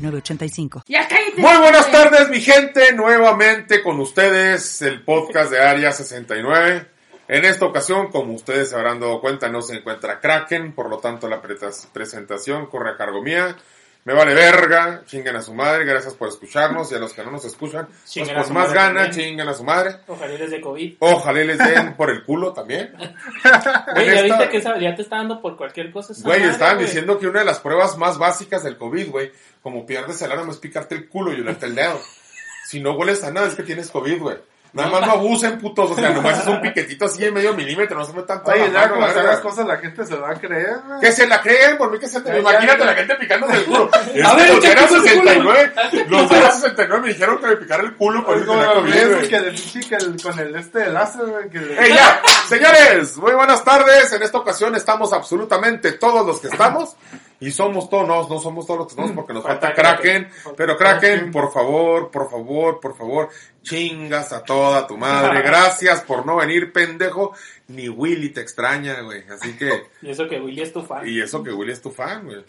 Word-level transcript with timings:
906985. 0.00 0.84
Muy 1.36 1.56
buenas 1.58 1.90
tardes, 1.90 2.28
mi 2.28 2.40
gente. 2.40 2.92
Nuevamente 2.92 3.82
con 3.82 4.00
ustedes 4.00 4.82
el 4.82 5.02
podcast 5.02 5.50
de 5.50 5.60
Área 5.60 5.92
69. 5.92 6.86
En 7.28 7.44
esta 7.44 7.64
ocasión, 7.64 8.10
como 8.10 8.32
ustedes 8.32 8.70
se 8.70 8.76
habrán 8.76 8.98
dado 8.98 9.20
cuenta, 9.20 9.48
no 9.48 9.62
se 9.62 9.76
encuentra 9.76 10.18
Kraken, 10.20 10.72
por 10.72 10.90
lo 10.90 10.98
tanto 10.98 11.28
la 11.28 11.40
presentación 11.40 12.66
corre 12.66 12.90
a 12.90 12.96
cargo 12.96 13.22
mía. 13.22 13.56
Me 14.02 14.14
vale 14.14 14.32
verga, 14.34 15.02
chinguen 15.06 15.36
a 15.36 15.42
su 15.42 15.52
madre, 15.52 15.84
gracias 15.84 16.14
por 16.14 16.28
escucharnos 16.28 16.90
y 16.90 16.94
a 16.94 16.98
los 16.98 17.12
que 17.12 17.22
no 17.22 17.30
nos 17.30 17.44
escuchan, 17.44 17.86
pues 17.86 18.30
por 18.30 18.50
más 18.50 18.72
gana, 18.72 19.10
chinguen 19.10 19.46
a 19.46 19.52
su 19.52 19.62
madre. 19.62 19.96
Ojalá 20.06 20.32
les 20.34 20.50
dé 20.50 20.60
COVID. 20.60 20.94
Ojalá 21.00 21.44
les 21.44 21.58
den 21.58 21.94
por 21.98 22.08
el 22.10 22.24
culo 22.24 22.54
también. 22.54 22.94
Güey, 22.96 24.14
ya 24.14 24.22
viste 24.22 24.48
que 24.48 24.56
esa, 24.56 24.78
ya 24.78 24.94
te 24.94 25.02
está 25.02 25.16
dando 25.16 25.42
por 25.42 25.56
cualquier 25.56 25.92
cosa. 25.92 26.14
Güey, 26.22 26.44
estaban 26.44 26.76
güey. 26.76 26.86
diciendo 26.86 27.18
que 27.18 27.26
una 27.26 27.40
de 27.40 27.44
las 27.44 27.60
pruebas 27.60 27.98
más 27.98 28.16
básicas 28.16 28.64
del 28.64 28.78
COVID, 28.78 29.10
güey, 29.10 29.32
como 29.62 29.84
pierdes 29.84 30.22
el 30.22 30.32
arma 30.32 30.50
es 30.50 30.58
picarte 30.58 30.94
el 30.94 31.06
culo 31.06 31.34
y 31.34 31.40
olerte 31.42 31.66
el 31.66 31.74
dedo. 31.74 32.00
Si 32.66 32.80
no 32.80 32.92
hueles 32.92 33.22
a 33.22 33.30
nada 33.30 33.48
es 33.48 33.54
que 33.54 33.64
tienes 33.64 33.90
COVID, 33.90 34.18
güey. 34.18 34.36
Nada 34.72 34.88
más 34.88 35.00
no 35.06 35.12
abusen, 35.12 35.58
putos. 35.58 35.90
O 35.90 35.94
sea, 35.94 36.10
nomás 36.14 36.40
es 36.40 36.46
un 36.46 36.60
piquetito 36.60 37.06
así 37.06 37.20
de 37.22 37.32
medio 37.32 37.52
milímetro, 37.54 37.98
no 37.98 38.04
se 38.04 38.12
me 38.12 38.22
tanto. 38.22 38.50
Oye, 38.50 38.68
la 38.68 38.82
ya 38.82 38.88
como 38.88 39.00
la 39.02 39.08
están 39.08 39.26
las 39.26 39.40
cosas, 39.40 39.66
la 39.66 39.76
gente 39.78 40.06
se 40.06 40.14
lo 40.14 40.22
va 40.22 40.30
a 40.30 40.34
creer, 40.34 40.76
güey. 40.86 41.00
Que 41.00 41.12
se 41.12 41.26
la 41.26 41.40
creen, 41.40 41.76
por 41.76 41.90
mí 41.90 41.98
que 41.98 42.08
se 42.08 42.20
te... 42.20 42.38
Imagínate 42.38 42.78
ya, 42.78 42.84
la 42.84 42.94
gente 42.94 43.14
picándose 43.16 43.56
el 43.56 43.64
culo. 43.64 43.90
A 44.24 44.34
ver, 44.34 44.48
los 44.50 44.60
de 44.60 44.60
¿qué 44.60 44.72
era 44.72 44.86
puso 44.86 44.96
el 44.96 45.18
culo? 45.18 45.30
69, 45.30 45.72
los 46.08 46.28
de 46.30 46.36
era 46.38 46.50
69 46.52 47.02
me 47.02 47.08
dijeron 47.08 47.38
que 47.38 47.46
me 47.46 47.56
picara 47.56 47.82
el 47.82 47.96
culo 47.96 48.24
por 48.24 48.36
eso 48.36 48.54
los 48.54 48.84
que 48.84 49.38
pinche 49.40 49.88
que 49.88 49.94
el- 49.96 50.22
con 50.22 50.38
el 50.38 50.54
este 50.56 50.78
de 50.80 50.88
láser, 50.90 51.26
güey, 51.26 51.48
que 51.50 51.58
¡Ey, 51.58 51.94
ya! 51.94 52.20
Señores, 52.48 53.16
muy 53.16 53.32
buenas 53.32 53.64
tardes. 53.64 54.12
En 54.12 54.22
esta 54.22 54.38
ocasión 54.38 54.74
estamos 54.74 55.12
absolutamente 55.12 55.92
todos 55.92 56.26
los 56.26 56.40
que 56.40 56.48
estamos. 56.48 56.96
Y 57.40 57.50
somos 57.50 57.88
todos, 57.88 58.06
no, 58.06 58.28
no 58.28 58.38
somos 58.38 58.66
todos 58.66 58.78
los 58.80 58.86
que 58.88 58.90
estamos 58.92 59.12
porque 59.12 59.32
nos 59.32 59.42
falta 59.42 59.68
Falta 59.68 59.82
Kraken. 59.82 60.24
Kraken. 60.24 60.54
Pero 60.56 60.76
Kraken, 60.76 61.30
por 61.32 61.50
favor, 61.52 62.10
por 62.10 62.30
favor, 62.30 62.80
por 62.80 62.96
favor, 62.96 63.28
chingas 63.62 64.32
a 64.32 64.44
toda 64.44 64.86
tu 64.86 64.98
madre. 64.98 65.40
Gracias 65.44 66.02
por 66.02 66.26
no 66.26 66.36
venir, 66.36 66.72
pendejo. 66.72 67.32
Ni 67.68 67.88
Willy 67.88 68.30
te 68.30 68.40
extraña, 68.42 69.00
güey. 69.00 69.24
Así 69.30 69.56
que, 69.56 69.84
Y 70.02 70.10
eso 70.10 70.28
que 70.28 70.38
Willy 70.40 70.60
es 70.62 70.72
tu 70.72 70.82
fan. 70.82 71.08
y 71.08 71.20
eso 71.20 71.42
que 71.42 71.52
Willy 71.52 71.72
es 71.72 71.80
tu 71.80 71.90
fan, 71.90 72.26
güey. 72.26 72.44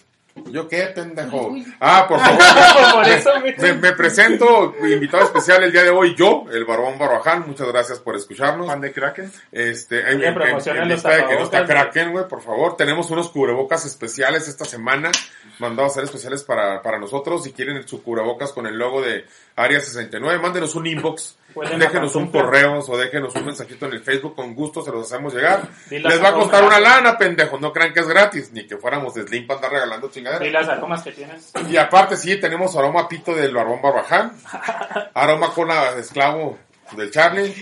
¿Yo 0.50 0.68
qué, 0.68 0.84
pendejo? 0.96 1.54
Ah, 1.80 2.06
por 2.08 2.20
favor. 2.20 2.40
Por 2.94 3.08
eso, 3.08 3.32
güey. 3.42 3.56
Me, 3.58 3.74
me 3.74 3.92
presento, 3.94 4.74
invitado 4.82 5.24
especial 5.24 5.64
el 5.64 5.72
día 5.72 5.84
de 5.84 5.90
hoy, 5.90 6.16
yo, 6.16 6.46
el 6.52 6.64
Barbón 6.66 6.98
Barbaján. 6.98 7.46
Muchas 7.48 7.68
gracias 7.68 8.00
por 8.00 8.16
escucharnos. 8.16 8.68
fan 8.68 8.80
de 8.82 8.92
Kraken. 8.94 9.32
Este, 9.52 10.00
en, 10.12 10.24
en- 10.24 10.34
en 10.42 10.88
lista 10.90 11.10
de 11.10 11.26
que 11.28 11.36
no 11.36 11.44
está 11.44 11.66
Kraken, 11.66 12.12
güey, 12.12 12.28
por 12.28 12.42
favor. 12.42 12.78
Tenemos 12.78 13.10
unos 13.12 13.30
cubrebocas 13.30 13.86
especiales 13.86 14.48
esta 14.48 14.64
semana, 14.66 15.12
mandados 15.60 15.92
a 15.92 15.96
ser 15.96 16.04
especiales 16.06 16.44
para, 16.44 16.82
para 16.82 16.98
nosotros. 16.98 17.44
Si 17.44 17.52
quieren 17.52 17.86
su 17.88 18.02
cubrebocas 18.02 18.54
con 18.54 18.66
el 18.68 18.78
logo 18.78 19.02
de 19.02 19.26
Área 19.58 19.80
69, 19.82 20.40
mándenos 20.42 20.76
un 20.76 20.88
inbox, 20.88 21.38
déjenos 21.78 22.16
un 22.16 22.32
correo 22.32 22.80
o 22.80 22.98
déjenos 22.98 23.36
un 23.36 23.46
mensajito 23.46 23.86
en 23.86 23.94
el 23.94 24.02
Facebook, 24.02 24.36
con 24.36 24.56
gusto 24.56 24.82
se 24.82 24.92
los 24.92 25.12
hacemos 25.12 25.34
llegar. 25.34 25.68
Les 25.90 26.24
va 26.24 26.30
a 26.30 26.34
costar 26.34 26.64
una 26.64 26.80
lana, 26.80 27.18
pendejo, 27.18 27.60
no 27.60 27.74
crean 27.74 27.94
que 27.94 28.00
es 28.00 28.08
gratis, 28.08 28.52
ni 28.54 28.66
que 28.66 28.78
fuéramos 28.78 29.14
de 29.14 29.24
Slim 29.24 29.46
para 29.46 29.58
andar 29.58 29.72
regalando 29.74 30.10
Y 30.42 30.50
las 30.50 30.70
aromas 30.70 31.04
que 31.04 31.12
tienes. 31.12 31.52
Y 31.70 31.78
aparte 31.78 32.18
sí, 32.18 32.40
tenemos 32.40 32.76
aroma 32.76 33.08
pito 33.08 33.34
del 33.36 33.54
Barbón 33.54 33.82
Barbaján, 33.82 34.34
aroma 35.14 35.54
cola 35.54 35.94
de 35.96 36.02
esclavo 36.02 36.58
del 36.96 37.10
Charlie, 37.12 37.54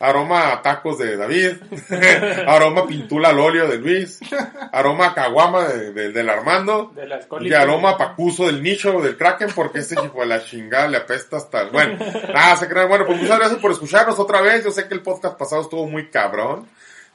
aroma 0.00 0.52
a 0.52 0.62
tacos 0.62 0.98
de 0.98 1.16
David, 1.16 1.56
aroma 2.46 2.86
pintula 2.86 3.30
al 3.30 3.40
óleo 3.40 3.66
de 3.66 3.78
Luis, 3.78 4.20
aroma 4.72 5.14
caguama 5.14 5.64
de, 5.66 5.92
de- 5.92 6.12
del 6.12 6.30
Armando, 6.30 6.92
De 6.94 7.06
las 7.06 7.26
y 7.40 7.52
aroma 7.52 7.98
pacuso 7.98 8.46
del 8.46 8.62
nicho 8.62 9.00
del 9.00 9.16
Kraken, 9.16 9.48
porque 9.54 9.80
ese 9.80 9.94
hijo 9.94 10.20
de 10.20 10.26
la 10.26 10.42
chingada 10.44 10.86
le 10.88 10.98
apesta 10.98 11.36
hasta... 11.38 11.64
Bueno, 11.64 11.98
nada, 12.32 12.56
se 12.56 12.68
crean. 12.68 12.88
Bueno, 12.88 13.06
pues 13.06 13.20
muchas 13.20 13.38
gracias 13.38 13.60
por 13.60 13.72
escucharnos 13.72 14.18
otra 14.20 14.40
vez. 14.40 14.64
Yo 14.64 14.70
sé 14.70 14.86
que 14.86 14.94
el 14.94 15.02
podcast 15.02 15.36
pasado 15.36 15.62
estuvo 15.62 15.86
muy 15.88 16.08
cabrón. 16.10 16.68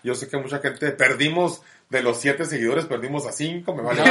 Yo 0.04 0.16
sé 0.16 0.28
que 0.28 0.38
mucha 0.38 0.60
gente 0.60 0.92
perdimos... 0.92 1.62
De 1.94 2.02
los 2.02 2.20
siete 2.20 2.44
seguidores 2.46 2.86
perdimos 2.88 3.28
a 3.28 3.32
cinco, 3.32 3.76
me 3.76 3.84
vale. 3.84 4.02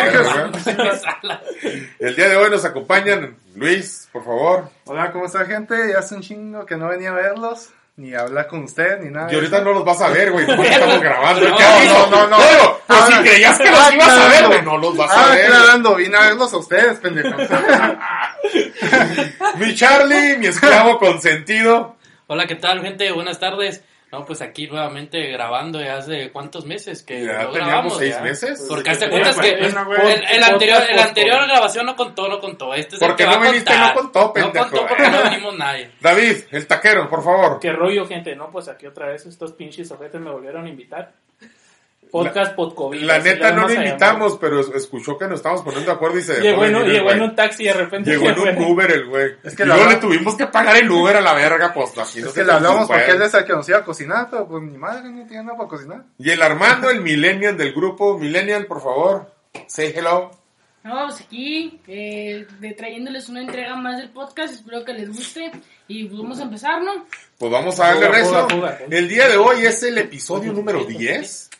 El 1.98 2.14
día 2.14 2.28
de 2.28 2.36
hoy 2.36 2.48
nos 2.48 2.64
acompañan 2.64 3.34
Luis, 3.56 4.08
por 4.12 4.24
favor. 4.24 4.70
Hola, 4.84 5.10
¿cómo 5.10 5.26
está, 5.26 5.44
gente? 5.46 5.74
Ya 5.92 5.98
hace 5.98 6.14
un 6.14 6.22
chingo 6.22 6.64
que 6.64 6.76
no 6.76 6.86
venía 6.86 7.10
a 7.10 7.14
verlos, 7.14 7.70
ni 7.96 8.14
a 8.14 8.20
hablar 8.20 8.46
con 8.46 8.62
usted, 8.62 9.00
ni 9.00 9.10
nada. 9.10 9.32
Y 9.32 9.34
ahorita 9.34 9.62
no 9.62 9.72
los 9.72 9.84
vas 9.84 10.00
a 10.00 10.10
ver, 10.10 10.30
güey, 10.30 10.46
porque 10.46 10.62
estamos 10.68 11.00
grabando. 11.00 11.48
No, 11.48 11.58
no, 11.58 12.06
no, 12.06 12.26
no. 12.28 12.36
Pero, 12.36 12.80
pues 12.86 13.00
Ah, 13.00 13.06
si 13.08 13.14
creías 13.28 13.58
que 13.58 13.66
ah, 13.68 13.72
los 13.72 13.94
ibas 13.94 14.08
a 14.10 14.28
ver, 14.28 14.46
güey, 14.46 14.62
no 14.62 14.78
los 14.78 14.96
vas 14.96 15.10
a 15.10 15.26
Ah, 15.26 15.34
ver. 15.34 15.46
aclarando, 15.46 15.94
vine 15.96 16.16
a 16.16 16.20
verlos 16.20 16.52
a 16.52 16.56
ustedes, 16.58 17.00
pendejo. 17.00 17.36
Mi 19.58 19.74
Charlie, 19.74 20.36
mi 20.38 20.46
esclavo 20.46 21.00
consentido. 21.00 21.96
Hola, 22.28 22.46
¿qué 22.46 22.54
tal, 22.54 22.80
gente? 22.80 23.10
Buenas 23.10 23.40
tardes. 23.40 23.82
No, 24.12 24.26
pues 24.26 24.42
aquí 24.42 24.66
nuevamente 24.66 25.26
grabando 25.32 25.80
ya 25.80 25.96
hace 25.96 26.30
cuántos 26.32 26.66
meses 26.66 27.02
que 27.02 27.24
Ya 27.24 27.44
no 27.44 27.50
teníamos 27.50 27.54
grabamos. 27.54 27.98
seis 27.98 28.14
ya? 28.14 28.20
meses. 28.20 28.66
Porque 28.68 28.90
hazte 28.90 29.06
Sí, 29.06 29.10
cuentas 29.10 29.36
pues, 29.36 29.46
que 29.46 29.54
el, 29.64 30.42
anterior, 30.44 30.82
el 30.90 30.98
anterior 30.98 31.46
grabación 31.48 31.86
no 31.86 31.96
contó, 31.96 32.28
no 32.28 32.38
contó. 32.38 32.74
Este 32.74 32.96
es 32.96 33.02
el 33.02 33.08
Porque 33.08 33.24
que 33.24 33.30
no 33.30 33.36
va 33.40 33.46
a 33.46 33.50
viniste, 33.50 33.70
contar. 33.70 33.94
no 33.96 34.00
contó, 34.02 34.32
pendejo. 34.34 34.54
No 34.64 34.70
contó 34.70 34.86
porque 34.86 35.08
no 35.10 35.22
venimos 35.22 35.56
nadie. 35.56 35.90
David, 36.00 36.36
el 36.50 36.66
taquero, 36.66 37.08
por 37.08 37.24
favor. 37.24 37.58
¿Qué 37.58 37.72
rollo, 37.72 38.06
gente? 38.06 38.36
No, 38.36 38.50
pues 38.50 38.68
aquí 38.68 38.86
otra 38.86 39.06
vez 39.06 39.24
estos 39.24 39.52
pinches 39.54 39.90
ojetes 39.90 40.20
me 40.20 40.30
volvieron 40.30 40.66
a 40.66 40.68
invitar. 40.68 41.14
Podcast 42.12 42.54
Podcovid. 42.54 43.02
La 43.02 43.16
así 43.16 43.28
le 43.28 43.34
neta 43.34 43.52
no 43.52 43.66
lo 43.66 43.74
invitamos, 43.74 44.38
pero 44.38 44.60
es- 44.60 44.68
escuchó 44.74 45.16
que 45.18 45.24
nos 45.26 45.36
estábamos 45.40 45.64
poniendo 45.64 45.90
de 45.90 45.96
acuerdo 45.96 46.18
y 46.18 46.22
se 46.22 46.34
dejó 46.34 46.44
Llegó, 46.44 46.64
en, 46.66 46.72
venir 46.72 46.76
un- 46.84 46.86
el 46.90 46.92
llegó 46.92 47.10
en 47.10 47.18
güey. 47.18 47.30
un 47.30 47.34
taxi 47.36 47.62
y 47.62 47.66
de 47.66 47.72
repente 47.72 48.10
Llegó 48.10 48.46
en 48.46 48.58
un. 48.58 48.64
Uber 48.70 48.90
el 48.92 49.06
güey. 49.08 49.30
Es 49.42 49.56
que 49.56 49.62
y 49.62 49.66
la 49.66 49.74
luego 49.76 49.90
le 49.90 49.96
tuvimos 49.96 50.36
que 50.36 50.46
pagar 50.46 50.76
el 50.76 50.90
Uber 50.90 51.16
a 51.16 51.20
la 51.22 51.32
verga, 51.34 51.72
pues 51.72 51.96
así 51.98 52.20
no 52.20 52.28
Es 52.28 52.34
que 52.34 52.44
le 52.44 52.52
hablamos 52.52 52.86
porque 52.86 53.10
él 53.10 53.22
es 53.22 53.32
el 53.34 53.44
que 53.46 53.52
nos 53.54 53.68
iba 53.68 53.78
a 53.78 53.84
cocinar, 53.84 54.28
pero 54.30 54.46
pues 54.46 54.62
mi 54.62 54.76
madre 54.78 55.08
no 55.10 55.26
tiene 55.26 55.42
nada 55.44 55.56
para 55.56 55.68
cocinar. 55.70 56.04
Y 56.18 56.30
el 56.30 56.42
Armando, 56.42 56.90
el 56.90 57.00
millennial 57.00 57.56
del 57.56 57.72
grupo. 57.72 58.18
Millennial, 58.18 58.66
por 58.66 58.82
favor. 58.82 59.32
Say 59.66 59.92
hello. 59.96 60.30
No, 60.84 61.06
pues 61.06 61.20
aquí, 61.20 61.80
eh, 61.86 62.44
de 62.58 62.72
trayéndoles 62.74 63.28
una 63.28 63.40
entrega 63.40 63.76
más 63.76 63.98
del 63.98 64.10
podcast, 64.10 64.52
espero 64.52 64.84
que 64.84 64.92
les 64.92 65.08
guste 65.08 65.52
y 65.86 66.06
pues 66.06 66.20
vamos 66.20 66.40
a 66.40 66.42
empezar, 66.42 66.82
¿no? 66.82 67.06
Pues 67.38 67.52
vamos 67.52 67.78
a 67.78 67.86
darle 67.86 68.08
rezo. 68.08 68.48
El 68.90 69.08
día 69.08 69.28
de 69.28 69.36
hoy 69.36 69.64
es 69.64 69.80
el 69.84 69.96
episodio 69.98 70.52
número 70.52 70.84
10. 70.84 71.50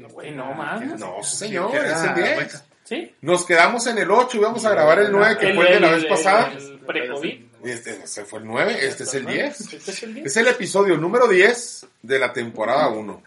No, 0.00 0.08
güey, 0.08 0.30
no 0.32 0.52
mames. 0.54 0.98
No, 0.98 1.22
señor, 1.22 1.74
es 1.76 1.82
el 1.82 2.18
era- 2.18 2.36
10. 2.38 2.64
¿Sí? 2.84 3.14
Nos 3.20 3.44
quedamos 3.46 3.86
en 3.86 3.98
el 3.98 4.10
8 4.10 4.36
y 4.36 4.40
vamos 4.40 4.64
a 4.64 4.70
grabar 4.70 4.98
el 4.98 5.12
9 5.12 5.36
que 5.38 5.54
fue 5.54 5.66
el 5.68 5.74
de 5.74 5.80
la 5.80 5.90
vez 5.92 6.06
pasada. 6.06 6.52
El, 6.52 6.80
pre-COVID. 6.80 7.44
Este 7.62 8.02
ese 8.02 8.24
fue 8.24 8.38
el 8.40 8.46
9, 8.46 8.78
este 8.80 9.04
es 9.04 9.14
el 9.14 9.26
10. 9.26 9.60
Este 9.60 9.76
es 9.90 10.02
el 10.02 10.14
día. 10.14 10.24
Es 10.24 10.36
el 10.38 10.48
episodio 10.48 10.96
número 10.96 11.28
10 11.28 11.86
de 12.02 12.18
la 12.18 12.32
temporada 12.32 12.88
1. 12.88 13.22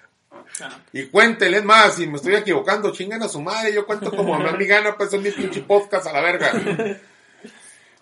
Ah. 0.61 0.79
Y 0.91 1.05
cuéntenles 1.05 1.63
más, 1.63 1.95
si 1.95 2.07
me 2.07 2.17
estoy 2.17 2.35
equivocando, 2.35 2.91
chingan 2.91 3.23
a 3.23 3.29
su 3.29 3.41
madre, 3.41 3.73
yo 3.73 3.85
cuento 3.85 4.11
como 4.11 4.35
a 4.35 4.51
mi 4.53 4.65
gana, 4.67 4.97
pues 4.97 5.13
es 5.13 5.21
mi 5.21 5.31
pinche 5.31 5.61
podcast 5.61 6.07
a 6.07 6.13
la 6.13 6.21
verga. 6.21 6.51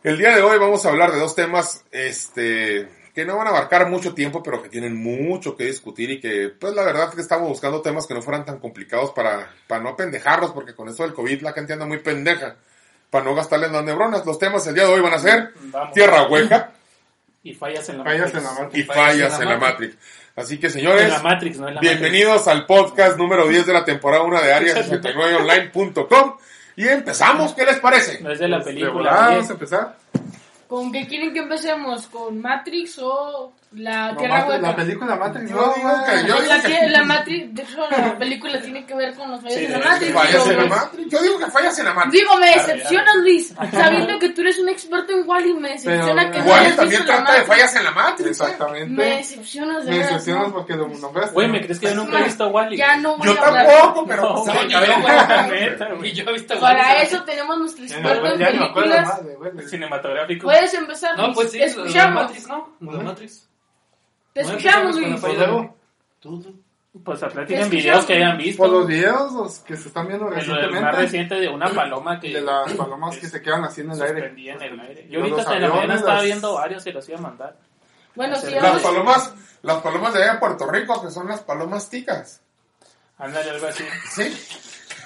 El 0.03 0.17
día 0.17 0.35
de 0.35 0.41
hoy 0.41 0.57
vamos 0.57 0.85
a 0.85 0.89
hablar 0.89 1.12
de 1.12 1.19
dos 1.19 1.35
temas, 1.35 1.83
este, 1.91 2.89
que 3.13 3.25
no 3.25 3.38
van 3.38 3.48
a 3.48 3.50
abarcar 3.50 3.90
mucho 3.90 4.13
tiempo, 4.13 4.42
pero 4.42 4.62
que 4.63 4.69
tienen 4.69 4.96
mucho 4.96 5.56
que 5.58 5.66
discutir 5.66 6.10
y 6.12 6.19
que, 6.22 6.50
pues 6.58 6.74
la 6.74 6.84
verdad 6.84 7.10
es 7.10 7.16
que 7.16 7.22
estamos 7.22 7.50
buscando 7.50 7.81
temas 7.81 8.08
que 8.08 8.13
no 8.13 8.22
fueran 8.22 8.46
tan 8.46 8.60
complicados 8.60 9.12
para, 9.12 9.50
para 9.68 9.81
no 9.84 9.96
pendejarlos, 9.98 10.52
porque 10.52 10.74
con 10.74 10.88
eso 10.90 11.04
del 11.04 11.13
COVID 11.13 11.42
la 11.42 11.54
gente 11.54 11.74
anda 11.74 11.86
muy 11.86 11.98
pendeja, 12.00 12.56
para 13.10 13.25
no 13.25 13.36
gastarle 13.36 13.68
en 13.68 13.74
las 13.74 13.84
neuronas. 13.84 14.25
Los 14.25 14.40
temas 14.40 14.66
el 14.68 14.75
día 14.75 14.86
de 14.86 14.94
hoy 14.94 15.02
van 15.02 15.13
a 15.13 15.19
ser 15.19 15.52
Vamos. 15.63 15.94
Tierra 15.94 16.28
Hueca 16.30 16.72
Y 17.44 17.54
fallas 17.56 17.90
en 17.90 17.98
la 17.98 18.04
Fallas 18.04 18.34
Matrix. 18.34 18.38
en 18.38 18.44
la 18.44 18.69
y 18.80 18.84
fallas 18.84 19.40
en 19.42 19.50
la 19.50 19.58
Matrix. 19.58 19.98
Así 20.36 20.60
que 20.60 20.69
señores, 20.69 21.04
En 21.06 21.10
la 21.10 21.24
Matrix, 21.24 21.58
no 21.58 21.68
en 21.68 21.75
la 21.75 21.81
Bienvenidos 21.81 22.48
al 22.48 22.66
podcast 22.68 23.18
número 23.18 23.48
10 23.48 23.66
de 23.66 23.74
la 23.74 23.84
temporada 23.84 24.24
1 24.24 24.42
de 24.42 24.54
Área69online.com. 24.54 26.38
Y 26.78 26.88
empezamos, 26.88 27.54
¿qué 27.54 27.66
les 27.66 27.80
parece? 27.80 28.22
Matrix. 28.22 28.24
No 28.24 28.31
es 28.31 28.40
de 28.40 28.48
la 28.48 28.58
Pues, 28.63 28.74
película. 28.75 29.12
vamos 29.12 29.50
a 29.50 29.54
empezar. 29.54 29.98
¿Con 30.71 30.89
qué 30.89 31.06
quieren 31.06 31.33
que 31.33 31.39
empecemos? 31.39 32.07
¿Con 32.07 32.39
Matrix 32.39 32.97
o 33.00 33.51
La 33.73 34.13
Tierra 34.18 34.39
Matrix- 34.39 34.47
Hueca. 34.50 34.68
la 34.68 34.75
película 34.75 35.15
Matrix, 35.15 35.50
Yo 35.50 35.56
no, 35.56 35.73
digo 35.73 35.89
güey. 35.89 36.03
que 36.21 36.27
yo- 36.27 36.39
la, 36.41 36.62
tie- 36.62 36.88
la 36.89 37.06
Matrix, 37.06 37.56
de 37.56 37.62
hecho, 37.63 37.89
la 37.89 38.18
película 38.18 38.62
tiene 38.62 38.85
que 38.85 38.94
ver 38.95 39.13
con 39.15 39.31
los 39.31 39.39
fallos 39.41 39.57
Sí, 39.57 39.65
de 39.65 39.69
la 39.69 39.79
Matrix. 39.79 40.13
Fallas 40.13 40.45
en 40.47 40.57
la 40.57 40.63
digo, 40.63 40.75
Matrix. 40.75 41.09
Yo 41.12 41.21
digo 41.21 41.39
que 41.39 41.45
fallas 41.45 41.79
en 41.79 41.85
la 41.85 41.94
Matrix. 41.94 42.13
Digo, 42.13 42.38
me 42.38 42.51
Claro, 42.51 42.68
decepcionas, 42.68 43.15
Luis. 43.21 43.53
Sabiendo 43.71 44.19
que 44.19 44.29
tú 44.29 44.41
eres 44.41 44.59
un 44.59 44.68
experto 44.68 45.13
en 45.13 45.29
Wally, 45.29 45.53
me 45.53 45.69
decepciona 45.69 46.21
Pero, 46.29 46.31
que 46.44 46.50
no 46.50 46.53
hayas 46.56 46.75
también 46.75 47.00
la 47.00 47.15
trata 47.15 47.33
de 47.33 47.41
fallas 47.44 47.75
en 47.77 47.83
la 47.85 47.91
Matrix. 47.91 48.27
¿eh? 48.27 48.29
Exactamente. 48.44 48.89
Me 48.89 49.06
decepcionas, 49.06 49.85
de 49.85 49.91
Me 49.91 49.97
verdad. 50.00 50.09
decepcionas 50.12 50.47
no. 50.50 50.53
porque 50.53 50.74
lo 50.75 50.88
nombraste. 50.89 51.33
Güey, 51.33 51.47
¿me 51.47 51.62
crees 51.62 51.79
que 51.79 51.88
yo 51.88 51.95
nunca 51.95 52.19
he 52.19 52.24
visto 52.25 52.47
Wally? 52.50 52.75
Ya 52.75 52.97
no 52.97 53.15
voy 53.17 53.27
Yo 53.27 53.41
a 53.41 53.47
hablar. 53.47 53.67
tampoco, 53.67 54.06
pero... 54.06 54.44
Yo, 56.12 56.24
he 56.29 56.33
visto 56.33 56.59
Para 56.59 56.77
Wally, 56.89 57.01
eso 57.03 57.24
tenemos 57.24 57.57
nuestro 57.57 57.85
experto 57.85 58.25
en 58.33 58.38
películas. 58.38 59.21
Cinematográfico. 59.69 60.44
Puedes 60.44 60.74
empezar, 60.74 61.17
No, 61.17 61.31
pues 61.33 61.51
sí, 61.51 61.62
escuchamos. 61.63 62.24
Matrix, 62.24 62.47
¿no? 62.50 62.75
Matrix. 62.81 63.47
Te 64.33 64.42
escuchamos, 64.42 64.95
Luis. 64.95 65.19
Pues 65.19 65.38
luego, 65.38 65.75
Tú. 66.19 66.62
Pues 67.06 67.24
a 67.24 67.30
¿Te 67.30 67.36
platican 67.36 67.69
videos 67.69 68.06
que 68.06 68.13
hayan 68.16 68.38
visto. 68.38 68.62
por 68.63 68.69
los 68.72 68.86
videos 68.88 69.31
los 69.31 69.60
que 69.60 69.78
se 69.78 69.88
están 69.88 70.07
viendo 70.10 70.28
El, 70.28 70.33
el 70.33 70.38
más 70.39 70.45
recientemente. 70.57 70.98
reciente 70.98 71.36
de 71.36 71.48
una 71.48 71.69
paloma 71.69 72.19
que 72.19 72.33
De 72.33 72.42
las 72.42 72.74
palomas 72.74 73.18
que 73.18 73.28
se 73.28 73.42
quedan 73.42 73.63
así 73.63 73.80
en 73.80 73.92
el 73.92 74.01
aire. 74.01 74.28
en 74.28 74.62
el 74.62 74.80
aire. 74.81 75.07
Yo 75.10 75.22
ahorita 75.22 75.39
hasta 75.42 75.56
en 75.56 75.62
la 75.62 75.69
mañana 75.69 75.95
estaba 75.95 76.16
las- 76.16 76.24
viendo 76.25 76.54
varios 76.54 76.86
y 76.86 76.92
los 76.92 77.07
iba 77.07 77.18
a 77.18 77.22
mandar. 77.22 77.56
Bueno, 78.13 78.33
Las 78.33 78.44
si 78.44 78.51
Las 78.54 78.81
palomas, 78.83 79.33
las 79.62 79.78
palomas 79.81 80.13
de 80.13 80.22
allá 80.24 80.34
de 80.34 80.39
Puerto 80.39 80.69
Rico, 80.69 81.01
que 81.01 81.12
son 81.12 81.30
las 81.30 81.39
palomas 81.39 81.89
ticas. 81.89 82.42
Ándale, 83.18 83.51
algo 83.51 83.68
así. 83.68 83.86
¿Sí? 84.10 84.24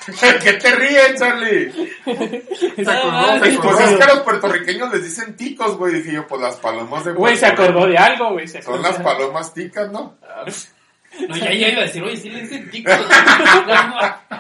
¿Qué 0.44 0.54
te 0.54 0.76
ríes, 0.76 1.16
Charlie? 1.18 1.72
Se 2.04 2.92
Ah, 2.92 3.00
acordó, 3.00 3.34
se 3.34 3.40
Pues 3.40 3.58
acordó. 3.58 3.80
es 3.80 3.98
que 3.98 4.04
a 4.04 4.14
los 4.14 4.20
puertorriqueños 4.24 4.92
les 4.94 5.04
dicen 5.04 5.36
ticos, 5.36 5.78
güey. 5.78 5.94
Dije 5.96 6.14
yo, 6.14 6.28
pues 6.28 6.42
las 6.42 6.56
palomas 6.58 7.06
de 7.06 7.14
Güey, 7.14 7.36
se 7.38 7.46
acordó 7.48 7.88
de 7.88 7.98
algo, 7.98 8.34
güey. 8.34 8.48
se 8.48 8.62
Son 8.62 8.82
las 8.82 8.98
palomas 9.00 9.54
ticas, 9.54 9.92
¿no? 9.92 10.18
No, 11.30 11.38
ya, 11.38 11.46
ya 11.54 11.70
iba 11.70 11.80
a 11.82 11.86
decir, 11.86 12.04
oye, 12.04 12.18
sí 12.18 12.30
le 12.30 12.42
dicen 12.42 12.70
tico. 12.70 12.92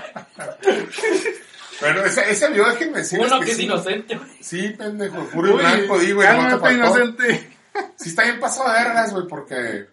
Pero 1.79 2.05
ese, 2.05 2.29
ese 2.31 2.49
video, 2.49 2.65
déjenme 2.69 2.97
decirles 2.99 3.27
Uno 3.31 3.39
que 3.39 3.45
que 3.45 3.51
es 3.51 3.57
sí. 3.57 3.63
inocente, 3.63 4.15
güey. 4.15 4.29
Sí, 4.41 4.69
pendejo, 4.77 5.23
puro 5.29 5.51
y 5.51 5.53
blanco, 5.57 5.99
digo, 5.99 6.23
y 6.23 6.27
no 6.27 6.59
te 6.59 6.73
inocente. 6.73 7.49
Sí 7.97 8.09
está 8.09 8.23
bien 8.23 8.39
pasado 8.39 8.71
de 8.73 8.79
vergas, 8.83 9.11
güey, 9.13 9.27
porque 9.27 9.87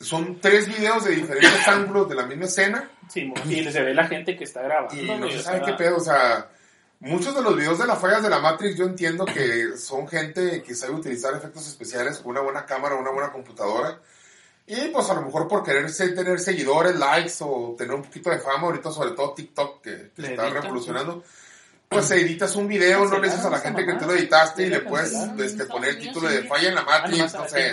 son 0.00 0.40
tres 0.40 0.68
videos 0.68 1.04
de 1.04 1.16
diferentes 1.16 1.66
ángulos 1.68 2.08
de 2.08 2.14
la 2.14 2.26
misma 2.26 2.44
escena 2.44 2.90
Sí, 3.08 3.32
y 3.46 3.64
se 3.64 3.82
ve 3.82 3.94
la 3.94 4.06
gente 4.06 4.36
que 4.36 4.44
está 4.44 4.62
grabando. 4.62 4.94
y 4.94 5.06
no 5.06 5.30
se 5.30 5.42
sabe 5.42 5.62
qué 5.64 5.72
pedo, 5.72 5.96
o 5.96 6.00
sea, 6.00 6.48
muchos 7.00 7.34
de 7.34 7.42
los 7.42 7.56
videos 7.56 7.78
de 7.78 7.86
las 7.86 7.98
fallas 7.98 8.22
de 8.22 8.28
la 8.28 8.38
Matrix 8.38 8.76
yo 8.76 8.84
entiendo 8.84 9.24
que 9.24 9.76
son 9.76 10.06
gente 10.06 10.62
que 10.62 10.74
sabe 10.74 10.94
utilizar 10.94 11.34
efectos 11.34 11.66
especiales 11.66 12.18
con 12.18 12.32
una 12.32 12.40
buena 12.40 12.66
cámara, 12.66 12.96
una 12.96 13.10
buena 13.10 13.32
computadora. 13.32 13.98
Y 14.66 14.88
pues 14.88 15.08
a 15.08 15.14
lo 15.14 15.22
mejor 15.22 15.48
por 15.48 15.64
querer 15.64 15.90
tener 15.90 16.38
seguidores, 16.38 16.94
likes 16.96 17.36
o 17.40 17.74
tener 17.78 17.94
un 17.94 18.02
poquito 18.02 18.28
de 18.28 18.38
fama, 18.38 18.64
ahorita 18.66 18.90
sobre 18.90 19.12
todo 19.12 19.32
TikTok 19.32 19.80
que, 19.80 20.10
está 20.18 20.50
revolucionando, 20.50 21.24
pues 21.88 22.10
editas 22.10 22.54
un 22.54 22.68
video, 22.68 23.06
no 23.06 23.18
le 23.18 23.28
dices 23.28 23.46
a 23.46 23.48
la 23.48 23.60
gente 23.60 23.86
que 23.86 23.94
tú 23.94 24.04
lo 24.04 24.12
editaste 24.12 24.66
y 24.66 24.68
le 24.68 24.80
puedes 24.80 25.14
este, 25.38 25.64
poner 25.64 25.90
el 25.90 25.98
título 25.98 26.28
de 26.28 26.42
falla 26.42 26.68
en 26.68 26.74
la 26.74 26.82
Ah, 26.82 27.00
Matrix, 27.00 27.32
no 27.32 27.48
sé. 27.48 27.72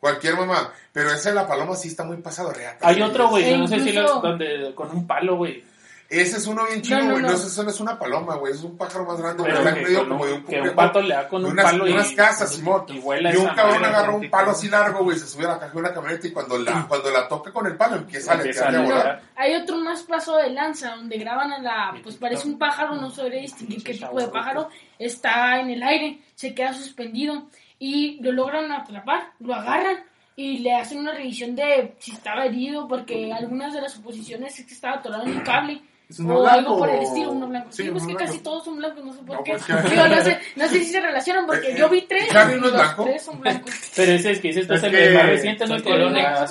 Cualquier 0.00 0.36
mamá. 0.36 0.72
Pero 0.92 1.12
ese 1.12 1.28
de 1.28 1.36
la 1.36 1.46
paloma 1.46 1.76
sí 1.76 1.88
está 1.88 2.02
muy 2.04 2.16
pasado 2.16 2.50
reata. 2.52 2.88
Hay 2.88 3.00
otro, 3.00 3.28
güey, 3.28 3.50
yo 3.50 3.58
no 3.58 3.68
sé 3.68 3.80
si 3.80 3.92
lo, 3.92 4.20
donde, 4.20 4.74
con 4.74 4.90
un 4.90 5.06
palo, 5.06 5.36
güey. 5.36 5.62
Ese 6.10 6.38
es 6.38 6.46
uno 6.48 6.66
bien 6.66 6.82
chido, 6.82 6.98
No, 6.98 7.04
no, 7.04 7.10
güey. 7.12 7.22
No, 7.22 7.28
no. 7.28 7.36
eso 7.36 7.62
no 7.62 7.70
es 7.70 7.78
una 7.78 7.96
paloma, 7.96 8.34
güey. 8.34 8.52
Es 8.52 8.64
un 8.64 8.76
pájaro 8.76 9.04
más 9.04 9.20
grande. 9.20 9.44
Pero 9.44 9.58
está 9.58 9.70
en 9.70 9.84
medio 9.84 10.08
como 10.08 10.26
de 10.26 10.32
un, 10.32 10.42
que 10.42 10.60
pato 10.72 11.00
le 11.00 11.14
da 11.14 11.28
con 11.28 11.44
un 11.44 11.52
unas, 11.52 11.64
palo 11.66 11.84
de 11.84 11.90
y, 11.90 11.94
unas 11.94 12.12
casas, 12.12 12.52
Simón. 12.52 12.84
y 12.88 12.94
Y 12.94 12.98
un 12.98 13.26
esa 13.26 13.54
cabrón 13.54 13.84
agarra 13.84 14.12
un 14.12 14.28
palo 14.28 14.50
así 14.50 14.68
largo, 14.68 15.04
güey, 15.04 15.16
se 15.16 15.28
sube 15.28 15.44
a 15.44 15.50
la 15.50 15.60
caja 15.60 15.72
de 15.72 15.78
una 15.78 15.94
camioneta 15.94 16.26
y 16.26 16.32
cuando 16.32 16.58
la, 16.58 16.84
cuando 16.88 17.10
la 17.10 17.28
toca 17.28 17.52
con 17.52 17.64
el 17.68 17.76
palo 17.76 17.94
empieza 17.94 18.32
a 18.32 18.34
Empieza 18.34 18.82
volar. 18.82 19.22
Hay 19.36 19.54
otro 19.54 19.76
más 19.76 20.02
paso 20.02 20.36
de 20.36 20.50
lanza 20.50 20.96
donde 20.96 21.16
graban 21.16 21.52
a 21.52 21.58
la, 21.62 21.94
pues 22.02 22.16
parece 22.16 22.48
un 22.48 22.58
pájaro, 22.58 22.96
no 22.96 23.10
sabré 23.10 23.42
distinguir 23.42 23.84
qué 23.84 23.92
tipo 23.92 24.18
de 24.18 24.26
pájaro, 24.26 24.68
está 24.98 25.60
en 25.60 25.70
el 25.70 25.80
aire, 25.80 26.18
se 26.34 26.56
queda 26.56 26.74
suspendido 26.74 27.46
y 27.80 28.22
lo 28.22 28.30
logran 28.30 28.70
atrapar, 28.70 29.32
lo 29.40 29.54
agarran 29.56 29.96
y 30.36 30.58
le 30.58 30.72
hacen 30.74 30.98
una 31.00 31.12
revisión 31.12 31.56
de 31.56 31.96
si 31.98 32.12
estaba 32.12 32.44
herido 32.46 32.86
porque 32.86 33.32
algunas 33.32 33.74
de 33.74 33.80
las 33.80 33.92
suposiciones 33.92 34.56
es 34.58 34.64
que 34.66 34.74
estaba 34.74 34.98
atorado 34.98 35.24
en 35.24 35.30
un 35.38 35.40
cable. 35.40 35.82
¿Es 36.08 36.18
uno 36.18 36.38
o 36.38 36.42
blanco 36.42 36.58
algo 36.58 36.78
por 36.78 36.90
el 36.90 37.02
estilo, 37.02 37.30
uno 37.30 37.46
blanco. 37.46 37.68
Sí, 37.70 37.84
Sí, 37.84 37.90
pues 37.90 38.02
uno 38.02 38.08
que 38.08 38.14
blanco. 38.16 38.32
casi 38.32 38.42
todos 38.44 38.64
son 38.64 38.76
blancos, 38.78 39.04
no 39.04 39.12
sé 39.12 39.18
por 39.22 39.36
No, 39.36 39.44
qué. 39.44 39.52
pues 39.52 39.90
Digo, 39.90 40.08
no, 40.08 40.22
sé, 40.22 40.38
no 40.56 40.66
sé 40.68 40.78
si 40.80 40.84
se 40.86 41.00
relacionan 41.00 41.46
porque 41.46 41.76
yo 41.76 41.88
vi 41.88 42.02
tres 42.02 42.28
y 42.30 42.34
no 42.34 42.40
es 42.40 42.56
los 42.56 42.72
blanco. 42.72 43.04
tres 43.04 43.22
son 43.22 43.40
blancos. 43.40 43.72
Pero 43.94 44.12
ese 44.12 44.30
es 44.32 44.40
que 44.40 44.48
ese 44.48 44.60
es 44.60 44.70
Es 44.70 44.82
el 44.82 44.90
que 44.90 45.10
más 45.10 45.26
reciente, 45.26 45.66
¿no? 45.68 45.76
Es 45.76 45.82
que 45.82 45.90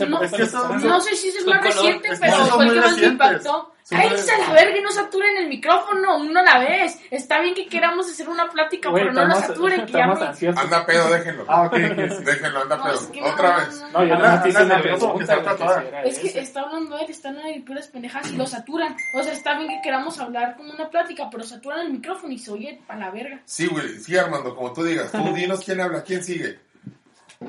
No, 0.08 0.24
es 0.24 0.34
está. 0.34 0.68
No 0.78 1.02
sé 1.02 1.16
si 1.16 1.28
es 1.28 1.36
el 1.40 1.46
más 1.46 1.62
reciente, 1.62 2.08
es 2.08 2.20
pero 2.22 2.36
fue 2.46 2.66
el 2.66 2.74
que 2.74 2.80
más 2.80 2.98
me 2.98 3.06
impactó. 3.08 3.74
Muy- 3.98 4.10
dice 4.10 4.32
la 4.38 4.54
verga 4.54 4.78
y 4.78 4.82
no 4.82 4.92
saturen 4.92 5.38
el 5.38 5.48
micrófono, 5.48 6.24
no 6.24 6.44
la 6.44 6.60
ves. 6.60 7.00
Está 7.10 7.40
bien 7.42 7.56
que 7.56 7.68
queramos 7.68 8.10
hacer 8.10 8.30
una 8.30 8.50
plática, 8.50 8.90
Güey, 8.90 9.04
pero 9.04 9.14
no 9.14 9.22
la 9.22 9.34
estamos, 9.34 9.48
saturen, 9.48 9.86
que 9.86 9.92
ya 9.94 10.00
estamos 10.00 10.20
me... 10.20 10.26
ansiosos. 10.28 10.64
Anda 10.64 10.86
pedo, 10.86 11.10
déjenlo. 11.10 11.46
Ah, 11.48 11.64
ok. 11.64 11.74
Déjenlo, 11.74 12.62
anda 12.62 12.78
No, 12.78 12.84
pedo. 12.84 12.94
es 12.96 13.06
que 13.08 13.22
Otra 13.24 13.50
no, 13.52 13.58
vez. 13.58 13.82
no, 13.94 14.06
yo 14.06 14.14
Anda- 14.16 14.36
no 14.36 14.44
te 14.44 14.50
hice 14.50 14.58
anda 14.60 14.76
una 14.76 14.84
nervioso 14.84 15.08
porque 15.14 15.26
pregunta. 15.26 15.34
está 15.34 15.36
güey, 15.36 15.58
tatuada. 15.58 15.82
si 15.82 15.88
era 15.88 16.04
Es 16.04 16.20
que 16.20 16.40
está 16.40 16.62
hablando 16.62 16.98
él, 17.00 17.06
están 17.10 17.38
ahí 17.40 17.60
puras 17.62 17.88
pendejas 17.88 18.32
y 18.32 18.36
lo 18.36 18.46
saturan. 18.46 18.96
O 19.14 19.24
sea, 19.24 19.34
está 19.34 19.58
bien 19.58 19.70
que 19.70 19.82
queramos 19.84 20.20
hablar 20.20 20.56
como 20.56 20.72
una 20.72 20.90
plática, 20.90 21.28
pero 21.32 21.44
saturan 21.44 21.80
el 21.82 21.92
micrófono 21.94 22.32
y 22.34 22.38
se 22.38 22.52
oye 22.52 22.82
a 22.88 22.96
la 22.96 23.10
verga. 23.10 23.42
Sí, 23.46 23.68
güey. 23.68 24.00
Sí, 24.00 24.16
Armando, 24.18 24.56
como 24.56 24.72
tú 24.74 24.84
digas. 24.84 25.12
Tú 25.12 25.34
dinos 25.34 25.62
quién 25.66 25.82
habla, 25.82 26.04
quién 26.04 26.24
sigue. 26.24 26.60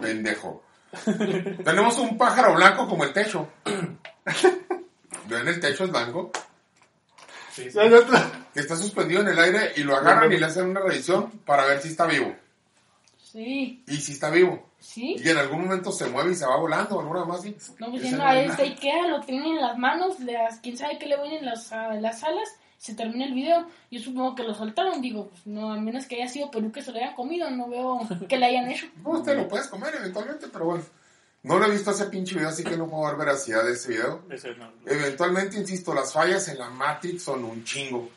Pendejo. 0.00 0.62
Tenemos 1.64 1.98
un 1.98 2.16
pájaro 2.18 2.54
blanco 2.54 2.88
como 2.88 3.04
el 3.04 3.12
techo. 3.12 3.48
¿Ven 5.40 5.48
el 5.54 5.60
techo 5.60 5.84
es 5.84 5.90
blanco? 5.90 6.30
Sí, 7.52 7.70
sí. 7.70 7.78
Hay 7.78 7.92
otro. 7.92 8.16
Que 8.52 8.60
está 8.60 8.76
suspendido 8.76 9.22
en 9.22 9.28
el 9.28 9.38
aire 9.38 9.72
y 9.76 9.82
lo 9.84 9.96
agarran 9.96 10.30
y 10.32 10.36
le 10.36 10.44
hacen 10.46 10.66
una 10.68 10.80
revisión 10.80 11.30
para 11.46 11.64
ver 11.64 11.80
si 11.80 11.88
está 11.88 12.06
vivo. 12.06 12.34
Sí, 13.22 13.82
Y 13.86 13.96
si 13.96 14.12
está 14.12 14.28
vivo. 14.28 14.68
sí. 14.80 15.16
Y 15.18 15.28
en 15.28 15.38
algún 15.38 15.62
momento 15.62 15.92
se 15.92 16.08
mueve 16.08 16.32
y 16.32 16.34
se 16.34 16.44
va 16.46 16.56
volando 16.56 16.96
o 16.96 17.00
alguna 17.00 17.24
más. 17.24 17.42
¿sí? 17.42 17.56
No, 17.78 17.90
pues 17.90 18.02
ya 18.02 18.10
no, 18.12 18.16
no 18.18 18.24
a 18.24 18.40
es 18.40 18.50
este 18.50 18.62
Ikea 18.64 19.06
lo 19.08 19.20
tienen 19.20 19.46
en 19.54 19.60
las 19.60 19.78
manos, 19.78 20.18
las, 20.20 20.58
quién 20.58 20.76
sabe 20.76 20.98
qué 20.98 21.06
le 21.06 21.16
ven 21.16 21.32
en 21.32 21.46
las, 21.46 21.72
a 21.72 21.94
las 21.94 22.22
alas, 22.24 22.48
se 22.76 22.94
termina 22.94 23.24
el 23.26 23.34
video. 23.34 23.66
Yo 23.90 24.00
supongo 24.00 24.34
que 24.34 24.42
lo 24.42 24.52
soltaron, 24.52 25.00
digo, 25.00 25.28
pues 25.28 25.46
no, 25.46 25.72
a 25.72 25.76
menos 25.80 26.06
que 26.06 26.16
haya 26.16 26.28
sido 26.28 26.50
Perú 26.50 26.72
que 26.72 26.82
se 26.82 26.90
lo 26.90 26.98
hayan 26.98 27.14
comido, 27.14 27.48
no 27.50 27.68
veo 27.68 28.00
que 28.28 28.36
le 28.36 28.46
hayan 28.46 28.68
hecho. 28.70 28.86
Pues 29.02 29.22
te 29.22 29.34
lo 29.34 29.46
puedes 29.48 29.68
comer 29.68 29.94
eventualmente, 29.94 30.48
pero 30.52 30.64
bueno. 30.64 30.84
No 31.42 31.58
lo 31.58 31.66
he 31.66 31.70
visto 31.70 31.90
ese 31.90 32.06
pinche 32.06 32.34
video, 32.34 32.48
así 32.50 32.62
que 32.62 32.76
no 32.76 32.86
puedo 32.86 33.04
dar 33.04 33.16
veracidad 33.16 33.64
de 33.64 33.72
ese 33.72 33.88
video. 33.90 34.22
Ese 34.30 34.54
no. 34.56 34.70
Eventualmente, 34.86 35.56
insisto, 35.56 35.94
las 35.94 36.12
fallas 36.12 36.46
en 36.48 36.58
la 36.58 36.68
Matrix 36.68 37.22
son 37.22 37.44
un 37.44 37.64
chingo. 37.64 38.10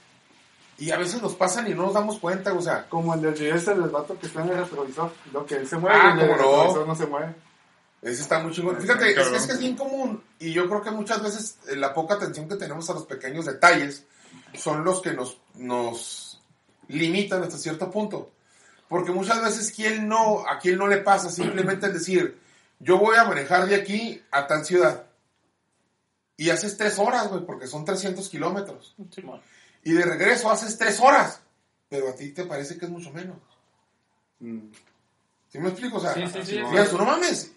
Y 0.77 0.91
a 0.91 0.97
veces 0.97 1.21
nos 1.21 1.35
pasan 1.35 1.67
y 1.67 1.73
no 1.73 1.83
nos 1.83 1.93
damos 1.93 2.19
cuenta, 2.19 2.51
o 2.51 2.61
sea, 2.61 2.89
Como 2.89 3.13
el 3.13 3.21
del 3.21 3.33
video 3.33 3.55
ese 3.55 3.73
del 3.75 3.89
vato 3.89 4.17
que 4.19 4.27
está 4.27 4.41
en 4.41 4.49
el 4.49 4.57
retrovisor. 4.57 5.11
Lo 5.31 5.45
que 5.45 5.55
él 5.55 5.67
se 5.67 5.77
mueve 5.77 5.97
Ah, 5.97 6.07
y 6.09 6.11
el 6.11 6.27
del 6.27 6.37
¿cómo 6.37 6.41
no? 6.41 6.51
retrovisor 6.57 6.87
no 6.87 6.95
se 6.95 7.05
mueve. 7.05 7.35
ese 8.01 8.21
está 8.21 8.39
muy 8.39 8.51
chingón. 8.51 8.81
Fíjate, 8.81 9.11
es 9.11 9.27
que, 9.29 9.35
es 9.37 9.45
que 9.47 9.53
es 9.53 9.59
bien 9.59 9.77
común 9.77 10.21
y 10.39 10.51
yo 10.51 10.67
creo 10.67 10.81
que 10.81 10.91
muchas 10.91 11.21
veces 11.23 11.57
eh, 11.69 11.75
la 11.77 11.93
poca 11.93 12.15
atención 12.15 12.49
que 12.49 12.55
tenemos 12.55 12.89
a 12.89 12.93
los 12.93 13.05
pequeños 13.05 13.45
detalles 13.45 14.03
son 14.55 14.83
los 14.83 15.01
que 15.01 15.13
nos, 15.13 15.37
nos 15.55 16.41
limitan 16.89 17.41
hasta 17.43 17.57
cierto 17.57 17.89
punto. 17.89 18.31
Porque 18.89 19.11
muchas 19.11 19.41
veces, 19.41 19.71
¿quién 19.73 20.07
no, 20.09 20.43
a 20.47 20.59
quién 20.59 20.77
no 20.77 20.87
le 20.87 20.97
pasa 20.97 21.29
simplemente 21.29 21.85
el 21.85 21.93
decir, 21.93 22.37
yo 22.79 22.97
voy 22.97 23.15
a 23.17 23.23
manejar 23.25 23.65
de 23.67 23.75
aquí 23.75 24.21
a 24.31 24.47
tal 24.47 24.65
ciudad? 24.65 25.05
Y 26.35 26.49
haces 26.49 26.77
tres 26.77 26.97
horas, 26.99 27.29
güey, 27.29 27.45
porque 27.45 27.67
son 27.67 27.85
300 27.85 28.27
kilómetros. 28.29 28.95
Y 29.83 29.93
de 29.93 30.03
regreso 30.03 30.49
haces 30.49 30.77
tres 30.77 30.99
horas. 30.99 31.41
Pero 31.89 32.09
a 32.09 32.15
ti 32.15 32.31
te 32.31 32.45
parece 32.45 32.77
que 32.77 32.85
es 32.85 32.91
mucho 32.91 33.11
menos. 33.11 33.37
Mm. 34.39 34.71
¿Sí 35.49 35.59
me 35.59 35.69
explico? 35.69 35.97
O 35.97 35.99
sea, 35.99 36.13
Sí, 36.13 36.23
sí, 36.27 36.39
sí. 36.43 36.55
digas 36.57 36.89
tú, 36.89 36.97
no 36.97 37.05
mames, 37.05 37.53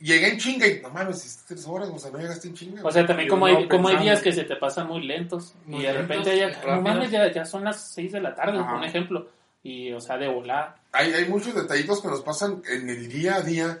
llegué 0.00 0.30
en 0.30 0.38
chinga 0.38 0.66
y 0.66 0.80
no 0.80 0.90
mames, 0.90 1.18
hiciste 1.24 1.54
tres 1.54 1.66
horas, 1.66 1.88
o 1.88 1.98
sea, 1.98 2.10
no 2.10 2.18
llegaste 2.18 2.48
en 2.48 2.54
chinga. 2.54 2.84
O 2.84 2.90
sea, 2.90 3.06
también 3.06 3.28
como 3.28 3.46
hay, 3.46 3.68
como 3.68 3.88
hay 3.88 3.98
días 3.98 4.20
que 4.20 4.32
se 4.32 4.42
te 4.42 4.56
pasan 4.56 4.88
muy 4.88 5.06
lentos 5.06 5.54
Muy 5.64 5.80
y 5.80 5.82
de 5.86 5.92
lentos, 5.92 6.08
repente 6.08 6.38
ya, 6.38 6.74
no 6.74 6.82
mames, 6.82 7.10
ya, 7.10 7.32
ya 7.32 7.44
son 7.44 7.62
las 7.62 7.94
6 7.94 8.12
de 8.12 8.20
la 8.20 8.34
tarde, 8.34 8.62
por 8.62 8.84
ejemplo. 8.84 9.28
Y, 9.62 9.92
o 9.92 10.00
sea, 10.00 10.16
de 10.16 10.28
volar. 10.28 10.76
hay, 10.92 11.12
hay 11.12 11.28
muchos 11.28 11.54
detallitos 11.54 12.00
que 12.00 12.08
nos 12.08 12.22
pasan 12.22 12.62
en 12.68 12.88
el 12.88 13.08
día 13.08 13.36
a 13.36 13.40
día 13.40 13.80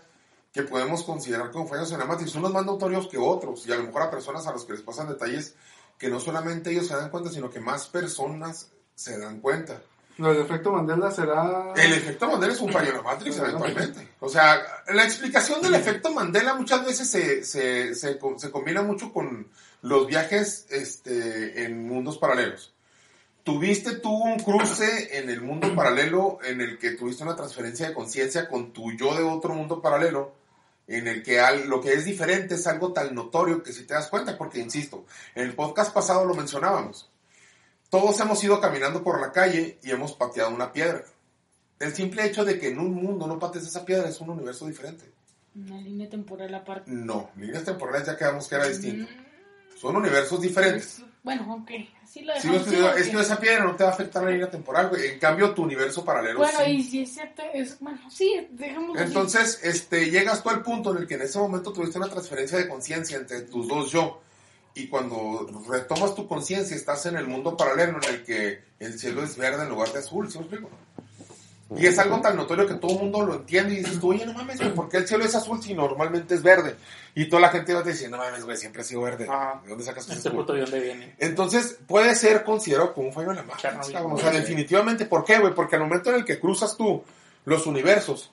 que 0.56 0.62
podemos 0.62 1.02
considerar 1.02 1.50
como 1.50 1.68
fallos 1.68 1.92
en 1.92 1.98
la 1.98 2.06
matriz, 2.06 2.34
unos 2.34 2.50
más 2.50 2.64
notorios 2.64 3.08
que 3.08 3.18
otros, 3.18 3.66
y 3.66 3.72
a 3.72 3.76
lo 3.76 3.82
mejor 3.82 4.00
a 4.00 4.10
personas 4.10 4.46
a 4.46 4.52
los 4.52 4.64
que 4.64 4.72
les 4.72 4.80
pasan 4.80 5.06
detalles 5.06 5.54
que 5.98 6.08
no 6.08 6.18
solamente 6.18 6.70
ellos 6.70 6.86
se 6.86 6.96
dan 6.96 7.10
cuenta, 7.10 7.30
sino 7.30 7.50
que 7.50 7.60
más 7.60 7.88
personas 7.88 8.70
se 8.94 9.18
dan 9.18 9.40
cuenta. 9.40 9.82
Del 10.16 10.38
efecto 10.38 10.72
Mandela 10.72 11.10
será. 11.10 11.74
El 11.76 11.92
efecto 11.92 12.26
Mandela 12.26 12.54
es 12.54 12.60
un 12.62 12.72
fallo 12.72 12.88
en 12.88 12.96
la 12.96 13.02
Matrix 13.02 13.36
eventualmente. 13.36 14.08
O 14.20 14.30
sea, 14.30 14.58
la 14.88 15.04
explicación 15.04 15.60
del 15.60 15.74
efecto 15.74 16.10
Mandela 16.10 16.54
muchas 16.54 16.86
veces 16.86 17.10
se, 17.10 17.44
se, 17.44 17.94
se, 17.94 18.18
se 18.38 18.50
combina 18.50 18.80
mucho 18.80 19.12
con 19.12 19.48
los 19.82 20.06
viajes 20.06 20.66
este, 20.70 21.64
en 21.64 21.86
mundos 21.86 22.16
paralelos. 22.16 22.72
Tuviste 23.44 23.96
tú 23.96 24.10
un 24.10 24.38
cruce 24.38 25.18
en 25.18 25.28
el 25.28 25.42
mundo 25.42 25.74
paralelo 25.74 26.38
en 26.42 26.62
el 26.62 26.78
que 26.78 26.92
tuviste 26.92 27.22
una 27.22 27.36
transferencia 27.36 27.88
de 27.88 27.94
conciencia 27.94 28.48
con 28.48 28.72
tu 28.72 28.92
yo 28.92 29.14
de 29.14 29.22
otro 29.22 29.52
mundo 29.52 29.82
paralelo 29.82 30.45
en 30.88 31.08
el 31.08 31.22
que 31.22 31.40
al- 31.40 31.68
lo 31.68 31.80
que 31.80 31.92
es 31.94 32.04
diferente 32.04 32.54
es 32.54 32.66
algo 32.66 32.92
tan 32.92 33.14
notorio 33.14 33.62
que 33.62 33.72
si 33.72 33.84
te 33.84 33.94
das 33.94 34.08
cuenta, 34.08 34.36
porque 34.38 34.60
insisto, 34.60 35.04
en 35.34 35.44
el 35.46 35.54
podcast 35.54 35.92
pasado 35.92 36.24
lo 36.24 36.34
mencionábamos. 36.34 37.10
Todos 37.90 38.18
hemos 38.20 38.42
ido 38.42 38.60
caminando 38.60 39.02
por 39.02 39.20
la 39.20 39.32
calle 39.32 39.78
y 39.82 39.90
hemos 39.90 40.12
pateado 40.12 40.50
una 40.54 40.72
piedra. 40.72 41.04
El 41.78 41.94
simple 41.94 42.24
hecho 42.24 42.44
de 42.44 42.58
que 42.58 42.68
en 42.68 42.78
un 42.78 42.94
mundo 42.94 43.26
no 43.26 43.38
patees 43.38 43.66
esa 43.66 43.84
piedra 43.84 44.08
es 44.08 44.20
un 44.20 44.30
universo 44.30 44.66
diferente. 44.66 45.04
Una 45.54 45.78
línea 45.80 46.08
temporal 46.08 46.54
aparte. 46.54 46.90
No, 46.90 47.30
líneas 47.36 47.64
temporales 47.64 48.06
ya 48.06 48.16
quedamos 48.16 48.48
que 48.48 48.54
era 48.56 48.66
distinto. 48.68 49.10
Son 49.78 49.94
universos 49.96 50.40
diferentes. 50.40 51.02
Bueno, 51.26 51.54
ok. 51.54 51.70
Así 52.04 52.22
lo 52.22 52.32
dejamos. 52.34 52.62
sí, 52.68 52.76
es 52.98 53.08
que 53.08 53.16
ok. 53.16 53.22
esa 53.22 53.40
piedra 53.40 53.64
no 53.64 53.74
te 53.74 53.82
va 53.82 53.90
a 53.90 53.92
afectar 53.92 54.22
la 54.22 54.30
línea 54.30 54.48
temporal, 54.48 54.90
güey. 54.90 55.08
En 55.08 55.18
cambio, 55.18 55.52
tu 55.52 55.64
universo 55.64 56.04
paralelo 56.04 56.38
Bueno, 56.38 56.60
sí. 56.64 56.70
y 56.70 56.82
si 56.84 57.02
es 57.02 57.14
cierto, 57.14 57.42
es, 57.52 57.80
bueno, 57.80 57.98
sí, 58.08 58.46
dejamos 58.52 58.96
Entonces, 58.96 59.58
este, 59.64 60.08
llegas 60.08 60.44
tú 60.44 60.50
al 60.50 60.62
punto 60.62 60.92
en 60.92 60.98
el 60.98 61.08
que 61.08 61.14
en 61.14 61.22
ese 61.22 61.40
momento 61.40 61.72
tuviste 61.72 61.98
una 61.98 62.06
transferencia 62.06 62.58
de 62.58 62.68
conciencia 62.68 63.16
entre 63.16 63.40
tus 63.40 63.66
dos 63.66 63.90
yo. 63.90 64.20
Y 64.74 64.86
cuando 64.86 65.50
retomas 65.68 66.14
tu 66.14 66.28
conciencia, 66.28 66.76
estás 66.76 67.06
en 67.06 67.16
el 67.16 67.26
mundo 67.26 67.56
paralelo 67.56 67.98
en 68.00 68.14
el 68.14 68.22
que 68.22 68.60
el 68.78 68.96
cielo 68.96 69.24
es 69.24 69.36
verde 69.36 69.64
en 69.64 69.70
lugar 69.70 69.92
de 69.92 69.98
azul, 69.98 70.30
¿sí 70.30 70.38
me 70.38 70.44
explico? 70.44 70.70
Y 71.74 71.84
es 71.86 71.98
algo 71.98 72.20
tan 72.20 72.36
notorio 72.36 72.64
que 72.66 72.74
todo 72.74 72.92
el 72.92 72.98
mundo 72.98 73.22
lo 73.26 73.34
entiende 73.34 73.74
y 73.74 73.78
dices 73.78 73.98
tú, 73.98 74.10
oye, 74.10 74.24
no 74.24 74.32
mames, 74.34 74.58
güey, 74.58 74.72
¿por 74.72 74.88
qué 74.88 74.98
el 74.98 75.08
cielo 75.08 75.24
es 75.24 75.34
azul 75.34 75.60
si 75.60 75.74
normalmente 75.74 76.36
es 76.36 76.42
verde? 76.42 76.76
Y 77.16 77.28
toda 77.28 77.42
la 77.42 77.48
gente 77.48 77.74
va 77.74 77.80
a 77.80 77.82
decir, 77.82 78.08
no 78.08 78.18
mames, 78.18 78.44
güey, 78.44 78.56
siempre 78.56 78.82
ha 78.82 78.84
sido 78.84 79.00
verde. 79.02 79.26
Ajá. 79.28 79.60
¿De 79.64 79.70
dónde 79.70 79.82
sacas 79.84 80.04
ese 80.04 80.14
Este 80.14 80.28
azul? 80.28 80.40
puto 80.40 80.52
de 80.52 80.60
dónde 80.60 80.78
viene. 80.78 81.16
Entonces, 81.18 81.78
puede 81.88 82.14
ser 82.14 82.44
considerado 82.44 82.94
como 82.94 83.08
un 83.08 83.12
fallo 83.12 83.32
en 83.32 83.38
la 83.38 83.56
Chernobyl. 83.56 83.92
cabrón. 83.92 84.12
O 84.12 84.18
sea, 84.18 84.30
definitivamente, 84.30 85.06
¿por 85.06 85.24
qué, 85.24 85.38
güey? 85.40 85.54
Porque 85.54 85.74
al 85.74 85.82
momento 85.82 86.10
en 86.10 86.16
el 86.16 86.24
que 86.24 86.38
cruzas 86.38 86.76
tú 86.76 87.02
los 87.44 87.66
universos, 87.66 88.30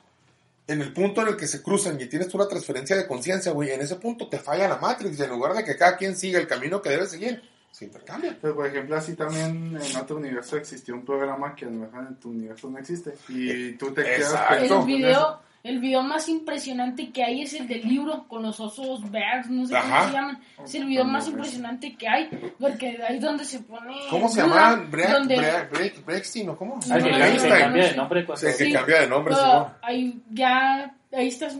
en 0.68 0.82
el 0.82 0.94
punto 0.94 1.22
en 1.22 1.30
el 1.30 1.36
que 1.36 1.48
se 1.48 1.62
cruzan 1.63 2.00
y 2.00 2.06
tienes 2.06 2.28
tú 2.30 2.38
una 2.38 2.48
transferencia 2.48 2.96
de 2.96 3.08
conciencia, 3.08 3.52
güey, 3.52 3.72
en 3.72 3.82
ese 3.82 3.96
punto 3.96 4.28
te 4.30 4.38
falla 4.38 4.68
la 4.68 4.78
Matrix. 4.78 5.18
Y 5.20 5.24
en 5.24 5.30
lugar 5.32 5.54
de 5.54 5.63
que 5.63 5.75
cada 5.75 5.98
quien 5.98 6.16
siga 6.16 6.40
el 6.40 6.48
camino 6.48 6.84
que 6.84 6.90
debe 6.92 7.08
seguir, 7.08 7.42
se 7.74 7.86
intercambia. 7.86 8.38
Pero 8.39 8.56
por 8.56 8.68
ejemplo, 8.68 8.96
así 8.96 9.15
también 9.15 9.75
en 9.82 9.98
otro 9.98 10.18
universo 10.18 10.58
existió 10.58 10.94
un 10.94 11.03
programa 11.03 11.56
que 11.56 11.65
a 11.65 11.70
lo 11.70 11.80
mejor 11.80 12.06
en 12.08 12.15
tu 12.18 12.30
universo 12.30 12.70
no 12.70 12.77
existe. 12.77 13.15
Y 13.30 13.72
tú 13.74 13.92
te 13.92 14.03
quedas 14.03 14.20
Exacto. 14.32 14.56
pensando 14.60 14.82
El 14.82 14.86
video, 14.96 15.39
el 15.63 15.80
video 15.80 16.03
más 16.03 16.30
impresionante 16.30 17.10
que 17.12 17.24
hay 17.24 17.42
es 17.42 17.53
el 17.56 17.68
del 17.68 17.82
libro 17.88 18.27
con 18.27 18.44
los 18.44 18.60
osos 18.60 19.10
bears, 19.10 19.50
no 19.50 19.65
sé 19.65 19.75
Ajá. 19.75 19.88
cómo 19.89 20.06
se 20.08 20.13
llaman. 20.13 20.39
Es 20.63 20.75
el 20.75 20.86
video 20.86 21.03
más 21.06 21.27
impresionante 21.27 21.96
que 21.96 22.08
hay, 22.08 22.30
porque 22.60 23.00
ahí 23.08 23.15
es 23.15 23.22
donde 23.24 23.44
se 23.44 23.60
pone. 23.62 23.96
¿Cómo 24.12 24.30
se 24.30 24.42
llama? 24.42 24.75
Break, 24.92 25.10
donde- 25.10 25.38
Break, 25.38 25.72
Break, 25.72 26.06
Breakstein, 26.06 26.50
¿o 26.50 26.56
cómo? 26.56 26.75
No, 26.75 26.82
cambia- 26.88 27.18
no, 27.34 27.39
se 27.39 27.50
no, 27.50 27.56
cambia 27.58 27.88
de 27.89 27.96
nombre. 27.96 28.25
Sí, 28.36 28.46
que 28.65 28.72
cambia 28.72 29.01
de 29.01 29.08
nombre, 29.08 29.34
ahí 29.82 30.22
ya, 30.30 30.94
ahí 31.12 31.27
estás 31.27 31.58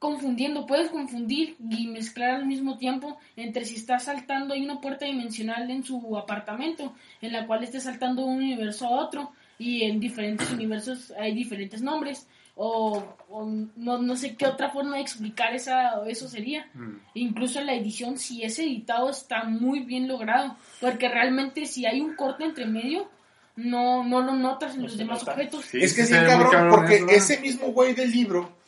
confundiendo, 0.00 0.66
puedes 0.66 0.90
confundir 0.90 1.56
y 1.70 1.86
mezclar 1.86 2.30
al 2.30 2.46
mismo 2.46 2.78
tiempo 2.78 3.18
entre 3.36 3.64
si 3.64 3.76
estás 3.76 4.04
saltando, 4.04 4.54
hay 4.54 4.64
una 4.64 4.80
puerta 4.80 5.04
dimensional 5.04 5.70
en 5.70 5.84
su 5.84 6.16
apartamento, 6.18 6.94
en 7.20 7.32
la 7.32 7.46
cual 7.46 7.62
estés 7.62 7.84
saltando 7.84 8.22
de 8.22 8.28
un 8.28 8.36
universo 8.38 8.86
a 8.86 8.90
otro, 9.04 9.30
y 9.58 9.82
en 9.84 10.00
diferentes 10.00 10.50
universos 10.50 11.12
hay 11.20 11.34
diferentes 11.34 11.82
nombres, 11.82 12.26
o, 12.56 13.02
o 13.28 13.44
no, 13.76 13.98
no 13.98 14.16
sé 14.16 14.36
qué 14.36 14.46
otra 14.46 14.70
forma 14.70 14.96
de 14.96 15.02
explicar 15.02 15.54
esa, 15.54 16.02
eso 16.06 16.28
sería. 16.28 16.66
Incluso 17.14 17.60
en 17.60 17.66
la 17.66 17.74
edición, 17.74 18.18
si 18.18 18.42
es 18.42 18.58
editado, 18.58 19.10
está 19.10 19.44
muy 19.44 19.80
bien 19.80 20.08
logrado, 20.08 20.56
porque 20.80 21.08
realmente 21.08 21.66
si 21.66 21.84
hay 21.86 22.00
un 22.00 22.16
corte 22.16 22.44
entre 22.44 22.66
medio, 22.66 23.08
no, 23.56 24.02
no 24.04 24.22
lo 24.22 24.34
notas 24.34 24.74
en 24.74 24.80
No 24.80 24.86
los 24.88 24.96
demás 24.96 25.20
nota. 25.20 25.32
objetos. 25.32 25.64
Sí, 25.66 25.78
es 25.82 25.94
que 25.94 26.04
sí 26.04 26.14
cabrón, 26.14 26.50
cabrón 26.50 26.74
porque 26.74 26.96
eso, 26.96 27.04
¿no? 27.06 27.12
ese 27.12 27.40
mismo 27.40 27.66
güey 27.68 27.94
del 27.94 28.10
libro, 28.10 28.59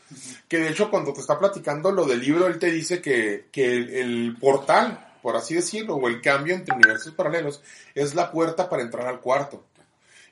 que 0.49 0.59
de 0.59 0.71
hecho 0.71 0.91
cuando 0.91 1.13
te 1.13 1.21
está 1.21 1.39
platicando 1.39 1.91
lo 1.91 2.05
del 2.05 2.21
libro, 2.21 2.47
él 2.47 2.59
te 2.59 2.71
dice 2.71 3.01
que, 3.01 3.47
que 3.51 3.77
el, 3.77 3.91
el 3.91 4.37
portal, 4.39 5.13
por 5.23 5.37
así 5.37 5.55
decirlo, 5.55 5.97
o 5.97 6.09
el 6.09 6.21
cambio 6.21 6.55
entre 6.55 6.75
universos 6.75 7.15
paralelos, 7.15 7.63
es 7.95 8.15
la 8.15 8.31
puerta 8.31 8.69
para 8.69 8.83
entrar 8.83 9.07
al 9.07 9.21
cuarto. 9.21 9.65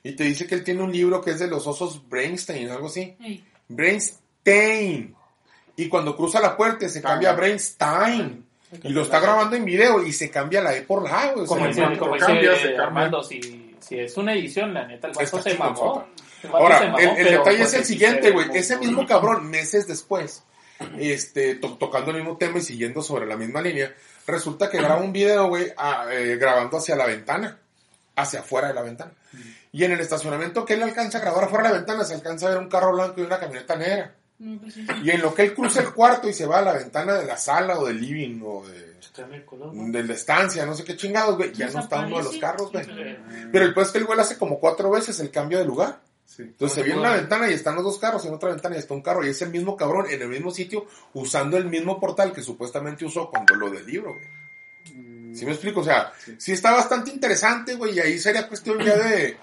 Y 0.03 0.13
te 0.13 0.23
dice 0.23 0.47
que 0.47 0.55
él 0.55 0.63
tiene 0.63 0.81
un 0.81 0.91
libro 0.91 1.21
que 1.21 1.31
es 1.31 1.39
de 1.39 1.47
los 1.47 1.67
osos 1.67 2.07
Brainstein, 2.09 2.69
algo 2.69 2.87
así. 2.87 3.15
Brainstein. 3.67 5.15
Y 5.75 5.87
cuando 5.87 6.15
cruza 6.15 6.39
la 6.39 6.57
puerta 6.57 6.89
se 6.89 7.01
cambia 7.01 7.31
a 7.31 7.33
Brainstein. 7.33 8.45
Y 8.83 8.89
lo 8.89 9.01
está 9.01 9.19
grabando 9.19 9.55
en 9.55 9.65
video 9.65 10.03
y 10.03 10.13
se 10.13 10.29
cambia 10.29 10.61
la 10.61 10.75
E 10.75 10.83
por 10.83 11.03
la 11.03 11.21
A, 11.21 11.31
güey. 11.33 11.43
O 11.43 11.47
sea, 11.47 11.47
Como 11.47 11.65
en 11.65 11.71
dice, 11.71 11.81
cuanto 11.81 11.99
como 11.99 12.17
cambia, 12.17 12.51
dice 12.51 12.61
se 12.61 12.67
cambia. 12.67 12.83
Armando, 12.83 13.23
si, 13.23 13.75
si 13.79 13.99
es 13.99 14.15
una 14.17 14.33
edición, 14.33 14.73
la 14.73 14.87
neta, 14.87 15.09
el 15.09 15.27
se 15.27 15.57
mamó. 15.57 16.07
Ahora, 16.51 16.81
mamó, 16.81 16.97
el, 16.99 17.07
el 17.09 17.15
pero 17.15 17.39
detalle 17.39 17.63
es 17.63 17.73
el 17.73 17.85
siguiente, 17.85 18.31
güey. 18.31 18.47
Ese 18.53 18.77
mismo 18.77 19.05
cabrón, 19.05 19.49
meses 19.49 19.87
después, 19.87 20.43
este, 20.97 21.55
to- 21.55 21.77
tocando 21.77 22.11
el 22.11 22.17
mismo 22.17 22.37
tema 22.37 22.57
y 22.57 22.61
siguiendo 22.61 23.01
sobre 23.01 23.25
la 23.25 23.37
misma 23.37 23.61
línea, 23.61 23.93
resulta 24.27 24.69
que 24.69 24.77
graba 24.77 25.01
un 25.01 25.13
video, 25.13 25.47
güey, 25.47 25.73
eh, 26.11 26.37
grabando 26.39 26.77
hacia 26.77 26.95
la 26.95 27.05
ventana, 27.05 27.57
hacia 28.15 28.39
afuera 28.41 28.69
de 28.69 28.73
la 28.73 28.81
ventana. 28.81 29.11
Y 29.71 29.83
en 29.83 29.91
el 29.91 29.99
estacionamiento 30.01 30.65
que 30.65 30.73
él 30.73 30.83
alcanza 30.83 31.19
a 31.19 31.21
grabar 31.21 31.45
afuera 31.45 31.65
de 31.67 31.69
la 31.73 31.77
ventana, 31.77 32.03
se 32.03 32.13
alcanza 32.15 32.47
a 32.47 32.49
ver 32.49 32.57
un 32.59 32.69
carro 32.69 32.91
blanco 32.93 33.21
y 33.21 33.23
una 33.23 33.39
camioneta 33.39 33.75
negra. 33.75 34.13
Pues 34.59 34.73
sí. 34.73 34.87
Y 35.03 35.11
en 35.11 35.21
lo 35.21 35.33
que 35.35 35.43
él 35.43 35.53
cruza 35.53 35.81
el 35.81 35.93
cuarto 35.93 36.27
y 36.27 36.33
se 36.33 36.47
va 36.47 36.59
a 36.59 36.61
la 36.63 36.73
ventana 36.73 37.13
de 37.13 37.25
la 37.25 37.37
sala 37.37 37.77
o 37.79 37.85
del 37.85 38.01
living 38.01 38.41
o 38.43 38.67
de, 38.67 38.95
de 39.91 40.03
la 40.03 40.13
estancia, 40.13 40.65
no 40.65 40.73
sé 40.73 40.83
qué 40.83 40.97
chingados, 40.97 41.37
güey, 41.37 41.53
ya 41.53 41.67
no 41.67 41.79
está 41.79 41.97
uno 41.99 42.17
de 42.17 42.23
los 42.23 42.37
carros, 42.37 42.71
güey. 42.71 42.85
Pero 43.51 43.65
el 43.65 43.73
pues 43.75 43.87
es 43.87 43.93
que 43.93 43.99
el 43.99 44.05
güey 44.05 44.19
hace 44.19 44.37
como 44.37 44.59
cuatro 44.59 44.89
veces 44.89 45.19
el 45.19 45.29
cambio 45.29 45.59
de 45.59 45.65
lugar. 45.65 45.99
Sí. 46.31 46.43
Entonces 46.43 46.75
se 46.75 46.83
viene 46.83 46.99
una 46.99 47.15
ventana 47.15 47.49
y 47.49 47.53
están 47.53 47.75
los 47.75 47.83
dos 47.83 47.99
carros, 47.99 48.25
en 48.25 48.33
otra 48.33 48.51
ventana 48.51 48.77
y 48.77 48.79
está 48.79 48.93
un 48.93 49.01
carro, 49.01 49.25
y 49.25 49.29
es 49.29 49.41
el 49.41 49.49
mismo 49.49 49.75
cabrón 49.75 50.05
en 50.09 50.21
el 50.21 50.29
mismo 50.29 50.49
sitio, 50.49 50.85
usando 51.13 51.57
el 51.57 51.65
mismo 51.65 51.99
portal 51.99 52.31
que 52.31 52.41
supuestamente 52.41 53.03
usó 53.03 53.29
cuando 53.29 53.53
lo 53.55 53.69
del 53.69 53.85
libro, 53.85 54.13
güey. 54.13 54.25
Mm, 54.95 55.35
¿Sí 55.35 55.45
me 55.45 55.51
explico? 55.51 55.81
O 55.81 55.83
sea, 55.83 56.13
sí 56.37 56.53
está 56.53 56.71
bastante 56.71 57.11
interesante, 57.11 57.75
güey, 57.75 57.97
y 57.97 57.99
ahí 57.99 58.17
sería 58.17 58.47
cuestión 58.47 58.79
ya 58.79 58.95
de, 58.95 59.35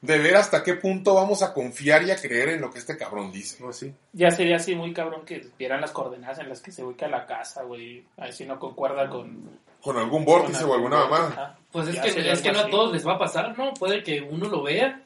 de 0.00 0.18
ver 0.18 0.34
hasta 0.34 0.64
qué 0.64 0.74
punto 0.74 1.14
vamos 1.14 1.44
a 1.44 1.54
confiar 1.54 2.02
y 2.02 2.10
a 2.10 2.16
creer 2.16 2.48
en 2.48 2.60
lo 2.60 2.72
que 2.72 2.80
este 2.80 2.96
cabrón 2.96 3.30
dice. 3.30 3.58
Pues 3.60 3.76
sí. 3.76 3.94
Ya 4.12 4.32
sería 4.32 4.56
así 4.56 4.74
muy 4.74 4.92
cabrón 4.92 5.24
que 5.24 5.46
vieran 5.56 5.80
las 5.80 5.92
coordenadas 5.92 6.40
en 6.40 6.48
las 6.48 6.60
que 6.60 6.72
se 6.72 6.82
ubica 6.82 7.06
la 7.06 7.24
casa, 7.24 7.62
güey. 7.62 8.04
A 8.16 8.22
ver 8.22 8.32
si 8.32 8.44
no 8.44 8.58
concuerda 8.58 9.08
con... 9.08 9.60
Con 9.80 9.96
algún 9.96 10.24
vórtice 10.24 10.62
con 10.62 10.70
o 10.70 10.74
alguna. 10.74 11.02
Ajá. 11.04 11.58
Pues 11.70 11.86
es 11.86 11.94
Ya 11.94 12.02
que, 12.02 12.32
es 12.32 12.40
que 12.40 12.50
no 12.50 12.60
a 12.60 12.68
todos 12.68 12.92
les 12.92 13.06
va 13.06 13.14
a 13.14 13.18
pasar, 13.18 13.56
¿no? 13.56 13.74
Puede 13.74 14.02
que 14.02 14.20
uno 14.20 14.48
lo 14.48 14.64
vea, 14.64 15.02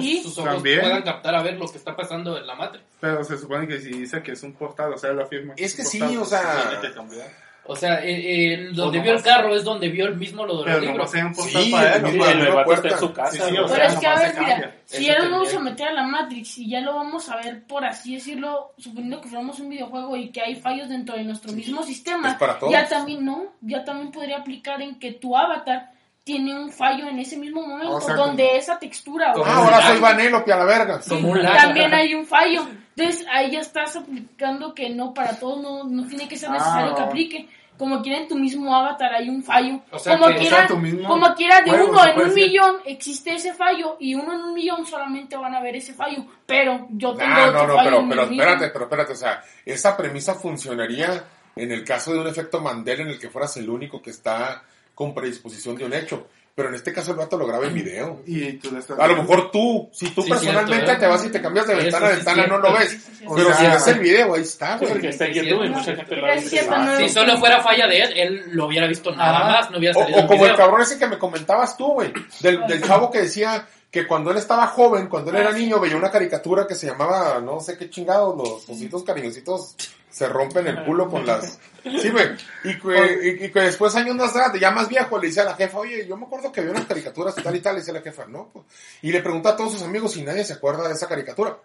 Sí. 0.00 0.22
sus 0.22 0.38
ojos 0.38 0.54
También. 0.54 0.80
puedan 0.80 1.02
captar 1.02 1.34
a 1.34 1.42
ver 1.42 1.58
lo 1.58 1.68
que 1.70 1.78
está 1.78 1.96
pasando 1.96 2.36
en 2.38 2.46
la 2.46 2.54
matriz. 2.54 2.82
Pero 3.00 3.24
se 3.24 3.38
supone 3.38 3.66
que 3.66 3.80
si 3.80 3.90
dice 3.90 4.22
que 4.22 4.32
es 4.32 4.42
un 4.42 4.52
portal, 4.54 4.92
o 4.92 4.98
sea, 4.98 5.12
lo 5.12 5.22
afirma. 5.24 5.54
Es 5.56 5.74
que 5.74 5.82
sí, 5.84 5.98
portal, 5.98 6.18
o 6.18 6.24
sea- 6.24 6.68
Tiene 6.70 6.88
que 6.88 6.94
cambiar. 6.94 7.48
O 7.70 7.76
sea, 7.76 8.02
eh, 8.02 8.54
eh, 8.54 8.68
donde 8.72 8.98
O 8.98 9.02
vio 9.02 9.12
el 9.12 9.22
carro 9.22 9.54
es 9.54 9.62
donde 9.62 9.90
vio 9.90 10.06
el 10.06 10.16
mismo 10.16 10.46
lo 10.46 10.56
de 10.60 10.64
Pero 10.64 10.76
los 10.78 10.84
no 10.86 10.90
libros. 10.92 11.10
sea 11.10 11.26
un 11.26 11.34
portal 11.34 11.62
Sí, 11.62 11.70
para 11.70 11.96
él, 11.96 12.02
¿no? 12.02 12.24
la 12.24 12.30
el 12.32 12.86
en 12.92 12.98
su 12.98 13.12
casa, 13.12 13.30
Sí, 13.30 13.36
sí, 13.36 13.44
Pero 13.50 13.68
sea, 13.68 13.84
es 13.84 13.96
que, 13.98 14.06
a 14.06 14.14
ver, 14.18 14.34
mira, 14.38 14.74
si 14.86 15.04
ya 15.04 15.18
nos 15.18 15.30
vamos 15.30 15.52
a 15.54 15.60
meter 15.60 15.88
a 15.88 15.92
la 15.92 16.02
Matrix 16.04 16.56
y 16.58 16.70
ya 16.70 16.80
lo 16.80 16.94
vamos 16.94 17.28
a 17.28 17.36
ver, 17.36 17.64
por 17.64 17.84
así 17.84 18.14
decirlo, 18.14 18.72
suponiendo 18.78 19.20
que 19.20 19.28
fuéramos 19.28 19.60
un 19.60 19.68
videojuego 19.68 20.16
y 20.16 20.30
que 20.30 20.40
hay 20.40 20.54
fallos 20.56 20.88
dentro 20.88 21.14
de 21.14 21.24
nuestro 21.24 21.52
mismo 21.52 21.82
sistema, 21.82 22.30
Es 22.30 22.38
para 22.38 22.58
todos. 22.58 22.72
ya 22.72 22.88
también, 22.88 23.22
no, 23.22 23.52
ya 23.60 23.84
también 23.84 24.12
podría 24.12 24.38
aplicar 24.38 24.80
en 24.80 24.98
que 24.98 25.12
tu 25.12 25.36
avatar 25.36 25.90
tiene 26.28 26.54
un 26.54 26.70
fallo 26.70 27.08
en 27.08 27.18
ese 27.18 27.38
mismo 27.38 27.62
momento, 27.66 27.94
O 27.96 28.00
sea, 28.02 28.14
donde 28.14 28.44
como- 28.46 28.58
esa 28.58 28.78
textura 28.78 29.32
o 29.34 29.42
Ah, 29.42 29.56
ahora 29.64 29.80
soy. 29.80 29.98
Vanellope 29.98 30.52
a 30.52 30.56
la 30.58 30.64
verga. 30.66 31.00
Sí, 31.00 31.08
Como 31.08 31.30
un 31.30 31.40
también 31.42 31.94
hay 31.94 32.14
un 32.14 32.26
fallo. 32.26 32.66
Entonces 32.94 33.26
ahí 33.32 33.50
ya 33.52 33.60
estás 33.60 33.96
aplicando 33.96 34.74
que 34.74 34.90
no 34.90 35.14
para 35.14 35.38
todos 35.38 35.62
no, 35.62 35.84
no 35.84 36.06
tiene 36.06 36.28
que 36.28 36.36
ser 36.36 36.50
necesario 36.50 36.90
Ah. 36.92 36.94
que 36.96 37.00
aplique. 37.02 37.48
Como 37.78 38.02
quiera 38.02 38.18
en 38.20 38.28
tu 38.28 38.34
mismo 38.36 38.74
avatar 38.76 39.14
hay 39.14 39.30
un 39.30 39.42
fallo. 39.42 39.80
O 39.90 39.98
sea 39.98 40.18
como 40.18 40.26
que- 40.28 40.34
o 40.34 40.38
quiera, 40.40 40.56
sea, 40.58 40.66
tu 40.66 40.76
mismo 40.76 41.08
como 41.08 41.34
quiera 41.34 41.60
de 41.62 41.70
juego, 41.70 41.90
uno 41.92 42.04
en 42.04 42.18
un 42.20 42.28
decir. 42.28 42.44
millón 42.50 42.76
existe 42.84 43.34
ese 43.34 43.54
fallo 43.54 43.96
y 43.98 44.14
uno 44.14 44.34
en 44.34 44.40
un 44.40 44.52
millón 44.52 44.84
solamente 44.84 45.34
van 45.36 45.54
a 45.54 45.60
ver 45.62 45.76
ese 45.76 45.94
fallo. 45.94 46.26
Pero 46.44 46.86
yo 46.90 47.14
tengo 47.14 47.32
Ah, 47.34 47.46
otro 47.48 47.60
no, 47.62 47.66
no, 47.68 47.74
fallo 47.76 47.88
pero, 47.90 48.00
en 48.02 48.08
pero 48.10 48.22
espérate, 48.24 48.68
pero 48.68 48.84
espérate, 48.84 49.12
o 49.12 49.16
sea, 49.16 49.42
esa 49.64 49.96
premisa 49.96 50.34
funcionaría 50.34 51.24
en 51.56 51.72
el 51.72 51.84
caso 51.84 52.12
de 52.12 52.18
un 52.20 52.26
efecto 52.26 52.60
Mandela 52.60 53.02
en 53.04 53.08
el 53.08 53.18
que 53.18 53.30
fueras 53.30 53.56
el 53.56 53.70
único 53.70 54.02
que 54.02 54.10
está 54.10 54.62
con 54.98 55.14
predisposición 55.14 55.76
de 55.76 55.84
un 55.84 55.92
hecho. 55.94 56.26
Pero 56.56 56.70
en 56.70 56.74
este 56.74 56.92
caso 56.92 57.12
el 57.12 57.18
vato 57.18 57.38
lo 57.38 57.46
graba 57.46 57.68
en 57.68 57.74
video. 57.74 58.20
Y 58.26 58.54
tú 58.54 58.72
le 58.72 58.80
estás 58.80 58.98
A 58.98 59.06
lo 59.06 59.14
mejor 59.14 59.52
tú, 59.52 59.88
si 59.92 60.08
tú 60.10 60.22
Sí, 60.22 60.28
personalmente 60.28 60.86
cierto, 60.86 61.00
te 61.02 61.06
vas 61.06 61.24
y 61.24 61.28
te 61.30 61.40
cambias 61.40 61.68
de 61.68 61.74
Eso 61.74 61.82
ventana 61.84 62.06
a 62.06 62.10
sí 62.10 62.16
ventana, 62.16 62.42
es 62.42 62.48
no 62.48 62.58
lo 62.58 62.72
ves. 62.72 62.90
Sí, 62.90 62.98
sí, 62.98 63.12
sí. 63.20 63.24
O 63.28 63.34
Pero 63.36 63.54
si 63.54 63.66
ves 63.68 63.86
el 63.86 63.98
video, 64.00 64.34
ahí 64.34 64.42
está, 64.42 64.72
Sí, 64.72 64.78
güey. 64.80 64.92
porque 64.94 65.08
está 65.10 65.26
en 65.26 65.34
YouTube 65.34 65.64
y 65.64 65.68
mucha 65.68 65.94
gente 65.94 66.16
lo 66.16 66.26
Ah, 66.26 66.96
Si 66.98 67.08
solo 67.10 67.36
fuera 67.36 67.60
falla 67.62 67.86
de 67.86 68.00
él, 68.00 68.12
él 68.16 68.42
lo 68.50 68.66
hubiera 68.66 68.88
visto 68.88 69.14
nada 69.14 69.38
Ajá. 69.38 69.48
más, 69.52 69.70
no 69.70 69.78
hubiera 69.78 69.96
O, 69.96 70.02
salido 70.02 70.18
o 70.18 70.22
en 70.22 70.26
como 70.26 70.44
el 70.46 70.50
video. 70.50 70.56
cabrón 70.56 70.80
ese 70.82 70.98
que 70.98 71.06
me 71.06 71.16
comentabas 71.16 71.76
tú, 71.76 71.92
güey. 71.92 72.12
Del, 72.40 72.66
del 72.66 72.82
chavo 72.82 73.08
que 73.12 73.20
decía 73.20 73.68
que 73.92 74.08
cuando 74.08 74.32
él 74.32 74.36
estaba 74.38 74.66
joven, 74.66 75.06
cuando 75.06 75.30
él 75.30 75.36
era 75.36 75.52
niño, 75.52 75.78
veía 75.78 75.96
una 75.96 76.10
caricatura 76.10 76.66
que 76.66 76.74
se 76.74 76.88
llamaba, 76.88 77.40
no 77.40 77.60
sé 77.60 77.78
qué 77.78 77.88
chingados, 77.88 78.36
los 78.36 78.68
ositos 78.68 79.04
cariñositos 79.04 79.76
se 80.10 80.28
rompen 80.28 80.66
el 80.66 80.84
culo 80.84 81.08
con 81.08 81.24
las... 81.26 81.58
Sí, 81.88 82.10
güey. 82.10 82.26
Y, 82.64 82.78
que- 82.78 83.38
y- 83.40 83.44
y 83.46 83.50
que 83.50 83.60
después, 83.60 83.94
años 83.94 84.14
más 84.14 84.34
tarde, 84.34 84.60
ya 84.60 84.70
más 84.70 84.88
viejo, 84.88 85.18
le 85.18 85.28
dice 85.28 85.40
a 85.40 85.44
la 85.44 85.54
jefa, 85.54 85.78
oye, 85.78 86.06
yo 86.06 86.18
me 86.18 86.26
acuerdo 86.26 86.52
que 86.52 86.60
había 86.60 86.72
unas 86.72 86.84
caricaturas 86.84 87.34
tal 87.36 87.56
y 87.56 87.60
tal, 87.60 87.76
le 87.76 87.80
dice 87.80 87.92
la 87.94 88.02
jefa, 88.02 88.26
no, 88.26 88.50
pues. 88.52 88.66
Y 89.00 89.10
le 89.10 89.22
pregunta 89.22 89.50
a 89.50 89.56
todos 89.56 89.72
sus 89.72 89.82
amigos 89.82 90.12
si 90.12 90.22
nadie 90.22 90.44
se 90.44 90.52
acuerda 90.54 90.86
de 90.86 90.92
esa 90.92 91.08
caricatura. 91.08 91.56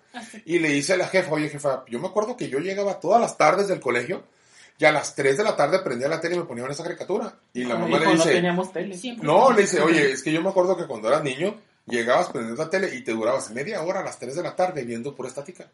Y 0.45 0.59
le 0.59 0.69
dice 0.69 0.93
a 0.93 0.97
la 0.97 1.07
jefa, 1.07 1.31
oye, 1.31 1.49
jefa, 1.49 1.83
yo 1.89 1.99
me 1.99 2.07
acuerdo 2.07 2.37
que 2.37 2.47
yo 2.47 2.59
llegaba 2.59 3.01
todas 3.01 3.19
las 3.19 3.35
tardes 3.37 3.67
del 3.67 3.81
colegio 3.81 4.23
y 4.77 4.85
a 4.85 4.93
las 4.93 5.13
3 5.13 5.35
de 5.37 5.43
la 5.43 5.57
tarde 5.57 5.79
prendía 5.79 6.07
la 6.07 6.21
tele 6.21 6.35
y 6.35 6.39
me 6.39 6.45
ponían 6.45 6.71
esa 6.71 6.83
caricatura. 6.83 7.33
Y 7.53 7.65
la 7.65 7.75
mamá 7.75 7.99
le 7.99 8.05
no 8.05 8.11
dice, 8.13 8.31
teníamos 8.31 8.71
tele. 8.71 8.95
Siempre 8.97 9.27
no, 9.27 9.51
le 9.51 9.63
dice, 9.63 9.81
oye, 9.81 10.11
es 10.13 10.23
que 10.23 10.31
yo 10.31 10.41
me 10.41 10.49
acuerdo 10.49 10.77
que 10.77 10.87
cuando 10.87 11.09
eras 11.09 11.23
niño, 11.23 11.59
llegabas 11.85 12.29
prendiendo 12.29 12.63
la 12.63 12.69
tele 12.69 12.95
y 12.95 13.03
te 13.03 13.11
durabas 13.11 13.51
media 13.51 13.81
hora 13.81 13.99
a 13.99 14.03
las 14.03 14.17
3 14.19 14.35
de 14.35 14.43
la 14.43 14.55
tarde 14.55 14.83
viendo 14.85 15.13
pura 15.15 15.27
estática. 15.27 15.65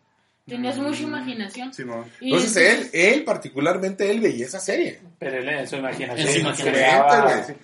Tenías 0.50 0.78
mucha 0.78 1.02
imaginación. 1.02 1.72
Y 2.20 2.34
Entonces 2.34 2.58
él, 2.58 2.90
él 2.94 3.24
particularmente, 3.24 4.10
él 4.10 4.20
veía 4.20 4.46
esa 4.46 4.60
serie. 4.60 5.00
Pero 5.18 5.38
él 5.38 5.50
en 5.50 5.68
su 5.68 5.76
imaginación. 5.78 6.28
En 6.28 6.34
su 6.34 6.40
imaginación. 6.40 7.58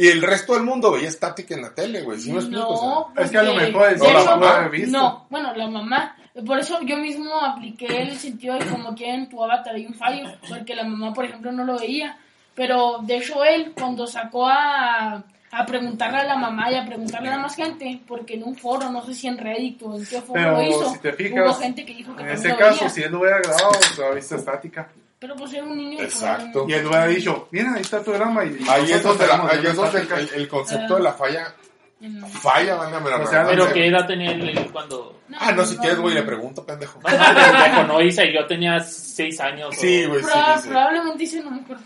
Y 0.00 0.06
el 0.06 0.22
resto 0.22 0.54
del 0.54 0.62
mundo 0.62 0.92
veía 0.92 1.08
estática 1.08 1.56
en 1.56 1.62
la 1.62 1.74
tele, 1.74 2.02
güey. 2.02 2.20
¿Sí 2.20 2.30
me 2.30 2.38
explico? 2.38 2.68
O 2.68 3.12
No, 3.14 3.20
Es 3.20 3.30
que 3.32 3.38
a 3.38 3.42
lo 3.42 3.54
mejor 3.54 3.92
hecho, 3.92 4.04
no 4.04 4.36
lo 4.36 4.48
había 4.48 4.68
visto. 4.68 4.96
No, 4.96 5.26
bueno, 5.28 5.52
la 5.56 5.68
mamá. 5.68 6.16
Por 6.46 6.60
eso 6.60 6.80
yo 6.82 6.96
mismo 6.98 7.34
apliqué 7.44 8.02
el 8.02 8.16
sentido 8.16 8.56
de 8.56 8.66
como 8.66 8.94
que 8.94 9.12
en 9.12 9.28
tu 9.28 9.42
avatar 9.42 9.74
hay 9.74 9.86
un 9.86 9.94
fallo, 9.94 10.30
porque 10.48 10.76
la 10.76 10.84
mamá, 10.84 11.12
por 11.12 11.24
ejemplo, 11.24 11.50
no 11.50 11.64
lo 11.64 11.76
veía. 11.80 12.16
Pero 12.54 13.00
de 13.02 13.16
hecho 13.16 13.44
él, 13.44 13.72
cuando 13.76 14.06
sacó 14.06 14.46
a, 14.46 15.24
a 15.50 15.64
preguntarle 15.66 16.18
a 16.18 16.24
la 16.24 16.36
mamá 16.36 16.70
y 16.70 16.76
a 16.76 16.84
preguntarle 16.84 17.30
a 17.30 17.38
más 17.38 17.56
gente, 17.56 18.00
porque 18.06 18.34
en 18.34 18.42
un 18.44 18.54
foro, 18.56 18.90
no 18.90 19.04
sé 19.04 19.14
si 19.14 19.26
en 19.28 19.38
Reddit 19.38 19.80
o 19.82 19.96
en 19.96 20.04
qué 20.06 20.20
foro 20.20 20.34
Pero 20.34 20.52
lo 20.52 20.62
hizo, 20.62 20.90
si 20.92 20.98
te 20.98 21.12
fijas, 21.14 21.44
hubo 21.46 21.54
gente 21.54 21.84
que 21.86 21.94
dijo 21.94 22.14
que 22.14 22.22
En 22.22 22.28
ese 22.30 22.48
lo 22.48 22.56
caso, 22.58 22.78
veía. 22.80 22.90
si 22.90 23.02
él 23.02 23.12
lo 23.12 23.20
hubiera 23.20 23.38
grabado, 23.38 23.72
se 23.74 23.94
hubiera 24.00 24.14
visto 24.14 24.36
estática. 24.36 24.88
Pero 25.18 25.34
pues 25.34 25.52
era 25.52 25.64
un 25.64 25.76
niño. 25.76 26.00
Exacto. 26.02 26.64
Y 26.68 26.74
él 26.74 26.86
hubiera 26.86 27.06
dicho, 27.06 27.48
mira, 27.50 27.72
ahí 27.74 27.80
está 27.80 28.02
tu 28.02 28.12
drama. 28.12 28.44
Y 28.44 28.56
Ahí 28.68 28.92
es 28.92 29.02
donde, 29.02 29.26
la- 29.26 29.48
ahí 29.50 29.66
es 29.66 29.74
donde 29.74 30.00
el, 30.00 30.30
el- 30.34 30.48
concepto 30.48 30.94
de 30.96 31.02
la 31.02 31.12
falla 31.12 31.52
No, 32.00 32.28
falla, 32.28 32.76
válgame 32.76 33.10
la 33.10 33.16
O 33.16 33.26
sea, 33.26 33.40
Pero 33.46 33.64
redundancia. 33.64 33.74
qué 33.74 33.86
edad 33.88 34.06
tenía 34.06 34.30
él 34.30 34.68
cuando. 34.70 35.20
Ah, 35.40 35.50
no, 35.50 35.64
si 35.64 35.76
quieres, 35.78 35.98
güey, 35.98 36.14
le 36.14 36.22
pregunto, 36.22 36.64
pendejo. 36.64 37.00
Pendejo, 37.00 37.82
no 37.88 38.00
hice, 38.00 38.32
yo 38.32 38.46
tenía 38.46 38.78
seis 38.80 39.40
años. 39.40 39.70
o- 39.70 39.80
Sí, 39.80 40.04
güey, 40.06 40.22
Proba- 40.22 40.58
sí. 40.60 40.68
Probablemente 40.68 41.18
dice 41.18 41.42
no 41.42 41.50
me 41.50 41.60
acuerdo. 41.62 41.82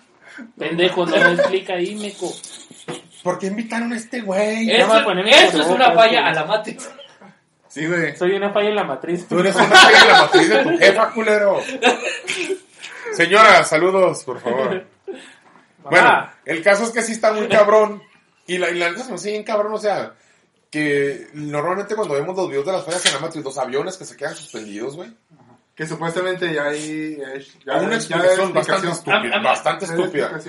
Pendejo, 0.58 1.06
no 1.06 1.16
me 1.16 1.32
explica 1.32 1.72
ahí, 1.74 1.94
meco. 1.94 2.30
¿Por 3.22 3.38
qué 3.38 3.46
invitaron 3.46 3.92
a 3.92 3.96
este 3.96 4.20
güey? 4.20 4.70
Eso, 4.70 4.98
es 4.98 5.66
una 5.66 5.92
falla 5.92 6.26
a 6.26 6.32
la 6.32 6.44
Matrix. 6.44 6.90
Sí, 7.72 7.86
güey. 7.86 8.14
Soy 8.16 8.32
una 8.32 8.52
falla 8.52 8.68
en 8.68 8.74
la 8.74 8.84
matriz. 8.84 9.26
Tú 9.26 9.38
eres 9.38 9.54
una 9.56 9.64
falla 9.64 10.02
en 10.02 10.08
la 10.08 10.18
matriz 10.18 10.48
de 10.50 10.62
tu 10.62 10.76
jefa, 10.76 11.10
culero. 11.10 11.58
Señora, 13.14 13.64
saludos, 13.64 14.24
por 14.24 14.40
favor. 14.40 14.84
Bueno, 15.82 16.30
el 16.44 16.62
caso 16.62 16.84
es 16.84 16.90
que 16.90 17.00
sí 17.00 17.12
está 17.12 17.32
muy 17.32 17.48
cabrón. 17.48 18.02
Y 18.46 18.58
la, 18.58 18.68
y 18.68 18.74
la 18.74 18.90
neta 18.90 19.04
se 19.04 19.08
me 19.08 19.14
hace 19.14 19.30
bien 19.30 19.44
cabrón, 19.44 19.72
o 19.72 19.78
sea, 19.78 20.12
que 20.70 21.28
normalmente 21.32 21.94
cuando 21.94 22.12
vemos 22.12 22.36
los 22.36 22.48
videos 22.48 22.66
de 22.66 22.72
las 22.72 22.84
fallas 22.84 23.06
en 23.06 23.14
la 23.14 23.20
matriz, 23.20 23.42
los 23.42 23.56
aviones 23.56 23.96
que 23.96 24.04
se 24.04 24.18
quedan 24.18 24.34
suspendidos, 24.36 24.96
güey. 24.96 25.10
Que 25.82 25.88
supuestamente 25.88 26.54
ya 26.54 26.66
hay... 26.66 27.16
Ya, 27.66 27.74
Una 27.78 27.90
ya 27.90 27.96
explicación 27.96 28.46
hay 28.46 28.52
bastante 28.52 28.58
explicación. 28.60 28.92
estúpida. 28.92 29.32
Ah, 29.34 29.38
ah, 29.38 29.42
Bastante 29.42 29.84
estúpida. 29.84 30.40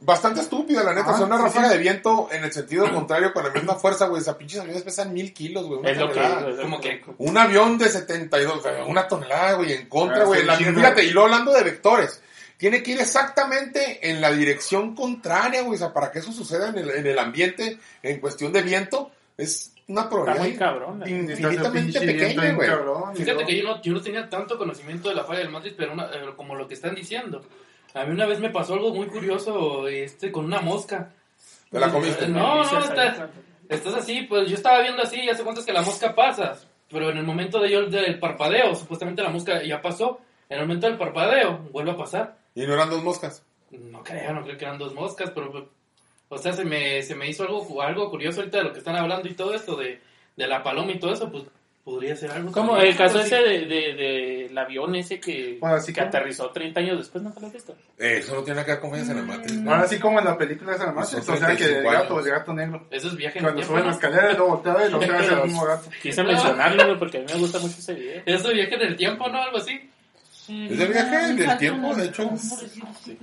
Bastante 0.00 0.40
estúpida, 0.40 0.82
la 0.82 0.92
neta. 0.92 1.10
Ah, 1.10 1.14
o 1.14 1.16
sea, 1.18 1.26
una 1.26 1.36
sí, 1.36 1.42
ráfaga 1.44 1.68
sí. 1.68 1.74
de 1.74 1.78
viento 1.78 2.28
en 2.32 2.42
el 2.42 2.52
sentido 2.52 2.90
contrario 2.92 3.32
con 3.32 3.44
la 3.44 3.50
misma 3.50 3.76
fuerza, 3.76 4.06
güey. 4.06 4.20
Esas 4.20 4.34
pinches 4.34 4.58
aviones 4.58 4.82
pesan 4.82 5.12
mil 5.12 5.32
kilos, 5.32 5.66
güey. 5.68 5.88
Es 5.88 5.96
lo 5.96 6.08
que. 6.08 6.14
tonelada. 6.14 6.50
es 6.50 6.56
lo 6.56 6.62
Como 6.62 6.80
que 6.80 7.00
Un 7.18 7.38
avión 7.38 7.78
de 7.78 7.88
72, 7.90 8.58
o 8.58 8.60
sea, 8.60 8.84
una 8.84 9.06
tonelada, 9.06 9.52
güey, 9.52 9.72
en 9.72 9.88
contra, 9.88 10.22
Ah, 10.22 10.24
güey. 10.24 10.42
Fíjate, 10.42 11.04
y 11.04 11.10
luego 11.10 11.26
hablando 11.28 11.52
de 11.52 11.62
vectores, 11.62 12.20
tiene 12.56 12.82
que 12.82 12.90
ir 12.90 13.00
exactamente 13.00 14.10
en 14.10 14.20
la 14.20 14.32
dirección 14.32 14.96
contraria, 14.96 15.62
güey. 15.62 15.76
O 15.76 15.78
sea, 15.78 15.92
para 15.92 16.10
que 16.10 16.18
eso 16.18 16.32
suceda 16.32 16.70
en 16.70 16.78
el, 16.78 16.90
en 16.90 17.06
el 17.06 17.18
ambiente, 17.20 17.78
en 18.02 18.18
cuestión 18.18 18.52
de 18.52 18.62
viento, 18.62 19.12
es 19.36 19.71
una 19.88 20.02
Está 20.02 20.10
probabilidad 20.10 20.42
muy 20.48 20.56
cabrón. 20.56 21.02
eh. 21.06 21.10
infinitamente 21.10 22.00
pequeña, 22.00 22.52
güey. 22.52 22.70
Fíjate 23.16 23.44
que 23.46 23.56
yo 23.56 23.64
no, 23.64 23.82
yo 23.82 23.92
no 23.92 24.00
tenía 24.00 24.28
tanto 24.28 24.56
conocimiento 24.58 25.08
de 25.08 25.14
la 25.16 25.24
falla 25.24 25.40
del 25.40 25.50
Matrix, 25.50 25.74
pero 25.76 25.92
una- 25.92 26.06
eh, 26.06 26.32
como 26.36 26.54
lo 26.54 26.66
que 26.68 26.74
están 26.74 26.94
diciendo. 26.94 27.42
A 27.94 28.04
mí 28.04 28.12
una 28.12 28.26
vez 28.26 28.40
me 28.40 28.50
pasó 28.50 28.74
algo 28.74 28.94
muy 28.94 29.06
curioso 29.06 29.86
este, 29.88 30.32
con 30.32 30.44
una 30.46 30.60
mosca. 30.60 31.12
¿Te 31.70 31.78
la 31.80 31.90
comiste? 31.90 32.26
No, 32.28 32.62
no, 32.64 32.78
estás, 32.78 33.28
estás 33.68 33.94
así, 33.94 34.22
pues 34.22 34.48
yo 34.48 34.56
estaba 34.56 34.80
viendo 34.82 35.02
así, 35.02 35.24
ya 35.24 35.34
sé 35.34 35.42
cuántas 35.42 35.64
que 35.66 35.72
la 35.72 35.82
mosca 35.82 36.14
pasa. 36.14 36.58
Pero 36.88 37.10
en 37.10 37.16
el 37.18 37.24
momento 37.24 37.58
de 37.60 37.70
yo 37.70 37.86
del 37.86 38.18
parpadeo, 38.18 38.74
supuestamente 38.74 39.22
la 39.22 39.30
mosca 39.30 39.62
ya 39.62 39.80
pasó. 39.80 40.20
En 40.48 40.58
el 40.58 40.66
momento 40.66 40.86
del 40.86 40.98
parpadeo, 40.98 41.58
vuelve 41.72 41.92
a 41.92 41.96
pasar. 41.96 42.36
Y 42.54 42.66
no 42.66 42.74
eran 42.74 42.90
dos 42.90 43.02
moscas. 43.02 43.42
No 43.70 44.02
creo, 44.02 44.34
no 44.34 44.42
creo 44.42 44.58
que 44.58 44.64
eran 44.66 44.76
dos 44.78 44.92
moscas, 44.94 45.30
pero... 45.30 45.70
O 46.34 46.38
sea, 46.38 46.52
se 46.54 46.64
me, 46.64 47.02
se 47.02 47.14
me 47.14 47.28
hizo 47.28 47.42
algo, 47.42 47.82
algo 47.82 48.08
curioso 48.10 48.40
ahorita 48.40 48.58
de 48.58 48.64
lo 48.64 48.72
que 48.72 48.78
están 48.78 48.96
hablando 48.96 49.28
y 49.28 49.34
todo 49.34 49.52
esto 49.54 49.76
de, 49.76 50.00
de 50.36 50.46
la 50.46 50.62
paloma 50.62 50.90
y 50.92 50.98
todo 50.98 51.12
eso, 51.12 51.30
pues 51.30 51.44
podría 51.84 52.16
ser 52.16 52.30
algo. 52.30 52.52
Como 52.52 52.76
el 52.78 52.96
caso 52.96 53.18
así. 53.18 53.26
ese 53.34 53.42
de, 53.42 53.66
de, 53.66 53.94
del 54.48 54.56
avión 54.56 54.94
ese 54.94 55.20
que, 55.20 55.58
Bueno, 55.60 55.76
así 55.76 55.92
que 55.92 56.00
como- 56.00 56.08
aterrizó 56.08 56.50
30 56.50 56.80
años 56.80 56.98
después, 56.98 57.22
¿no 57.22 57.32
te 57.32 57.40
lo 57.40 57.48
has 57.48 57.52
visto? 57.52 57.74
Eh, 57.98 58.18
eso 58.20 58.34
no 58.34 58.42
tiene 58.42 58.54
nada 58.60 58.64
que 58.64 58.70
ver 58.72 58.80
con 58.80 58.90
fallas 58.92 59.08
en 59.10 59.16
la 59.16 59.22
matriz. 59.24 59.62
güey. 59.62 59.74
Ahora 59.74 59.88
sí 59.88 59.98
como 59.98 60.18
en 60.20 60.24
la 60.24 60.38
película 60.38 60.74
esa 60.74 60.86
de 60.86 60.92
Matrix, 60.92 61.24
Son 61.26 61.34
o 61.34 61.38
sea 61.38 61.46
que 61.48 61.52
el 61.52 61.58
35 61.82 61.90
gato, 61.92 62.18
el 62.20 62.30
gato 62.30 62.54
negro. 62.54 62.86
Eso 62.90 63.08
es 63.08 63.16
viaje 63.16 63.38
en 63.40 63.44
el 63.44 63.52
Cuando 63.52 63.60
tiempo. 63.60 63.72
sube 63.74 63.80
la 63.80 63.86
¿no? 63.88 63.92
escalera 63.94 64.32
y 64.32 64.36
luego 64.36 64.56
voltea 64.56 64.86
y 64.86 64.90
lo 64.90 64.96
otra 64.98 65.18
vez 65.18 65.28
el 65.32 65.42
mismo 65.42 65.64
gato. 65.66 65.90
Quise 66.00 66.22
mencionarlo, 66.24 66.98
porque 66.98 67.18
a 67.18 67.20
mí 67.20 67.26
me 67.30 67.38
gusta 67.40 67.58
mucho 67.58 67.74
ese 67.78 67.94
video. 67.94 68.22
Eso 68.24 68.48
es 68.48 68.54
viaje 68.54 68.74
en 68.76 68.80
el 68.82 68.96
tiempo, 68.96 69.28
¿no? 69.28 69.42
Algo 69.42 69.58
así. 69.58 69.90
Es 70.48 70.78
de 70.78 70.86
viaje 70.86 71.34
del 71.34 71.58
tiempo, 71.58 71.94
de 71.94 72.06
hecho. 72.06 72.30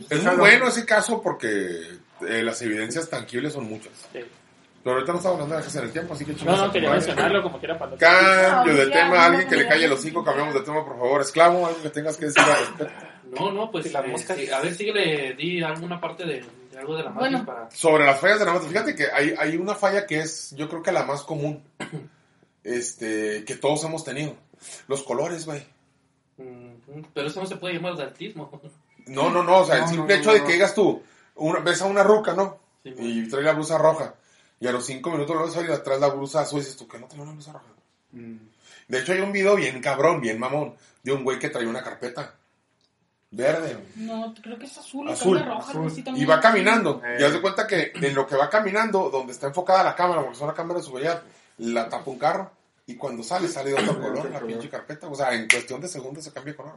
Es 0.10 0.24
muy 0.24 0.36
bueno 0.38 0.68
ese 0.68 0.86
caso 0.86 1.22
porque 1.22 1.98
eh, 2.28 2.44
las 2.44 2.62
evidencias 2.62 3.10
tangibles 3.10 3.54
son 3.54 3.66
muchas. 3.70 3.94
Sí. 4.14 4.20
Pero 4.82 4.96
ahorita 4.96 5.12
no 5.12 5.18
estamos 5.18 5.36
hablando 5.36 5.56
de 5.56 5.62
viajes 5.62 5.76
en 5.76 5.84
el 5.84 5.92
tiempo, 5.92 6.14
así 6.14 6.26
que 6.26 6.34
No, 6.46 6.54
a 6.54 6.58
no, 6.58 6.66
tu 6.68 6.72
quería 6.72 6.90
mencionarlo 6.92 7.44
como 7.44 7.60
quiera 7.60 7.78
para 7.78 7.92
los... 7.92 8.00
Cambio 8.00 8.76
de 8.76 8.86
No, 8.86 8.92
tema, 8.94 9.26
alguien 9.26 9.44
no, 9.44 9.50
que 9.50 9.56
le 9.58 9.64
no, 9.64 9.70
calle 9.70 9.84
no. 9.84 9.90
los 9.94 10.02
cinco, 10.02 10.24
cambiamos 10.24 10.54
de 10.54 10.62
tema, 10.62 10.86
por 10.86 10.98
favor. 10.98 11.22
Esclavo, 11.22 11.68
algo 11.68 11.82
que 11.82 11.90
tengas 11.90 12.16
que 12.18 12.26
decir 12.28 12.42
al 12.44 12.58
respecto. 12.60 12.94
No, 13.38 13.52
no, 13.52 13.70
pues 13.72 13.86
Y 13.88 13.90
las 13.90 14.06
eh, 14.06 14.08
moscas. 14.08 14.38
sí, 14.38 14.50
a 14.50 14.60
ver, 14.62 14.74
síguele, 14.74 15.34
di 15.36 15.62
alguna 15.62 16.00
parte 16.00 16.24
de, 16.26 16.46
de 16.72 16.80
algo 16.80 16.96
de 16.96 17.04
la 17.04 17.10
Matrix 17.10 17.32
Bueno. 17.32 17.46
para... 17.46 17.70
Sobre 17.72 18.06
las 18.06 18.20
fallas 18.22 18.40
de 18.40 18.46
la 18.46 18.54
matriz, 18.54 18.72
fíjate 18.72 18.96
que 18.96 19.08
hay, 19.14 19.36
hay 19.38 19.58
una 19.58 19.76
falla 19.76 20.06
que 20.08 20.20
es, 20.22 20.56
yo 20.56 20.70
creo 20.70 20.82
que 20.82 20.92
la 20.94 21.04
más 21.04 21.24
común, 21.24 21.62
este, 22.64 23.44
que 23.46 23.56
todos 23.56 23.84
hemos 23.84 24.04
tenido. 24.04 24.36
Los 24.88 25.04
colores, 25.04 25.46
güey. 25.46 25.64
Mm, 26.38 27.02
Pero 27.14 27.28
eso 27.28 27.42
no 27.42 27.46
se 27.48 27.58
puede 27.58 27.76
llamar 27.76 27.98
daltismo. 27.98 28.50
No, 29.08 29.30
no, 29.30 29.44
no, 29.44 29.60
o 29.60 29.66
sea, 29.66 29.76
el 29.76 29.82
No, 29.82 29.88
simple 29.90 30.16
no, 30.16 30.22
hecho 30.22 30.30
no, 30.30 30.34
de 30.34 30.40
no. 30.42 30.46
que 30.48 30.54
digas 30.54 30.74
tú, 30.76 31.04
una, 31.40 31.60
ves 31.60 31.82
a 31.82 31.86
una 31.86 32.04
ruca, 32.04 32.34
¿no? 32.34 32.58
Sí, 32.84 32.94
y 32.98 33.30
trae 33.30 33.44
la 33.44 33.54
blusa 33.54 33.78
roja. 33.78 34.16
Y 34.60 34.68
a 34.68 34.72
los 34.72 34.86
cinco 34.86 35.12
minutos 35.12 35.36
lo 35.36 35.44
ves 35.44 35.54
salir 35.54 35.72
atrás 35.72 36.00
la 36.00 36.10
blusa 36.10 36.42
azul 36.42 36.60
y 36.60 36.64
dices 36.64 36.78
tú, 36.78 36.88
que 36.88 37.00
no 37.00 37.08
trae 37.08 37.22
una 37.22 37.32
blusa 37.32 37.54
roja? 37.54 37.66
Mm. 38.12 38.38
De 38.88 39.00
hecho, 39.00 39.14
hay 39.14 39.22
un 39.22 39.32
video 39.32 39.56
bien 39.56 39.82
cabrón, 39.82 40.20
bien 40.20 40.40
mamón, 40.40 40.76
de 41.04 41.12
un 41.12 41.24
güey 41.24 41.40
que 41.40 41.50
trae 41.50 41.68
una 41.68 41.84
carpeta 41.84 42.36
verde 43.32 43.78
No, 43.96 44.34
creo 44.42 44.58
que 44.58 44.66
es 44.66 44.78
azul, 44.78 45.08
Azul, 45.08 45.38
azul, 45.38 45.48
roja, 45.48 45.72
algo 45.72 45.88
así 45.88 46.04
y 46.16 46.26
va 46.26 46.40
caminando. 46.40 47.02
Eh. 47.06 47.18
Y 47.20 47.24
haz 47.24 47.34
de 47.34 47.42
cuenta 47.42 47.68
que 47.68 47.92
en 47.94 48.16
lo 48.16 48.26
que 48.26 48.36
va 48.36 48.50
caminando, 48.50 49.10
donde 49.10 49.34
está 49.34 49.48
enfocada 49.48 49.84
la 49.84 49.96
cámara, 49.96 50.22
porque 50.22 50.36
es 50.36 50.42
una 50.42 50.54
cámara 50.54 50.80
de 50.80 50.86
seguridad, 50.86 51.22
la 51.58 51.88
tapa 51.90 52.10
un 52.10 52.18
carro. 52.18 52.52
Y 52.88 52.96
cuando 52.96 53.22
sale, 53.22 53.48
sale 53.48 53.70
de 53.72 53.76
otro 53.76 54.00
color, 54.02 54.32
la 54.32 54.40
pinche 54.40 54.70
carpeta. 54.70 55.08
O 55.08 55.16
sea, 55.16 55.34
en 55.34 55.48
cuestión 55.48 55.80
de 55.80 55.88
segundos 55.88 56.24
se 56.24 56.32
cambia 56.32 56.54
de 56.54 56.58
color. 56.58 56.74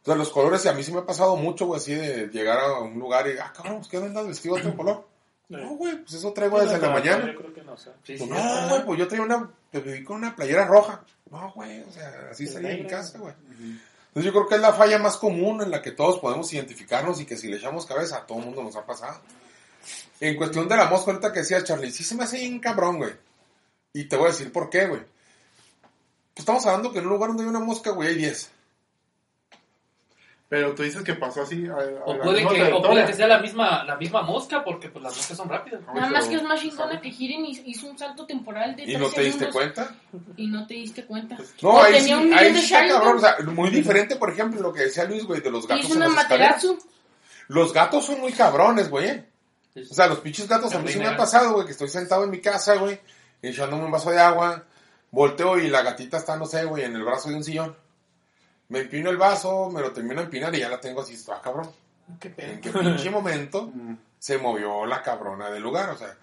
Entonces, 0.00 0.18
los 0.18 0.30
colores, 0.30 0.64
y 0.64 0.68
a 0.68 0.72
mí 0.72 0.82
sí 0.82 0.92
me 0.92 1.00
ha 1.00 1.06
pasado 1.06 1.36
mucho, 1.36 1.66
güey, 1.66 1.78
así 1.78 1.94
de 1.94 2.28
llegar 2.28 2.58
a 2.58 2.80
un 2.80 2.98
lugar 2.98 3.28
y, 3.28 3.38
ah, 3.38 3.52
cabrón, 3.54 3.76
pues, 3.76 3.88
¿qué 3.88 3.98
andas 3.98 4.26
vestido 4.26 4.54
de 4.54 4.62
otro 4.62 4.76
color? 4.76 5.06
No, 5.50 5.74
güey, 5.74 5.96
pues 5.98 6.14
eso 6.14 6.32
traigo 6.32 6.60
desde 6.60 6.78
la 6.78 6.90
mañana. 6.90 7.26
Yo 7.26 7.36
creo 7.36 7.52
que 7.52 7.62
no, 7.62 7.72
o 7.72 7.76
sea. 7.76 7.92
Sí, 8.04 8.14
Pues 8.16 8.20
sí, 8.20 8.28
no, 8.28 8.68
güey, 8.68 8.84
pues 8.86 8.98
yo 8.98 9.08
traía 9.08 9.24
una, 9.24 9.50
te 9.70 9.80
pedí 9.80 10.02
con 10.04 10.16
una 10.16 10.34
playera 10.34 10.64
roja. 10.64 11.04
No, 11.30 11.52
güey, 11.52 11.82
o 11.82 11.92
sea, 11.92 12.28
así 12.30 12.44
Pues 12.44 12.54
salía 12.54 12.70
en 12.70 12.84
mi 12.84 12.88
casa, 12.88 13.18
güey. 13.18 13.34
Entonces 14.08 14.24
yo 14.24 14.32
creo 14.32 14.48
que 14.48 14.54
es 14.54 14.60
la 14.60 14.72
falla 14.72 14.98
más 14.98 15.16
común 15.16 15.60
en 15.60 15.70
la 15.70 15.82
que 15.82 15.92
todos 15.92 16.18
podemos 16.18 16.52
identificarnos 16.52 17.20
y 17.20 17.26
que 17.26 17.36
si 17.36 17.48
le 17.48 17.58
echamos 17.58 17.84
cabeza 17.84 18.18
a 18.18 18.26
todo 18.26 18.38
el 18.38 18.46
mundo 18.46 18.62
nos 18.62 18.76
ha 18.76 18.86
pasado. 18.86 19.20
En 20.20 20.36
cuestión 20.36 20.66
de 20.68 20.76
la 20.76 20.86
mosca, 20.86 21.10
ahorita 21.10 21.32
que 21.32 21.40
decía 21.40 21.62
Charlie, 21.62 21.90
sí 21.90 22.04
se 22.04 22.14
me 22.14 22.24
hace 22.24 22.38
bien 22.38 22.58
cabrón, 22.58 22.98
güey. 22.98 23.12
Y 23.92 24.04
te 24.04 24.16
voy 24.16 24.26
a 24.26 24.30
decir 24.30 24.52
por 24.52 24.70
qué, 24.70 24.86
güey. 24.86 25.00
Pues 25.00 26.40
estamos 26.40 26.64
hablando 26.66 26.92
que 26.92 27.00
en 27.00 27.06
un 27.06 27.12
lugar 27.12 27.28
donde 27.28 27.42
hay 27.42 27.48
una 27.48 27.60
mosca, 27.60 27.90
güey, 27.90 28.08
hay 28.08 28.14
10. 28.16 28.50
Pero 30.50 30.74
tú 30.74 30.82
dices 30.82 31.04
que 31.04 31.14
pasó 31.14 31.42
así. 31.42 31.64
A, 31.68 31.74
a 31.74 31.76
O 32.06 32.16
la 32.16 32.24
puede, 32.24 32.44
que, 32.44 32.72
o 32.72 32.82
puede 32.82 33.06
que 33.06 33.12
sea 33.12 33.28
la 33.28 33.38
misma, 33.38 33.84
la 33.84 33.94
misma 33.94 34.22
mosca, 34.22 34.64
porque 34.64 34.88
pues 34.88 35.00
las 35.04 35.16
moscas 35.16 35.36
son 35.36 35.48
rápidas. 35.48 35.80
Nada 35.94 36.10
más 36.10 36.26
que 36.26 36.34
es 36.34 36.42
más 36.42 36.60
chingona 36.60 37.00
que 37.00 37.08
Jiren 37.12 37.46
hizo 37.46 37.62
hizo 37.64 37.86
un 37.86 37.96
salto 37.96 38.26
temporal 38.26 38.74
de 38.74 38.82
¿Y 38.82 38.96
no 38.96 39.08
te 39.10 39.20
diste 39.22 39.44
segundos 39.44 39.54
cuenta? 39.54 39.94
Y 40.36 40.48
no 40.48 40.66
te 40.66 40.74
diste 40.74 41.04
cuenta. 41.06 41.38
No, 41.62 41.70
O 41.70 41.80
ahí 41.80 41.94
sí, 41.94 41.98
tenía 42.00 42.16
un 42.18 42.24
millón 42.24 42.38
ahí 42.40 42.52
de 42.52 42.58
sí 42.58 42.74
está 42.74 42.88
cabrón. 42.88 43.16
O 43.18 43.20
sea, 43.20 43.36
muy 43.46 43.70
diferente, 43.70 44.16
por 44.16 44.30
ejemplo, 44.30 44.60
lo 44.60 44.72
que 44.72 44.82
decía 44.82 45.04
Luis, 45.04 45.24
güey, 45.24 45.40
de 45.40 45.52
los 45.52 45.68
gatos 45.68 45.84
hizo 45.84 45.94
en 45.94 45.98
una 45.98 46.08
las 46.08 46.22
escaleras. 46.24 46.64
Materatsu. 46.64 46.88
Los 47.46 47.72
gatos 47.72 48.04
son 48.06 48.20
muy 48.20 48.32
cabrones, 48.32 48.90
güey. 48.90 49.06
eh. 49.08 49.24
O 49.88 49.94
sea, 49.94 50.08
los 50.08 50.18
pinches 50.18 50.48
gatos 50.48 50.74
a 50.74 50.80
mí 50.80 50.88
sí 50.90 50.98
me 50.98 51.06
ha 51.06 51.16
pasado, 51.16 51.52
güey, 51.52 51.64
que 51.66 51.72
estoy 51.72 51.88
sentado 51.88 52.24
en 52.24 52.30
mi 52.30 52.40
casa, 52.40 52.74
güey, 52.74 52.98
echándome 53.40 53.84
un 53.84 53.92
vaso 53.92 54.10
de 54.10 54.18
agua, 54.18 54.64
volteo 55.12 55.58
y 55.60 55.68
la 55.68 55.82
gatita 55.82 56.16
está, 56.16 56.36
no 56.36 56.44
sé, 56.46 56.64
güey, 56.64 56.82
en 56.82 56.96
el 56.96 57.04
brazo 57.04 57.28
de 57.28 57.36
un 57.36 57.44
sillón. 57.44 57.76
Me 58.70 58.80
empino 58.80 59.10
el 59.10 59.16
vaso, 59.16 59.68
me 59.68 59.80
lo 59.80 59.92
termino 59.92 60.20
de 60.20 60.24
empinar 60.24 60.54
y 60.54 60.60
ya 60.60 60.68
la 60.68 60.80
tengo 60.80 61.02
así, 61.02 61.14
está 61.14 61.40
cabrón. 61.40 61.70
Qué 62.18 62.30
pedo. 62.30 62.52
¿En 62.52 62.60
qué 62.60 62.70
pinche 62.70 63.10
momento 63.10 63.70
se 64.18 64.38
movió 64.38 64.86
la 64.86 65.02
cabrona 65.02 65.50
del 65.50 65.62
lugar? 65.62 65.90
O 65.90 65.98
sea, 65.98 66.16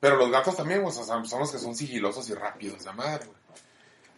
pero 0.00 0.16
los 0.16 0.30
gatos 0.30 0.54
también, 0.54 0.82
pues, 0.82 0.98
o 0.98 1.04
sea, 1.04 1.24
son 1.24 1.40
los 1.40 1.50
que 1.50 1.58
son 1.58 1.74
sigilosos 1.74 2.28
y 2.28 2.34
rápidos, 2.34 2.84
la 2.84 2.92
madre, 2.92 3.24
güey. 3.24 3.38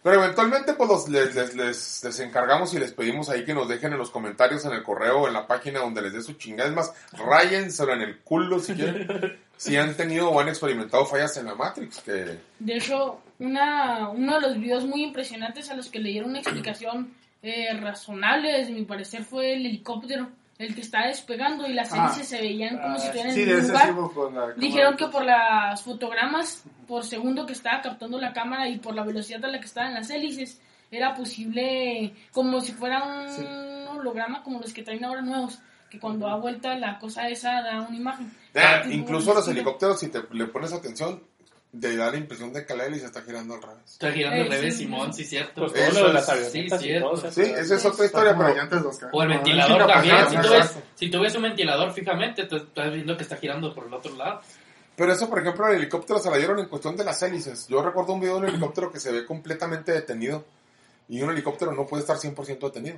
Pero 0.03 0.23
eventualmente, 0.23 0.75
pues, 0.75 0.89
los, 0.89 1.09
les, 1.09 1.35
les, 1.35 1.55
les, 1.55 2.05
les 2.05 2.21
encargamos 2.21 2.75
y 2.75 2.79
les 2.79 2.93
pedimos 2.93 3.29
ahí 3.29 3.45
que 3.45 3.55
nos 3.55 3.69
dejen 3.69 3.93
en 3.93 3.99
los 3.99 4.11
comentarios, 4.11 4.65
en 4.65 4.73
el 4.73 4.83
correo, 4.83 5.23
o 5.23 5.29
en 5.29 5.35
la 5.35 5.47
página 5.47 5.81
donde 5.81 6.03
les 6.03 6.13
dé 6.13 6.23
su 6.23 6.35
chingada. 6.35 6.69
Es 6.69 6.75
más, 6.75 6.93
rayenselo 7.13 7.93
en 7.93 8.03
el 8.03 8.19
culo 8.19 8.59
si 8.59 8.75
quieren. 8.75 9.39
si 9.57 9.77
han 9.77 9.97
tenido 9.97 10.31
o 10.31 10.41
han 10.41 10.49
experimentado 10.49 11.07
fallas 11.07 11.37
en 11.37 11.47
la 11.47 11.55
Matrix, 11.55 12.01
que... 12.01 12.39
De 12.59 12.77
hecho, 12.77 13.21
una, 13.39 14.09
uno 14.09 14.35
de 14.35 14.41
los 14.41 14.59
videos 14.59 14.85
muy 14.85 15.05
impresionantes 15.05 15.71
a 15.71 15.75
los 15.75 15.89
que 15.89 16.01
le 16.01 16.11
dieron 16.11 16.31
una 16.31 16.41
explicación 16.41 17.15
eh, 17.43 17.73
razonable, 17.81 18.53
desde 18.53 18.73
mi 18.73 18.85
parecer, 18.85 19.25
fue 19.25 19.53
el 19.55 19.67
helicóptero, 19.67 20.29
el 20.59 20.75
que 20.75 20.81
estaba 20.81 21.07
despegando 21.09 21.67
y 21.67 21.75
las 21.75 21.93
Ah. 21.93 22.07
hélices 22.07 22.29
se 22.29 22.41
veían 22.41 22.79
como 22.79 22.95
Ah, 22.95 22.99
si 22.99 23.07
estuvieran 23.07 23.33
Sí, 23.35 23.43
en 23.43 23.57
un 23.57 23.69
lugar. 23.69 24.33
la 24.33 24.55
Dijeron 24.57 24.97
que 24.97 25.07
por 25.09 25.25
las 25.25 25.83
fotogramas 25.83 26.65
por 26.89 27.05
segundo 27.05 27.45
que 27.47 27.53
estaba 27.53 27.83
captando 27.83 28.19
la 28.19 28.33
cámara 28.33 28.69
y 28.69 28.79
por 28.79 28.95
la 28.95 29.03
velocidad 29.05 29.45
a 29.45 29.49
la 29.49 29.59
que 29.61 29.67
estaban 29.67 29.93
las 29.95 30.09
hélices, 30.11 30.61
era 30.91 31.15
posible, 31.15 32.15
como 32.33 32.61
si 32.61 32.73
fuera 32.73 33.03
un 33.05 33.29
Sí. 33.29 33.45
holograma 33.91 34.43
como 34.43 34.61
los 34.61 34.73
que 34.73 34.83
traen 34.83 35.05
ahora 35.05 35.21
nuevos, 35.21 35.59
que 35.91 35.99
cuando 36.01 36.27
da 36.27 36.37
vuelta 36.37 36.75
la 36.77 36.99
cosa 36.99 37.29
esa 37.29 37.61
da 37.63 37.81
una 37.83 37.97
imagen. 37.97 38.31
Ah, 38.55 38.83
incluso 38.91 39.35
los 39.35 39.47
helicópteros, 39.49 40.01
si 40.01 40.09
te 40.09 40.21
le 40.33 40.47
pones 40.47 40.73
atención, 40.73 41.23
te 41.81 41.97
da 41.97 42.11
la 42.11 42.17
impresión 42.17 42.53
de 42.53 42.65
que 42.65 42.75
la 42.77 42.87
hélice 42.87 43.07
está 43.07 43.23
girando 43.23 43.55
al 43.55 43.63
revés. 43.63 43.93
Está 43.93 44.13
girando 44.13 44.43
al 44.43 44.51
revés, 44.51 44.77
Simón, 44.77 45.13
sí. 45.13 45.25
cierto. 45.25 45.67
Pues 45.67 45.73
todo 45.73 46.01
lo 46.03 46.09
de 46.09 46.15
las 46.15 46.29
avionetas 46.29 46.81
sí, 46.81 46.91
y 46.91 47.01
todo. 47.01 47.31
Sí, 47.31 47.43
esa 47.43 47.75
es 47.75 47.85
otra 47.85 48.05
historia, 48.07 48.37
pero... 48.37 48.55
llantas 48.55 48.81
de 48.81 48.85
los. 48.87 48.97
O 48.97 49.05
el 49.05 49.11
Como 49.11 49.29
ventilador 49.29 49.87
también. 49.87 50.17
Si 50.31 50.37
tú, 50.37 50.43
ves, 50.43 50.53
Exacto. 50.67 50.83
si 50.95 51.11
tú 51.11 51.21
ves 51.21 51.35
un 51.35 51.43
ventilador 51.43 51.93
fijamente, 51.93 52.45
tú 52.45 52.57
estás 52.57 52.93
viendo 52.93 53.17
que 53.17 53.23
está 53.23 53.37
girando 53.37 53.75
por 53.75 53.87
el 53.87 53.95
otro 53.95 54.15
lado. 54.17 54.41
Pero 54.97 55.13
eso, 55.13 55.29
por 55.29 55.41
ejemplo, 55.41 55.69
el 55.69 55.77
helicóptero 55.77 56.19
se 56.19 56.31
la 56.31 56.39
dieron 56.39 56.59
en 56.59 56.67
cuestión 56.69 56.97
de 56.97 57.05
las 57.05 57.23
hélices. 57.23 57.69
Yo 57.69 57.83
recuerdo 57.83 58.15
un 58.15 58.21
video 58.21 58.35
de 58.37 58.41
un 58.43 58.49
helicóptero 58.49 58.91
que 58.91 58.99
se 58.99 59.13
ve 59.13 59.27
completamente 59.27 59.93
detenido. 59.93 60.45
Y 61.09 61.21
un 61.23 61.31
helicóptero 61.31 61.73
no 61.73 61.87
puede 61.87 62.01
estar 62.01 62.17
100% 62.17 62.59
detenido. 62.59 62.97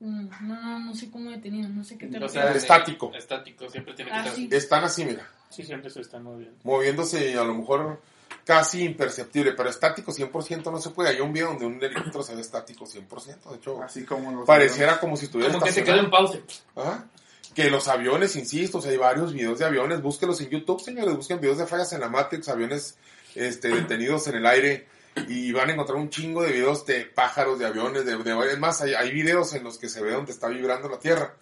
Mm, 0.00 0.28
No, 0.48 0.60
no, 0.62 0.78
no 0.80 0.94
sé 0.94 1.10
cómo 1.10 1.30
detenido, 1.30 1.68
no 1.68 1.84
sé 1.84 1.96
qué 1.96 2.06
te 2.06 2.22
O 2.22 2.28
sea, 2.28 2.50
Estático. 2.52 3.12
Estático, 3.14 3.68
siempre 3.68 3.94
tiene 3.94 4.10
que 4.10 4.16
Ah, 4.16 4.26
estar. 4.26 4.54
Están 4.54 4.84
así, 4.84 5.04
mira. 5.04 5.28
Sí, 5.54 5.62
siempre 5.62 5.90
se 5.90 6.00
están 6.00 6.22
moviendo. 6.22 6.58
Moviéndose 6.64 7.30
y 7.30 7.34
a 7.34 7.44
lo 7.44 7.54
mejor 7.54 8.00
casi 8.44 8.84
imperceptible. 8.84 9.52
Pero 9.52 9.68
estático 9.68 10.12
100% 10.12 10.70
no 10.70 10.80
se 10.80 10.90
puede. 10.90 11.10
Hay 11.10 11.20
un 11.20 11.32
video 11.32 11.48
donde 11.48 11.66
un 11.66 11.82
helicóptero 11.82 12.22
se 12.22 12.34
ve 12.34 12.40
estático 12.40 12.86
100%. 12.86 13.50
De 13.50 13.56
hecho, 13.56 13.82
Así 13.82 14.04
como 14.04 14.32
los 14.32 14.46
pareciera 14.46 14.98
como 15.00 15.16
si 15.16 15.26
estuviera 15.26 15.52
Como 15.52 15.64
que 15.64 15.72
se 15.72 15.84
quedó 15.84 15.96
en 15.96 16.10
pausa. 16.10 16.38
Ajá. 16.74 17.06
Que 17.54 17.70
los 17.70 17.86
aviones, 17.86 18.34
insisto, 18.34 18.78
o 18.78 18.82
sea, 18.82 18.90
hay 18.90 18.96
varios 18.96 19.32
videos 19.32 19.60
de 19.60 19.64
aviones, 19.64 20.02
búsquenlos 20.02 20.40
en 20.40 20.50
YouTube, 20.50 20.80
señores, 20.80 21.14
busquen 21.14 21.40
videos 21.40 21.58
de 21.58 21.66
fallas 21.66 21.92
en 21.92 22.00
la 22.00 22.08
Matrix, 22.08 22.48
aviones 22.48 22.96
este, 23.36 23.68
detenidos 23.68 24.26
en 24.26 24.34
el 24.34 24.46
aire, 24.46 24.88
y 25.28 25.52
van 25.52 25.70
a 25.70 25.74
encontrar 25.74 25.98
un 25.98 26.10
chingo 26.10 26.42
de 26.42 26.50
videos 26.50 26.84
de 26.84 27.04
pájaros, 27.04 27.60
de 27.60 27.66
aviones, 27.66 28.04
de, 28.06 28.16
de 28.16 28.52
es 28.52 28.58
más, 28.58 28.80
hay, 28.80 28.94
hay 28.94 29.12
videos 29.12 29.54
en 29.54 29.62
los 29.62 29.78
que 29.78 29.88
se 29.88 30.02
ve 30.02 30.10
donde 30.10 30.32
está 30.32 30.48
vibrando 30.48 30.88
la 30.88 30.98
Tierra, 30.98 31.36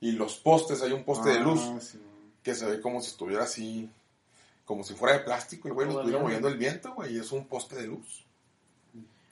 y 0.00 0.12
los 0.12 0.36
postes, 0.36 0.80
hay 0.80 0.92
un 0.92 1.04
poste 1.04 1.28
de 1.28 1.40
luz 1.40 1.60
Ah, 1.62 1.78
sí. 1.82 2.00
Que 2.42 2.54
se 2.54 2.66
ve 2.66 2.80
como 2.80 3.00
si 3.00 3.10
estuviera 3.10 3.44
así, 3.44 3.88
como 4.64 4.84
si 4.84 4.94
fuera 4.94 5.18
de 5.18 5.24
plástico, 5.24 5.68
el 5.68 5.74
güey 5.74 5.86
lo 5.86 5.94
estuviera 5.94 6.22
moviendo 6.22 6.48
el 6.48 6.56
viento, 6.56 6.92
güey, 6.94 7.14
y 7.16 7.18
es 7.18 7.30
un 7.32 7.46
poste 7.46 7.76
de 7.76 7.86
luz. 7.86 8.24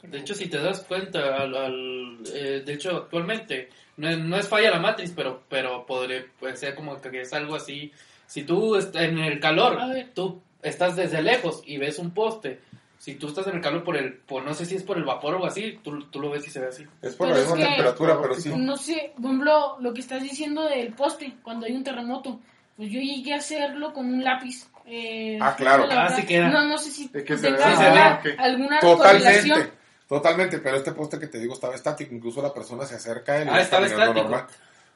De 0.03 0.19
hecho, 0.19 0.35
si 0.35 0.49
te 0.49 0.59
das 0.59 0.81
cuenta, 0.85 1.37
al, 1.43 1.55
al- 1.55 2.19
eh, 2.35 2.63
de 2.65 2.73
hecho, 2.73 2.97
actualmente, 2.97 3.69
no 3.99 4.09
es, 4.09 4.19
no 4.19 4.37
es 4.37 4.49
falla 4.49 4.71
la 4.71 4.79
matriz, 4.81 5.13
pero, 5.15 5.43
pero 5.49 5.85
podría 5.85 6.25
puede 6.39 6.57
ser 6.57 6.75
como 6.75 6.99
que 7.01 7.21
es 7.21 7.33
algo 7.35 7.55
así. 7.55 7.93
Si 8.27 8.45
tú 8.45 8.77
estás 8.77 9.03
en 9.03 9.19
el 9.19 9.41
calor, 9.41 9.79
tú 10.15 10.41
estás 10.63 10.97
desde 10.97 11.21
lejos 11.21 11.63
y 11.67 11.77
ves 11.77 11.99
un 11.99 12.13
poste. 12.13 12.61
Si 12.99 13.15
tú 13.17 13.29
estás 13.29 13.47
en 13.49 13.57
el 13.57 13.61
calor 13.63 13.83
por 13.85 13.97
el, 13.97 14.15
por 14.15 14.43
no 14.43 14.55
sé 14.55 14.65
si 14.65 14.77
es 14.77 14.83
por 14.83 14.97
el 14.97 15.05
vapor 15.05 15.35
o 15.35 15.45
así, 15.47 15.79
tú, 15.83 16.05
tú 16.05 16.21
lo 16.21 16.31
ves 16.31 16.47
y 16.47 16.51
se 16.51 16.61
ve 16.61 16.69
así. 16.69 16.87
Es 17.03 17.17
por 17.17 17.29
Pero 17.29 17.39
la 17.41 17.45
misma 17.47 17.67
temperatura, 17.67 18.23
pero 18.23 18.35
sí. 18.37 18.51
No 18.57 18.77
sé, 18.77 19.13
por 19.17 19.25
ejemplo, 19.27 19.77
lo 19.81 19.93
que 19.93 20.01
estás 20.01 20.23
diciendo 20.23 20.63
del 20.69 20.95
poste, 20.95 21.35
cuando 21.43 21.67
hay 21.67 21.73
un 21.73 21.85
terremoto, 21.85 22.41
pues 22.81 22.91
yo 22.93 22.99
llegué 22.99 23.35
a 23.35 23.37
hacerlo 23.37 23.93
con 23.93 24.07
un 24.07 24.25
lápiz. 24.25 24.67
eh, 24.87 25.39
Ah, 25.39 25.55
claro. 25.55 25.87
la 25.87 26.07
Ah, 26.07 26.17
sí 26.17 26.25
queda. 26.25 26.49
No, 26.49 26.65
no 26.67 26.79
sé 26.79 26.91
si 26.91 27.09
De 27.09 27.23
que 27.23 27.37
se 27.37 27.43
tenga 27.49 27.59
se 27.77 27.85
alguna, 27.85 28.21
ve. 28.25 28.35
alguna 28.39 28.81
Totalmente, 28.81 29.39
correlación. 29.43 29.71
totalmente, 30.09 30.59
pero 30.61 30.77
este 30.79 30.93
poste 30.93 31.19
que 31.19 31.27
te 31.27 31.39
digo 31.39 31.53
estaba 31.53 31.75
estático, 31.75 32.15
incluso 32.15 32.41
la 32.41 32.55
persona 32.55 32.87
se 32.87 32.95
acerca 32.95 33.33
a 33.33 33.37
él 33.43 33.49
Ah, 33.53 33.61
estaba 33.61 33.85
estático. 33.87 34.47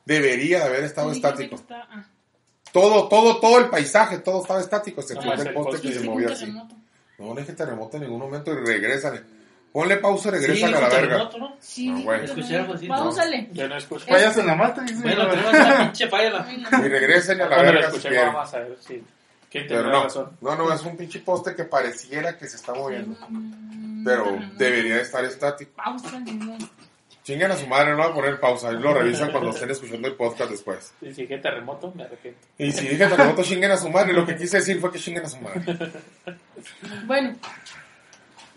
Debería 0.07 0.61
de 0.61 0.64
haber 0.64 0.85
estado 0.85 1.11
Sí, 1.11 1.16
estático. 1.16 1.57
está- 1.57 1.87
ah. 1.90 2.07
Todo, 2.73 3.07
todo, 3.09 3.38
todo 3.38 3.59
el 3.59 3.68
paisaje, 3.68 4.18
todo 4.18 4.40
estaba 4.40 4.61
estático, 4.61 5.03
excepto 5.03 5.31
Ah, 5.31 5.35
el 5.35 5.53
poste 5.53 5.81
que 5.83 5.92
se 5.92 6.01
movía 6.05 6.29
así. 6.29 6.47
terremoto. 6.47 6.75
No, 7.18 7.35
no 7.35 7.40
es 7.40 7.47
que 7.47 7.53
terremoto 7.53 7.97
en 7.99 8.05
ningún 8.05 8.18
momento 8.20 8.51
y 8.53 8.57
regrésale. 8.57 9.23
Ponle 9.75 9.97
pausa 9.97 10.29
y 10.29 10.33
regrésale 10.33 10.57
Sí, 10.57 10.65
a 10.65 10.71
la 10.71 10.89
verga. 10.89 11.01
terremoto, 11.01 11.39
¿no? 11.39 11.57
Sí, 11.59 12.05
Ah. 12.09 12.17
Escuché 12.23 12.57
algo 12.59 12.75
así, 12.75 12.87
¿no? 12.89 12.95
Páusale. 12.95 13.49
Yo 13.53 13.69
no 13.69 13.77
escuché. 13.77 14.07
Fallas 14.07 14.39
en 14.39 14.47
la 14.47 14.55
Matrix. 14.55 14.91
sí, 14.93 15.03
Bueno, 15.03 15.25
¿no? 15.25 15.31
tenemos 15.31 15.53
una 15.53 15.79
pinche 15.79 16.09
falla. 16.09 16.31
la- 16.31 16.47
Y 16.79 16.89
regresen 16.89 17.41
a 17.43 17.49
la 17.49 17.57
lo 17.57 17.63
verga 17.65 17.81
si 17.81 17.87
escuché, 17.89 18.09
quieren. 18.11 18.33
vamos 18.33 18.55
a 18.55 18.59
ver 18.61 18.77
si. 18.81 19.03
¿Quién 19.51 19.67
Pero 19.69 19.83
no, 19.91 20.05
razón? 20.05 20.31
no, 20.41 20.55
no, 20.57 20.73
es 20.73 20.81
un 20.83 20.97
pinche 20.97 21.19
poste 21.21 21.57
que 21.57 21.65
pareciera 21.65 22.39
que 22.39 22.47
se 22.49 22.55
está 22.57 22.73
moviendo. 22.73 23.19
Mm, 23.29 24.05
Pero 24.05 24.39
debería 24.57 24.95
de 24.97 25.03
estar 25.03 25.25
estático. 25.25 25.73
Páusale, 25.77 26.33
no. 26.35 26.57
Chinguen 27.25 27.51
a 27.51 27.57
su 27.57 27.67
madre, 27.67 27.93
no 27.93 27.99
va 27.99 28.05
a 28.07 28.15
poner 28.15 28.39
pausa. 28.39 28.71
Lo 28.71 28.93
revisan 28.95 29.33
cuando 29.33 29.51
estén 29.51 29.71
escuchando 29.71 30.07
el 30.07 30.15
podcast 30.15 30.51
después. 30.53 30.93
Si 31.01 31.07
dije 31.09 31.39
terremoto, 31.39 31.91
me 31.97 32.05
arrepiento. 32.05 32.39
Y 32.59 32.71
si 32.71 32.87
dije 32.87 33.07
terremoto, 33.09 33.43
chinguen 33.43 33.71
a 33.73 33.77
su 33.77 33.89
madre. 33.91 34.13
Lo 34.13 34.25
que 34.27 34.37
quise 34.37 34.59
decir 34.59 34.79
fue 34.81 34.93
que 34.93 34.99
chinguen 35.01 35.25
a 35.25 35.29
su 35.29 35.39
madre. 35.41 35.63
Bueno, 37.07 37.35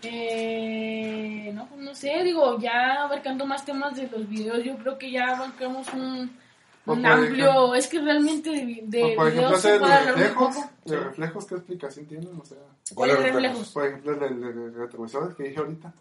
eh, 0.04 1.52
no, 1.54 1.68
pues 1.68 1.82
no 1.82 1.96
sé, 1.96 2.24
digo, 2.24 2.60
ya 2.60 3.04
abarcando 3.04 3.46
más 3.46 3.66
temas 3.66 3.96
de 3.96 4.08
los 4.08 4.28
videos, 4.30 4.64
yo 4.64 4.78
creo 4.78 4.98
que 4.98 5.12
ya 5.12 5.36
abarcamos 5.36 5.88
un, 5.94 6.32
un 6.86 7.06
amplio, 7.06 7.74
es 7.76 7.88
que 7.88 8.00
realmente 8.00 8.50
de, 8.52 8.80
de 8.84 9.14
por 9.16 9.28
ejemplo, 9.28 9.48
videos 9.48 9.62
se 9.62 9.72
de 9.74 9.80
puede 9.80 9.94
hablar 9.94 10.16
reflejos. 10.16 10.56
poco. 10.56 10.70
¿De 10.86 10.98
reflejos 10.98 11.46
qué 11.46 11.56
explicación 11.56 12.06
tienen? 12.06 12.40
O 12.40 12.46
sea, 12.46 12.58
¿Cuáles 12.94 13.16
¿Cuáles 13.18 13.34
reflejos? 13.34 13.70
por 13.72 13.86
ejemplo, 13.88 14.14
el 14.14 14.20
del 14.20 14.42
del 14.42 14.74
retrovisor 14.76 15.36
que 15.36 15.44
dije 15.44 15.60
ahorita. 15.60 15.94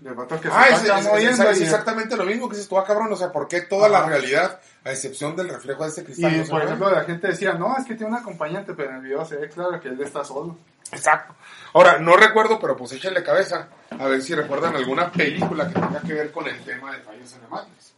Del 0.00 0.14
vato 0.14 0.40
que 0.40 0.48
Ah, 0.50 0.66
se 0.76 0.86
es, 0.86 1.30
está 1.30 1.50
es- 1.50 1.60
exactamente 1.60 2.16
lo 2.16 2.24
mismo 2.24 2.48
que 2.48 2.56
dices 2.56 2.68
tú, 2.68 2.78
ah, 2.78 2.84
cabrón. 2.84 3.12
O 3.12 3.16
sea, 3.16 3.30
¿por 3.32 3.46
qué 3.48 3.62
toda 3.62 3.88
la 3.88 4.04
realidad, 4.06 4.60
a 4.84 4.90
excepción 4.90 5.34
del 5.36 5.48
reflejo 5.48 5.84
de 5.84 5.90
ese 5.90 6.04
cristal? 6.04 6.34
Y 6.34 6.38
no 6.38 6.44
por 6.46 6.62
ejemplo, 6.62 6.90
la 6.90 7.04
gente 7.04 7.28
decía, 7.28 7.54
no, 7.54 7.76
es 7.76 7.84
que 7.84 7.94
tiene 7.94 8.12
un 8.12 8.18
acompañante, 8.18 8.74
pero 8.74 8.90
en 8.90 8.96
el 8.96 9.02
video 9.02 9.24
se 9.24 9.36
ve 9.36 9.48
claro 9.48 9.80
que 9.80 9.88
él 9.88 10.00
está 10.00 10.24
solo. 10.24 10.56
Exacto. 10.92 11.34
Ahora, 11.72 11.98
no 11.98 12.16
recuerdo, 12.16 12.58
pero 12.60 12.76
pues 12.76 12.92
échenle 12.92 13.22
cabeza 13.22 13.68
a 13.98 14.06
ver 14.06 14.20
si 14.22 14.34
recuerdan 14.34 14.76
alguna 14.76 15.10
película 15.10 15.66
que 15.68 15.74
tenga 15.74 16.00
que 16.00 16.12
ver 16.12 16.30
con 16.30 16.46
el 16.46 16.58
tema 16.62 16.92
de 16.92 16.98
fallos 17.02 17.36
Matrix. 17.50 17.94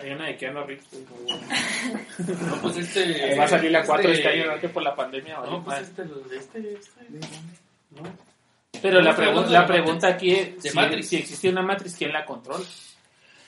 Hay 0.00 0.10
una 0.12 0.26
de 0.26 0.36
Keanu 0.36 0.62
Reeves. 0.64 0.86
No, 2.46 2.56
pues 2.62 2.76
este. 2.76 3.36
Va 3.36 3.44
a 3.44 3.48
salir 3.48 3.70
la 3.72 3.84
4 3.84 4.10
este- 4.10 4.28
este 4.28 4.40
año, 4.42 4.52
¿no? 4.54 4.60
Que 4.60 4.68
por 4.68 4.82
la 4.82 4.94
pandemia. 4.94 5.38
vale 5.40 5.50
No, 5.50 5.64
pues 5.64 5.80
este, 5.80 6.02
este, 6.36 6.72
este. 6.74 7.20
No. 7.90 8.02
Pero 8.82 9.00
la, 9.00 9.10
hablando 9.10 9.46
la 9.46 9.66
pregunta 9.66 10.08
aquí 10.08 10.32
es: 10.32 10.62
De 10.62 10.70
si, 10.70 10.76
Matrix. 10.76 11.08
si 11.08 11.16
existe 11.16 11.48
una 11.48 11.62
Matrix, 11.62 11.96
¿quién 11.96 12.12
la 12.12 12.24
controla? 12.24 12.64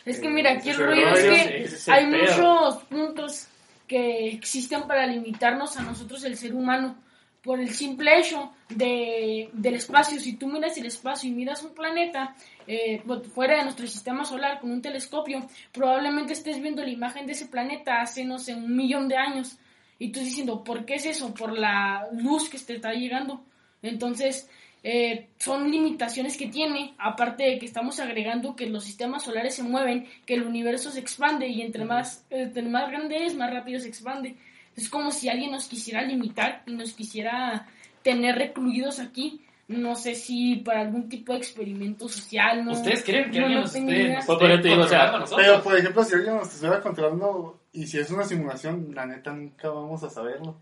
Es 0.04 0.18
que 0.18 0.28
mira, 0.28 0.52
aquí 0.52 0.70
el 0.70 0.78
rollo 0.78 1.08
es 1.10 1.24
que 1.24 1.64
es 1.64 1.88
hay 1.88 2.06
muchos 2.06 2.82
puntos 2.84 3.46
que 3.86 4.28
existen 4.28 4.86
para 4.86 5.06
limitarnos 5.06 5.76
a 5.76 5.82
nosotros 5.82 6.24
el 6.24 6.36
ser 6.36 6.54
humano 6.54 6.96
por 7.42 7.58
el 7.58 7.70
simple 7.70 8.18
hecho 8.18 8.52
de, 8.68 9.48
del 9.52 9.74
espacio. 9.74 10.20
Si 10.20 10.34
tú 10.34 10.46
miras 10.46 10.76
el 10.76 10.86
espacio 10.86 11.30
y 11.30 11.32
miras 11.32 11.62
un 11.62 11.74
planeta 11.74 12.34
eh, 12.66 13.02
fuera 13.34 13.56
de 13.56 13.64
nuestro 13.64 13.86
sistema 13.86 14.24
solar 14.24 14.60
con 14.60 14.70
un 14.70 14.82
telescopio, 14.82 15.46
probablemente 15.72 16.34
estés 16.34 16.60
viendo 16.60 16.82
la 16.82 16.90
imagen 16.90 17.26
de 17.26 17.32
ese 17.32 17.46
planeta 17.46 18.00
hace, 18.00 18.24
no 18.24 18.38
sé, 18.38 18.54
un 18.54 18.76
millón 18.76 19.08
de 19.08 19.16
años. 19.16 19.58
Y 19.98 20.08
tú 20.08 20.20
estás 20.20 20.26
diciendo, 20.26 20.64
¿por 20.64 20.84
qué 20.84 20.94
es 20.94 21.06
eso? 21.06 21.34
Por 21.34 21.58
la 21.58 22.08
luz 22.12 22.48
que 22.48 22.58
te 22.58 22.74
está 22.74 22.92
llegando. 22.92 23.42
Entonces, 23.82 24.48
eh, 24.82 25.28
son 25.38 25.70
limitaciones 25.70 26.38
que 26.38 26.46
tiene, 26.46 26.94
aparte 26.98 27.44
de 27.44 27.58
que 27.58 27.66
estamos 27.66 28.00
agregando 28.00 28.56
que 28.56 28.66
los 28.66 28.84
sistemas 28.84 29.24
solares 29.24 29.54
se 29.54 29.62
mueven, 29.62 30.06
que 30.24 30.34
el 30.34 30.42
universo 30.42 30.90
se 30.90 31.00
expande 31.00 31.48
y 31.48 31.60
entre 31.60 31.84
más, 31.84 32.24
entre 32.30 32.62
más 32.62 32.90
grande 32.90 33.26
es, 33.26 33.34
más 33.34 33.52
rápido 33.52 33.78
se 33.78 33.88
expande. 33.88 34.36
Es 34.76 34.88
como 34.88 35.10
si 35.10 35.28
alguien 35.28 35.50
nos 35.50 35.66
quisiera 35.66 36.02
limitar 36.02 36.62
y 36.66 36.72
nos 36.72 36.92
quisiera 36.92 37.66
tener 38.02 38.36
recluidos 38.36 39.00
aquí. 39.00 39.42
No 39.68 39.94
sé 39.94 40.14
si 40.14 40.56
para 40.56 40.80
algún 40.80 41.08
tipo 41.08 41.32
de 41.32 41.38
experimento 41.38 42.08
social, 42.08 42.64
¿no? 42.64 42.72
¿Ustedes 42.72 43.04
creen 43.04 43.30
que 43.30 43.38
no, 43.38 43.44
alguien 43.46 43.60
no 43.60 43.66
nos 43.66 43.74
esté, 43.76 44.08
nos 44.14 44.24
Pues 44.26 44.62
digo, 44.64 44.80
o 44.80 44.88
sea? 44.88 45.24
Pero, 45.36 45.62
por 45.62 45.78
ejemplo, 45.78 46.02
si 46.02 46.14
alguien 46.14 46.34
nos 46.36 46.52
estuviera 46.52 46.80
controlando 46.80 47.60
y 47.72 47.86
si 47.86 47.98
es 47.98 48.10
una 48.10 48.24
simulación, 48.24 48.92
la 48.94 49.06
neta 49.06 49.32
nunca 49.32 49.68
vamos 49.68 50.02
a 50.02 50.10
saberlo. 50.10 50.56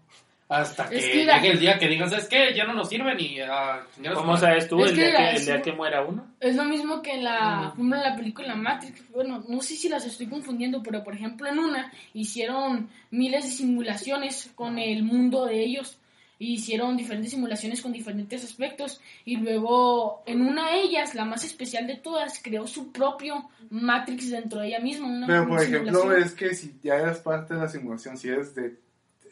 Hasta 0.49 0.89
que, 0.89 0.97
Es 0.97 1.05
que 1.05 1.25
la- 1.27 1.37
llegue 1.37 1.51
el 1.53 1.61
día 1.61 1.79
que 1.79 1.89
digas, 1.89 2.11
es 2.13 2.27
que 2.27 2.55
ya 2.55 2.65
no 2.65 2.73
nos 2.73 2.89
sirven 2.89 3.21
y 3.21 3.37
su 3.37 4.15
¿Cómo 4.15 4.29
madre". 4.29 4.41
sabes 4.41 4.69
tú 4.69 4.83
Es 4.83 4.93
el 4.93 4.97
que 4.97 5.03
día 5.05 5.13
la- 5.13 5.19
que, 5.33 5.37
el 5.37 5.45
día 5.45 5.57
es- 5.57 5.63
que 5.63 5.73
muera 5.73 6.03
uno? 6.05 6.27
Es 6.41 6.57
lo 6.57 6.65
mismo 6.65 7.03
que 7.03 7.13
en 7.17 7.25
la, 7.25 7.75
la 7.77 8.17
película 8.17 8.55
Matrix. 8.57 9.11
Bueno, 9.11 9.45
no 9.47 9.61
sé 9.61 9.75
si 9.77 9.91
las 9.91 10.07
estoy 10.07 10.27
confundiendo, 10.27 10.83
pero 10.83 11.05
por 11.05 11.15
ejemplo 11.15 11.49
en 11.49 11.59
una 11.59 11.93
hicieron 12.15 12.89
miles 13.11 13.45
de 13.45 13.51
simulaciones 13.51 14.51
con 14.55 14.79
el 14.79 15.03
mundo 15.03 15.45
de 15.45 15.61
ellos. 15.63 15.99
y 16.41 16.53
Hicieron 16.55 16.97
diferentes 16.97 17.33
simulaciones 17.33 17.83
con 17.83 17.93
diferentes 17.93 18.45
aspectos 18.45 19.01
y 19.25 19.37
luego 19.39 20.23
en 20.25 20.41
una 20.41 20.71
de 20.71 20.83
ellas, 20.83 21.15
la 21.17 21.25
más 21.25 21.43
especial 21.45 21.87
de 21.89 21.97
todas, 21.97 22.41
creó 22.43 22.65
su 22.69 22.93
propio 22.93 23.51
Matrix 23.71 24.31
dentro 24.31 24.61
de 24.61 24.69
ella 24.69 24.79
misma. 24.79 25.09
Una, 25.09 25.27
Pero 25.27 25.41
una 25.43 25.49
por 25.49 25.63
ejemplo, 25.63 25.99
simulación. 26.01 26.23
es 26.23 26.35
que 26.35 26.55
si 26.55 26.75
ya 26.83 26.95
eres 26.95 27.19
parte 27.19 27.55
de 27.55 27.61
la 27.61 27.69
simulación, 27.69 28.17
si 28.17 28.29
eres 28.29 28.55
de 28.55 28.77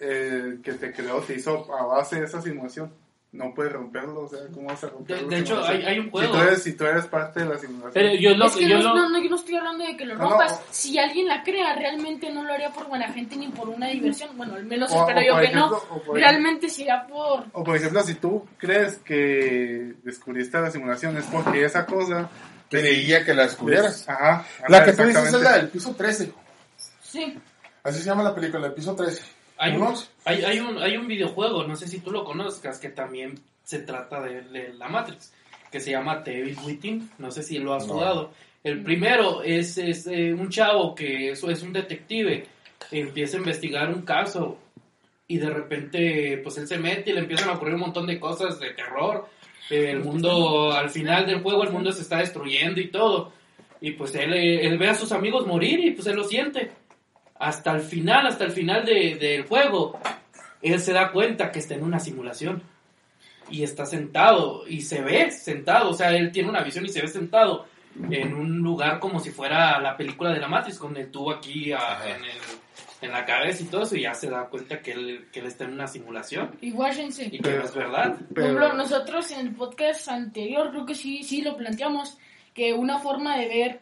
eh, 0.00 0.58
que 0.62 0.72
te 0.74 0.92
creó, 0.92 1.20
te 1.20 1.34
hizo 1.34 1.66
a 1.74 1.84
base 1.86 2.16
de 2.20 2.26
esa 2.26 2.40
simulación, 2.42 2.92
no 3.32 3.52
puedes 3.54 3.72
romperlo, 3.72 4.20
o 4.22 4.28
sea, 4.28 4.38
¿cómo 4.54 4.68
vas 4.68 4.82
a 4.84 4.88
romperlo? 4.88 5.28
de 5.28 5.38
hecho, 5.38 5.62
hay, 5.62 5.82
hay 5.84 5.98
un 5.98 6.06
si 6.06 6.10
juego. 6.10 6.32
tú, 6.32 6.38
eres, 6.40 6.62
si 6.62 6.72
tú 6.72 6.84
eres 6.86 7.06
parte 7.06 7.40
de 7.40 7.46
la 7.46 7.58
simulación. 7.58 7.92
Pero 7.92 8.14
yo 8.14 8.34
lo 8.34 8.46
Es 8.46 8.56
que 8.56 8.68
yo 8.68 8.78
no, 8.78 8.82
lo- 8.82 8.94
no, 8.94 9.08
no, 9.10 9.22
yo 9.22 9.28
no 9.28 9.36
estoy 9.36 9.56
hablando 9.56 9.84
de 9.84 9.96
que 9.96 10.06
lo 10.06 10.14
No, 10.14 10.22
no. 10.24 10.30
rompas. 10.30 10.62
Si 10.70 10.98
alguien 10.98 11.26
la 11.26 11.42
crea, 11.42 11.74
realmente 11.74 12.32
no 12.32 12.44
lo 12.44 12.52
haría 12.54 12.70
por 12.72 12.88
buena 12.88 13.12
gente 13.12 13.36
ni 13.36 13.48
por 13.48 13.68
una 13.68 13.88
diversión. 13.88 14.30
Bueno, 14.38 14.54
al 14.54 14.64
menos 14.64 14.90
O- 14.92 15.00
espero 15.00 15.20
o 15.20 15.22
yo 15.22 15.32
por 15.32 15.40
que 15.42 15.46
ejemplo- 15.48 15.82
no. 16.06 16.14
Realmente 16.14 16.68
sería 16.70 17.06
por... 17.06 17.44
O 17.52 17.62
por 17.62 17.76
ejemplo, 17.76 18.02
si 18.04 18.14
tú 18.14 18.46
crees 18.56 18.96
que 18.98 19.94
descubriste 20.02 20.58
la 20.58 20.70
simulación, 20.70 21.16
es 21.18 21.24
porque 21.26 21.64
esa 21.64 21.84
cosa... 21.84 22.30
Creía 22.68 23.24
que 23.24 23.32
la 23.32 23.44
descubrieras. 23.44 24.08
Ajá. 24.08 24.44
La 24.68 24.84
que 24.84 24.92
tú 24.92 25.04
dices 25.04 25.32
es 25.32 25.40
la 25.40 25.52
del 25.58 25.68
piso 25.68 25.94
13. 25.94 26.32
Sí. 27.00 27.38
Así 27.84 28.00
se 28.00 28.04
llama 28.06 28.24
la 28.24 28.34
película, 28.34 28.66
el 28.66 28.72
piso 28.72 28.92
13. 28.96 29.22
Hay 29.58 29.72
un, 29.76 29.94
hay, 30.24 30.42
hay, 30.44 30.58
un, 30.60 30.78
hay 30.78 30.96
un 30.96 31.06
videojuego, 31.06 31.64
no 31.64 31.76
sé 31.76 31.88
si 31.88 32.00
tú 32.00 32.10
lo 32.10 32.24
conozcas, 32.24 32.78
que 32.78 32.90
también 32.90 33.34
se 33.64 33.80
trata 33.80 34.20
de, 34.22 34.42
de 34.42 34.74
la 34.74 34.88
Matrix, 34.88 35.32
que 35.70 35.80
se 35.80 35.90
llama 35.92 36.22
The 36.22 36.38
Evil 36.40 36.58
Within, 36.64 37.10
no 37.18 37.30
sé 37.30 37.42
si 37.42 37.58
lo 37.58 37.74
has 37.74 37.86
No. 37.86 37.94
jugado. 37.94 38.30
El 38.62 38.82
primero 38.82 39.42
es, 39.42 39.78
es 39.78 40.06
eh, 40.08 40.32
un 40.34 40.50
chavo 40.50 40.94
que 40.94 41.30
es, 41.30 41.42
es 41.44 41.62
un 41.62 41.72
detective, 41.72 42.46
empieza 42.90 43.36
a 43.36 43.40
investigar 43.40 43.88
un 43.94 44.02
caso 44.02 44.58
y 45.28 45.38
de 45.38 45.50
repente 45.50 46.38
pues 46.42 46.58
él 46.58 46.66
se 46.68 46.78
mete 46.78 47.10
y 47.10 47.14
le 47.14 47.20
empiezan 47.20 47.48
a 47.48 47.52
ocurrir 47.54 47.74
un 47.74 47.80
montón 47.80 48.06
de 48.06 48.18
cosas 48.20 48.58
de 48.60 48.70
terror. 48.74 49.28
El 49.70 50.00
mundo, 50.04 50.72
al 50.72 50.90
final 50.90 51.26
del 51.26 51.40
juego, 51.42 51.64
el 51.64 51.72
mundo 51.72 51.90
se 51.92 52.02
está 52.02 52.18
destruyendo 52.18 52.80
y 52.80 52.88
todo. 52.88 53.32
Y 53.80 53.92
pues 53.92 54.14
él, 54.14 54.32
eh, 54.34 54.64
él 54.66 54.78
ve 54.78 54.88
a 54.88 54.94
sus 54.94 55.10
amigos 55.12 55.46
morir 55.46 55.80
y 55.80 55.90
pues 55.92 56.06
él 56.06 56.16
lo 56.16 56.24
siente 56.24 56.70
hasta 57.38 57.72
el 57.72 57.80
final, 57.82 58.26
hasta 58.26 58.44
el 58.44 58.52
final 58.52 58.84
de- 58.84 59.16
del 59.16 59.44
juego, 59.46 59.98
él 60.62 60.80
se 60.80 60.92
da 60.92 61.10
cuenta 61.12 61.50
que 61.50 61.58
está 61.60 61.74
en 61.74 61.82
una 61.84 61.98
simulación. 61.98 62.62
Y 63.48 63.62
está 63.62 63.86
sentado, 63.86 64.66
y 64.66 64.80
se 64.80 65.00
ve 65.02 65.30
sentado, 65.30 65.90
o 65.90 65.94
sea, 65.94 66.10
él 66.16 66.32
tiene 66.32 66.48
una 66.48 66.62
visión 66.64 66.84
y 66.84 66.88
se 66.88 67.00
ve 67.00 67.06
sentado 67.06 67.66
en 68.10 68.34
un 68.34 68.58
lugar 68.58 68.98
como 68.98 69.20
si 69.20 69.30
fuera 69.30 69.78
la 69.80 69.96
película 69.96 70.32
de 70.32 70.40
la 70.40 70.48
Matrix, 70.48 70.78
con 70.80 70.96
el 70.96 71.10
tubo 71.12 71.30
aquí 71.30 71.70
ah, 71.72 72.00
en, 72.04 72.24
el- 72.24 72.40
en 73.02 73.12
la 73.12 73.24
cabeza 73.24 73.62
y 73.62 73.66
todo 73.66 73.82
eso, 73.84 73.94
y 73.96 74.02
ya 74.02 74.14
se 74.14 74.28
da 74.28 74.46
cuenta 74.48 74.80
que 74.80 74.90
él, 74.92 75.28
que 75.32 75.38
él 75.40 75.46
está 75.46 75.62
en 75.64 75.74
una 75.74 75.86
simulación 75.86 76.50
Y 76.60 76.72
guárdense. 76.72 77.26
y 77.30 77.38
que 77.38 77.50
no 77.52 77.62
es 77.62 77.72
verdad. 77.74 78.16
Por 78.16 78.26
Pero- 78.34 78.46
ejemplo, 78.46 78.72
nosotros 78.72 79.30
en 79.30 79.46
el 79.46 79.54
podcast 79.54 80.08
anterior 80.08 80.70
creo 80.72 80.84
que 80.84 80.94
sí, 80.96 81.22
sí 81.22 81.40
lo 81.42 81.56
planteamos, 81.56 82.18
que 82.52 82.72
una 82.72 82.98
forma 82.98 83.36
de 83.36 83.46
ver, 83.48 83.80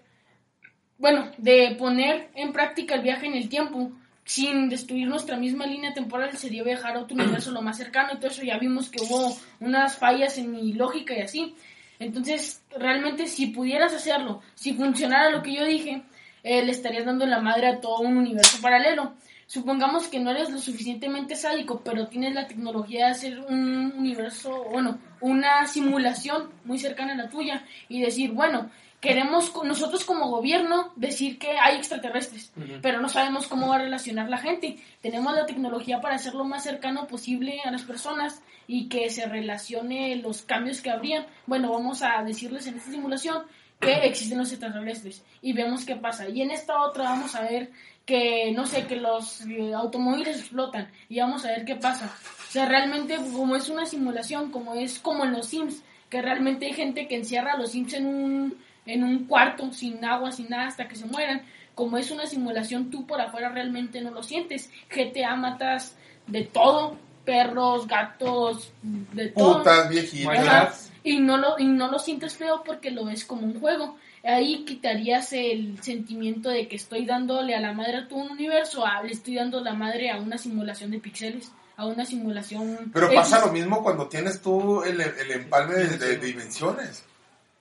bueno, 0.98 1.30
de 1.38 1.74
poner 1.78 2.30
en 2.34 2.52
práctica 2.52 2.94
el 2.94 3.02
viaje 3.02 3.26
en 3.26 3.34
el 3.34 3.48
tiempo 3.48 3.92
sin 4.24 4.68
destruir 4.68 5.06
nuestra 5.06 5.36
misma 5.36 5.66
línea 5.66 5.92
temporal 5.92 6.36
sería 6.36 6.62
viajar 6.62 6.96
a 6.96 7.00
otro 7.00 7.16
universo 7.16 7.50
lo 7.50 7.62
más 7.62 7.76
cercano 7.76 8.10
y 8.12 8.16
todo 8.16 8.30
eso 8.30 8.42
ya 8.42 8.58
vimos 8.58 8.88
que 8.88 9.02
hubo 9.02 9.36
unas 9.60 9.98
fallas 9.98 10.38
en 10.38 10.50
mi 10.50 10.72
lógica 10.72 11.14
y 11.14 11.20
así. 11.20 11.54
Entonces, 11.98 12.62
realmente 12.76 13.26
si 13.26 13.48
pudieras 13.48 13.92
hacerlo, 13.92 14.40
si 14.54 14.72
funcionara 14.74 15.30
lo 15.30 15.42
que 15.42 15.54
yo 15.54 15.64
dije, 15.64 16.02
eh, 16.42 16.64
le 16.64 16.72
estarías 16.72 17.04
dando 17.04 17.26
la 17.26 17.40
madre 17.40 17.68
a 17.68 17.80
todo 17.80 18.00
un 18.00 18.16
universo 18.16 18.60
paralelo. 18.60 19.14
Supongamos 19.46 20.08
que 20.08 20.20
no 20.20 20.30
eres 20.30 20.50
lo 20.50 20.58
suficientemente 20.58 21.36
sádico, 21.36 21.82
pero 21.84 22.08
tienes 22.08 22.34
la 22.34 22.46
tecnología 22.46 23.06
de 23.06 23.12
hacer 23.12 23.40
un 23.40 23.92
universo, 23.96 24.64
bueno, 24.70 24.98
una 25.20 25.66
simulación 25.66 26.50
muy 26.64 26.78
cercana 26.78 27.12
a 27.12 27.16
la 27.16 27.28
tuya 27.28 27.64
y 27.88 28.00
decir, 28.00 28.32
bueno, 28.32 28.70
queremos 29.04 29.52
nosotros 29.64 30.02
como 30.06 30.30
gobierno 30.30 30.90
decir 30.96 31.38
que 31.38 31.58
hay 31.58 31.76
extraterrestres, 31.76 32.50
pero 32.80 33.02
no 33.02 33.10
sabemos 33.10 33.46
cómo 33.46 33.68
va 33.68 33.76
a 33.76 33.80
relacionar 33.80 34.30
la 34.30 34.38
gente. 34.38 34.78
Tenemos 35.02 35.34
la 35.34 35.44
tecnología 35.44 36.00
para 36.00 36.14
hacerlo 36.14 36.44
más 36.44 36.62
cercano 36.62 37.06
posible 37.06 37.60
a 37.66 37.70
las 37.70 37.82
personas 37.82 38.40
y 38.66 38.88
que 38.88 39.10
se 39.10 39.26
relacione 39.26 40.16
los 40.16 40.40
cambios 40.40 40.80
que 40.80 40.88
habrían. 40.88 41.26
Bueno, 41.46 41.70
vamos 41.70 42.00
a 42.00 42.22
decirles 42.24 42.66
en 42.66 42.76
esta 42.76 42.92
simulación 42.92 43.42
que 43.78 43.92
existen 44.06 44.38
los 44.38 44.50
extraterrestres 44.50 45.22
y 45.42 45.52
vemos 45.52 45.84
qué 45.84 45.96
pasa. 45.96 46.26
Y 46.30 46.40
en 46.40 46.50
esta 46.50 46.80
otra 46.80 47.04
vamos 47.04 47.34
a 47.34 47.42
ver 47.42 47.72
que, 48.06 48.52
no 48.52 48.64
sé, 48.64 48.86
que 48.86 48.96
los 48.96 49.42
eh, 49.42 49.74
automóviles 49.74 50.40
explotan 50.40 50.90
y 51.10 51.20
vamos 51.20 51.44
a 51.44 51.48
ver 51.48 51.66
qué 51.66 51.76
pasa. 51.76 52.10
O 52.48 52.50
sea, 52.50 52.64
realmente 52.64 53.16
como 53.16 53.54
es 53.54 53.68
una 53.68 53.84
simulación, 53.84 54.50
como 54.50 54.72
es 54.72 54.98
como 54.98 55.26
en 55.26 55.32
los 55.32 55.48
Sims, 55.48 55.82
que 56.08 56.22
realmente 56.22 56.64
hay 56.64 56.72
gente 56.72 57.06
que 57.06 57.16
encierra 57.16 57.52
a 57.52 57.58
los 57.58 57.72
Sims 57.72 57.92
en 57.92 58.06
un, 58.06 58.63
en 58.86 59.04
un 59.04 59.24
cuarto 59.26 59.72
sin 59.72 60.04
agua, 60.04 60.32
sin 60.32 60.48
nada, 60.48 60.66
hasta 60.68 60.88
que 60.88 60.96
se 60.96 61.06
mueran. 61.06 61.42
Como 61.74 61.98
es 61.98 62.10
una 62.10 62.26
simulación, 62.26 62.90
tú 62.90 63.06
por 63.06 63.20
afuera 63.20 63.48
realmente 63.48 64.00
no 64.00 64.10
lo 64.10 64.22
sientes. 64.22 64.70
GTA 64.94 65.34
matas 65.36 65.96
de 66.26 66.42
todo, 66.44 66.96
perros, 67.24 67.86
gatos, 67.88 68.72
de 68.82 69.28
todo. 69.28 69.58
Putas, 69.58 69.88
viejitas. 69.88 70.90
Y 71.02 71.18
no, 71.18 71.36
lo, 71.36 71.58
y 71.58 71.64
no 71.66 71.90
lo 71.90 71.98
sientes 71.98 72.36
feo 72.36 72.62
porque 72.64 72.90
lo 72.90 73.04
ves 73.04 73.24
como 73.24 73.42
un 73.46 73.58
juego. 73.60 73.96
Ahí 74.22 74.64
quitarías 74.64 75.32
el 75.34 75.82
sentimiento 75.82 76.48
de 76.48 76.66
que 76.66 76.76
estoy 76.76 77.04
dándole 77.04 77.54
a 77.54 77.60
la 77.60 77.72
madre 77.74 77.98
a 77.98 78.08
todo 78.08 78.20
un 78.20 78.30
universo, 78.30 78.86
a, 78.86 79.02
le 79.02 79.12
estoy 79.12 79.34
dando 79.34 79.60
la 79.60 79.74
madre 79.74 80.10
a 80.10 80.16
una 80.18 80.38
simulación 80.38 80.92
de 80.92 80.98
píxeles, 81.00 81.52
a 81.76 81.84
una 81.86 82.06
simulación... 82.06 82.90
Pero 82.94 83.06
X. 83.08 83.16
pasa 83.16 83.44
lo 83.44 83.52
mismo 83.52 83.82
cuando 83.82 84.08
tienes 84.08 84.40
tú 84.40 84.82
el, 84.82 84.98
el 85.00 85.30
empalme 85.30 85.74
de, 85.74 85.98
de- 85.98 86.16
de 86.16 86.26
dimensiones. 86.26 87.04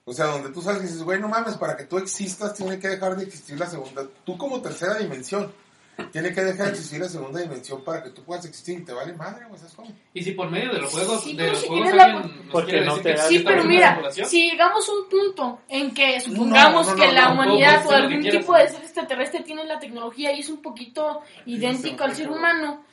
O 0.05 0.13
sea, 0.13 0.25
donde 0.25 0.49
tú 0.49 0.61
sabes 0.61 0.79
que 0.81 0.87
dices, 0.87 1.03
güey, 1.03 1.19
no 1.19 1.29
mames, 1.29 1.55
para 1.55 1.77
que 1.77 1.85
tú 1.85 1.97
existas 1.97 2.53
tiene 2.53 2.77
que 2.77 2.89
dejar 2.89 3.15
de 3.15 3.23
existir 3.23 3.57
la 3.57 3.67
segunda. 3.67 4.05
Tú 4.25 4.37
como 4.37 4.61
tercera 4.61 4.95
dimensión, 4.95 5.49
tiene 6.11 6.33
que 6.33 6.41
dejar 6.41 6.65
de 6.65 6.71
existir 6.71 6.99
la 6.99 7.07
segunda 7.07 7.39
dimensión 7.39 7.83
para 7.83 8.03
que 8.03 8.09
tú 8.09 8.23
puedas 8.23 8.43
existir 8.45 8.79
y 8.79 8.83
te 8.83 8.91
vale 8.91 9.13
madre, 9.13 9.45
güey, 9.45 9.59
¿sabes 9.59 9.75
cómo? 9.75 9.91
Y 10.13 10.23
si 10.23 10.31
por 10.31 10.49
medio 10.49 10.73
de 10.73 10.81
los 10.81 10.91
juegos, 10.91 11.23
Sí, 11.23 11.35
de 11.37 11.47
los 11.51 11.59
si 11.61 11.67
juegos 11.67 11.93
la- 11.93 12.29
Porque 12.51 12.81
no 12.81 12.95
te 12.97 13.01
que 13.11 13.13
da- 13.15 13.27
Sí, 13.27 13.39
pero 13.45 13.63
mira, 13.63 14.01
si 14.11 14.49
llegamos 14.51 14.89
a 14.89 14.91
un 14.91 15.07
punto 15.09 15.61
en 15.69 15.93
que 15.93 16.19
supongamos 16.19 16.87
No, 16.87 16.93
no, 16.95 16.99
que 17.01 17.07
no, 17.07 17.13
la 17.13 17.25
no, 17.27 17.33
humanidad 17.35 17.83
no, 17.85 17.89
o 17.89 17.93
algún 17.93 18.23
tipo 18.23 18.55
de 18.57 18.67
ser 18.69 18.81
extraterrestre 18.81 19.41
tiene 19.43 19.63
la 19.65 19.79
tecnología 19.79 20.33
y 20.35 20.39
es 20.41 20.49
un 20.49 20.61
poquito 20.61 21.21
idéntico 21.45 22.03
al 22.03 22.15
ser 22.15 22.29
humano 22.29 22.83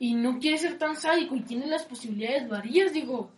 y 0.00 0.14
no 0.14 0.38
quiere 0.38 0.58
ser 0.58 0.76
tan 0.78 0.96
sádico 0.96 1.34
y 1.36 1.40
tiene 1.42 1.66
las 1.66 1.84
posibilidades 1.84 2.48
varias, 2.48 2.92
digo, 2.92 3.30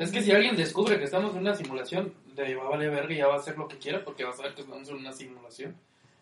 Es 0.00 0.10
que 0.10 0.22
si 0.22 0.32
alguien 0.32 0.56
descubre 0.56 0.98
que 0.98 1.04
estamos 1.04 1.32
en 1.34 1.40
una 1.40 1.54
simulación, 1.54 2.14
de 2.34 2.54
va 2.56 2.64
a 2.64 2.68
valer 2.70 2.90
verga 2.90 3.12
y 3.14 3.18
ya 3.18 3.26
va 3.26 3.34
a 3.34 3.38
hacer 3.38 3.56
lo 3.58 3.68
que 3.68 3.76
quiera 3.78 4.02
porque 4.04 4.24
va 4.24 4.30
a 4.30 4.36
saber 4.36 4.54
que 4.54 4.62
estamos 4.62 4.88
en 4.88 4.96
una 4.96 5.12
simulación. 5.12 5.76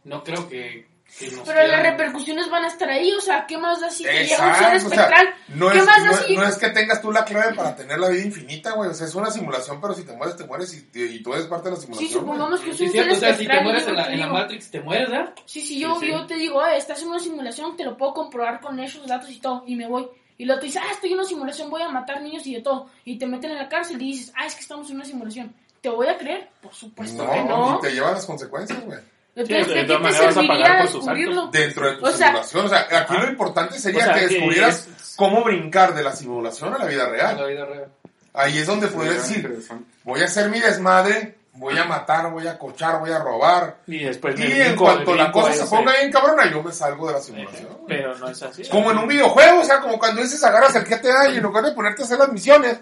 No 0.05 0.23
creo 0.25 0.49
que, 0.49 0.87
que 1.19 1.31
nos 1.33 1.41
pero 1.47 1.61
las 1.61 1.69
quieran- 1.81 1.83
repercusiones 1.99 2.49
van 2.51 2.65
a 2.65 2.69
estar 2.69 2.89
ahí, 2.89 3.13
o 3.13 3.21
sea, 3.21 3.47
¿qué 3.47 3.59
más 3.59 3.81
da 3.81 3.91
si 3.91 4.05
te 4.05 4.13
llega 4.25 4.47
un 4.49 4.55
ser 4.55 4.75
Exacto, 4.75 4.87
o 4.87 4.91
sea, 4.91 5.03
espectral? 5.05 5.35
no, 5.49 5.71
¿Qué 5.71 5.79
es, 5.79 5.85
más 5.87 6.03
da 6.05 6.11
no, 6.11 6.17
si 6.19 6.37
no 6.37 6.45
es 6.45 6.57
que 6.59 6.71
tengas 6.71 7.03
tú 7.03 7.13
la 7.13 7.25
clave 7.25 7.55
para 7.55 7.77
tener 7.77 7.99
la 7.99 8.09
vida 8.09 8.25
infinita, 8.25 8.73
güey. 8.73 8.91
O 8.91 8.95
sea, 8.95 9.07
es 9.07 9.15
una 9.15 9.31
simulación, 9.31 9.81
pero 9.81 9.95
si 9.95 10.05
te 10.05 10.13
mueres, 10.13 10.37
te 10.37 10.45
mueres 10.45 10.75
y, 10.75 10.99
y 11.01 11.23
tú 11.23 11.35
eres 11.35 11.47
parte 11.47 11.69
de 11.69 11.75
la 11.77 11.81
simulación. 11.81 12.09
Sí, 12.09 12.15
supongamos 12.15 12.61
que 12.61 12.71
es 12.71 12.77
Sí, 12.77 12.83
un 12.85 12.87
es 12.89 12.93
ser 12.93 13.03
cierto, 13.05 13.17
o 13.17 13.21
sea, 13.21 13.31
si 13.31 13.37
te 13.37 13.43
espectral, 13.43 13.65
mueres 13.65 13.83
yo 13.85 13.91
en 13.91 13.97
la, 13.97 14.13
en 14.13 14.21
la 14.21 14.27
Matrix, 14.29 14.71
te 14.71 14.81
mueres, 14.81 15.11
¿verdad? 15.11 15.35
Sí, 15.45 15.61
sí, 15.61 15.79
yo, 15.81 15.95
Sí, 16.01 16.07
sí. 16.07 16.13
yo 16.13 16.27
te 16.27 16.35
digo, 16.37 16.65
eh, 16.67 16.77
estás 16.79 17.03
en 17.03 17.09
una 17.09 17.19
simulación, 17.21 17.77
te 17.77 17.85
lo 17.85 17.97
puedo 17.97 18.15
comprobar 18.15 18.61
con 18.61 18.79
esos 18.81 19.07
datos 19.07 19.31
y 19.31 19.41
todo, 19.41 19.63
y 19.67 19.77
me 19.77 19.87
voy. 19.87 20.09
Y 20.39 20.45
luego 20.45 20.61
te 20.61 20.67
dice, 20.67 20.79
ah, 20.79 20.93
estoy 20.93 21.11
en 21.11 21.17
una 21.19 21.25
simulación, 21.29 21.69
voy 21.69 21.83
a 21.83 21.89
matar 21.89 22.23
niños 22.23 22.47
y 22.47 22.55
de 22.55 22.63
todo. 22.63 22.89
Y 23.05 23.19
te 23.19 23.27
meten 23.27 23.51
en 23.51 23.59
la 23.59 23.69
cárcel 23.69 24.01
y 24.01 24.13
dices, 24.13 24.33
ah, 24.37 24.47
es 24.47 24.55
que 24.55 24.61
estamos 24.61 24.89
en 24.89 24.97
una 24.97 25.05
simulación. 25.05 25.53
¿Te 25.81 25.89
voy 25.89 26.07
a 26.07 26.17
creer? 26.17 26.49
Por 26.63 26.73
supuesto 26.73 27.25
No, 27.25 27.31
que 27.33 27.43
no. 27.45 27.79
y 27.79 27.81
te 27.87 27.93
llevan 27.93 28.15
las 28.15 28.25
consecuencias, 28.27 28.81
güey. 28.85 28.99
Entonces, 29.35 29.67
Sí, 29.67 29.73
de 29.75 29.81
¿de 29.83 29.87
qué 29.87 29.87
te 29.99 30.07
a 30.09 30.33
serviría 30.33 30.49
pagar 30.65 30.79
por 30.81 30.89
sus 30.89 30.95
descubrirlo? 31.07 31.47
Dentro 31.49 31.89
de 31.91 31.97
tu 31.97 32.07
O 32.07 32.11
sea, 32.11 32.27
simulación. 32.29 32.67
O 32.67 32.69
sea, 32.69 32.89
aquí 32.91 33.15
lo 33.17 33.29
importante 33.29 33.79
sería 33.79 34.01
o 34.01 34.05
sea, 34.05 34.15
que 34.15 34.21
que 34.21 34.27
descubrieras 34.29 34.87
es- 34.89 35.15
cómo 35.17 35.45
brincar 35.45 35.95
de 35.95 36.03
la 36.03 36.13
simulación 36.17 36.75
a 36.75 36.79
la 36.79 36.85
vida 36.87 37.09
real. 37.09 37.37
la 37.37 37.47
vida 37.47 37.65
real. 37.65 37.89
Ahí 38.35 38.59
es 38.59 38.67
donde 38.67 38.89
puedes 38.89 39.15
decir, 39.29 39.65
voy 40.05 40.21
a 40.23 40.25
hacer 40.27 40.51
mi 40.51 40.61
desmadre, 40.61 41.38
voy 41.59 41.77
a 41.79 41.85
matar, 41.85 42.31
voy 42.31 42.47
a 42.47 42.59
cochar, 42.59 43.01
voy 43.01 43.11
a 43.11 43.19
robar. 43.19 43.79
Y 43.87 43.99
después 44.05 44.35
Y 44.39 44.43
me 44.43 44.47
en 44.53 44.67
brinco, 44.69 44.85
cuanto 44.85 45.11
me 45.13 45.17
la 45.19 45.33
cosa 45.33 45.53
se 45.53 45.67
ponga 45.67 45.93
bien 45.97 46.11
cabrona, 46.13 46.51
yo 46.51 46.63
me 46.63 46.73
salgo 46.73 47.07
de 47.09 47.13
la 47.15 47.21
simulación. 47.21 47.79
Pero 47.87 48.17
no 48.17 48.29
es 48.29 48.43
así. 48.43 48.69
Como 48.69 48.91
en 48.91 48.99
un 48.99 49.09
videojuego, 49.09 49.61
o 49.61 49.65
sea, 49.65 49.81
como 49.81 49.99
cuando 49.99 50.23
dices 50.23 50.43
agarras 50.45 50.75
el 50.77 50.85
GTA 50.85 51.31
y 51.31 51.37
en 51.37 51.43
lugar 51.43 51.65
de 51.65 51.73
ponerte 51.73 52.03
a 52.03 52.05
hacer 52.05 52.19
las 52.19 52.33
misiones, 52.33 52.79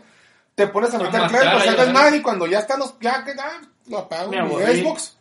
te 0.54 0.66
pones 0.68 0.92
a 0.94 0.98
meter 0.98 1.20
a 1.20 1.28
llevar. 1.28 1.76
desmadre 1.76 2.16
y 2.16 2.22
cuando 2.22 2.46
ya 2.46 2.60
están 2.60 2.78
los, 2.78 2.94
ya 3.00 3.24
que 3.24 3.34
ya, 3.34 3.60
lo 3.88 3.98
apago 3.98 4.30
mi. 4.30 4.38
Xbox. 4.38 5.16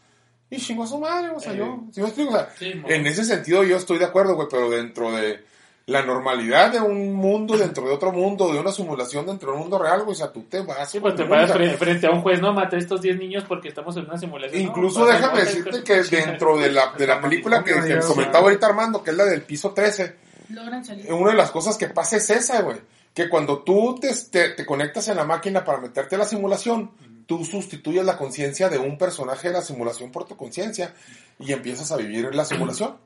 Y 0.50 0.58
chingo 0.58 0.84
a 0.84 0.88
su 0.88 1.00
madre, 1.00 1.32
o 1.32 1.40
sea, 1.40 1.54
Eh. 1.54 1.58
yo, 1.58 1.80
¿sí 1.92 2.02
me 2.02 2.08
explico? 2.08 2.32
O 2.34 2.38
sea, 2.38 2.50
Sí, 2.58 2.72
en 2.88 3.08
ese 3.08 3.26
sentido 3.26 3.64
yo 3.64 3.78
estoy 3.78 3.98
de 3.98 4.06
acuerdo, 4.06 4.36
güey, 4.36 4.48
pero 4.50 4.70
dentro 4.70 5.12
de 5.12 5.44
la 5.88 6.02
normalidad 6.04 6.72
de 6.72 6.82
un 6.82 7.14
mundo 7.14 7.56
dentro 7.58 7.88
de 7.88 7.94
otro 7.94 8.12
mundo, 8.12 8.52
de 8.52 8.60
una 8.60 8.72
simulación 8.72 9.26
dentro 9.28 9.50
de 9.52 9.56
un 9.58 9.62
mundo 9.62 9.78
real, 9.78 10.00
güey. 10.02 10.14
O 10.14 10.16
sea, 10.16 10.32
tú 10.32 10.44
te 10.44 10.62
vas. 10.62 10.90
Sí, 10.90 11.00
pues 11.00 11.16
te 11.16 11.26
frente, 11.26 11.78
frente 11.78 12.08
a 12.08 12.12
un 12.12 12.22
juez, 12.22 12.42
no, 12.42 12.54
maté 12.54 12.78
a 12.78 12.80
estos 12.80 13.02
10 13.02 13.18
niños 13.20 13.44
porque 13.48 13.68
estamos 13.68 13.96
en 13.98 14.06
una 14.06 14.18
simulación. 14.18 14.60
Incluso 14.62 15.02
No, 15.02 15.06
déjame 15.06 15.40
no, 15.40 15.46
decirte 15.46 15.82
te- 15.82 15.84
que 15.84 16.16
dentro 16.18 16.58
de 16.58 16.72
la, 16.72 16.94
de 16.98 17.06
la 17.06 17.22
película 17.22 17.64
que, 17.64 17.74
que 17.74 18.00
comentaba 18.00 18.46
ahorita 18.46 18.66
Armando, 18.66 19.04
que 19.04 19.12
es 19.12 19.18
la 19.18 19.26
del 19.26 19.44
piso 19.44 19.72
13, 19.74 20.16
Logran 20.50 20.84
salir. 20.84 21.12
una 21.14 21.32
de 21.32 21.38
las 21.38 21.52
cosas 21.52 21.78
que 21.78 21.88
pasa 21.88 22.18
es 22.18 22.30
esa, 22.32 22.62
güey. 22.62 22.78
Que 23.14 23.30
cuando 23.30 23.60
tú 23.60 23.96
te, 24.02 24.10
te, 24.32 24.50
te 24.50 24.66
conectas 24.66 25.08
en 25.08 25.18
la 25.18 25.24
máquina 25.24 25.64
para 25.64 25.80
meterte 25.80 26.16
a 26.16 26.18
la 26.18 26.26
simulación, 26.26 26.92
tú 27.28 27.46
sustituyes 27.46 28.04
la 28.04 28.18
conciencia 28.18 28.70
de 28.70 28.78
un 28.80 28.98
personaje 28.98 29.48
de 29.50 29.54
la 29.54 29.62
simulación 29.62 30.12
por 30.12 30.26
tu 30.26 30.36
conciencia 30.36 30.94
y 31.40 31.54
empiezas 31.54 31.92
a 31.92 31.98
vivir 31.98 32.26
en 32.26 32.36
la 32.36 32.44
simulación. 32.44 32.98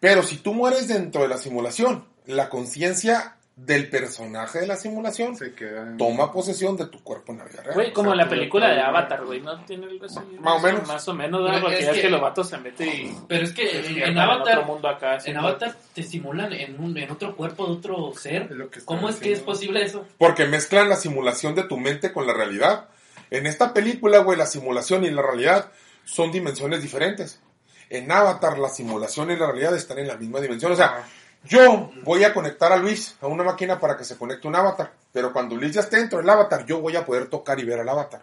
Pero 0.00 0.22
si 0.22 0.36
tú 0.36 0.52
mueres 0.54 0.88
dentro 0.88 1.22
de 1.22 1.28
la 1.28 1.38
simulación, 1.38 2.04
la 2.26 2.48
conciencia 2.48 3.36
del 3.56 3.88
personaje 3.88 4.60
de 4.60 4.66
la 4.66 4.76
simulación 4.76 5.34
Se 5.34 5.54
toma 5.96 6.30
posesión 6.30 6.76
de 6.76 6.86
tu 6.88 7.02
cuerpo 7.02 7.32
en 7.32 7.38
la 7.38 7.44
vida 7.46 7.62
real. 7.62 7.74
Güey, 7.74 7.92
como 7.94 8.10
O 8.10 8.14
sea, 8.14 8.24
la 8.24 8.28
película 8.28 8.68
de 8.68 8.82
Avatar, 8.82 9.24
güey, 9.24 9.40
¿no 9.40 9.58
tiene 9.64 9.86
algo 9.86 10.04
así? 10.04 10.18
Más 10.40 10.62
o 10.62 10.66
menos. 10.66 10.86
Más 10.86 11.08
o 11.08 11.14
menos, 11.14 11.60
Porque 11.62 11.78
es 11.78 11.84
ya 11.86 11.90
es 11.92 11.96
que, 11.96 12.02
que- 12.02 12.10
los 12.10 12.20
vatos 12.20 12.50
se 12.50 12.58
meten 12.58 12.86
y... 12.86 13.16
Pero 13.26 13.44
es 13.44 13.54
que 13.54 14.04
en, 14.04 14.18
Avatar, 14.18 14.66
mundo 14.66 14.88
acá. 14.88 15.14
así, 15.14 15.30
en. 15.30 15.38
Avatar 15.38 15.74
te 15.94 16.02
simulan 16.02 16.52
en, 16.52 16.78
un, 16.78 16.98
en 16.98 17.10
otro 17.10 17.34
cuerpo 17.34 17.66
de 17.66 17.72
otro 17.72 18.12
ser. 18.14 18.42
Es 18.42 18.50
lo 18.50 18.68
que 18.68 18.80
está 18.80 18.94
¿Cómo 18.94 19.08
es 19.08 19.16
que 19.16 19.32
es 19.32 19.40
posible 19.40 19.82
eso? 19.82 20.04
Porque 20.18 20.44
mezclan 20.44 20.90
la 20.90 20.96
simulación 20.96 21.54
de 21.54 21.62
tu 21.62 21.78
mente 21.78 22.12
con 22.12 22.26
la 22.26 22.34
realidad. 22.34 22.88
En 23.30 23.46
esta 23.46 23.72
película, 23.72 24.18
güey, 24.18 24.36
la 24.36 24.46
simulación 24.46 25.04
y 25.04 25.10
la 25.10 25.22
realidad 25.22 25.70
son 26.04 26.30
dimensiones 26.30 26.82
diferentes. 26.82 27.40
En 27.88 28.10
Avatar, 28.10 28.58
la 28.58 28.68
simulación 28.68 29.30
y 29.30 29.36
la 29.36 29.46
realidad 29.46 29.76
están 29.76 29.98
en 29.98 30.08
la 30.08 30.16
misma 30.16 30.40
dimensión. 30.40 30.72
O 30.72 30.76
sea, 30.76 31.04
yo 31.44 31.90
voy 32.02 32.24
a 32.24 32.34
conectar 32.34 32.72
a 32.72 32.76
Luis 32.76 33.16
a 33.20 33.26
una 33.26 33.44
máquina 33.44 33.78
para 33.78 33.96
que 33.96 34.04
se 34.04 34.16
conecte 34.16 34.48
un 34.48 34.56
avatar. 34.56 34.92
Pero 35.12 35.32
cuando 35.32 35.54
Luis 35.56 35.72
ya 35.72 35.80
esté 35.80 35.96
dentro 35.96 36.18
del 36.18 36.28
avatar, 36.28 36.66
yo 36.66 36.80
voy 36.80 36.96
a 36.96 37.06
poder 37.06 37.28
tocar 37.28 37.58
y 37.60 37.64
ver 37.64 37.80
al 37.80 37.88
avatar. 37.88 38.22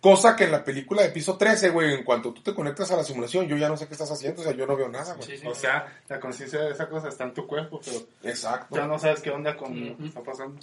Cosa 0.00 0.34
que 0.34 0.44
en 0.44 0.50
la 0.50 0.64
película 0.64 1.02
de 1.02 1.10
piso 1.10 1.36
13, 1.36 1.70
güey, 1.70 1.94
en 1.94 2.02
cuanto 2.02 2.32
tú 2.32 2.42
te 2.42 2.52
conectas 2.52 2.90
a 2.90 2.96
la 2.96 3.04
simulación, 3.04 3.46
yo 3.46 3.56
ya 3.56 3.68
no 3.68 3.76
sé 3.76 3.86
qué 3.86 3.94
estás 3.94 4.10
haciendo, 4.10 4.40
o 4.40 4.44
sea, 4.44 4.52
yo 4.52 4.66
no 4.66 4.74
veo 4.76 4.88
nada, 4.88 5.14
güey. 5.14 5.28
Sí, 5.28 5.38
sí. 5.38 5.46
O 5.46 5.54
sea, 5.54 5.86
la 6.08 6.18
conciencia 6.18 6.58
de 6.60 6.72
esa 6.72 6.88
cosa 6.88 7.08
está 7.08 7.22
en 7.22 7.32
tu 7.32 7.46
cuerpo, 7.46 7.80
pero 7.84 7.98
Exacto. 8.24 8.74
ya 8.74 8.88
no 8.88 8.98
sabes 8.98 9.20
qué 9.20 9.30
onda 9.30 9.56
con 9.56 9.90
lo 9.90 9.96
que 9.96 10.06
está 10.08 10.20
pasando. 10.20 10.60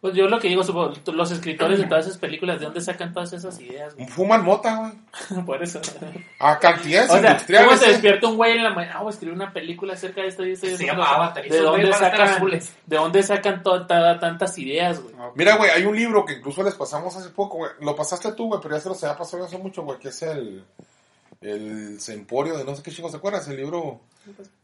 Pues 0.00 0.14
yo 0.14 0.28
lo 0.28 0.38
que 0.38 0.46
digo, 0.46 0.62
supongo, 0.62 0.92
los 1.12 1.30
escritores 1.32 1.80
de 1.80 1.86
todas 1.86 2.06
esas 2.06 2.18
películas, 2.18 2.60
¿de 2.60 2.66
dónde 2.66 2.80
sacan 2.80 3.12
todas 3.12 3.32
esas 3.32 3.58
ideas? 3.60 3.96
güey? 3.96 4.06
Fuman 4.06 4.44
mota, 4.44 4.76
güey. 4.76 5.44
Por 5.44 5.60
eso. 5.60 5.80
A 6.38 6.56
cantidades 6.60 7.10
O 7.10 7.14
sea, 7.14 7.20
¿cómo 7.20 7.30
industriales. 7.32 7.80
se 7.80 7.86
¿eh? 7.86 7.88
despierta 7.90 8.28
un 8.28 8.36
güey 8.36 8.56
en 8.58 8.62
la 8.62 8.70
mañana? 8.70 8.94
Ah, 8.98 9.02
voy 9.02 9.08
a 9.08 9.10
escribir 9.10 9.34
una 9.34 9.52
película 9.52 9.94
acerca 9.94 10.20
de 10.20 10.28
esto 10.28 10.46
y 10.46 10.52
esto 10.52 10.66
y 10.66 10.68
Se 10.68 10.74
esto. 10.74 10.86
llama 10.86 11.10
Avatar, 11.10 11.44
y 11.44 11.48
¿De 11.48 11.58
dónde 11.60 11.92
sacan, 11.92 12.28
azules. 12.28 12.72
¿De 12.86 12.96
dónde 12.96 13.22
sacan 13.24 13.62
tantas 13.64 14.56
ideas, 14.58 15.02
güey? 15.02 15.14
Ah, 15.18 15.30
Mira, 15.34 15.56
güey, 15.56 15.70
hay 15.72 15.84
un 15.84 15.96
libro 15.96 16.24
que 16.24 16.34
incluso 16.34 16.62
les 16.62 16.76
pasamos 16.76 17.16
hace 17.16 17.30
poco, 17.30 17.56
güey. 17.56 17.72
Lo 17.80 17.96
pasaste 17.96 18.30
tú, 18.32 18.46
güey, 18.46 18.60
pero 18.62 18.76
ya 18.76 18.80
se 18.80 18.88
los 18.90 19.02
había 19.02 19.18
pasado 19.18 19.44
hace 19.44 19.58
mucho, 19.58 19.82
güey, 19.82 19.98
que 19.98 20.08
es 20.10 20.22
el, 20.22 20.64
el 21.40 22.00
Semporio 22.00 22.56
de 22.56 22.64
no 22.64 22.74
sé 22.74 22.82
qué 22.82 22.90
chicos, 22.90 23.10
¿te 23.12 23.16
acuerdas? 23.18 23.46
El 23.48 23.56
libro 23.56 24.00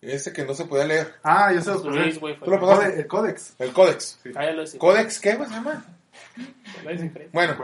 ese 0.02 0.32
que 0.32 0.44
no 0.44 0.54
se 0.54 0.64
podía 0.66 0.84
leer. 0.84 1.14
Ah, 1.22 1.52
yo 1.52 1.60
se 1.62 1.70
lo 1.70 1.90
Luis, 1.90 2.18
fue- 2.18 2.34
Tú 2.34 2.50
lo 2.50 2.56
El 2.56 2.60
pasaste. 2.60 3.00
El 3.00 3.06
códex. 3.06 3.54
El 3.58 3.72
Códex. 3.72 4.18
Ah, 4.34 4.44
ya 4.44 4.50
lo 4.52 4.60
decía. 4.62 4.78
¿Códex 4.80 5.20
qué, 5.20 5.34
güey, 5.36 5.48
se 5.48 5.54
llama? 5.54 5.84
Bueno, 7.32 7.56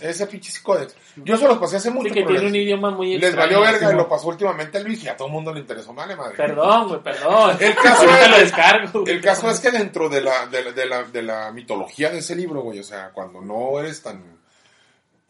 ese 0.00 0.26
pinche 0.26 0.52
Códex. 0.62 0.94
Yo 1.16 1.36
se 1.36 1.46
los 1.46 1.58
pasé 1.58 1.76
hace 1.76 1.90
mucho, 1.90 2.08
Sí, 2.08 2.14
que 2.14 2.22
tiene 2.24 2.40
les, 2.40 2.50
un 2.50 2.56
idioma 2.56 2.90
muy 2.90 3.18
les 3.18 3.34
valió 3.36 3.60
verga 3.60 3.92
y 3.92 3.96
lo 3.96 4.08
pasó 4.08 4.28
últimamente 4.28 4.78
a 4.78 4.80
Luis 4.82 5.02
y 5.04 5.08
a 5.08 5.16
todo 5.16 5.28
el 5.28 5.32
mundo 5.34 5.52
le 5.52 5.60
interesó, 5.60 5.94
vale, 5.94 6.16
madre. 6.16 6.36
Perdón, 6.36 6.88
güey, 6.88 7.02
perdón. 7.02 7.56
El 7.60 7.74
caso 7.76 8.02
Ahorita 8.02 8.24
es- 8.24 8.30
lo 8.30 8.38
descargo. 8.38 9.00
güey. 9.02 9.12
El 9.14 9.20
caso 9.22 9.50
es 9.50 9.60
que 9.60 9.70
dentro 9.70 10.08
de 10.08 10.20
la, 10.22 10.46
de, 10.46 10.64
la, 10.64 10.72
de, 10.72 10.86
la, 10.86 11.02
de 11.04 11.22
la 11.22 11.52
mitología 11.52 12.10
de 12.10 12.18
ese 12.18 12.34
libro, 12.34 12.62
güey, 12.62 12.80
o 12.80 12.84
sea, 12.84 13.10
cuando 13.10 13.40
no 13.40 13.78
eres 13.78 14.02
tan, 14.02 14.33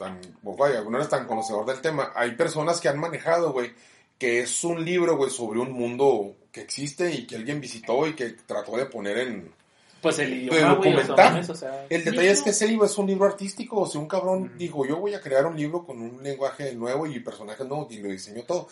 tan, 0.04 0.20
o 0.44 0.56
vaya, 0.56 0.82
no 0.82 0.96
eres 0.96 1.08
tan 1.08 1.26
conocedor 1.26 1.66
del 1.66 1.80
tema, 1.80 2.12
hay 2.14 2.32
personas 2.32 2.80
que 2.80 2.88
han 2.88 2.98
manejado, 2.98 3.52
güey, 3.52 3.72
que 4.18 4.40
es 4.40 4.64
un 4.64 4.84
libro, 4.84 5.16
güey, 5.16 5.30
sobre 5.30 5.60
un 5.60 5.72
mundo 5.72 6.36
que 6.52 6.60
existe 6.60 7.12
y 7.12 7.26
que 7.26 7.36
alguien 7.36 7.60
visitó 7.60 8.06
y 8.06 8.14
que 8.14 8.30
trató 8.30 8.76
de 8.76 8.86
poner 8.86 9.18
en... 9.18 9.52
Pues 10.00 10.18
el 10.18 10.34
idioma, 10.34 10.74
güey, 10.74 10.94
o 10.94 11.14
o 11.14 11.54
sea, 11.54 11.86
El 11.88 12.04
detalle 12.04 12.30
es 12.30 12.42
que 12.42 12.50
ese 12.50 12.68
libro 12.68 12.84
es 12.84 12.98
un 12.98 13.06
libro 13.06 13.24
artístico, 13.24 13.80
o 13.80 13.86
sea, 13.86 14.00
un 14.00 14.06
cabrón 14.06 14.52
dijo, 14.58 14.86
yo 14.86 14.98
voy 14.98 15.14
a 15.14 15.20
crear 15.20 15.46
un 15.46 15.56
libro 15.56 15.84
con 15.84 16.00
un 16.00 16.22
lenguaje 16.22 16.74
nuevo 16.74 17.06
y 17.06 17.18
personajes 17.20 17.66
nuevos 17.66 17.90
y 17.90 17.98
lo 17.98 18.10
diseñó 18.10 18.42
todo. 18.42 18.68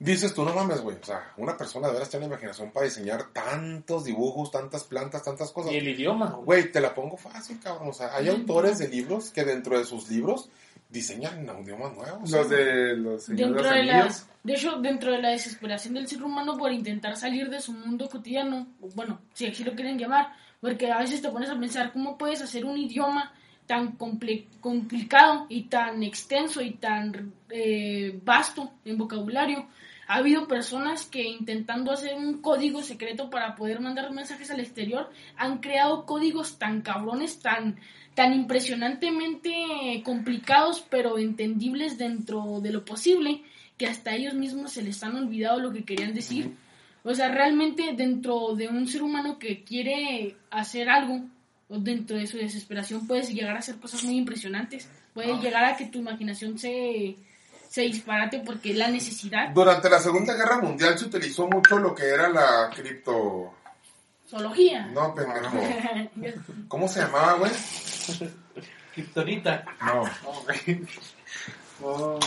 Dices 0.00 0.34
tú, 0.34 0.44
no 0.44 0.52
mames, 0.52 0.80
güey, 0.80 0.96
o 1.00 1.04
sea, 1.04 1.32
una 1.36 1.56
persona 1.56 1.86
de 1.86 1.94
veras 1.94 2.10
tiene 2.10 2.26
la 2.26 2.32
imaginación 2.32 2.72
para 2.72 2.86
diseñar 2.86 3.32
tantos 3.32 4.04
dibujos, 4.04 4.50
tantas 4.50 4.82
plantas, 4.82 5.22
tantas 5.22 5.52
cosas. 5.52 5.72
Y 5.72 5.76
el 5.76 5.88
idioma, 5.88 6.30
güey. 6.30 6.62
Güey, 6.62 6.72
te 6.72 6.80
la 6.80 6.92
pongo 6.92 7.16
fácil, 7.16 7.60
cabrón. 7.60 7.90
O 7.90 7.92
sea, 7.92 8.14
hay 8.14 8.28
autores 8.28 8.78
de 8.78 8.88
libros 8.88 9.30
que 9.30 9.44
dentro 9.44 9.78
de 9.78 9.84
sus 9.84 10.10
libros 10.10 10.50
diseñan 10.94 11.44
idiomas 11.62 11.92
nuevos. 11.94 12.30
Los 12.30 12.48
¿sí? 12.48 12.54
de 12.54 12.96
los 12.96 13.26
Dentro 13.26 13.68
de, 13.68 13.82
la, 13.82 14.08
de 14.42 14.52
hecho, 14.54 14.76
dentro 14.80 15.12
de 15.12 15.20
la 15.20 15.30
desesperación 15.30 15.94
del 15.94 16.06
ser 16.06 16.22
humano 16.22 16.56
por 16.56 16.72
intentar 16.72 17.16
salir 17.16 17.50
de 17.50 17.60
su 17.60 17.72
mundo 17.72 18.08
cotidiano, 18.08 18.66
bueno, 18.94 19.20
si 19.34 19.46
así 19.46 19.64
lo 19.64 19.74
quieren 19.74 19.98
llamar, 19.98 20.32
porque 20.60 20.90
a 20.90 20.98
veces 20.98 21.20
te 21.20 21.28
pones 21.28 21.50
a 21.50 21.58
pensar 21.58 21.92
cómo 21.92 22.16
puedes 22.16 22.40
hacer 22.40 22.64
un 22.64 22.78
idioma 22.78 23.32
tan 23.66 23.98
comple- 23.98 24.46
complicado 24.60 25.46
y 25.48 25.64
tan 25.64 26.02
extenso 26.02 26.62
y 26.62 26.72
tan 26.74 27.32
eh, 27.50 28.18
vasto 28.24 28.72
en 28.84 28.96
vocabulario. 28.96 29.66
Ha 30.06 30.16
habido 30.16 30.46
personas 30.46 31.06
que 31.06 31.22
intentando 31.22 31.90
hacer 31.90 32.14
un 32.14 32.42
código 32.42 32.82
secreto 32.82 33.30
para 33.30 33.54
poder 33.54 33.80
mandar 33.80 34.12
mensajes 34.12 34.50
al 34.50 34.60
exterior 34.60 35.10
han 35.36 35.58
creado 35.58 36.04
códigos 36.04 36.58
tan 36.58 36.82
cabrones, 36.82 37.40
tan, 37.40 37.80
tan 38.14 38.32
impresionantemente 38.32 40.02
complicados 40.04 40.84
pero 40.88 41.18
entendibles 41.18 41.98
dentro 41.98 42.60
de 42.60 42.70
lo 42.70 42.84
posible 42.84 43.42
que 43.76 43.86
hasta 43.86 44.14
ellos 44.14 44.34
mismos 44.34 44.72
se 44.72 44.82
les 44.82 45.02
han 45.02 45.16
olvidado 45.16 45.60
lo 45.60 45.72
que 45.72 45.84
querían 45.84 46.14
decir. 46.14 46.54
O 47.02 47.14
sea, 47.14 47.28
realmente 47.28 47.92
dentro 47.96 48.54
de 48.54 48.68
un 48.68 48.86
ser 48.86 49.02
humano 49.02 49.38
que 49.38 49.62
quiere 49.62 50.36
hacer 50.50 50.88
algo, 50.88 51.22
o 51.68 51.78
dentro 51.78 52.16
de 52.16 52.26
su 52.26 52.38
desesperación, 52.38 53.06
puedes 53.06 53.32
llegar 53.32 53.56
a 53.56 53.58
hacer 53.58 53.76
cosas 53.76 54.04
muy 54.04 54.16
impresionantes. 54.16 54.88
Puedes 55.12 55.40
llegar 55.40 55.64
a 55.64 55.76
que 55.76 55.86
tu 55.86 55.98
imaginación 55.98 56.58
se, 56.58 57.16
se 57.68 57.82
disparate 57.82 58.40
porque 58.40 58.72
la 58.74 58.88
necesidad, 58.88 59.50
Durante 59.50 59.90
la 59.90 59.98
Segunda 59.98 60.34
Guerra 60.34 60.60
Mundial 60.60 60.98
se 60.98 61.06
utilizó 61.06 61.48
mucho 61.48 61.78
lo 61.78 61.94
que 61.94 62.06
era 62.06 62.28
la 62.28 62.70
cripto... 62.74 63.54
zoología. 64.28 64.86
No, 64.86 65.14
pendejo. 65.14 65.56
¿Cómo 66.68 66.88
se 66.88 67.00
llamaba, 67.00 67.34
güey? 67.34 67.52
Kryptonita. 68.94 69.64
No. 69.84 70.04
Oh, 71.82 72.20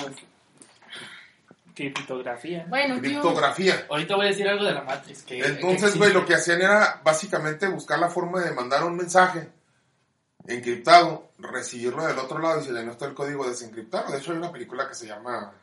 Criptografía. 1.73 2.65
bueno, 2.67 2.99
Criptografía. 2.99 3.85
Ahorita 3.89 4.15
voy 4.15 4.25
a 4.25 4.29
decir 4.29 4.47
algo 4.47 4.65
de 4.65 4.73
la 4.73 4.81
Matrix. 4.83 5.23
Que, 5.23 5.39
Entonces, 5.39 5.97
güey, 5.97 6.11
lo 6.11 6.25
que 6.25 6.35
hacían 6.35 6.61
era 6.61 7.01
básicamente 7.03 7.67
buscar 7.67 7.97
la 7.97 8.09
forma 8.09 8.41
de 8.41 8.51
mandar 8.51 8.83
un 8.83 8.97
mensaje 8.97 9.49
encriptado, 10.47 11.31
recibirlo 11.39 12.05
del 12.05 12.17
otro 12.19 12.39
lado 12.39 12.61
y 12.61 12.65
si 12.65 12.71
le 12.71 12.83
no 12.83 12.91
está 12.91 13.05
el 13.05 13.13
código 13.13 13.47
desencriptado. 13.47 14.11
De 14.11 14.17
hecho, 14.17 14.31
hay 14.31 14.37
una 14.37 14.51
película 14.51 14.87
que 14.87 14.95
se 14.95 15.07
llama 15.07 15.53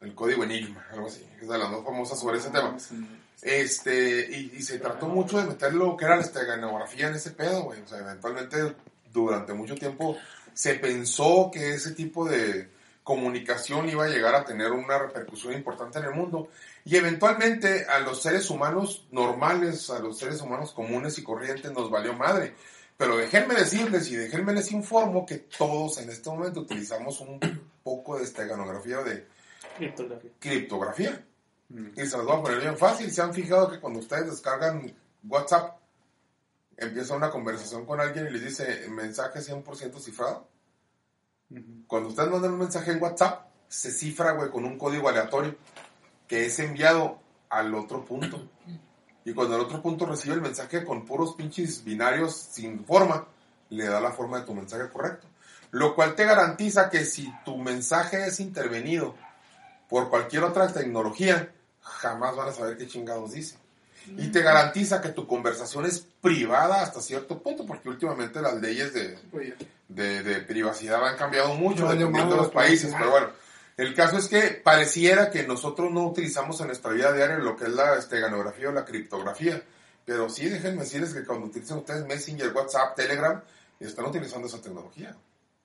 El 0.00 0.14
Código 0.14 0.44
Enigma, 0.44 0.86
algo 0.92 1.08
así, 1.08 1.26
que 1.36 1.42
es 1.42 1.48
de 1.48 1.58
las 1.58 1.70
más 1.70 1.84
famosas 1.84 2.18
sobre 2.18 2.38
ese 2.38 2.50
tema. 2.50 2.76
Este, 3.42 4.28
y, 4.30 4.52
y 4.56 4.62
se 4.62 4.78
trató 4.78 5.06
mucho 5.06 5.38
de 5.38 5.44
meter 5.44 5.72
lo 5.74 5.96
que 5.96 6.04
era 6.04 6.16
la 6.16 6.22
esteganografía 6.22 7.08
en 7.08 7.14
ese 7.14 7.30
pedo, 7.30 7.64
güey. 7.64 7.80
O 7.80 7.86
sea, 7.86 7.98
eventualmente, 7.98 8.74
durante 9.12 9.52
mucho 9.52 9.74
tiempo, 9.74 10.16
se 10.54 10.74
pensó 10.74 11.50
que 11.52 11.74
ese 11.74 11.92
tipo 11.92 12.28
de 12.28 12.68
comunicación 13.08 13.88
iba 13.88 14.04
a 14.04 14.08
llegar 14.08 14.34
a 14.34 14.44
tener 14.44 14.70
una 14.70 14.98
repercusión 14.98 15.54
importante 15.54 15.98
en 15.98 16.04
el 16.04 16.10
mundo. 16.10 16.48
Y 16.84 16.96
eventualmente 16.96 17.86
a 17.86 18.00
los 18.00 18.20
seres 18.20 18.50
humanos 18.50 19.06
normales, 19.12 19.88
a 19.88 19.98
los 19.98 20.18
seres 20.18 20.42
humanos 20.42 20.72
comunes 20.72 21.16
y 21.18 21.22
corrientes 21.22 21.72
nos 21.72 21.90
valió 21.90 22.12
madre. 22.12 22.54
Pero 22.98 23.16
déjenme 23.16 23.54
decirles 23.54 24.10
y 24.10 24.16
déjenme 24.16 24.52
les 24.52 24.72
informo 24.72 25.24
que 25.24 25.36
todos 25.36 25.98
en 25.98 26.10
este 26.10 26.28
momento 26.28 26.60
utilizamos 26.60 27.20
un 27.20 27.40
poco 27.82 28.18
de 28.18 28.24
esteganografía 28.24 29.00
o 29.00 29.04
de 29.04 29.24
Criptografía. 29.78 30.30
criptografía. 30.38 31.24
Y 31.70 32.06
se 32.06 32.16
los 32.16 32.26
voy 32.26 32.38
a 32.38 32.42
poner 32.42 32.60
bien 32.60 32.78
fácil. 32.78 33.10
¿Se 33.10 33.20
han 33.20 33.34
fijado 33.34 33.70
que 33.70 33.80
cuando 33.80 34.00
ustedes 34.00 34.30
descargan 34.30 34.94
WhatsApp, 35.24 35.78
empieza 36.76 37.14
una 37.14 37.30
conversación 37.30 37.84
con 37.84 38.00
alguien 38.00 38.26
y 38.26 38.30
les 38.30 38.44
dice 38.44 38.88
mensaje 38.88 39.40
100% 39.40 40.00
cifrado? 40.00 40.48
Cuando 41.86 42.08
ustedes 42.08 42.30
mandan 42.30 42.52
un 42.52 42.58
mensaje 42.58 42.92
en 42.92 43.02
WhatsApp, 43.02 43.48
se 43.68 43.90
cifra, 43.90 44.32
güey, 44.32 44.50
con 44.50 44.64
un 44.64 44.78
código 44.78 45.08
aleatorio 45.08 45.56
que 46.26 46.46
es 46.46 46.58
enviado 46.58 47.20
al 47.50 47.74
otro 47.74 48.04
punto. 48.04 48.48
Y 49.24 49.34
cuando 49.34 49.56
el 49.56 49.62
otro 49.62 49.82
punto 49.82 50.06
recibe 50.06 50.34
el 50.34 50.40
mensaje 50.40 50.84
con 50.84 51.04
puros 51.04 51.34
pinches 51.34 51.84
binarios 51.84 52.34
sin 52.34 52.84
forma, 52.84 53.26
le 53.68 53.86
da 53.86 54.00
la 54.00 54.12
forma 54.12 54.40
de 54.40 54.46
tu 54.46 54.54
mensaje 54.54 54.88
correcto. 54.88 55.26
Lo 55.70 55.94
cual 55.94 56.14
te 56.14 56.24
garantiza 56.24 56.88
que 56.88 57.04
si 57.04 57.30
tu 57.44 57.58
mensaje 57.58 58.26
es 58.26 58.40
intervenido 58.40 59.14
por 59.88 60.08
cualquier 60.08 60.44
otra 60.44 60.72
tecnología, 60.72 61.52
jamás 61.88 62.36
van 62.36 62.48
a 62.48 62.52
saber 62.52 62.76
qué 62.76 62.86
chingados 62.86 63.32
dice. 63.32 63.56
Y 64.16 64.28
te 64.28 64.40
garantiza 64.40 65.02
que 65.02 65.10
tu 65.10 65.26
conversación 65.26 65.84
es 65.84 66.06
privada 66.20 66.82
hasta 66.82 67.00
cierto 67.00 67.42
punto, 67.42 67.66
porque 67.66 67.88
últimamente 67.90 68.40
las 68.40 68.60
leyes 68.60 68.94
de, 68.94 69.18
de, 69.88 70.22
de 70.22 70.40
privacidad 70.40 71.06
han 71.06 71.16
cambiado 71.16 71.54
mucho 71.54 71.84
No, 71.84 71.90
dependiendo 71.90 72.34
de 72.34 72.40
los 72.42 72.50
países, 72.50 72.94
pero 72.96 73.10
bueno. 73.10 73.28
El 73.76 73.94
caso 73.94 74.18
es 74.18 74.26
que 74.26 74.60
pareciera 74.62 75.30
que 75.30 75.46
nosotros 75.46 75.92
no 75.92 76.06
utilizamos 76.06 76.60
en 76.60 76.68
nuestra 76.68 76.90
vida 76.90 77.12
diaria 77.12 77.38
lo 77.38 77.56
que 77.56 77.64
es 77.64 77.70
la 77.70 77.96
esteganografía 77.96 78.70
o 78.70 78.72
la 78.72 78.84
criptografía. 78.84 79.62
Pero 80.04 80.28
sí, 80.28 80.48
déjenme 80.48 80.82
decirles 80.82 81.14
que 81.14 81.24
cuando 81.24 81.46
utilizan 81.46 81.78
ustedes 81.78 82.04
Messenger, 82.06 82.52
WhatsApp, 82.52 82.96
Telegram, 82.96 83.40
están 83.78 84.06
utilizando 84.06 84.48
esa 84.48 84.60
tecnología. 84.60 85.14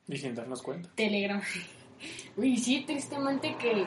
Y 0.07 0.17
sin 0.17 0.35
darnos 0.35 0.61
cuenta. 0.61 0.89
Telegram. 0.95 1.41
Uy, 2.37 2.57
sí, 2.57 2.83
tristemente 2.85 3.55
que, 3.57 3.85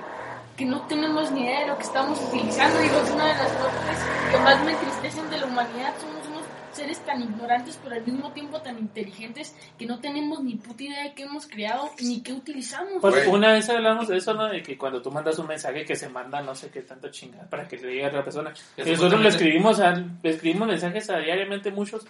que 0.56 0.64
no 0.64 0.82
tenemos 0.86 1.30
ni 1.32 1.42
idea 1.42 1.60
de 1.60 1.66
lo 1.68 1.76
que 1.76 1.84
estamos 1.84 2.20
utilizando. 2.28 2.78
Digo, 2.80 3.00
es 3.00 3.10
una 3.10 3.26
de 3.26 3.34
las 3.34 3.52
partes 3.52 3.98
que 4.30 4.38
más 4.38 4.64
me 4.64 4.72
entristecen 4.72 5.30
de 5.30 5.38
la 5.38 5.46
humanidad. 5.46 5.94
Somos 6.00 6.26
unos 6.28 6.44
seres 6.72 6.98
tan 7.00 7.22
ignorantes, 7.22 7.78
pero 7.82 7.96
al 7.96 8.06
mismo 8.06 8.30
tiempo 8.32 8.60
tan 8.60 8.78
inteligentes, 8.78 9.54
que 9.78 9.86
no 9.86 9.98
tenemos 9.98 10.42
ni 10.42 10.56
puta 10.56 10.84
idea 10.84 11.02
de 11.04 11.14
qué 11.14 11.22
hemos 11.24 11.46
creado 11.46 11.90
ni 12.00 12.20
qué 12.22 12.32
utilizamos. 12.32 13.00
Pues 13.00 13.26
una 13.26 13.52
vez 13.52 13.68
hablamos 13.70 14.08
de 14.08 14.18
eso, 14.18 14.34
¿no? 14.34 14.46
De 14.48 14.62
que 14.62 14.76
cuando 14.76 15.00
tú 15.00 15.10
mandas 15.10 15.38
un 15.38 15.46
mensaje 15.46 15.84
que 15.84 15.96
se 15.96 16.08
manda 16.08 16.40
no 16.42 16.54
sé 16.54 16.70
qué 16.70 16.82
tanto 16.82 17.08
chingada 17.10 17.48
para 17.48 17.66
que 17.66 17.78
le 17.78 17.88
llegue 17.88 18.06
a 18.06 18.12
la 18.12 18.24
persona. 18.24 18.52
Y 18.76 18.90
nosotros 18.90 19.20
le 19.20 19.28
escribimos, 19.28 19.80
a, 19.80 19.92
le 20.22 20.30
escribimos 20.30 20.68
mensajes 20.68 21.08
a 21.10 21.18
diariamente 21.18 21.70
muchos 21.70 22.06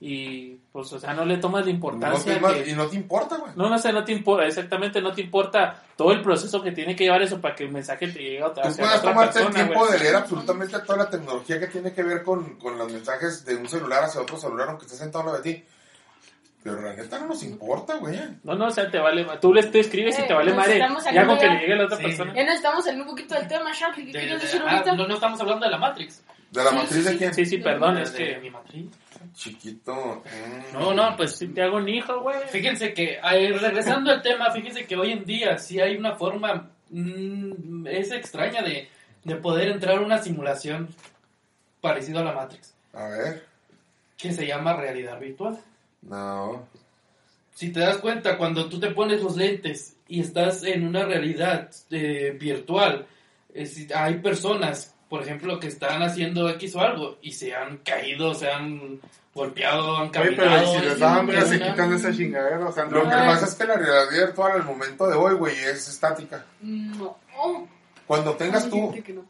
y 0.00 0.54
pues, 0.70 0.92
o 0.92 1.00
sea, 1.00 1.12
no 1.12 1.24
le 1.24 1.38
tomas 1.38 1.62
la 1.62 1.66
No 1.66 1.74
importancia. 1.74 2.40
te- 2.40 2.62
que- 2.64 2.70
y 2.70 2.74
no 2.74 2.86
te 2.86 2.94
importa, 2.96 3.36
güey. 3.36 3.52
No, 3.56 3.68
no 3.68 3.78
sé, 3.78 3.92
no 3.92 4.04
te 4.04 4.12
importa, 4.12 4.46
exactamente, 4.46 5.00
no 5.02 5.12
te 5.12 5.22
importa 5.22 5.82
todo 5.96 6.12
el 6.12 6.22
proceso 6.22 6.62
que 6.62 6.70
tiene 6.70 6.94
que 6.94 7.04
llevar 7.04 7.20
eso 7.22 7.40
para 7.40 7.54
que 7.56 7.64
el 7.64 7.72
mensaje 7.72 8.06
te 8.06 8.18
llegue 8.20 8.40
a 8.42 8.46
otra, 8.46 8.62
Tú 8.68 8.76
puedes 8.76 8.94
otra 8.96 9.10
tomarte 9.10 9.38
el 9.40 9.46
persona, 9.46 9.64
tiempo 9.66 9.84
güey. 9.86 9.92
de 9.98 10.04
leer 10.04 10.16
absolutamente 10.16 10.78
toda 10.80 10.98
la 10.98 11.10
tecnología 11.10 11.58
que 11.58 11.66
tiene 11.66 11.92
que 11.92 12.02
ver 12.04 12.22
con, 12.22 12.56
con 12.60 12.78
los 12.78 12.92
mensajes 12.92 13.44
de 13.44 13.56
un 13.56 13.68
celular 13.68 14.04
hacia 14.04 14.20
otro 14.20 14.36
celular, 14.38 14.68
aunque 14.68 14.84
estés 14.84 15.00
sentado 15.00 15.20
al 15.22 15.26
lado 15.32 15.42
de 15.42 15.52
ti. 15.54 15.64
Pero 16.62 16.82
la 16.82 16.92
neta 16.92 17.18
no 17.20 17.26
nos 17.28 17.42
importa, 17.44 17.96
güey. 17.96 18.18
No, 18.42 18.54
no, 18.54 18.66
o 18.66 18.70
sea, 18.70 18.90
te 18.90 18.98
vale, 18.98 19.24
tú 19.40 19.54
le 19.54 19.62
te 19.64 19.80
escribes 19.80 20.18
y 20.18 20.22
Eh, 20.22 20.24
te 20.26 20.34
vale 20.34 20.52
madre, 20.52 20.74
estamos 20.74 21.04
ya 21.04 21.24
con 21.26 21.38
que 21.38 21.46
le 21.46 21.58
llegue 21.60 21.72
a 21.72 21.76
la 21.76 21.84
otra 21.84 21.96
Sí. 21.96 22.02
persona. 22.04 22.34
Ya 22.34 22.44
nos 22.44 22.54
estamos 22.56 22.84
saliendo 22.84 23.04
un 23.04 23.10
poquito 23.16 23.34
del 23.34 23.46
tema, 23.48 23.72
Shark. 23.72 23.94
¿Qué 23.94 24.04
De- 24.06 24.12
de- 24.26 24.38
decir 24.38 24.62
ah, 24.66 24.70
ahorita? 24.72 24.94
no, 24.96 25.06
no 25.08 25.14
estamos 25.14 25.40
hablando 25.40 25.64
de 25.66 25.70
la 25.72 25.78
Matrix. 25.78 26.22
¿De 26.50 26.64
la 26.64 26.70
Sí, 26.70 26.76
matriz 26.76 27.04
sí, 27.04 27.10
de 27.12 27.16
quién? 27.18 27.34
Sí, 27.34 27.46
sí, 27.46 27.58
perdón, 27.58 27.94
De- 27.96 28.02
es 28.02 28.12
de 28.12 28.18
que... 28.34 28.38
mi 28.40 28.50
matriz. 28.50 28.86
Chiquito. 29.38 29.94
mm. 30.24 30.72
No, 30.72 30.92
no, 30.92 31.16
pues 31.16 31.36
si 31.36 31.46
te 31.48 31.62
hago 31.62 31.76
un 31.76 31.88
hijo, 31.88 32.20
güey. 32.22 32.38
Fíjense 32.50 32.92
que, 32.92 33.20
eh, 33.22 33.52
regresando 33.56 34.10
al 34.10 34.20
tema, 34.20 34.50
fíjense 34.50 34.84
que 34.84 34.96
hoy 34.96 35.12
en 35.12 35.24
día 35.24 35.56
sí 35.58 35.78
hay 35.80 35.96
una 35.96 36.16
forma, 36.16 36.70
mm, 36.90 37.86
es 37.86 38.10
extraña 38.10 38.62
de, 38.62 38.88
de 39.22 39.36
poder 39.36 39.68
entrar 39.68 39.98
a 39.98 40.00
una 40.00 40.18
simulación 40.18 40.88
parecida 41.80 42.20
a 42.20 42.24
la 42.24 42.32
Matrix, 42.32 42.74
A 42.92 43.06
ver. 43.08 43.46
que 44.16 44.32
se 44.32 44.44
llama 44.44 44.74
realidad 44.74 45.20
virtual. 45.20 45.56
No. 46.02 46.66
Si 47.54 47.70
te 47.72 47.78
das 47.80 47.98
cuenta, 47.98 48.36
cuando 48.38 48.68
tú 48.68 48.80
te 48.80 48.90
pones 48.90 49.22
los 49.22 49.36
lentes 49.36 49.96
y 50.08 50.20
estás 50.20 50.64
en 50.64 50.84
una 50.84 51.04
realidad 51.04 51.70
eh, 51.92 52.36
virtual, 52.40 53.06
es- 53.54 53.86
hay 53.94 54.18
personas, 54.18 54.96
por 55.08 55.22
ejemplo, 55.22 55.58
que 55.60 55.68
están 55.68 56.02
haciendo 56.02 56.48
X 56.50 56.74
o 56.74 56.80
algo 56.80 57.18
y 57.22 57.32
se 57.32 57.54
han 57.54 57.78
caído, 57.78 58.34
se 58.34 58.48
han 58.50 59.00
golpeado, 59.38 59.96
han 59.96 60.02
Oye, 60.02 60.10
caminado. 60.10 60.36
pero 60.36 60.62
¿y 60.62 60.66
si 60.80 60.84
les 60.86 60.98
da 60.98 61.14
hambre, 61.16 61.42
se 61.42 61.60
quitan 61.60 61.92
esa 61.94 62.12
chingadera. 62.12 62.66
O 62.68 62.72
sea, 62.72 62.84
Lo 62.84 63.04
no, 63.04 63.10
que 63.10 63.16
pasa 63.16 63.46
es 63.46 63.54
que 63.54 63.64
la 63.64 63.74
realidad 63.76 64.10
virtual 64.26 64.52
al 64.52 64.64
momento 64.64 65.06
de 65.08 65.14
hoy, 65.16 65.34
güey, 65.34 65.54
es 65.56 65.88
estática. 65.88 66.44
No. 66.60 67.16
Cuando 68.06 68.34
tengas 68.34 68.68
tú... 68.68 68.92
no. 69.14 69.24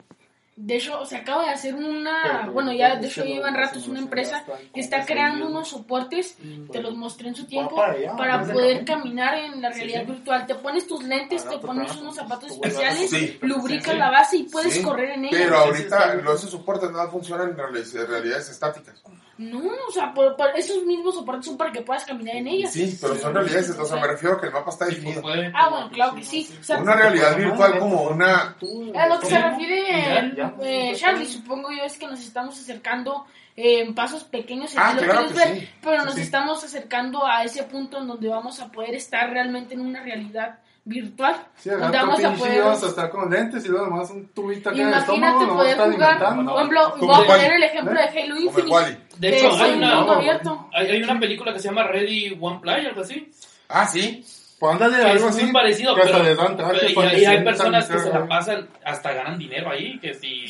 De 0.61 0.75
hecho, 0.75 1.07
se 1.07 1.17
acaba 1.17 1.45
de 1.45 1.51
hacer 1.51 1.73
una, 1.73 2.41
Pero, 2.41 2.53
bueno, 2.53 2.73
ya 2.73 2.97
de 2.97 3.07
hecho 3.07 3.23
llevan 3.25 3.55
ratos 3.55 3.87
una 3.87 4.01
empresa 4.01 4.43
que 4.75 4.81
está 4.81 5.05
creando 5.07 5.47
unos 5.47 5.69
soportes, 5.69 6.37
te 6.73 6.83
los 6.83 6.97
mostré 6.97 7.29
en 7.29 7.37
su 7.37 7.47
tiempo, 7.47 7.77
para 7.77 7.93
allá, 7.93 8.17
para 8.17 8.39
desde 8.39 8.53
poder 8.55 8.85
caminar 8.85 9.35
en 9.39 9.63
la 9.63 9.71
realidad 9.71 10.05
virtual. 10.05 10.47
Te 10.49 10.57
pones 10.57 10.89
tus 10.89 11.05
lentes, 11.05 11.49
te 11.49 11.59
pones 11.59 11.95
unos 11.99 12.17
zapatos 12.17 12.51
especiales, 12.51 13.09
sí, 13.09 13.39
lubricas 13.43 13.93
sí. 13.93 13.99
la 14.01 14.11
base 14.11 14.37
y 14.39 14.43
puedes 14.49 14.75
Sí, 14.75 14.83
correr 14.83 15.11
en 15.11 15.27
ella. 15.27 15.39
Pero 15.39 15.55
Sí, 15.55 15.63
sí, 15.63 15.69
ahorita 15.69 16.13
sí. 16.17 16.23
los 16.25 16.39
esos 16.41 16.51
soportes 16.51 16.91
nada 16.91 17.07
funcionan 17.07 17.51
en 17.51 17.57
reali- 17.57 18.07
realidades 18.09 18.49
estáticas. 18.49 19.01
No, 19.39 19.61
o 19.89 19.93
sea, 19.93 20.13
por, 20.13 20.35
por 20.37 20.49
esos 20.57 20.85
mismos 20.85 21.15
soportes 21.15 21.47
son 21.47 21.57
para 21.57 21.71
que 21.71 21.81
puedas 21.83 22.05
caminar 22.05 22.35
en 22.37 22.49
ellas. 22.49 22.73
Sí, 22.73 22.99
pero 23.01 23.15
son 23.15 23.33
realidades, 23.35 23.71
o 23.71 23.85
sea, 23.85 24.01
me 24.01 24.09
refiero 24.09 24.35
a 24.37 24.41
que 24.41 24.47
el 24.49 24.53
mapa 24.53 24.71
está 24.71 24.87
Sí, 24.87 24.97
definido. 24.97 25.23
puede. 25.23 25.53
Ah, 25.55 25.69
bueno, 25.71 25.91
claro 25.91 26.15
que 26.17 26.25
sí. 26.25 26.49
O 26.61 26.63
sea, 26.65 26.79
Una 26.79 26.95
realidad 26.97 27.37
virtual 27.37 27.79
como 27.79 28.03
una... 28.03 28.57
A 28.97 29.07
lo 29.09 29.21
que 29.21 29.27
se 29.27 29.39
refiere 29.41 29.83
Ya, 29.89 30.35
ya. 30.37 30.55
eh, 30.63 30.93
Charlie, 30.97 31.25
supongo 31.27 31.71
yo 31.71 31.85
es 31.85 31.97
que 31.97 32.09
nos 32.09 32.21
estamos 32.21 32.59
acercando 32.59 33.27
eh, 33.57 33.81
en 33.83 33.95
pasos 33.95 34.25
pequeños, 34.25 34.73
Ah, 34.77 34.93
lo 34.95 35.03
claro 35.03 35.27
quieres 35.27 35.33
que 35.45 35.49
ver, 35.51 35.61
sí. 35.61 35.69
pero 35.83 36.05
nos 36.05 36.15
sí. 36.15 36.21
estamos 36.23 36.65
acercando 36.65 37.25
a 37.27 37.45
ese 37.45 37.63
punto 37.63 37.99
en 37.99 38.09
donde 38.09 38.29
vamos 38.29 38.61
a 38.61 38.71
poder 38.73 38.95
estar 38.97 39.31
realmente 39.31 39.75
en 39.75 39.81
una 39.83 40.03
realidad 40.03 40.59
virtual, 40.89 41.37
Sí, 41.57 41.71
donde 41.71 41.97
vamos 41.99 42.25
a 42.25 42.33
poder... 42.33 42.63
vamos 42.63 42.83
a 42.83 42.87
estar 42.89 43.11
con 43.11 43.31
lentes 43.31 43.65
y 43.65 43.69
luego 43.69 43.87
nomás 43.87 44.11
un 44.11 44.29
tubito 44.29 44.71
acá 44.71 44.79
en 44.79 44.89
el 44.89 44.93
Imagínate 44.95 45.13
estómago, 45.29 45.57
poder 45.57 45.71
está 45.71 45.85
jugar, 45.85 46.19
por 46.19 46.57
ejemplo, 46.57 46.95
voy 47.01 47.15
a 47.15 47.27
poner 47.27 47.53
el 47.53 47.63
ejemplo 47.63 47.93
¿eh? 48.01 48.11
de 48.13 48.21
Halo 48.23 48.37
Infinite. 48.41 48.73
Wally. 48.75 48.97
De 49.19 49.29
hecho, 49.37 49.51
es 49.51 49.61
hay 49.61 49.71
un 49.73 49.77
una, 49.79 50.69
hay, 50.73 50.87
hay 50.91 51.03
una 51.03 51.21
película 51.21 51.53
que 51.53 51.59
se 51.59 51.69
llama 51.69 51.85
Ready 51.85 52.39
One 52.41 52.59
Play, 52.61 52.87
algo 52.87 53.01
así. 53.03 53.31
Ah, 53.69 53.87
sí. 53.87 54.25
Pues 54.59 54.73
ándale, 54.73 54.97
algo 54.97 55.29
es 55.29 55.37
así. 55.37 55.43
muy 55.45 55.53
parecido, 55.53 55.95
que 55.95 56.03
hasta 56.03 56.19
pero, 56.21 56.57
traje 56.57 56.87
pero- 56.95 57.17
y, 57.17 57.21
y 57.21 57.25
hay 57.27 57.45
personas 57.45 57.89
que 57.89 57.99
se 57.99 58.11
la 58.11 58.27
pasan, 58.27 58.69
hasta 58.85 59.13
ganan 59.13 59.39
dinero 59.39 59.71
ahí, 59.71 60.01
que 60.01 60.15
si 60.15 60.47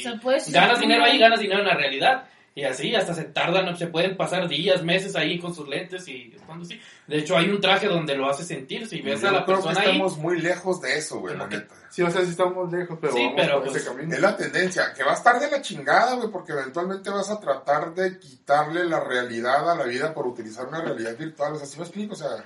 ganas 0.51 0.81
dinero 0.81 1.05
ahí, 1.05 1.19
ganas 1.19 1.41
dinero 1.41 1.61
en 1.61 1.67
la 1.67 1.75
realidad. 1.75 2.25
Y 2.59 2.65
así, 2.65 2.93
hasta 2.93 3.15
se 3.15 3.23
tardan, 3.23 3.77
se 3.77 3.87
pueden 3.87 4.17
pasar 4.17 4.49
días, 4.49 4.83
meses 4.83 5.15
ahí 5.15 5.39
con 5.39 5.55
sus 5.55 5.69
lentes 5.69 6.09
y 6.09 6.35
estando 6.35 6.65
así. 6.65 6.81
De 7.07 7.19
hecho, 7.19 7.37
hay 7.37 7.49
un 7.51 7.61
traje 7.61 7.87
donde 7.87 8.17
lo 8.17 8.29
hace 8.29 8.43
sentir. 8.43 8.89
Si 8.89 9.01
ves 9.01 9.21
Yo 9.21 9.29
a 9.29 9.31
la 9.31 9.45
creo 9.45 9.59
que 9.59 9.63
persona 9.63 9.81
ahí, 9.81 9.93
estamos 9.93 10.19
muy 10.19 10.41
lejos 10.41 10.81
de 10.81 10.99
eso, 10.99 11.21
güey, 11.21 11.37
la 11.37 11.47
neta. 11.47 11.73
Sí, 11.89 12.03
o 12.03 12.11
sea, 12.11 12.25
sí 12.25 12.31
estamos 12.31 12.73
lejos, 12.73 12.99
pero 13.01 13.13
Sí, 13.13 13.21
vamos 13.21 13.35
pero, 13.37 13.55
por 13.55 13.69
pues, 13.69 13.77
ese 13.77 13.87
camino. 13.89 14.13
Es 14.13 14.21
la 14.21 14.37
tendencia, 14.37 14.93
que 14.93 15.05
va 15.05 15.13
a 15.13 15.15
estar 15.15 15.39
de 15.39 15.49
la 15.49 15.63
chingada, 15.63 16.17
güey, 16.17 16.33
porque 16.33 16.51
eventualmente 16.51 17.11
vas 17.11 17.31
a 17.31 17.39
tratar 17.39 17.95
de 17.95 18.19
quitarle 18.19 18.87
la 18.87 18.99
realidad 19.05 19.71
a 19.71 19.77
la 19.77 19.85
vida 19.85 20.13
por 20.13 20.27
utilizar 20.27 20.67
una 20.67 20.81
realidad 20.81 21.17
virtual. 21.17 21.53
O 21.53 21.59
sea, 21.59 21.67
¿sí 21.69 21.77
me 21.79 21.85
explico? 21.85 22.15
O 22.15 22.17
sea, 22.17 22.45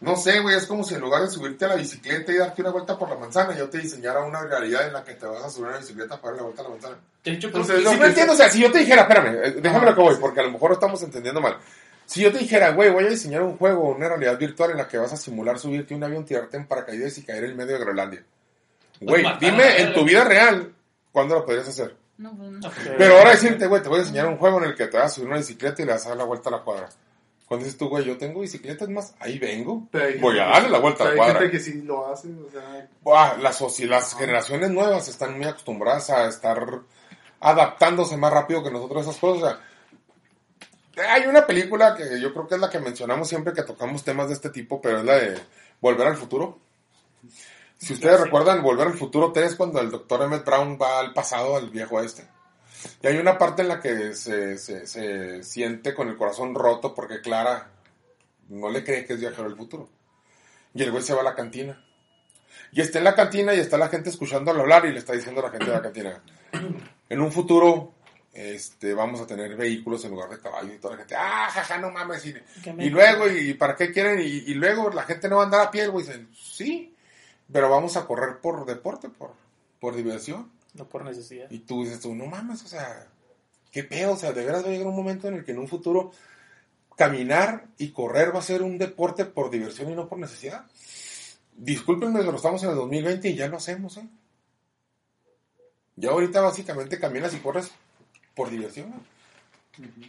no 0.00 0.16
sé, 0.16 0.40
güey, 0.40 0.56
es 0.56 0.66
como 0.66 0.84
si 0.84 0.94
en 0.94 1.00
lugar 1.00 1.22
de 1.22 1.28
subirte 1.30 1.64
a 1.64 1.68
la 1.68 1.74
bicicleta 1.76 2.32
y 2.32 2.36
darte 2.36 2.62
una 2.62 2.70
vuelta 2.70 2.96
por 2.98 3.08
la 3.08 3.16
manzana, 3.16 3.56
yo 3.56 3.68
te 3.68 3.78
diseñara 3.78 4.20
una 4.24 4.42
realidad 4.42 4.86
en 4.86 4.92
la 4.92 5.02
que 5.04 5.14
te 5.14 5.26
vas 5.26 5.42
a 5.44 5.50
subir 5.50 5.68
a 5.68 5.72
la 5.72 5.78
bicicleta 5.78 6.20
para 6.20 6.32
dar 6.34 6.36
la 6.36 6.42
vuelta 6.44 6.60
a 6.62 6.64
la 6.64 6.70
manzana. 6.70 6.96
de 7.24 7.32
hecho, 7.32 7.46
Entonces, 7.48 7.76
que- 7.76 7.88
¿Sí 7.90 7.96
lo 7.98 8.06
entiendes? 8.06 8.34
O 8.34 8.38
sea, 8.38 8.50
si 8.50 8.60
yo 8.60 8.70
te 8.72 8.78
dijera, 8.78 9.02
espérame, 9.02 9.34
eh, 9.42 9.50
déjame 9.60 9.86
lo 9.86 9.94
que 9.94 10.00
voy, 10.02 10.16
porque 10.20 10.40
a 10.40 10.44
lo 10.44 10.52
mejor 10.52 10.72
estamos 10.72 11.02
entendiendo 11.02 11.40
mal. 11.40 11.58
Si 12.06 12.22
yo 12.22 12.32
te 12.32 12.38
dijera, 12.38 12.70
güey, 12.70 12.90
voy 12.90 13.04
a 13.04 13.08
diseñar 13.08 13.42
un 13.42 13.58
juego, 13.58 13.90
una 13.90 14.08
realidad 14.08 14.38
virtual 14.38 14.70
en 14.70 14.78
la 14.78 14.88
que 14.88 14.96
vas 14.98 15.12
a 15.12 15.16
simular 15.16 15.58
subirte 15.58 15.92
a 15.92 15.96
un 15.98 16.04
avión, 16.04 16.24
tirarte 16.24 16.56
en 16.56 16.66
paracaídas 16.66 17.18
y 17.18 17.22
caer 17.22 17.44
en 17.44 17.56
medio 17.56 17.74
de 17.74 17.80
Groenlandia. 17.80 18.24
Güey, 19.00 19.26
a 19.26 19.32
la 19.32 19.38
dime 19.38 19.80
en 19.82 19.92
tu 19.94 20.04
vida 20.04 20.24
real, 20.24 20.72
¿cuándo 21.12 21.34
lo 21.34 21.44
podrías 21.44 21.68
hacer? 21.68 21.94
No, 22.16 22.34
pues 22.36 22.50
no. 22.50 22.70
Pero 22.96 23.18
ahora 23.18 23.30
decirte, 23.32 23.66
güey, 23.66 23.82
te 23.82 23.88
voy 23.88 23.98
a 23.98 24.02
enseñar 24.02 24.26
un 24.26 24.38
juego 24.38 24.58
en 24.58 24.70
el 24.70 24.74
que 24.74 24.86
te 24.86 24.96
vas 24.96 25.06
a 25.06 25.14
subir 25.14 25.28
una 25.28 25.36
bicicleta 25.36 25.82
y 25.82 25.84
le 25.84 25.92
vas 25.92 26.06
a 26.06 26.10
dar 26.10 26.18
la 26.18 26.24
vuelta 26.24 26.48
a 26.48 26.52
la 26.52 26.62
cuadra. 26.62 26.88
Cuando 27.48 27.64
dices 27.64 27.78
tú, 27.78 27.88
güey, 27.88 28.04
yo 28.04 28.18
tengo 28.18 28.40
bicicletas 28.40 28.88
más, 28.90 29.14
ahí 29.20 29.38
vengo. 29.38 29.88
Voy 30.20 30.38
a 30.38 30.44
darle 30.46 30.68
la 30.68 30.78
vuelta 30.80 31.04
a 31.04 31.06
la 31.06 31.12
Hay 31.12 31.16
cuadra. 31.16 31.38
gente 31.40 31.50
que 31.50 31.60
sí 31.60 31.80
lo 31.82 32.06
hace, 32.12 32.28
o 32.28 32.50
sea, 32.50 32.86
Buah, 33.02 33.38
las, 33.38 33.60
soci- 33.60 33.86
las 33.86 34.14
generaciones 34.14 34.70
nuevas 34.70 35.08
están 35.08 35.36
muy 35.38 35.46
acostumbradas 35.46 36.10
a 36.10 36.28
estar 36.28 36.80
adaptándose 37.40 38.16
más 38.18 38.32
rápido 38.32 38.62
que 38.62 38.70
nosotros 38.70 38.98
a 39.06 39.10
esas 39.10 39.20
cosas. 39.20 39.56
O 40.90 40.94
sea, 40.94 41.14
hay 41.14 41.26
una 41.26 41.46
película 41.46 41.96
que 41.96 42.20
yo 42.20 42.32
creo 42.34 42.46
que 42.48 42.56
es 42.56 42.60
la 42.60 42.68
que 42.68 42.80
mencionamos 42.80 43.28
siempre 43.28 43.54
que 43.54 43.62
tocamos 43.62 44.04
temas 44.04 44.28
de 44.28 44.34
este 44.34 44.50
tipo, 44.50 44.80
pero 44.82 44.98
es 44.98 45.04
la 45.04 45.14
de 45.14 45.38
Volver 45.80 46.06
al 46.08 46.16
Futuro. 46.16 46.58
Si 47.78 47.94
ustedes 47.94 48.20
recuerdan 48.20 48.62
Volver 48.62 48.88
al 48.88 48.94
Futuro 48.98 49.32
3, 49.32 49.54
cuando 49.54 49.80
el 49.80 49.90
doctor 49.90 50.20
Emmett 50.22 50.44
Brown 50.44 50.76
va 50.80 50.98
al 50.98 51.14
pasado, 51.14 51.56
al 51.56 51.70
viejo 51.70 52.00
este. 52.02 52.26
Y 53.02 53.06
hay 53.06 53.16
una 53.16 53.38
parte 53.38 53.62
en 53.62 53.68
la 53.68 53.80
que 53.80 54.14
se, 54.14 54.58
se, 54.58 54.86
se 54.86 55.42
siente 55.42 55.94
con 55.94 56.08
el 56.08 56.16
corazón 56.16 56.54
roto 56.54 56.94
porque 56.94 57.20
Clara 57.20 57.70
no 58.48 58.70
le 58.70 58.84
cree 58.84 59.04
que 59.04 59.14
es 59.14 59.20
viajero 59.20 59.48
del 59.48 59.56
futuro. 59.56 59.88
Y 60.74 60.82
el 60.82 60.90
güey 60.90 61.02
se 61.02 61.14
va 61.14 61.20
a 61.20 61.24
la 61.24 61.34
cantina. 61.34 61.84
Y 62.72 62.80
está 62.80 62.98
en 62.98 63.04
la 63.04 63.14
cantina 63.14 63.54
y 63.54 63.60
está 63.60 63.78
la 63.78 63.88
gente 63.88 64.10
escuchándolo 64.10 64.60
hablar 64.60 64.86
y 64.86 64.92
le 64.92 64.98
está 64.98 65.12
diciendo 65.12 65.40
a 65.40 65.44
la 65.44 65.50
gente 65.50 65.66
de 65.66 65.72
la 65.72 65.82
cantina, 65.82 66.22
en 67.08 67.20
un 67.20 67.32
futuro 67.32 67.94
este, 68.32 68.94
vamos 68.94 69.20
a 69.20 69.26
tener 69.26 69.56
vehículos 69.56 70.04
en 70.04 70.12
lugar 70.12 70.30
de 70.30 70.38
caballos 70.38 70.74
y 70.74 70.78
toda 70.78 70.94
la 70.94 70.98
gente, 70.98 71.16
ah, 71.16 71.48
jaja, 71.50 71.78
no 71.78 71.90
mames. 71.90 72.24
Y, 72.26 72.90
luego, 72.90 73.28
¿y 73.28 73.54
para 73.54 73.74
qué 73.74 73.90
quieren? 73.90 74.20
Y, 74.20 74.24
y 74.24 74.54
luego 74.54 74.90
la 74.90 75.02
gente 75.04 75.28
no 75.28 75.36
va 75.36 75.42
a 75.42 75.44
andar 75.46 75.60
a 75.60 75.70
pie, 75.70 75.88
güey. 75.88 76.06
Dicen, 76.06 76.28
sí, 76.34 76.94
pero 77.50 77.70
vamos 77.70 77.96
a 77.96 78.06
correr 78.06 78.38
por 78.40 78.64
deporte, 78.66 79.08
por, 79.08 79.32
por 79.80 79.96
diversión. 79.96 80.52
No 80.78 80.88
por 80.88 81.04
necesidad. 81.04 81.50
Y 81.50 81.60
tú 81.60 81.84
dices 81.84 82.00
tú, 82.00 82.14
no 82.14 82.26
mames, 82.26 82.64
o 82.64 82.68
sea, 82.68 83.06
qué 83.70 83.84
pedo, 83.84 84.12
o 84.12 84.16
sea, 84.16 84.32
de 84.32 84.44
veras 84.44 84.64
va 84.64 84.68
a 84.68 84.70
llegar 84.70 84.86
un 84.86 84.96
momento 84.96 85.28
en 85.28 85.34
el 85.34 85.44
que 85.44 85.52
en 85.52 85.58
un 85.58 85.68
futuro 85.68 86.12
caminar 86.96 87.66
y 87.78 87.90
correr 87.90 88.34
va 88.34 88.40
a 88.40 88.42
ser 88.42 88.62
un 88.62 88.78
deporte 88.78 89.24
por 89.24 89.50
diversión 89.50 89.90
y 89.90 89.94
no 89.94 90.08
por 90.08 90.18
necesidad. 90.18 90.66
Discúlpenme, 91.56 92.20
pero 92.20 92.36
estamos 92.36 92.62
en 92.62 92.70
el 92.70 92.76
2020 92.76 93.28
y 93.28 93.34
ya 93.34 93.48
lo 93.48 93.56
hacemos, 93.56 93.96
¿eh? 93.96 94.08
Ya 95.96 96.10
ahorita 96.10 96.40
básicamente 96.40 97.00
caminas 97.00 97.34
y 97.34 97.38
corres 97.38 97.72
por 98.34 98.50
diversión. 98.50 98.90
¿no? 98.90 99.18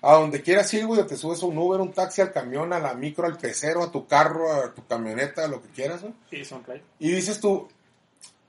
A 0.01 0.15
donde 0.15 0.41
quieras 0.41 0.73
ir, 0.73 0.85
güey, 0.85 1.05
te 1.05 1.17
subes 1.17 1.41
a 1.43 1.45
un 1.45 1.57
Uber, 1.57 1.81
un 1.81 1.93
taxi, 1.93 2.21
al 2.21 2.31
camión, 2.31 2.73
a 2.73 2.79
la 2.79 2.93
micro, 2.93 3.25
al 3.25 3.37
pecero, 3.37 3.83
a 3.83 3.91
tu 3.91 4.07
carro, 4.07 4.51
a 4.51 4.73
tu 4.73 4.85
camioneta, 4.85 5.45
a 5.45 5.47
lo 5.47 5.61
que 5.61 5.69
quieras, 5.69 6.03
¿no? 6.03 6.13
Y 6.31 6.45
son 6.45 6.63
play. 6.63 6.81
Y 6.99 7.11
dices 7.11 7.39
tú, 7.39 7.67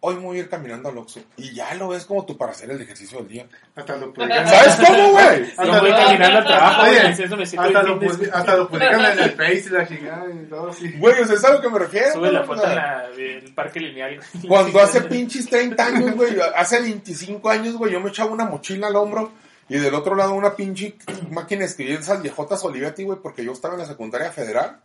hoy 0.00 0.16
me 0.16 0.22
voy 0.22 0.36
a 0.38 0.40
ir 0.40 0.48
caminando 0.48 0.88
al 0.88 0.98
Oxxo. 0.98 1.20
Y 1.36 1.52
ya 1.54 1.74
lo 1.74 1.88
ves 1.88 2.04
como 2.06 2.24
tú 2.24 2.36
para 2.36 2.52
hacer 2.52 2.70
el 2.70 2.80
ejercicio 2.80 3.18
del 3.18 3.28
día. 3.28 3.46
Hasta 3.76 3.96
lo 3.96 4.12
publican. 4.12 4.48
¿Sabes 4.48 4.76
cómo, 4.76 5.10
güey? 5.12 5.54
Yo 5.56 5.80
voy 5.80 5.90
caminando 5.90 6.38
al 6.38 6.46
trabajo, 6.46 6.82
Oye, 6.82 7.00
hasta, 7.00 7.16
bien 7.16 7.30
lo, 7.30 8.34
hasta 8.34 8.56
lo 8.56 8.68
publican 8.68 9.00
en 9.12 9.18
el 9.18 9.30
Face 9.32 9.64
y 9.66 9.68
la 9.68 9.86
chingada 9.86 10.24
y 10.30 10.46
todo 10.48 10.70
así. 10.70 10.92
Güey, 10.92 11.20
o 11.20 11.26
sea, 11.26 11.36
es 11.36 11.44
a 11.44 11.52
lo 11.52 11.60
que 11.60 11.68
me 11.68 11.78
refiero. 11.78 12.12
Sube 12.12 12.32
la 12.32 12.44
foto 12.44 12.60
sea, 12.62 12.70
en 12.70 12.76
la- 12.76 13.08
del 13.10 13.54
parque 13.54 13.80
lineal. 13.80 14.20
Cuando 14.48 14.80
hace 14.80 15.02
pinches 15.02 15.48
30 15.48 15.84
años, 15.86 16.14
güey, 16.16 16.36
hace 16.56 16.80
25 16.80 17.48
años, 17.50 17.74
güey, 17.76 17.92
yo 17.92 18.00
me 18.00 18.08
echaba 18.10 18.30
una 18.30 18.44
mochila 18.46 18.86
al 18.86 18.96
hombro 18.96 19.32
y 19.68 19.78
del 19.78 19.94
otro 19.94 20.14
lado 20.16 20.32
una 20.32 20.56
pinche 20.56 20.96
máquina 21.30 21.60
de 21.60 21.66
escribir 21.66 22.00
esas 22.00 22.22
viejotas 22.22 22.64
Olivetti, 22.64 23.04
güey, 23.04 23.18
porque 23.22 23.44
yo 23.44 23.52
estaba 23.52 23.74
en 23.74 23.80
la 23.80 23.86
secundaria 23.86 24.32
federal 24.32 24.80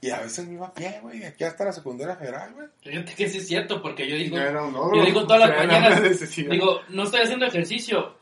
y 0.00 0.10
a 0.10 0.20
veces 0.20 0.46
me 0.46 0.54
iba 0.54 0.66
a 0.66 0.74
pie, 0.74 0.98
güey, 1.02 1.24
aquí 1.24 1.44
hasta 1.44 1.64
la 1.64 1.72
secundaria 1.72 2.16
federal, 2.16 2.52
güey. 2.54 2.66
Fíjate 2.82 3.14
que 3.14 3.28
sí 3.28 3.38
es 3.38 3.48
cierto, 3.48 3.80
porque 3.82 4.08
yo 4.08 4.16
digo, 4.16 4.36
No 4.38 4.70
logro, 4.70 4.98
yo 4.98 5.04
digo 5.06 5.26
todas 5.26 5.48
las 5.48 5.58
mañanas, 5.66 6.36
digo, 6.36 6.80
no 6.90 7.04
estoy 7.04 7.20
haciendo 7.22 7.46
ejercicio, 7.46 8.14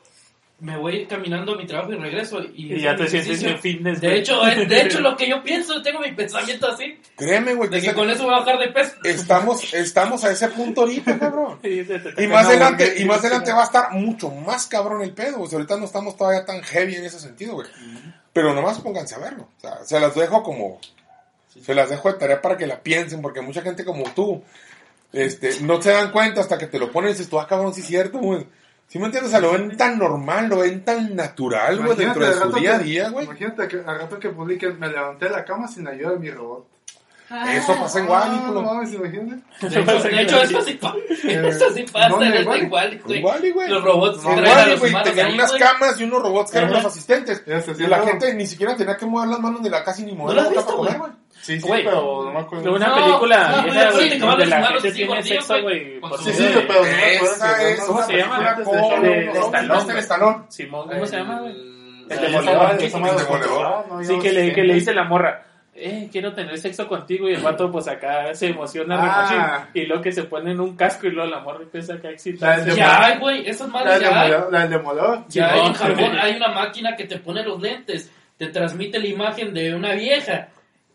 me 0.61 0.79
voy 0.79 1.05
caminando 1.07 1.53
a 1.55 1.57
mi 1.57 1.67
trabajo 1.67 1.93
y 1.93 1.97
regreso. 1.97 2.41
Y, 2.43 2.75
Y 2.75 2.81
ya 2.81 2.97
te 2.97 3.09
sientes 3.09 3.43
ejercicio. 3.43 3.49
en 3.51 3.59
fitness, 3.59 4.01
De 4.01 4.07
güey. 4.07 4.21
hecho, 4.21 4.47
es, 4.47 4.69
de 4.69 4.83
hecho, 4.83 5.01
lo 5.01 5.17
que 5.17 5.29
yo 5.29 5.43
pienso, 5.45 5.83
tengo 5.83 5.99
mi 6.01 6.13
pensamiento 6.13 6.69
así, 6.71 6.99
Créeme, 7.17 7.55
güey, 7.55 7.69
que 7.69 7.77
de 7.77 7.83
que 7.83 7.93
con 7.93 8.09
eso 8.09 8.25
voy 8.25 8.35
a 8.35 8.39
bajar 8.39 8.59
de 8.61 8.69
peso. 8.69 8.93
estamos, 9.03 9.75
estamos 9.75 10.25
a 10.25 10.31
ese 10.31 10.49
punto 10.49 10.83
ahorita, 10.83 11.19
cabrón. 11.19 11.59
Y, 11.63 11.83
te 11.83 12.29
más 12.29 12.47
adelante, 12.47 12.95
y 12.99 13.05
más 13.05 13.19
adelante 13.19 13.53
va 13.53 13.63
a 13.63 13.67
estar 13.67 13.91
mucho 13.93 14.31
más 14.31 14.67
cabrón 14.69 15.03
el 15.03 15.13
pedo, 15.13 15.39
güey. 15.39 15.53
Ahorita 15.53 15.77
no 15.77 15.85
estamos 15.87 16.17
todavía 16.17 16.47
tan 16.47 16.63
heavy 16.63 16.95
en 16.95 17.05
ese 17.05 17.19
sentido, 17.19 17.55
güey. 17.55 17.69
Pero 18.33 18.55
nomás 18.55 18.79
pónganse 18.81 19.17
a 19.17 19.19
verlo. 19.19 19.49
O 19.59 19.61
sea, 19.61 19.85
se 19.85 20.01
las 20.01 20.15
dejo 20.15 20.43
como, 20.43 20.81
se 21.61 21.75
las 21.75 21.91
dejo 21.91 22.13
de 22.13 22.19
tarea 22.19 22.43
para 22.43 22.57
que 22.57 22.67
la 22.67 22.81
piensen, 22.81 23.23
porque 23.23 23.41
mucha 23.41 23.63
gente 23.63 23.85
como 23.85 24.05
tú, 24.15 24.43
este, 25.13 25.61
no 25.61 25.81
se 25.81 25.91
dan 25.91 26.11
cuenta 26.11 26.41
hasta 26.41 26.59
que 26.59 26.67
te 26.67 26.79
lo 26.79 26.91
ponen 26.91 27.11
y 27.11 27.13
dices, 27.13 27.29
tú, 27.29 27.39
ah, 27.39 27.47
cabrón, 27.47 27.75
sí 27.75 27.81
es 27.81 27.87
cierto, 27.87 28.19
güey. 28.19 28.47
¿Sí 28.89 28.99
me 28.99 29.07
entiendes? 29.07 29.29
O 29.29 29.31
sea, 29.31 29.41
lo 29.41 29.53
ven 29.53 29.77
tan 29.77 29.99
normal, 29.99 30.49
lo 30.49 30.59
ven 30.59 30.85
tan 30.85 31.17
natural, 31.17 31.83
güey, 31.83 31.97
dentro 31.97 32.27
de 32.27 32.35
su 32.35 32.53
día 32.53 32.77
a 32.77 32.79
día, 32.79 33.09
güey. 33.09 33.25
Imagínate 33.25 33.67
que 33.67 33.77
al 33.79 33.99
rato 33.99 34.19
que 34.19 34.29
publiquen, 34.29 34.79
me 34.79 34.89
levanté 34.89 35.27
de 35.27 35.33
la 35.33 35.45
cama 35.45 35.67
sin 35.69 35.89
ayuda 35.89 36.13
de 36.13 36.19
mi 36.19 36.31
robot. 36.31 36.74
Eso 37.31 37.75
pasa 37.77 37.99
en 38.01 38.09
Wally, 38.09 38.37
Ah, 38.39 38.43
no 38.47 38.53
güey. 38.53 38.65
mames, 38.67 38.93
imagínate. 38.93 39.43
De 40.11 40.23
hecho, 40.23 40.43
eso 40.43 40.61
sí 40.61 40.75
pasa, 40.75 40.97
eso 41.29 41.71
sí 41.73 41.85
pasa 41.91 42.09
¿Dónde, 42.11 42.39
en 42.41 42.47
Wally? 42.73 43.51
güey. 43.51 43.69
Los 43.69 43.83
robots 43.83 44.25
En 44.25 44.37
traen 44.37 44.47
a 44.47 44.51
Wall-E, 44.51 44.71
los 44.71 44.81
güey, 44.81 44.91
humanos 44.93 45.09
tenían 45.09 45.27
ahí, 45.29 45.35
unas 45.35 45.53
camas 45.53 46.01
y 46.01 46.05
unos 46.05 46.23
robots 46.23 46.51
que 46.53 46.59
eran 46.59 46.73
los 46.73 46.85
asistentes. 46.85 47.43
Eso 47.47 47.75
sí, 47.75 47.83
Y 47.85 47.87
la 47.87 47.99
no. 47.99 48.07
gente 48.07 48.35
ni 48.35 48.47
siquiera 48.47 48.77
tenía 48.77 48.97
que 48.97 49.07
mover 49.07 49.29
las 49.31 49.41
manos 49.41 49.63
de 49.63 49.71
la 49.71 49.83
casa 49.83 50.03
ni 50.03 50.13
mover 50.13 50.37
¿No 50.37 50.43
la 50.43 50.49
boca 50.51 50.65
para 50.65 50.77
comer, 50.77 50.99
güey? 50.99 51.13
Sí, 51.41 51.61
sí, 51.61 51.69
pero 51.69 52.25
no 52.25 52.33
me 52.33 52.41
acuerdo. 52.41 52.73
Una 52.75 52.89
No, 52.89 52.95
película 52.95 53.49
no, 53.57 53.63
vieja, 53.65 53.91
sí, 53.91 53.97
güey, 53.97 54.19
donde 54.19 54.47
la 54.47 54.67
gente 54.67 54.93
tiene 54.93 55.23
sexo, 55.23 55.63
güey, 55.63 56.01
Sí, 56.23 56.49
pero 56.67 56.85
no 56.85 57.87
¿cómo 57.87 58.03
se 58.03 58.17
llama? 58.17 58.39
de. 59.01 59.31
Simón, 60.49 60.89
¿cómo 60.89 61.07
se 61.07 61.17
llama, 61.17 61.41
güey? 61.41 61.53
El- 62.11 62.21
demoledor. 62.21 62.77
Sí, 64.05 64.19
que 64.19 64.33
le 64.63 64.75
dice 64.75 64.93
la 64.95 65.05
morra, 65.05 65.43
eh, 65.77 66.09
quiero 66.13 66.33
tener 66.33 66.57
sexo 66.59 66.87
contigo, 66.87 67.29
y 67.29 67.35
el 67.35 67.43
vato, 67.43 67.71
pues 67.71 67.89
acá 67.89 68.35
se 68.35 68.49
emociona 68.49 68.97
Ah. 69.01 69.69
y 69.75 69.87
luego 69.87 70.03
que 70.03 70.13
se 70.13 70.23
pone 70.25 70.53
en 70.53 70.61
un 70.61 70.77
casco, 70.77 71.07
y 71.07 71.11
luego 71.11 71.29
la 71.31 71.41
morra 71.41 71.63
empieza 71.63 71.95
acá 71.95 72.09
a 72.09 72.13
excitarse. 72.13 72.75
Ya 72.77 73.05
hay, 73.07 73.19
güey, 73.19 73.45
madres 73.69 73.95
del 74.01 74.03
ya 74.03 74.21
hay. 74.23 74.31
demoledor- 74.31 74.51
la 74.53 74.61
del 74.61 74.71
demoledor. 74.71 75.25
Ya 75.29 75.53
hay 75.53 75.67
en 75.67 75.73
Japón, 75.75 76.17
hay 76.21 76.37
una 76.37 76.49
máquina 76.49 76.95
que 76.97 77.05
te 77.05 77.19
pone 77.19 77.43
los 77.43 77.61
lentes, 77.61 78.11
te 78.37 78.47
transmite 78.49 78.99
la 78.99 79.07
imagen 79.09 79.53
de 79.55 79.75
una 79.75 79.93
vieja 79.95 80.49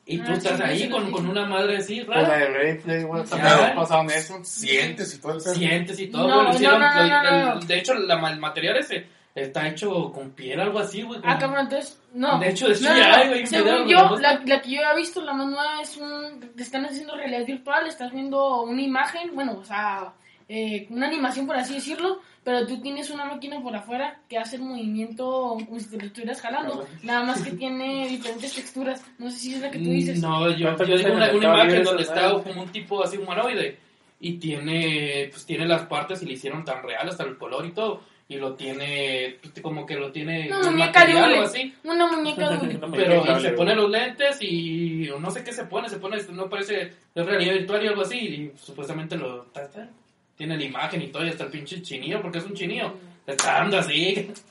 y 0.05 0.17
tú 0.19 0.31
Ah, 0.31 0.33
estás 0.33 0.57
sí, 0.57 0.63
ahí 0.63 0.79
sí, 0.79 0.89
con, 0.89 1.05
sí. 1.05 1.11
con 1.11 1.29
una 1.29 1.45
madre 1.45 1.77
así 1.77 2.03
Con 2.05 2.15
la 2.15 2.21
rara, 2.23 2.37
de 2.37 2.47
Replay, 2.47 3.03
güey. 3.03 3.23
También 3.25 3.75
pasaron 3.75 4.09
eso. 4.11 4.39
Sientes 4.43 5.13
y 5.15 5.21
todo 5.21 5.33
el 5.33 5.41
sientes 5.41 5.99
y 5.99 6.07
todo, 6.07 6.27
No, 6.27 6.33
güey, 6.33 6.37
lo 6.45 6.49
no, 6.49 6.55
hicieron, 6.55 6.79
no, 6.81 6.93
no, 6.95 7.01
el- 7.01 7.09
no, 7.09 7.29
el- 7.29 7.45
no. 7.45 7.59
de 7.65 7.77
hecho 7.77 7.93
la, 7.93 8.29
el 8.29 8.39
material 8.39 8.77
ese 8.77 9.05
está 9.43 9.67
hecho 9.67 10.11
con 10.11 10.31
piel, 10.31 10.59
algo 10.59 10.79
así, 10.79 11.01
güey. 11.01 11.19
Ah, 11.23 11.37
cabrón, 11.37 11.65
entonces, 11.65 12.01
no. 12.13 12.39
De 12.39 12.49
hecho, 12.49 12.67
de 12.67 12.73
hecho 12.73 12.89
No, 12.89 12.97
ya 12.97 13.09
no. 13.09 13.15
hay, 13.15 13.27
güey, 13.27 13.43
un 13.43 13.49
video 13.49 13.65
Según 13.65 13.87
yo, 13.87 14.17
la, 14.17 14.41
la 14.45 14.61
que 14.61 14.71
yo 14.71 14.81
he 14.81 14.95
visto, 14.95 15.21
la 15.21 15.33
más 15.33 15.47
nueva 15.47 15.81
es 15.81 15.97
un. 15.97 16.39
Te 16.55 16.63
están 16.63 16.85
haciendo 16.85 17.15
realidad 17.15 17.45
virtual, 17.45 17.87
estás 17.87 18.11
viendo 18.11 18.63
una 18.63 18.81
imagen, 18.81 19.35
bueno, 19.35 19.57
o 19.59 19.63
sea, 19.63 20.13
eh, 20.51 20.87
una 20.89 21.05
animación, 21.05 21.45
por 21.45 21.55
así 21.55 21.75
decirlo, 21.75 22.21
pero 22.43 22.65
tú 22.65 22.81
tienes 22.81 23.11
una 23.11 23.25
máquina 23.25 23.61
por 23.61 23.75
afuera 23.75 24.21
que 24.27 24.39
hace 24.39 24.55
el 24.55 24.63
movimiento 24.63 25.57
como 25.67 25.79
si 25.79 25.91
te 25.91 25.97
lo 25.97 26.05
estuvieras 26.07 26.41
jalando, 26.41 26.87
nada 27.03 27.21
más 27.21 27.43
que 27.43 27.51
tiene 27.51 28.07
diferentes 28.07 28.55
texturas. 28.55 29.05
No 29.19 29.29
sé 29.29 29.37
si 29.37 29.53
es 29.53 29.61
la 29.61 29.69
que 29.69 29.77
tú 29.77 29.91
dices. 29.91 30.19
No, 30.19 30.49
yo, 30.49 30.65
¿Cuánto 30.65 30.85
yo 30.85 30.97
digo 30.97 31.13
una, 31.13 31.31
imagen 31.31 31.83
donde 31.83 32.01
está 32.01 32.31
como 32.31 32.63
un 32.63 32.69
tipo 32.69 33.03
así 33.03 33.17
humanoide 33.17 33.77
y 34.19 34.33
tiene 34.39 35.29
pues 35.31 35.45
tiene 35.45 35.67
las 35.67 35.83
partes 35.83 36.23
y 36.23 36.25
le 36.25 36.33
hicieron 36.33 36.65
tan 36.65 36.81
real 36.81 37.07
hasta 37.07 37.23
el 37.23 37.37
color 37.37 37.67
y 37.67 37.71
todo 37.71 38.01
y 38.31 38.37
lo 38.37 38.53
tiene 38.53 39.37
pues, 39.41 39.59
como 39.61 39.85
que 39.87 39.95
lo 39.95 40.11
tiene 40.11 40.47
Una 40.47 40.59
un 40.59 40.75
muñeca 40.75 41.03
de 41.05 41.13
material 41.13 41.31
o 41.33 41.35
hule. 41.37 41.45
así 41.47 41.75
Una 41.83 42.07
muñeca 42.07 42.49
de 42.51 42.79
pero 42.95 43.39
se 43.41 43.49
pone 43.53 43.75
los 43.75 43.89
lentes 43.89 44.37
y 44.41 45.09
no 45.19 45.31
sé 45.31 45.43
qué 45.43 45.51
se 45.51 45.65
pone 45.65 45.89
se 45.89 45.97
pone 45.97 46.17
no 46.31 46.47
parece 46.47 46.93
es 47.15 47.25
realidad 47.25 47.53
virtual 47.55 47.83
y 47.83 47.87
algo 47.87 48.01
así 48.03 48.17
y 48.17 48.51
supuestamente 48.57 49.17
lo 49.17 49.41
ta- 49.45 49.67
ta- 49.67 49.89
tiene 50.37 50.55
la 50.57 50.63
imagen 50.63 51.01
y 51.01 51.07
todo 51.07 51.25
y 51.25 51.29
hasta 51.29 51.45
el 51.45 51.49
pinche 51.49 51.81
chinillo 51.81 52.21
porque 52.21 52.37
es 52.37 52.45
un 52.45 52.53
chinillo 52.53 52.93
está 53.27 53.53
dando 53.53 53.79
así 53.79 54.31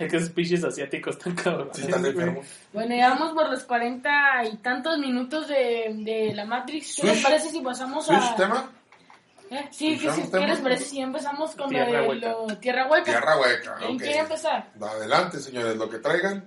Es 0.00 0.10
que 0.10 0.16
esos 0.16 0.30
pinches 0.30 0.62
asiáticos 0.64 1.16
están 1.16 1.34
cabrones. 1.36 1.76
Sí. 1.76 1.86
Bueno, 2.72 2.96
ya 2.96 3.10
vamos 3.10 3.32
por 3.32 3.48
los 3.48 3.62
cuarenta 3.62 4.42
y 4.44 4.56
tantos 4.56 4.98
minutos 4.98 5.46
de, 5.46 5.94
de 5.98 6.34
la 6.34 6.44
Matrix. 6.44 6.96
¿Qué 7.00 7.06
les 7.06 7.22
parece 7.22 7.48
si 7.50 7.60
pasamos 7.60 8.04
¿Switch 8.04 8.18
a. 8.18 8.36
¿Eh? 9.50 9.68
Sí, 9.70 9.90
¿qué, 9.98 10.10
¿Switchamos 10.10 10.24
¿qué 10.26 10.30
tema? 10.30 10.46
les 10.46 10.58
parece 10.60 10.84
si 10.84 11.00
empezamos 11.00 11.50
con 11.54 11.64
lo 11.64 11.68
Tierra 11.70 12.00
de 12.02 12.08
hueca. 12.08 12.28
lo- 12.28 12.58
Tierra 12.58 12.86
Hueca? 12.88 13.04
Tierra 13.04 13.38
hueca. 13.38 13.74
¿Quién 13.78 13.90
ok. 13.92 13.98
quiere 14.02 14.18
empezar? 14.18 14.70
Adelante, 14.80 15.38
señores, 15.40 15.76
lo 15.76 15.88
que 15.88 15.98
traigan, 15.98 16.44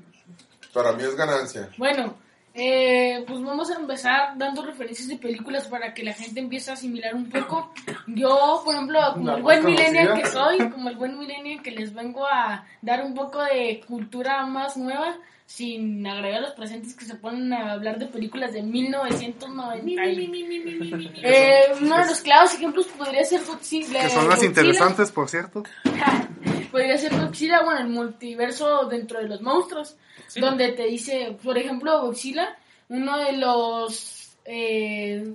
para 0.74 0.92
mí 0.94 1.04
es 1.04 1.16
ganancia. 1.16 1.70
Bueno, 1.78 2.16
eh, 2.54 3.24
pues 3.28 3.42
vamos 3.42 3.70
a 3.72 3.76
empezar 3.76 4.38
dando 4.38 4.64
referencias 4.66 5.08
de 5.08 5.18
películas 5.18 5.68
para 5.68 5.94
que 5.94 6.04
la 6.04 6.14
gente 6.14 6.40
empiece 6.40 6.72
a 6.72 6.74
asimilar 6.74 7.14
un 7.16 7.30
poco. 7.30 7.74
Yo, 8.08 8.62
por 8.66 8.74
ejemplo, 8.76 9.00
como 9.14 9.36
el 9.36 9.42
buen 9.44 9.64
millennial 9.66 10.14
que 10.20 10.26
soy, 10.28 10.58
como 10.70 10.90
el 10.90 10.96
buen 10.98 11.18
millennial 11.18 11.62
que 11.62 11.72
les 11.72 11.94
vengo 11.94 12.26
a 12.28 12.66
dar 12.82 13.04
un 13.04 13.14
poco 13.14 13.42
de 13.44 13.82
cultura 13.88 14.46
más 14.46 14.76
nueva, 14.78 15.16
sin 15.50 16.06
agregar 16.06 16.42
los 16.44 16.52
presentes 16.52 16.94
que 16.94 17.06
se 17.06 17.16
ponen 17.16 17.52
a 17.54 17.72
hablar 17.74 17.98
de 17.98 18.06
películas 18.06 18.54
de 18.54 18.62
1990. 18.62 20.02
Eh, 21.24 21.62
uno 21.82 21.98
de 21.98 22.06
los 22.06 22.22
claros 22.22 22.54
ejemplos 22.54 22.86
podría 22.96 23.24
ser 23.26 23.42
Godzilla. 23.44 24.04
Que 24.04 24.10
son 24.10 24.30
las 24.30 24.40
Godzilla. 24.40 24.48
interesantes, 24.62 25.12
por 25.12 25.28
cierto. 25.28 25.64
Podría 26.72 26.98
ser 27.00 27.20
Godzilla, 27.20 27.64
bueno, 27.64 27.80
el 27.82 27.90
multiverso 27.90 28.86
dentro 28.86 29.20
de 29.20 29.28
los 29.28 29.42
monstruos, 29.42 29.98
Sí. 30.28 30.40
donde 30.40 30.72
te 30.74 30.84
dice, 30.84 31.36
por 31.44 31.58
ejemplo, 31.58 32.00
Godzilla, 32.02 32.56
uno 32.90 33.18
de 33.18 33.34
los 33.34 34.38
eh, 34.46 35.34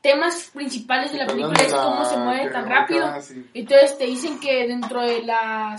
temas 0.00 0.50
principales 0.52 1.12
de 1.12 1.18
la 1.18 1.26
película 1.28 1.62
es 1.62 1.72
cómo 1.72 2.04
se 2.04 2.16
mueve 2.16 2.50
tan 2.50 2.68
rápido. 2.68 3.06
Entonces 3.54 3.96
te 3.98 4.06
dicen 4.06 4.40
que 4.40 4.66
dentro 4.66 5.02
de 5.02 5.22
la 5.22 5.76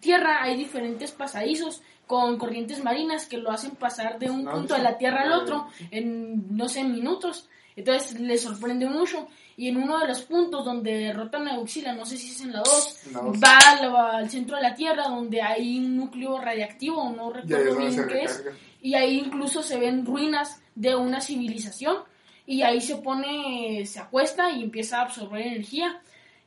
Tierra 0.00 0.42
hay 0.42 0.56
diferentes 0.56 1.10
pasadizos 1.12 1.82
con 2.06 2.36
corrientes 2.38 2.82
marinas 2.84 3.26
que 3.26 3.38
lo 3.38 3.50
hacen 3.50 3.72
pasar 3.72 4.18
de 4.18 4.30
un 4.30 4.44
No, 4.44 4.52
punto 4.52 4.74
de 4.74 4.82
la 4.82 4.98
Tierra 4.98 5.22
al 5.22 5.32
otro 5.32 5.66
en, 5.90 6.56
no 6.56 6.68
sé, 6.68 6.84
minutos. 6.84 7.48
Entonces 7.74 8.20
les 8.20 8.42
sorprende 8.42 8.86
mucho. 8.86 9.26
Y 9.56 9.68
en 9.68 9.76
uno 9.76 9.98
de 9.98 10.08
los 10.08 10.22
puntos 10.22 10.64
donde 10.64 10.92
derrotan 10.92 11.46
a 11.48 11.56
Godzilla, 11.56 11.92
no 11.94 12.04
sé 12.04 12.16
si 12.16 12.30
es 12.30 12.40
en 12.40 12.52
la 12.52 12.58
2, 12.60 13.06
En 13.06 13.12
la 13.12 13.20
dos. 13.20 13.36
va 13.38 13.58
al, 13.70 13.96
al 14.16 14.30
centro 14.30 14.56
de 14.56 14.62
la 14.62 14.74
Tierra 14.74 15.04
donde 15.08 15.40
hay 15.42 15.78
un 15.78 15.96
núcleo 15.96 16.38
radiactivo, 16.38 17.10
no 17.10 17.30
recuerdo 17.32 17.76
bien 17.76 18.06
qué 18.08 18.22
es. 18.24 18.42
Y 18.82 18.94
ahí 18.94 19.18
incluso 19.18 19.62
se 19.62 19.78
ven 19.78 20.04
ruinas 20.04 20.60
de 20.74 20.94
una 20.96 21.20
civilización. 21.20 21.96
Y 22.44 22.62
ahí 22.62 22.80
se 22.80 22.96
pone, 22.96 23.86
se 23.86 24.00
acuesta 24.00 24.50
y 24.50 24.64
empieza 24.64 24.98
a 24.98 25.02
absorber 25.02 25.46
energía. 25.46 26.00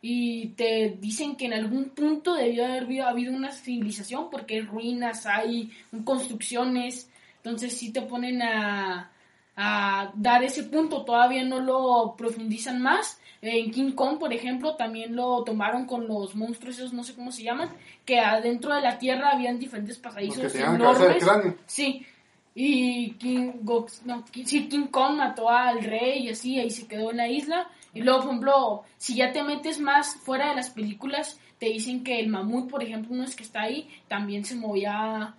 Y 0.08 0.50
te 0.50 0.98
dicen 1.02 1.36
que 1.36 1.46
en 1.46 1.54
algún 1.54 1.86
punto 1.86 2.36
debió 2.36 2.64
haber 2.64 2.84
habido, 3.02 3.34
una 3.34 3.52
civilización 3.52 4.30
porque 4.30 4.58
hay 4.58 4.62
ruinas, 4.62 5.26
hay 5.26 5.72
construcciones. 6.04 7.10
Entonces 7.38 7.76
sí 7.76 7.92
te 7.92 8.04
ponen 8.04 8.44
a, 8.44 9.10
a 9.56 10.12
dar 10.14 10.44
ese 10.44 10.66
punto. 10.66 11.04
Todavía 11.04 11.44
no 11.44 11.60
lo 11.60 12.14
profundizan 12.16 12.84
más. 12.84 13.20
En 13.42 13.72
King 13.72 13.94
Kong, 13.94 14.20
por 14.20 14.32
ejemplo, 14.32 14.76
también 14.76 15.16
lo 15.16 15.44
tomaron 15.44 15.88
con 15.88 16.08
los 16.08 16.36
monstruos, 16.36 16.78
esos 16.78 16.94
no 16.94 17.04
sé 17.04 17.16
cómo 17.16 17.32
se 17.32 17.42
llaman, 17.42 17.70
que 18.06 18.20
adentro 18.20 18.76
de 18.76 18.82
la 18.82 19.00
Tierra 19.00 19.32
habían 19.32 19.58
diferentes 19.58 19.98
pasadizos 19.98 20.54
enormes. 21.00 21.24
Sí. 21.66 22.06
Y 22.54 23.12
King, 23.14 23.54
Gox- 23.64 24.04
no, 24.06 24.24
sí, 24.46 24.68
King 24.68 24.88
Kong 24.92 25.18
mató 25.18 25.50
al 25.50 25.84
rey 25.84 26.28
y 26.28 26.30
así, 26.30 26.60
ahí 26.60 26.70
se 26.70 26.88
quedó 26.88 27.10
en 27.10 27.18
la 27.18 27.28
isla. 27.28 27.68
Y 27.96 28.02
luego, 28.02 28.20
por 28.20 28.28
ejemplo, 28.28 28.84
si 28.98 29.16
ya 29.16 29.32
te 29.32 29.42
metes 29.42 29.80
más 29.80 30.16
fuera 30.18 30.50
de 30.50 30.56
las 30.56 30.70
películas, 30.70 31.40
te 31.58 31.68
dicen 31.68 32.04
que 32.04 32.20
el 32.20 32.28
mamut, 32.28 32.70
por 32.70 32.84
ejemplo, 32.84 33.14
uno 33.14 33.24
es 33.24 33.36
que 33.36 33.44
está 33.44 33.62
ahí, 33.62 33.90
también 34.10 34.44
se 34.44 34.56
movía, 34.56 35.34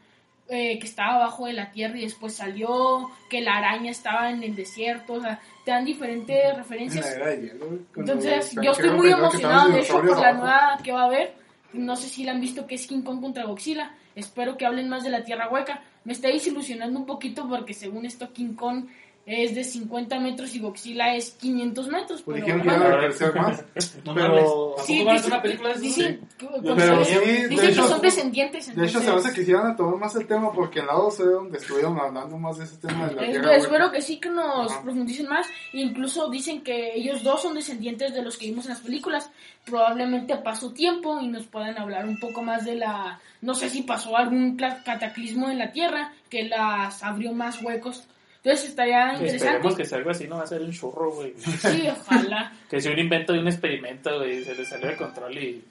eh, 0.48 0.78
que 0.78 0.86
estaba 0.86 1.16
abajo 1.16 1.46
de 1.46 1.52
la 1.52 1.70
tierra 1.70 1.98
y 1.98 2.02
después 2.02 2.34
salió, 2.34 3.10
que 3.28 3.42
la 3.42 3.58
araña 3.58 3.90
estaba 3.90 4.30
en 4.30 4.42
el 4.42 4.56
desierto, 4.56 5.14
o 5.14 5.20
sea, 5.20 5.38
te 5.64 5.70
dan 5.70 5.84
diferentes 5.84 6.34
En 6.34 6.50
la 6.50 6.56
referencias. 6.56 7.14
era 7.14 7.26
de 7.26 7.42
hielo, 7.42 7.66
güey, 7.66 7.80
cuando 7.92 8.12
Entonces, 8.12 8.56
yo 8.62 8.70
estoy 8.70 8.90
muy 8.90 9.10
emocionado, 9.10 9.68
de 9.68 9.80
hecho, 9.80 10.00
por 10.00 10.18
la 10.18 10.32
nueva 10.32 10.78
que 10.82 10.92
va 10.92 11.02
a 11.02 11.06
haber. 11.06 11.34
No 11.74 11.94
sé 11.94 12.08
si 12.08 12.24
la 12.24 12.32
han 12.32 12.40
visto, 12.40 12.66
que 12.66 12.76
es 12.76 12.86
King 12.86 13.02
Kong 13.02 13.20
contra 13.20 13.44
Godzilla. 13.44 13.92
Espero 14.14 14.56
que 14.56 14.64
hablen 14.64 14.88
más 14.88 15.04
de 15.04 15.10
la 15.10 15.24
Tierra 15.24 15.50
Hueca. 15.50 15.82
Me 16.04 16.14
está 16.14 16.28
desilusionando 16.28 16.98
un 16.98 17.04
poquito 17.04 17.46
porque 17.46 17.74
según 17.74 18.06
esto 18.06 18.32
King 18.32 18.54
Kong 18.54 18.86
es 19.26 19.56
de 19.56 19.64
50 19.64 20.20
metros 20.20 20.54
y 20.54 20.60
Godzilla 20.60 21.14
es 21.16 21.32
500 21.32 21.88
metros. 21.88 22.22
Pues 22.22 22.40
pero 22.40 22.46
dijeron 22.46 22.62
que 22.62 22.68
iban 22.68 22.82
a 23.34 23.42
más. 23.42 23.64
No 24.04 24.14
Pero- 24.14 24.28
mames. 24.28 24.44
¿A 24.78 24.82
sí, 24.86 24.98
poco 24.98 25.04
van 25.06 25.16
a 25.16 25.18
hacer 25.18 25.26
dicen- 25.26 25.32
una 25.32 25.42
película 25.42 25.74
de 25.74 25.80
dicen, 25.80 26.20
Pero 26.38 26.98
dicen 27.00 27.04
sí, 27.24 27.42
de 27.42 27.48
que 27.56 27.66
hecho- 27.68 27.88
son 27.88 28.00
descendientes. 28.00 28.76
De 28.76 28.86
hecho, 28.86 29.00
se 29.00 29.10
me 29.10 29.16
hace 29.16 29.28
que 29.30 29.40
quisieran 29.40 29.76
tomar 29.76 29.96
más 29.98 30.14
el 30.14 30.26
tema 30.28 30.52
porque 30.52 30.78
en 30.78 30.86
la 30.86 30.92
12 30.94 31.24
donde 31.24 31.58
estuvieron 31.58 31.98
hablando 31.98 32.38
más 32.38 32.58
de 32.58 32.64
ese 32.64 32.76
tema 32.76 33.08
de 33.08 33.14
la 33.16 33.22
tierra. 33.26 33.56
espero 33.56 33.84
hueca. 33.86 33.92
que 33.96 34.02
sí 34.02 34.18
que 34.20 34.30
nos 34.30 34.70
Ajá. 34.70 34.82
profundicen 34.82 35.28
más. 35.28 35.46
Incluso 35.72 36.30
dicen 36.30 36.62
que 36.62 36.94
ellos 36.94 37.24
dos 37.24 37.42
son 37.42 37.54
descendientes 37.54 38.14
de 38.14 38.22
los 38.22 38.36
que 38.38 38.46
vimos 38.46 38.66
en 38.66 38.70
las 38.74 38.80
películas. 38.80 39.30
Probablemente 39.64 40.36
pasó 40.36 40.72
tiempo 40.72 41.20
y 41.20 41.26
nos 41.26 41.46
puedan 41.48 41.76
hablar 41.78 42.06
un 42.06 42.20
poco 42.20 42.42
más 42.42 42.64
de 42.64 42.76
la... 42.76 43.18
No 43.40 43.54
sé 43.54 43.68
si 43.70 43.82
pasó 43.82 44.16
algún 44.16 44.56
cataclismo 44.56 45.50
en 45.50 45.58
la 45.58 45.72
Tierra 45.72 46.12
que 46.30 46.44
las 46.44 47.02
abrió 47.02 47.32
más 47.32 47.60
huecos. 47.60 48.06
Entonces 48.46 48.70
estaría 48.70 49.14
interesante. 49.14 49.44
Esperemos 49.44 49.76
que 49.76 49.84
sea 49.84 49.98
algo 49.98 50.10
así, 50.10 50.28
no 50.28 50.36
va 50.36 50.44
a 50.44 50.46
ser 50.46 50.62
un 50.62 50.70
churro, 50.70 51.10
güey. 51.10 51.34
Sí, 51.36 51.88
ojalá. 51.90 52.52
Que 52.70 52.80
sea 52.80 52.92
un 52.92 52.98
invento 53.00 53.32
de 53.32 53.40
un 53.40 53.48
experimento, 53.48 54.18
güey, 54.18 54.44
se 54.44 54.54
le 54.54 54.64
salió 54.64 54.86
de 54.86 54.96
control 54.96 55.36
y... 55.36 55.64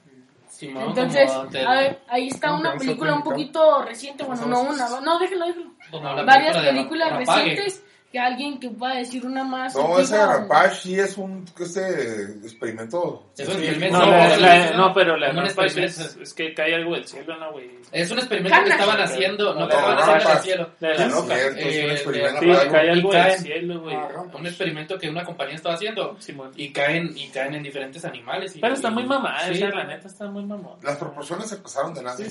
Simón, 0.50 0.88
Entonces, 0.88 1.30
a 1.30 1.74
ver, 1.74 2.00
ahí 2.06 2.28
está 2.28 2.54
una 2.54 2.76
película 2.76 3.14
un 3.14 3.22
poquito 3.22 3.82
reciente. 3.82 4.24
Bueno, 4.24 4.46
no 4.46 4.60
una, 4.60 5.00
no, 5.00 5.18
déjelo, 5.18 5.46
déjelo. 5.46 6.24
Varias 6.24 6.58
películas 6.58 7.16
recientes 7.16 7.82
que 8.16 8.20
alguien 8.20 8.58
que 8.58 8.70
pueda 8.70 8.94
decir 8.94 9.26
una 9.26 9.44
más. 9.44 9.74
No, 9.74 9.98
ese 9.98 10.16
Rampage 10.16 10.74
sí 10.76 10.98
es 10.98 11.18
un 11.18 11.44
este 11.60 12.22
experimento. 12.44 13.26
Es 13.36 13.46
un 13.48 13.56
experimento. 13.56 13.98
No, 13.98 14.06
No, 14.06 14.10
la- 14.12 14.28
no, 14.28 14.36
la- 14.40 14.70
no, 14.70 14.76
no, 14.88 14.94
pero 14.94 15.16
la 15.18 15.28
no, 15.32 15.42
no, 15.42 15.46
Rampage 15.48 15.80
no, 15.80 15.86
es, 15.86 16.16
es 16.22 16.32
que 16.34 16.54
cae 16.54 16.74
algo 16.74 16.94
del 16.94 17.06
cielo, 17.06 17.36
¿no, 17.36 17.52
güey? 17.52 17.70
Es 17.92 18.10
un 18.10 18.18
experimento 18.18 18.56
que 18.64 18.70
estaban 18.70 19.00
haciendo, 19.00 19.52
no, 19.54 19.60
No, 19.60 19.68
que 19.68 19.74
estaban 19.74 19.96
no, 19.96 20.00
haciendo 20.02 20.12
en 20.12 20.18
el 20.18 20.24
Rampage. 20.24 20.42
cielo. 20.44 20.70
La 20.80 20.88
de 20.88 20.94
Es 20.94 21.00
la 21.00 21.06
cierto, 21.06 21.22
roca. 21.22 21.36
es 21.40 21.50
un 21.52 21.58
Eh, 21.58 21.92
experimento. 21.92 22.40
Sí, 22.40 22.46
de- 22.46 22.52
algo. 22.56 22.72
cae 22.72 22.90
algo 22.90 23.10
caen- 23.10 23.28
del 23.32 23.38
cielo, 23.40 23.80
güey. 23.82 23.96
Un 24.34 24.46
experimento 24.46 24.98
que 24.98 25.10
una 25.10 25.24
compañía 25.24 25.54
estaba 25.56 25.74
haciendo 25.74 26.16
y 26.56 26.72
caen 26.72 27.12
y 27.16 27.28
caen 27.28 27.54
en 27.54 27.62
diferentes 27.62 28.04
animales. 28.04 28.56
y- 28.56 28.60
Pero 28.60 28.74
está 28.74 28.90
muy 28.90 29.04
mamada, 29.04 29.52
sí. 29.52 29.58
la 29.60 29.84
neta 29.84 30.08
está 30.08 30.26
muy 30.26 30.44
mamada. 30.44 30.76
Las 30.82 30.96
proporciones 30.96 31.48
se 31.48 31.56
pasaron 31.58 31.92
de 31.94 32.02
nada, 32.02 32.16
Sí. 32.16 32.24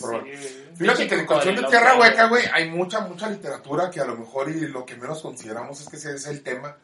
Fíjate 0.76 1.08
que 1.08 1.16
en 1.16 1.26
cuestión 1.26 1.56
de 1.56 1.64
tierra 1.64 1.98
hueca, 2.00 2.28
güey, 2.28 2.44
hay 2.54 2.70
mucha, 2.70 3.02
mucha 3.02 3.30
literatura 3.30 3.90
que 3.90 4.00
a 4.02 4.06
lo 4.06 4.16
mejor 4.16 4.50
y 4.50 4.62
lo 4.68 4.86
que 4.86 4.96
menos 4.96 5.22
consideramos 5.22 5.75
es 5.82 5.90
que 5.90 5.98
ese 5.98 6.16
es 6.16 6.28
el 6.28 6.44
tema, 6.44 6.78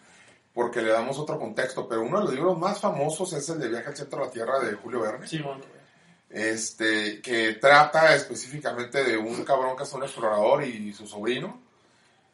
porque 0.53 0.81
le 0.81 0.91
damos 0.91 1.17
otro 1.19 1.39
contexto, 1.39 1.87
pero 1.87 2.01
uno 2.01 2.19
de 2.19 2.25
los 2.25 2.33
libros 2.33 2.57
más 2.57 2.79
famosos 2.79 3.33
es 3.33 3.47
el 3.49 3.59
de 3.59 3.69
Viaje 3.69 3.89
al 3.89 3.97
Centro 3.97 4.19
de 4.19 4.25
la 4.25 4.31
Tierra 4.31 4.59
de 4.59 4.73
Julio 4.73 5.01
Verne, 5.01 5.27
Simón. 5.27 5.61
este, 6.29 7.21
que 7.21 7.53
trata 7.53 8.15
específicamente 8.15 9.03
de 9.03 9.17
un 9.17 9.43
cabrón 9.43 9.75
que 9.75 9.83
es 9.83 9.93
un 9.93 10.03
explorador 10.03 10.63
y 10.63 10.93
su 10.93 11.07
sobrino, 11.07 11.59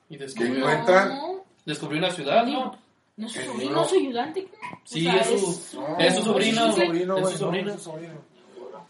Y 0.10 0.18
que 0.18 0.24
descubrió, 0.26 0.58
encuentran... 0.58 1.10
No, 1.10 1.46
descubrió 1.66 2.00
una 2.00 2.12
ciudad, 2.12 2.46
¿no? 2.46 2.78
no 3.18 3.28
su 3.28 3.42
sobrino, 3.42 3.86
su 3.86 3.96
ayudante. 3.96 4.48
Sí, 4.84 5.08
su 5.24 5.38
sobrino. 5.38 5.98
Es 6.00 6.16
su 6.16 6.24
sobrino, 6.24 7.78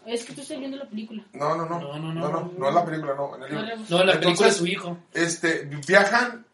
Es 0.08 0.24
que 0.24 0.32
tú 0.32 0.40
estás 0.40 0.58
viendo 0.58 0.76
la 0.78 0.86
película. 0.88 1.22
No, 1.34 1.54
no, 1.56 1.66
no, 1.66 1.78
No, 1.80 1.98
no, 1.98 2.12
no, 2.12 2.14
no, 2.14 2.30
no. 2.30 2.52
no, 2.56 2.68
es 2.68 2.74
la 2.74 2.84
película, 2.84 3.14
no, 3.14 3.36
en 3.36 3.42
el 3.42 3.48
libro. 3.50 3.66
No, 3.66 4.04
la 4.04 4.12
película 4.12 4.12
Entonces- 4.14 4.46
es 4.48 4.56
su 4.56 4.66
hijo. 4.66 4.98
este, 5.12 5.64
viajan, 5.86 6.46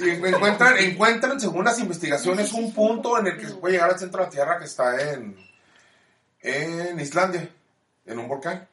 y 0.00 0.08
encuentran, 0.10 0.76
encuentran 0.78 1.40
según 1.40 1.64
las 1.64 1.78
investigaciones 1.78 2.52
un 2.52 2.72
punto 2.74 3.18
en 3.18 3.28
el 3.28 3.38
que 3.38 3.46
se 3.48 3.54
puede 3.54 3.74
llegar 3.74 3.90
al 3.90 3.98
centro 3.98 4.20
de 4.20 4.26
la 4.26 4.30
Tierra 4.30 4.58
que 4.58 4.64
está 4.64 5.12
en, 5.12 5.36
en 6.40 7.00
Islandia, 7.00 7.48
en 8.06 8.18
un 8.18 8.28
volcán. 8.28 8.66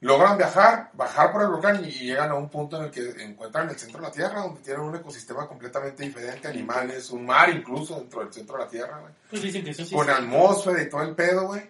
Logran 0.00 0.36
viajar, 0.36 0.90
bajar 0.92 1.32
por 1.32 1.40
el 1.42 1.48
volcán 1.48 1.82
y 1.84 1.90
llegan 1.90 2.30
a 2.30 2.34
un 2.34 2.50
punto 2.50 2.76
en 2.76 2.84
el 2.84 2.90
que 2.90 3.22
encuentran 3.24 3.68
el 3.70 3.76
centro 3.78 4.00
de 4.00 4.06
la 4.08 4.12
Tierra, 4.12 4.42
donde 4.42 4.60
tienen 4.60 4.82
un 4.82 4.94
ecosistema 4.94 5.48
completamente 5.48 6.02
diferente, 6.02 6.48
animales, 6.48 7.10
un 7.10 7.24
mar 7.24 7.48
incluso 7.48 7.98
dentro 7.98 8.20
del 8.20 8.32
centro 8.32 8.58
de 8.58 8.64
la 8.64 8.68
Tierra, 8.70 8.98
güey 9.00 9.12
Pues 9.30 9.42
dicen 9.42 9.64
que 9.64 9.72
sí, 9.72 9.86
sí. 9.86 9.94
con 9.94 10.08
atmósfera 10.10 10.82
y 10.82 10.90
todo 10.90 11.02
el 11.02 11.14
pedo, 11.14 11.46
güey. 11.46 11.62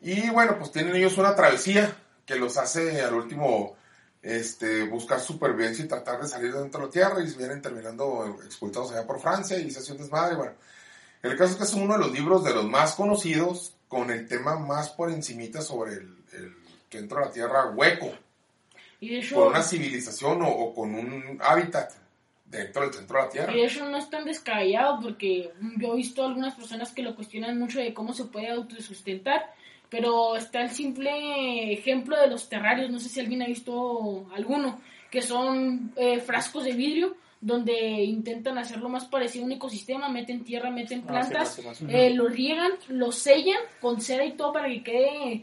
Y 0.00 0.30
bueno, 0.30 0.56
pues 0.58 0.72
tienen 0.72 0.96
ellos 0.96 1.18
una 1.18 1.34
travesía 1.34 1.94
que 2.24 2.36
los 2.36 2.56
hace 2.56 3.02
al 3.02 3.14
último 3.14 3.76
este, 4.22 4.84
buscar 4.84 5.20
supervivencia 5.20 5.84
y 5.84 5.88
tratar 5.88 6.20
de 6.20 6.28
salir 6.28 6.52
de 6.52 6.60
dentro 6.60 6.80
de 6.80 6.86
la 6.86 6.92
Tierra 6.92 7.22
y 7.22 7.36
vienen 7.36 7.62
terminando 7.62 8.38
expulsados 8.44 8.92
allá 8.92 9.06
por 9.06 9.20
Francia 9.20 9.58
y 9.58 9.70
se 9.70 9.80
hace 9.80 9.92
un 9.92 9.98
desmadre. 9.98 10.36
Bueno, 10.36 10.52
el 11.22 11.36
caso 11.36 11.52
es 11.52 11.56
que 11.56 11.64
es 11.64 11.74
uno 11.74 11.94
de 11.94 12.00
los 12.00 12.12
libros 12.12 12.44
de 12.44 12.54
los 12.54 12.64
más 12.64 12.94
conocidos 12.94 13.74
con 13.88 14.10
el 14.10 14.26
tema 14.28 14.58
más 14.58 14.90
por 14.90 15.10
encimita 15.10 15.60
sobre 15.60 15.94
el, 15.94 16.16
el 16.32 16.54
centro 16.90 17.18
de 17.18 17.26
la 17.26 17.32
Tierra 17.32 17.70
hueco, 17.70 18.12
Y 19.00 19.16
hecho, 19.16 19.36
con 19.36 19.48
una 19.48 19.62
civilización 19.62 20.42
o, 20.42 20.48
o 20.48 20.74
con 20.74 20.94
un 20.94 21.38
hábitat 21.42 21.92
dentro 22.44 22.82
del 22.82 22.92
centro 22.92 23.16
de 23.18 23.22
la 23.24 23.30
Tierra. 23.30 23.56
y 23.56 23.62
hecho 23.62 23.88
no 23.88 23.96
es 23.96 24.10
tan 24.10 24.24
descabellado 24.24 25.00
porque 25.00 25.52
yo 25.78 25.92
he 25.92 25.96
visto 25.96 26.24
algunas 26.24 26.54
personas 26.54 26.92
que 26.92 27.02
lo 27.02 27.14
cuestionan 27.14 27.58
mucho 27.58 27.78
de 27.80 27.94
cómo 27.94 28.12
se 28.12 28.24
puede 28.24 28.50
autosustentar. 28.50 29.54
Pero 29.90 30.36
está 30.36 30.62
el 30.62 30.70
simple 30.70 31.72
ejemplo 31.72 32.16
de 32.18 32.28
los 32.28 32.48
terrarios, 32.48 32.90
no 32.90 32.98
sé 33.00 33.08
si 33.08 33.18
alguien 33.20 33.42
ha 33.42 33.46
visto 33.46 34.26
alguno, 34.34 34.80
que 35.10 35.20
son 35.20 35.92
eh, 35.96 36.20
frascos 36.20 36.64
de 36.64 36.72
vidrio 36.72 37.16
donde 37.40 37.72
intentan 38.04 38.58
hacerlo 38.58 38.88
más 38.88 39.06
parecido 39.06 39.44
a 39.44 39.46
un 39.46 39.52
ecosistema, 39.52 40.08
meten 40.10 40.44
tierra, 40.44 40.70
meten 40.70 41.00
Ah, 41.00 41.02
sí, 41.02 41.08
plantas, 41.30 41.54
sí, 41.54 41.62
sí, 41.62 41.74
sí. 41.74 41.84
eh, 41.88 42.10
lo 42.10 42.28
riegan, 42.28 42.72
lo 42.88 43.10
sellan 43.10 43.58
con 43.80 44.00
cera 44.00 44.24
y 44.26 44.32
todo 44.32 44.52
para 44.52 44.68
que 44.68 44.82
quede 44.82 45.42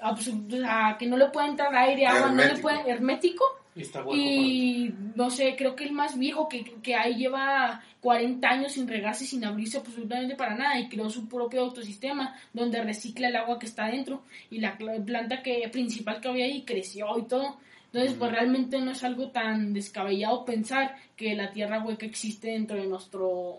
absu- 0.00 0.46
o 0.46 0.50
sea, 0.60 0.96
que 0.98 1.06
no 1.06 1.16
le 1.16 1.26
pueda 1.30 1.48
entrar 1.48 1.74
aire, 1.74 2.06
agua, 2.06 2.28
no 2.30 2.42
le 2.44 2.56
puede 2.60 2.88
hermético. 2.90 3.44
Y 3.74 3.82
está 3.82 4.00
hueco. 4.00 4.16
Y 4.16 4.94
no 5.14 5.30
sé, 5.30 5.54
creo 5.56 5.74
que 5.74 5.84
el 5.84 5.92
más 5.92 6.18
viejo 6.18 6.48
que, 6.48 6.64
que 6.82 6.94
ahí 6.94 7.14
lleva 7.14 7.82
40 8.00 8.46
años 8.48 8.72
sin 8.72 8.86
regarse, 8.86 9.24
sin 9.24 9.44
abrirse 9.44 9.78
absolutamente 9.78 10.34
para 10.34 10.56
nada 10.56 10.78
y 10.78 10.88
creó 10.88 11.08
su 11.08 11.28
propio 11.28 11.62
autosistema 11.62 12.34
donde 12.52 12.82
recicla 12.82 13.28
el 13.28 13.36
agua 13.36 13.58
que 13.58 13.66
está 13.66 13.86
dentro 13.86 14.22
y 14.50 14.58
la 14.58 14.76
planta 14.76 15.42
que 15.42 15.68
principal 15.72 16.20
que 16.20 16.28
había 16.28 16.44
ahí 16.44 16.62
creció 16.62 17.06
y 17.18 17.22
todo. 17.22 17.56
Entonces, 17.86 18.16
pues 18.18 18.32
realmente 18.32 18.80
no 18.80 18.92
es 18.92 19.04
algo 19.04 19.30
tan 19.30 19.72
descabellado 19.72 20.44
pensar 20.44 20.96
que 21.14 21.34
la 21.34 21.50
tierra 21.50 21.84
hueca 21.84 22.06
existe 22.06 22.48
dentro 22.48 22.76
de 22.76 22.86
nuestro 22.86 23.58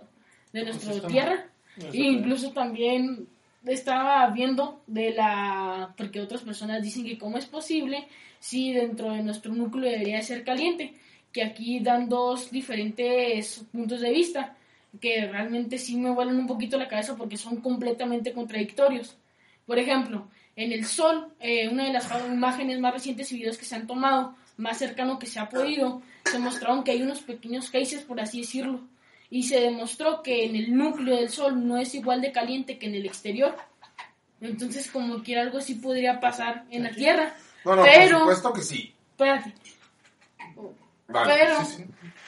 de 0.51 0.63
nuestra 0.63 1.07
tierra. 1.07 1.45
E 1.77 2.01
incluso 2.01 2.51
también 2.51 3.27
estaba 3.65 4.27
viendo 4.27 4.81
de 4.87 5.11
la 5.11 5.93
porque 5.97 6.21
otras 6.21 6.41
personas 6.41 6.81
dicen 6.81 7.05
que 7.05 7.17
cómo 7.17 7.37
es 7.37 7.45
posible 7.45 8.07
si 8.39 8.73
dentro 8.73 9.11
de 9.11 9.23
nuestro 9.23 9.53
núcleo 9.53 9.89
debería 9.89 10.17
de 10.17 10.23
ser 10.23 10.43
caliente 10.43 10.93
que 11.31 11.43
aquí 11.43 11.79
dan 11.79 12.09
dos 12.09 12.51
diferentes 12.51 13.65
puntos 13.71 14.01
de 14.01 14.11
vista 14.11 14.55
que 14.99 15.27
realmente 15.27 15.77
sí 15.77 15.97
me 15.97 16.11
vuelan 16.11 16.37
un 16.37 16.47
poquito 16.47 16.77
la 16.77 16.87
cabeza 16.87 17.15
porque 17.15 17.37
son 17.37 17.61
completamente 17.61 18.33
contradictorios. 18.33 19.17
Por 19.65 19.79
ejemplo 19.79 20.27
en 20.55 20.71
el 20.71 20.85
sol 20.85 21.33
eh, 21.39 21.69
una 21.69 21.85
de 21.85 21.93
las 21.93 22.09
imágenes 22.27 22.79
más 22.79 22.93
recientes 22.93 23.31
y 23.31 23.37
videos 23.37 23.57
que 23.57 23.65
se 23.65 23.75
han 23.75 23.87
tomado 23.87 24.35
más 24.57 24.77
cercano 24.77 25.17
que 25.17 25.25
se 25.25 25.39
ha 25.39 25.49
podido 25.49 26.01
se 26.25 26.37
mostraron 26.37 26.83
que 26.83 26.91
hay 26.91 27.01
unos 27.01 27.21
pequeños 27.21 27.71
geysers 27.71 28.03
por 28.03 28.19
así 28.19 28.41
decirlo 28.41 28.81
y 29.35 29.41
se 29.43 29.59
demostró 29.59 30.21
que 30.21 30.45
en 30.45 30.55
el 30.55 30.77
núcleo 30.77 31.15
del 31.15 31.29
Sol 31.29 31.67
no 31.67 31.77
es 31.77 31.95
igual 31.95 32.21
de 32.21 32.31
caliente 32.31 32.77
que 32.77 32.85
en 32.85 32.93
el 32.93 33.07
exterior. 33.07 33.55
Entonces, 34.41 34.91
como 34.91 35.23
que 35.23 35.39
algo 35.39 35.57
así 35.57 35.73
podría 35.75 36.19
pasar 36.19 36.65
en 36.69 36.83
la 36.83 36.91
Tierra. 36.91 37.33
No, 37.65 37.75
no, 37.75 37.81
Pero- 37.83 38.19
por 38.25 38.35
supuesto 38.35 38.53
que 38.53 38.61
sí. 38.61 38.93
Espérate, 39.11 39.53
Vale, 41.07 41.33
Pero- 41.35 41.65
sí, 41.65 41.77
sí. 41.77 41.83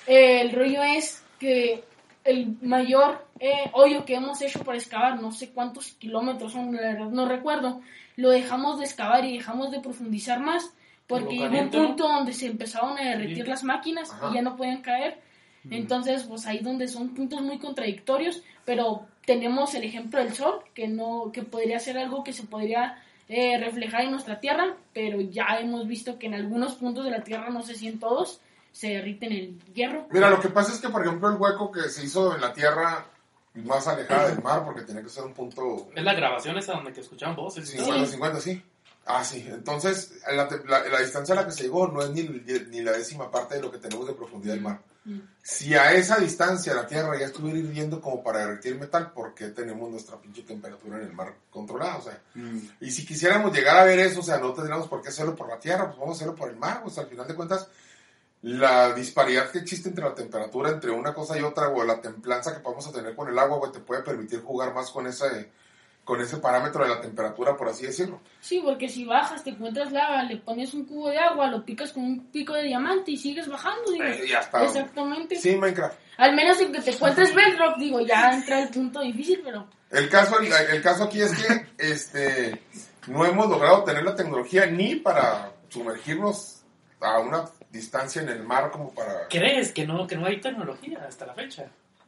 eh, 0.08 0.41
el 0.41 0.51
rollo 0.51 0.82
es 0.84 1.24
que 1.39 1.84
el 2.24 2.58
mayor 2.62 3.24
eh, 3.39 3.70
hoyo 3.74 4.03
que 4.06 4.16
hemos 4.16 4.41
hecho 4.41 4.64
para 4.64 4.78
excavar, 4.78 5.22
no 5.22 5.32
sé 5.32 5.51
cuántos 5.51 5.91
kilómetros 5.93 6.53
son, 6.53 6.74
la 6.76 6.82
verdad 6.82 7.10
no 7.10 7.28
recuerdo, 7.28 7.82
lo 8.16 8.30
dejamos 8.30 8.80
de 8.80 8.86
excavar 8.86 9.26
y 9.26 9.38
dejamos 9.38 9.72
de 9.72 9.80
profundizar 9.82 10.39
más 10.39 10.72
porque 11.06 11.36
llegó 11.38 11.60
un 11.60 11.70
punto 11.70 12.08
donde 12.08 12.34
se 12.34 12.47
empezaron 12.47 12.97
a 12.97 13.01
derretir 13.03 13.43
Sí. 13.43 13.49
las 13.49 13.64
máquinas 13.64 14.12
Ajá. 14.12 14.30
y 14.32 14.36
ya 14.36 14.41
no 14.41 14.56
podían 14.56 14.82
caer. 14.82 15.22
Entonces, 15.72 16.24
pues 16.24 16.45
ahí 16.45 16.59
donde 16.59 16.88
son 16.88 17.16
puntos 17.16 17.41
muy 17.41 17.59
contradictorios, 17.59 18.43
pero 18.66 19.05
tenemos 19.26 19.74
el 19.76 19.84
ejemplo 19.84 20.20
del 20.20 20.34
sol, 20.34 20.59
que 20.74 20.88
no, 20.88 21.32
que 21.34 21.43
podría 21.43 21.80
ser 21.80 21.97
algo 21.97 22.24
que 22.24 22.34
se 22.34 22.43
podría 22.43 23.01
eh, 23.28 23.57
reflejar 23.57 24.01
en 24.01 24.11
nuestra 24.11 24.39
tierra, 24.39 24.76
pero 24.93 25.20
ya 25.22 25.59
hemos 25.59 25.88
visto 25.88 26.20
que 26.20 26.28
en 26.28 26.36
algunos 26.36 26.76
puntos 26.76 27.05
de 27.05 27.11
la 27.11 27.24
tierra, 27.24 27.49
no 27.49 27.63
sé 27.63 27.76
si 27.76 27.88
en 27.88 27.99
todos, 27.99 28.39
se 28.72 28.89
derriten 28.89 29.32
el 29.32 29.59
hierro. 29.74 30.07
Mira, 30.11 30.30
lo 30.30 30.39
que 30.39 30.49
pasa 30.49 30.74
es 30.74 30.80
que, 30.80 30.89
por 30.89 31.01
ejemplo, 31.05 31.30
el 31.30 31.38
hueco 31.38 31.72
que 31.72 31.84
se 31.84 32.03
hizo 32.03 32.36
en 32.36 32.41
la 32.41 32.51
Tierra 32.53 33.05
más 33.55 33.88
alejada 33.88 34.28
del 34.28 34.43
mar, 34.43 34.66
porque 34.66 34.82
tenía 34.82 35.01
que 35.01 35.07
ser 35.07 35.24
un 35.24 35.34
punto 35.34 35.88
Es 35.95 36.03
la 36.03 36.13
grabación 36.13 36.57
esa 36.57 36.74
donde 36.74 36.91
que 36.91 36.99
escuchaban 36.99 37.38
voces. 37.38 37.74
y 37.74 37.78
todo. 37.78 38.05
50-50, 38.05 38.39
sí. 38.39 38.61
Ah, 39.06 39.24
sí. 39.24 39.47
Entonces, 39.47 40.14
la, 40.34 40.47
te- 40.47 40.66
la- 40.66 40.88
la 40.88 40.99
distancia 40.99 41.34
a 41.34 41.36
la 41.38 41.45
que 41.45 41.51
se 41.51 41.64
llegó 41.64 41.88
no 41.88 42.01
es 42.01 42.10
ni, 42.10 42.24
ni 42.24 42.82
la 42.82 42.91
décima 42.93 43.30
parte 43.30 43.56
de 43.56 43.62
lo 43.62 43.72
que 43.72 43.78
tenemos 43.78 44.08
de 44.08 44.14
profundidad 44.14 44.53
del 44.56 44.64
mar. 44.64 44.82
Mm. 45.03 45.20
Si 45.43 45.76
a 45.76 45.93
esa 45.93 46.18
distancia 46.18 46.74
la 46.74 46.88
Tierra 46.88 47.16
ya 47.20 47.28
estuviera 47.28 47.60
hirviendo 47.60 48.01
como 48.01 48.24
para 48.24 48.39
derretir 48.39 48.80
metal, 48.80 49.12
¿por 49.12 49.36
qué 49.36 49.49
tenemos 49.49 49.91
nuestra 49.91 50.20
pinche 50.20 50.41
temperatura 50.41 50.97
en 50.97 51.03
el 51.03 51.14
mar 51.14 51.36
controlada? 51.51 51.97
O 51.97 52.01
sea, 52.01 52.20
Mm. 52.34 52.58
y 52.82 52.89
si 52.89 53.06
quisiéramos 53.06 53.53
llegar 53.53 53.78
a 53.78 53.84
ver 53.84 53.99
eso, 53.99 54.22
o 54.22 54.24
sea, 54.24 54.39
no 54.39 54.53
tendríamos 54.53 54.88
por 54.88 55.03
qué 55.03 55.10
hacerlo 55.10 55.36
por 55.36 55.47
la 55.49 55.60
Tierra, 55.60 55.86
pues 55.86 55.99
vamos 55.99 56.16
a 56.16 56.18
hacerlo 56.18 56.36
por 56.36 56.49
el 56.49 56.56
mar. 56.58 56.82
O 56.84 56.89
sea, 56.89 57.03
al 57.03 57.10
final 57.10 57.28
de 57.28 57.36
cuentas, 57.36 57.68
la 58.41 58.93
disparidad 58.93 59.49
que 59.51 59.60
existe 59.60 59.89
entre 59.89 60.03
la 60.03 60.16
temperatura, 60.16 60.70
entre 60.72 60.89
una 60.91 61.14
cosa 61.14 61.38
y 61.38 61.43
otra, 61.43 61.70
o 61.70 61.84
la 61.84 62.01
templanza 62.01 62.53
que 62.53 62.60
podemos 62.62 62.91
tener 62.91 63.16
con 63.16 63.28
el 63.30 63.38
agua, 63.38 63.58
güey, 63.58 63.72
te 63.72 63.80
puede 63.80 64.01
permitir 64.01 64.41
jugar 64.41 64.74
más 64.74 64.89
con 64.89 65.06
ese, 65.08 65.51
con 66.06 66.22
ese 66.22 66.38
parámetro 66.38 66.84
de 66.84 66.91
la 66.91 67.01
temperatura, 67.01 67.58
por 67.58 67.68
así 67.68 67.88
decirlo. 67.88 68.22
Sí, 68.39 68.62
porque 68.64 68.88
si 68.88 69.06
bajas, 69.06 69.43
te 69.43 69.49
encuentras 69.49 69.91
lava, 69.91 70.24
le 70.24 70.38
pones 70.38 70.74
un 70.76 70.86
cubo 70.86 71.10
de 71.10 71.18
agua, 71.18 71.49
lo 71.49 71.66
picas 71.66 71.91
con 71.91 72.03
un 72.03 72.28
pico 72.28 72.53
de 72.53 72.64
diamante 72.64 73.12
y 73.12 73.18
sigues 73.18 73.47
bajando, 73.47 73.91
digo. 73.91 74.06
Eh, 74.06 74.28
ya 74.30 74.39
está. 74.39 74.64
Exactamente. 74.64 75.36
Sí, 75.36 75.56
Minecraft. 75.56 75.99
Al 76.18 76.36
menos 76.36 76.62
en 76.62 76.72
que 76.72 76.80
te 76.80 76.91
encuentres 76.91 77.34
Bedrock, 77.34 77.78
digo, 77.78 77.99
ya 78.01 78.32
entra 78.32 78.62
el 78.62 78.70
punto 78.70 79.01
difícil, 79.01 79.41
pero... 79.43 79.68
El 79.89 80.08
caso, 80.08 80.39
el, 80.39 80.51
el 80.51 80.82
caso 80.82 81.06
aquí 81.06 81.22
es 81.22 81.32
que 81.36 81.66
este, 81.78 82.62
no 83.08 83.26
hemos 83.26 83.49
logrado 83.49 83.84
tener 83.84 84.03
la 84.03 84.16
tecnología 84.16 84.68
ni 84.68 84.95
para 84.95 85.51
sumergirnos 85.70 86.64
a 87.01 87.20
una 87.20 87.45
distancia 87.72 88.22
en 88.22 88.30
el 88.30 88.43
mar 88.43 88.70
como 88.70 88.93
para... 88.93 89.28
¿Crees 89.28 89.72
que 89.72 89.88
no, 89.88 90.06
que 90.06 90.16
no 90.16 90.28
hay 90.28 90.39
tecnología 90.39 91.03
hasta 91.08 91.26
la 91.26 91.34
fecha? 91.34 91.66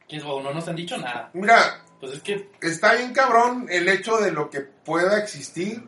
Que 0.07 0.17
no 0.19 0.53
nos 0.53 0.67
han 0.67 0.75
dicho 0.75 0.97
nada. 0.97 1.29
Mira, 1.33 1.81
Pues 1.99 2.13
es 2.13 2.21
que 2.21 2.49
está 2.61 2.93
bien 2.93 3.13
cabrón 3.13 3.67
el 3.69 3.87
hecho 3.89 4.17
de 4.17 4.31
lo 4.31 4.49
que 4.49 4.61
pueda 4.61 5.17
existir, 5.17 5.83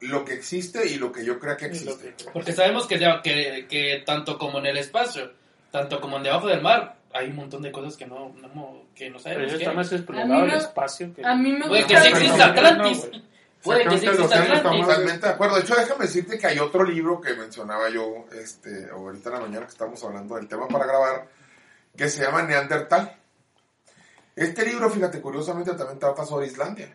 lo 0.00 0.24
que 0.24 0.34
existe 0.34 0.86
y 0.86 0.96
lo 0.96 1.10
que 1.10 1.24
yo 1.24 1.38
crea 1.40 1.56
que 1.56 1.66
existe. 1.66 2.14
que- 2.16 2.30
Porque 2.32 2.52
sabemos 2.52 2.86
que, 2.86 2.98
que, 3.24 3.66
que 3.68 4.02
tanto 4.06 4.38
como 4.38 4.58
en 4.60 4.66
el 4.66 4.76
espacio, 4.76 5.32
tanto 5.72 6.00
como 6.00 6.16
en 6.18 6.22
debajo 6.22 6.46
del 6.46 6.62
mar, 6.62 6.96
hay 7.12 7.28
un 7.30 7.36
montón 7.36 7.62
de 7.62 7.72
cosas 7.72 7.96
que 7.96 8.06
no, 8.06 8.32
no- 8.40 8.84
que 8.94 9.10
no 9.10 9.18
Pero 9.18 9.20
sabemos. 9.20 9.48
eso 9.48 9.58
qué 9.58 9.64
está 9.64 9.72
más 9.74 9.92
A 9.92 9.96
explorado 9.96 10.28
mí 10.34 10.40
el 10.40 10.46
me- 10.46 10.56
espacio 10.58 11.14
que... 11.14 11.24
A 11.26 11.34
mí 11.34 11.52
me 11.52 11.66
Puede 11.66 11.86
que 11.86 11.96
sí 11.96 12.02
Pero 12.04 12.16
exista 12.18 12.44
Atlantis. 12.46 13.08
Puede 13.62 13.84
que 13.88 13.98
sí 13.98 14.06
exista 14.06 14.40
Atlantis. 14.42 14.86
Totalmente 14.86 15.26
de 15.26 15.32
acuerdo. 15.32 15.56
De 15.56 15.62
hecho, 15.62 15.74
déjame 15.74 16.04
decirte 16.04 16.38
que 16.38 16.46
hay 16.46 16.58
otro 16.60 16.84
libro 16.84 17.20
que 17.20 17.34
mencionaba 17.34 17.88
yo 17.90 18.26
este, 18.40 18.88
ahorita 18.92 19.30
en 19.30 19.34
la 19.34 19.40
mañana 19.40 19.66
que 19.66 19.72
estamos 19.72 20.04
hablando 20.04 20.36
del 20.36 20.46
tema 20.46 20.68
para 20.68 20.86
grabar, 20.86 21.26
que 21.96 22.08
se 22.08 22.22
llama 22.22 22.42
Neandertal. 22.42 23.16
Este 24.38 24.64
libro, 24.64 24.88
fíjate, 24.90 25.20
curiosamente 25.20 25.72
también 25.74 25.98
trata 25.98 26.24
sobre 26.24 26.46
Islandia. 26.46 26.94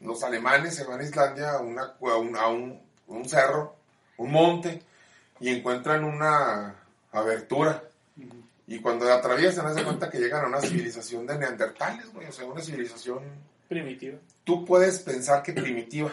Los 0.00 0.22
alemanes 0.22 0.74
se 0.74 0.84
van 0.84 1.00
a 1.00 1.04
Islandia 1.04 1.52
a, 1.52 1.60
una, 1.60 1.94
a, 2.00 2.16
un, 2.16 2.36
a 2.36 2.48
un- 2.48 2.80
un 3.08 3.28
cerro, 3.28 3.76
un 4.18 4.30
monte, 4.32 4.82
y 5.40 5.48
encuentran 5.50 6.04
una 6.04 6.74
abertura. 7.12 7.82
Y 8.66 8.80
cuando 8.80 9.04
la 9.06 9.14
atraviesan, 9.14 9.74
de 9.74 9.84
cuenta 9.84 10.10
que 10.10 10.18
llegan 10.18 10.44
a 10.44 10.48
una 10.48 10.60
civilización 10.60 11.26
de 11.26 11.38
neandertales, 11.38 12.12
güey. 12.12 12.26
O 12.26 12.32
sea, 12.32 12.46
una 12.46 12.60
civilización 12.60 13.20
Primitivo. 13.68 14.18
tú 14.44 14.64
puedes 14.64 14.98
pensar 15.00 15.42
que 15.42 15.52
primitiva. 15.52 16.12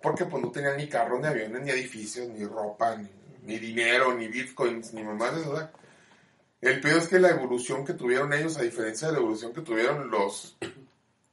Porque 0.00 0.24
pues 0.26 0.42
no 0.42 0.50
tenían 0.52 0.76
ni 0.76 0.88
carros, 0.88 1.20
ni 1.20 1.26
aviones, 1.26 1.60
ni 1.62 1.70
edificios, 1.70 2.28
ni 2.28 2.44
ropa, 2.46 2.94
ni, 2.96 3.08
ni 3.42 3.58
dinero, 3.58 4.14
ni 4.14 4.28
bitcoins, 4.28 4.94
ni 4.94 5.02
mamás 5.02 5.34
de 5.34 5.40
eso. 5.42 5.68
El 6.60 6.80
peor 6.80 6.98
es 6.98 7.08
que 7.08 7.18
la 7.20 7.30
evolución 7.30 7.84
que 7.84 7.92
tuvieron 7.94 8.32
ellos, 8.32 8.56
a 8.56 8.62
diferencia 8.62 9.08
de 9.08 9.14
la 9.14 9.20
evolución 9.20 9.52
que 9.52 9.60
tuvieron 9.60 10.10
los 10.10 10.56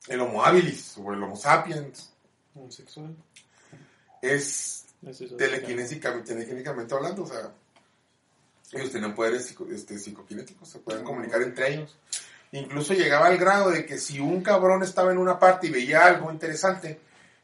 el 0.08 0.20
Homo 0.22 0.46
habilis 0.46 0.96
o 0.98 1.12
el 1.14 1.24
Homo 1.24 1.36
sapiens, 1.36 2.12
Homosexual. 2.54 3.16
es 4.22 4.86
telequinésicamente, 5.38 6.34
telequinésicamente 6.34 6.94
hablando, 6.96 7.24
o 7.24 7.28
sea, 7.28 7.52
ellos 8.72 8.92
tenían 8.92 9.16
poderes 9.16 9.46
psico- 9.52 9.68
este, 9.72 9.98
psicoquinéticos, 9.98 10.70
se 10.70 10.80
pueden 10.80 11.04
comunicar 11.04 11.42
entre 11.42 11.74
ellos. 11.74 11.96
Incluso 12.52 12.94
llegaba 12.94 13.28
al 13.28 13.38
grado 13.38 13.72
de 13.72 13.86
que 13.86 13.98
si 13.98 14.20
un 14.20 14.42
cabrón 14.42 14.84
estaba 14.84 15.12
en 15.12 15.18
una 15.18 15.40
parte 15.40 15.68
y 15.68 15.72
veía 15.72 16.06
algo 16.06 16.32
interesante, 16.32 17.00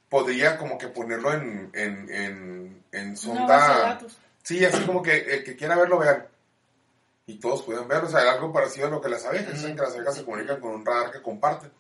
podría 0.10 0.58
como 0.58 0.78
que 0.78 0.88
ponerlo 0.88 1.34
en, 1.34 1.70
en, 1.74 2.10
en, 2.14 2.84
en 2.92 3.18
sonda. 3.18 3.58
datos. 3.58 4.18
Sí, 4.44 4.64
así 4.66 4.84
como 4.86 5.02
que 5.02 5.18
el 5.18 5.44
que 5.44 5.56
quiera 5.56 5.76
verlo, 5.76 6.00
vean. 6.00 6.26
Y 7.28 7.40
todos 7.40 7.62
pueden 7.64 7.88
verlo, 7.88 8.08
o 8.08 8.12
sea, 8.12 8.22
era 8.22 8.34
algo 8.34 8.52
parecido 8.52 8.88
a 8.88 8.90
lo 8.90 9.00
que 9.02 9.10
las 9.10 9.26
abejas, 9.26 9.54
dicen 9.54 9.76
que 9.76 9.82
las 9.84 9.94
abejas 9.96 10.16
se 10.16 10.26
comunican 10.26 10.60
con 10.60 10.72
un 10.72 10.86
radar 10.86 11.12
que 11.12 11.22
comparten. 11.22 11.72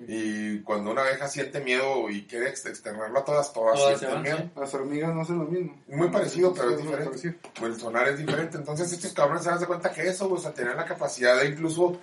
Y 0.00 0.60
cuando 0.60 0.92
una 0.92 1.02
abeja 1.02 1.26
siente 1.28 1.60
miedo 1.60 2.08
y 2.08 2.24
quiere 2.26 2.48
ex- 2.48 2.64
externarlo 2.66 3.18
a 3.18 3.24
todas, 3.24 3.52
todas, 3.52 3.98
sienten 3.98 4.22
miedo. 4.22 4.50
Las 4.56 4.72
hormigas 4.72 5.12
no 5.12 5.22
hacen 5.22 5.38
lo 5.38 5.44
mismo. 5.44 5.76
Muy 5.88 6.08
parecido, 6.08 6.54
pero 6.54 6.70
es 6.70 6.76
diferente. 6.78 7.04
parecido. 7.06 7.34
El 7.62 7.80
sonar 7.80 8.08
es 8.08 8.18
diferente. 8.18 8.56
Entonces 8.58 8.92
estos 8.92 9.12
cabrones 9.12 9.42
se 9.42 9.50
dan 9.50 9.64
cuenta 9.64 9.90
que 9.92 10.06
eso, 10.08 10.30
o 10.32 10.38
sea, 10.38 10.52
tenían 10.54 10.76
la 10.76 10.84
capacidad 10.84 11.36
de 11.40 11.46
incluso 11.48 11.98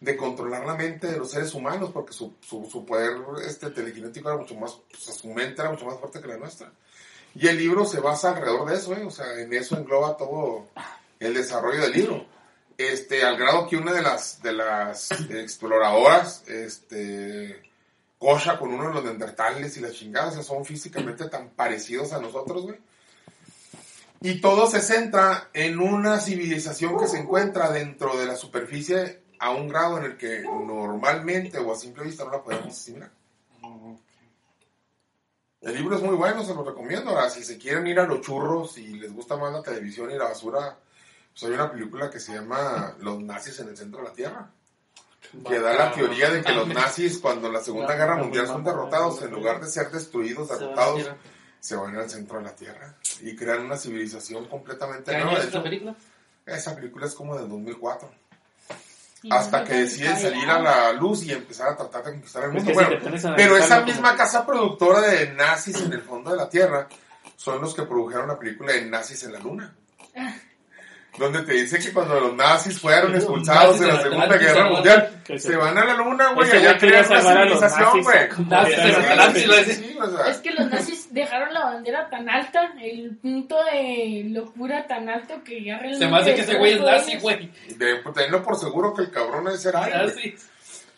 de 0.00 0.16
controlar 0.16 0.64
la 0.66 0.74
mente 0.74 1.06
de 1.06 1.16
los 1.18 1.30
seres 1.30 1.52
humanos, 1.54 1.90
porque 1.92 2.12
su, 2.12 2.34
su, 2.40 2.68
su 2.70 2.84
poder 2.84 3.16
este, 3.44 3.70
telequinético 3.70 4.28
era 4.28 4.38
mucho 4.38 4.54
más, 4.54 4.72
o 4.72 4.84
sea, 4.96 5.14
su 5.14 5.28
mente 5.28 5.60
era 5.62 5.70
mucho 5.70 5.86
más 5.86 5.98
fuerte 5.98 6.20
que 6.20 6.28
la 6.28 6.36
nuestra. 6.36 6.70
Y 7.34 7.48
el 7.48 7.56
libro 7.56 7.84
se 7.86 8.00
basa 8.00 8.30
alrededor 8.30 8.68
de 8.68 8.76
eso, 8.76 8.94
¿eh? 8.94 9.04
o 9.04 9.10
sea, 9.10 9.40
en 9.40 9.52
eso 9.54 9.76
engloba 9.76 10.16
todo 10.18 10.66
el 11.20 11.34
desarrollo 11.34 11.80
del 11.80 11.92
libro. 11.92 12.26
Este, 12.76 13.24
al 13.24 13.36
grado 13.36 13.66
que 13.66 13.76
una 13.76 13.92
de 13.92 14.02
las, 14.02 14.40
de 14.40 14.52
las 14.52 15.10
exploradoras, 15.30 16.44
este, 16.48 17.60
cocha 18.18 18.58
con 18.58 18.72
uno 18.72 18.88
de 18.88 18.94
los 18.94 19.04
neandertales 19.04 19.76
y 19.76 19.80
las 19.80 19.92
chingadas, 19.92 20.30
o 20.30 20.34
sea, 20.34 20.42
son 20.44 20.64
físicamente 20.64 21.28
tan 21.28 21.50
parecidos 21.50 22.12
a 22.12 22.20
nosotros, 22.20 22.62
güey. 22.62 22.78
Y 24.20 24.40
todo 24.40 24.68
se 24.68 24.80
centra 24.80 25.48
en 25.52 25.78
una 25.78 26.18
civilización 26.18 26.98
que 26.98 27.06
se 27.06 27.18
encuentra 27.18 27.70
dentro 27.70 28.16
de 28.18 28.26
la 28.26 28.34
superficie 28.34 29.22
a 29.38 29.50
un 29.50 29.68
grado 29.68 29.98
en 29.98 30.04
el 30.04 30.16
que 30.16 30.42
normalmente 30.42 31.58
o 31.58 31.72
a 31.72 31.76
simple 31.76 32.04
vista 32.04 32.24
no 32.24 32.32
la 32.32 32.42
podemos 32.42 32.68
asimilar. 32.68 33.10
El 35.60 35.74
libro 35.74 35.96
es 35.96 36.02
muy 36.02 36.14
bueno, 36.14 36.44
se 36.44 36.54
lo 36.54 36.64
recomiendo. 36.64 37.10
Ahora, 37.10 37.30
si 37.30 37.42
se 37.42 37.58
quieren 37.58 37.86
ir 37.86 37.98
a 37.98 38.06
los 38.06 38.20
churros 38.20 38.78
y 38.78 38.86
les 38.98 39.12
gusta 39.12 39.36
más 39.36 39.52
la 39.52 39.62
televisión 39.62 40.10
y 40.10 40.14
la 40.14 40.24
basura, 40.24 40.78
pues 41.38 41.50
hay 41.50 41.58
una 41.58 41.70
película 41.70 42.10
que 42.10 42.18
se 42.20 42.32
llama 42.34 42.94
Los 43.00 43.20
nazis 43.20 43.58
en 43.60 43.68
el 43.68 43.76
centro 43.76 44.00
de 44.02 44.08
la 44.08 44.14
Tierra. 44.14 44.50
Que 45.46 45.60
da 45.60 45.74
la 45.74 45.92
teoría 45.92 46.30
de 46.30 46.42
que 46.42 46.52
los 46.52 46.66
nazis, 46.68 47.18
cuando 47.18 47.50
la 47.52 47.60
Segunda 47.60 47.94
Guerra 47.94 48.16
Mundial 48.16 48.46
son 48.46 48.64
derrotados, 48.64 49.20
en 49.22 49.30
lugar 49.30 49.60
de 49.60 49.66
ser 49.66 49.90
destruidos, 49.90 50.48
Se 50.48 50.54
van 50.54 50.62
a 50.62 50.66
derrotados, 50.66 51.10
se 51.60 51.76
van 51.76 51.96
al 51.96 52.08
centro 52.10 52.38
de 52.38 52.44
la 52.44 52.56
Tierra 52.56 52.94
y 53.20 53.36
crean 53.36 53.60
una 53.60 53.76
civilización 53.76 54.46
completamente 54.46 55.10
¿Qué 55.10 55.16
año 55.16 55.26
nueva. 55.26 55.38
es 55.38 55.44
De 55.44 55.48
esta 55.48 55.58
hecho, 55.58 55.64
película? 55.64 55.94
esa 56.46 56.74
película 56.74 57.06
es 57.06 57.14
como 57.14 57.36
del 57.36 57.48
2004. 57.48 58.10
Y 59.24 59.32
Hasta 59.32 59.64
que 59.64 59.74
deciden 59.74 60.16
salir 60.18 60.48
a 60.48 60.60
la 60.60 60.92
luz 60.92 61.24
y 61.24 61.32
empezar 61.32 61.68
a 61.68 61.76
tratar 61.76 62.04
de 62.04 62.12
conquistar 62.12 62.44
el 62.44 62.52
mundo. 62.52 62.72
Bueno, 62.72 62.96
pero 63.36 63.56
esa 63.56 63.80
misma 63.82 64.16
casa 64.16 64.46
productora 64.46 65.00
de 65.02 65.32
nazis 65.34 65.80
en 65.80 65.92
el 65.92 66.02
fondo 66.02 66.30
de 66.30 66.36
la 66.36 66.48
Tierra 66.48 66.88
son 67.36 67.60
los 67.60 67.74
que 67.74 67.82
produjeron 67.82 68.28
la 68.28 68.38
película 68.38 68.72
de 68.72 68.86
Nazis 68.86 69.24
en 69.24 69.32
la 69.32 69.38
Luna. 69.40 69.74
Donde 71.18 71.42
te 71.42 71.52
dice 71.52 71.78
que 71.78 71.92
cuando 71.92 72.20
los 72.20 72.34
nazis 72.36 72.78
fueron 72.80 73.14
expulsados 73.14 73.80
nazis 73.80 73.80
de 73.80 73.86
la 73.92 74.02
Segunda 74.02 74.36
Guerra 74.38 74.70
Mundial, 74.70 75.22
se 75.36 75.56
van 75.56 75.76
a 75.76 75.84
la 75.84 75.94
Luna, 75.94 76.32
güey, 76.32 76.50
allá 76.50 76.78
crean 76.78 77.04
una 77.06 77.20
civilización, 77.20 78.04
nazis, 78.36 79.46
güey. 79.46 80.30
Es 80.30 80.38
que 80.38 80.50
los 80.52 80.70
nazis 80.70 81.12
dejaron 81.12 81.52
la 81.52 81.64
bandera 81.64 82.08
tan 82.08 82.28
alta, 82.28 82.72
el 82.80 83.16
punto 83.16 83.56
de 83.64 84.24
locura 84.28 84.86
tan 84.86 85.08
alto 85.08 85.42
que 85.42 85.64
ya 85.64 85.78
realmente... 85.78 86.04
Se 86.04 86.10
me 86.10 86.18
hace 86.18 86.34
que 86.34 86.40
ese 86.42 86.56
güey 86.56 86.74
es 86.74 86.80
nazi, 86.80 87.16
güey. 87.18 87.50
de- 87.76 87.96
pues, 87.96 88.14
tenlo 88.14 88.42
por 88.42 88.56
seguro 88.56 88.94
que 88.94 89.02
el 89.02 89.10
cabrón 89.10 89.48
es 89.48 89.60
ser 89.62 89.72
güey. 89.72 89.90
Nazi. 89.92 90.34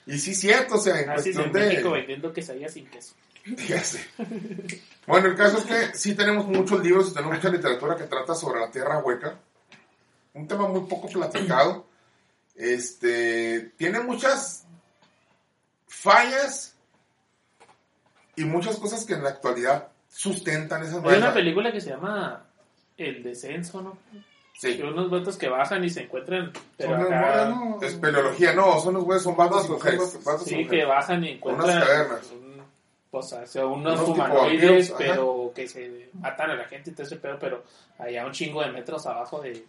Y 0.07 0.19
sí, 0.19 0.35
cierto, 0.35 0.75
o 0.75 0.79
sea, 0.79 1.01
en 1.01 1.07
Nazis 1.07 1.37
cuestión 1.37 1.47
en 1.47 1.53
de... 1.53 1.69
México 1.75 1.91
vendiendo 1.93 2.33
quesadillas 2.33 2.73
sin 2.73 2.87
queso. 2.87 3.15
Sé. 3.83 4.07
Bueno, 5.07 5.29
el 5.29 5.35
caso 5.35 5.59
es 5.59 5.65
que 5.65 5.97
sí 5.97 6.15
tenemos 6.15 6.47
muchos 6.47 6.83
libros 6.83 7.11
y 7.11 7.15
tenemos 7.15 7.37
mucha 7.37 7.49
literatura 7.49 7.97
que 7.97 8.05
trata 8.05 8.35
sobre 8.35 8.61
la 8.61 8.71
tierra 8.71 8.99
hueca. 8.99 9.35
Un 10.35 10.47
tema 10.47 10.69
muy 10.69 10.83
poco 10.83 11.09
platicado. 11.09 11.87
Este, 12.55 13.73
tiene 13.77 14.01
muchas 14.01 14.67
fallas 15.87 16.75
y 18.37 18.45
muchas 18.45 18.77
cosas 18.77 19.05
que 19.05 19.15
en 19.15 19.23
la 19.23 19.31
actualidad 19.31 19.89
sustentan 20.09 20.83
esas 20.83 20.95
Hay 20.97 21.01
una 21.01 21.11
fallas. 21.15 21.35
película 21.35 21.73
que 21.73 21.81
se 21.81 21.91
llama 21.91 22.45
El 22.97 23.23
Descenso, 23.23 23.81
¿no? 23.83 23.99
Sí, 24.59 24.77
Que 24.77 24.85
unos 24.85 25.09
vatos 25.11 25.39
que 25.39 25.49
bajan 25.49 25.83
y 25.85 25.89
se 25.91 26.03
encuentran, 26.03 26.53
pero 26.77 26.97
Son 26.97 27.07
acá- 27.15 27.49
¿no? 27.49 27.79
es 27.81 27.95
peleología, 27.95 28.53
no, 28.53 28.79
son 28.81 28.95
los 28.95 29.05
güeyes, 29.05 29.23
son 29.23 29.37
vatos 29.37 29.67
y 29.67 29.71
mujeres. 29.71 29.99
son 30.01 30.09
vatos. 30.23 30.25
vatos 30.25 30.47
y 30.53 30.57
sí, 30.57 30.67
que 30.67 30.85
bajan 30.85 31.25
y 31.25 31.29
encuentran 31.31 31.71
Unas 31.71 31.85
cavernas. 31.87 32.31
un- 32.33 32.51
o 33.13 33.23
sea, 33.23 33.67
unos, 33.67 34.01
Unos 34.01 34.09
humanoides, 34.09 34.61
vampiros, 34.61 34.89
ajá. 34.91 34.97
pero 34.99 35.53
que 35.55 35.67
se 35.67 36.11
matan 36.13 36.51
a 36.51 36.55
la 36.57 36.65
gente 36.65 36.91
y 36.91 36.93
todo 36.93 37.07
ese 37.07 37.17
pedo, 37.17 37.39
pero 37.41 37.65
allá 37.99 38.27
un 38.27 38.33
chingo 38.33 38.61
de 38.63 38.71
metros 38.71 39.07
abajo 39.07 39.41
de, 39.41 39.65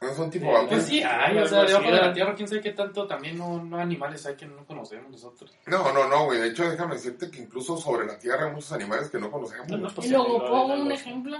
No 0.00 0.14
son 0.14 0.30
tipo 0.30 0.46
Sí, 0.46 0.52
vampiros. 0.52 0.68
Pues 0.78 0.86
sí, 0.88 1.02
hay, 1.02 1.36
o 1.36 1.46
sea, 1.46 1.62
debajo 1.64 1.90
de 1.90 2.00
la 2.00 2.12
tierra, 2.12 2.34
quién 2.34 2.48
sabe 2.48 2.62
qué 2.62 2.70
tanto, 2.70 3.06
también 3.06 3.36
no, 3.36 3.62
no 3.62 3.76
animales 3.76 4.24
hay 4.24 4.34
que 4.34 4.46
no 4.46 4.64
conocemos 4.64 5.10
nosotros. 5.10 5.54
No, 5.66 5.92
no, 5.92 6.08
no, 6.08 6.24
güey. 6.24 6.38
De 6.40 6.48
hecho, 6.48 6.70
déjame 6.70 6.94
decirte 6.94 7.30
que 7.30 7.40
incluso 7.42 7.76
sobre 7.76 8.06
la 8.06 8.18
tierra 8.18 8.46
hay 8.46 8.52
muchos 8.52 8.72
animales 8.72 9.10
que 9.10 9.18
no 9.18 9.30
conocemos. 9.30 9.68
No, 9.68 9.76
no, 9.76 9.88
pues, 9.88 10.06
Y 10.06 10.10
luego 10.10 10.38
pongo 10.38 10.72
un 10.74 10.90
ejemplo. 10.90 11.36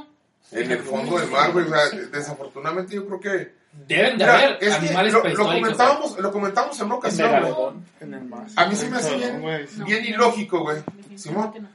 En 0.53 0.71
el 0.71 0.79
fondo 0.81 1.19
del 1.19 1.31
mar, 1.31 1.53
güey. 1.53 1.65
o 1.65 1.69
sea, 1.69 1.99
desafortunadamente 2.13 2.97
yo 2.97 3.07
creo 3.07 3.21
que... 3.21 3.61
Deben 3.87 4.19
de 4.19 4.25
Mira, 4.25 4.35
haber 4.35 4.59
es 4.61 4.77
que 4.77 4.87
animales 4.87 5.13
lo, 5.13 5.23
lo 5.25 5.45
comentábamos, 5.45 6.19
lo 6.19 6.33
comentábamos 6.33 6.81
en 6.81 6.87
una 6.87 6.95
ocasión, 6.97 7.29
güey. 7.31 7.41
megalodón. 7.43 7.85
En 8.01 8.15
el 8.15 8.25
mar. 8.25 8.47
A 8.57 8.67
mí 8.67 8.75
se 8.75 8.91
me 8.91 8.97
hace 8.97 9.17
bien, 9.17 9.41
No. 9.77 9.85
bien 9.87 10.05
ilógico, 10.05 10.61
güey. 10.61 10.83
Simón. 11.17 11.69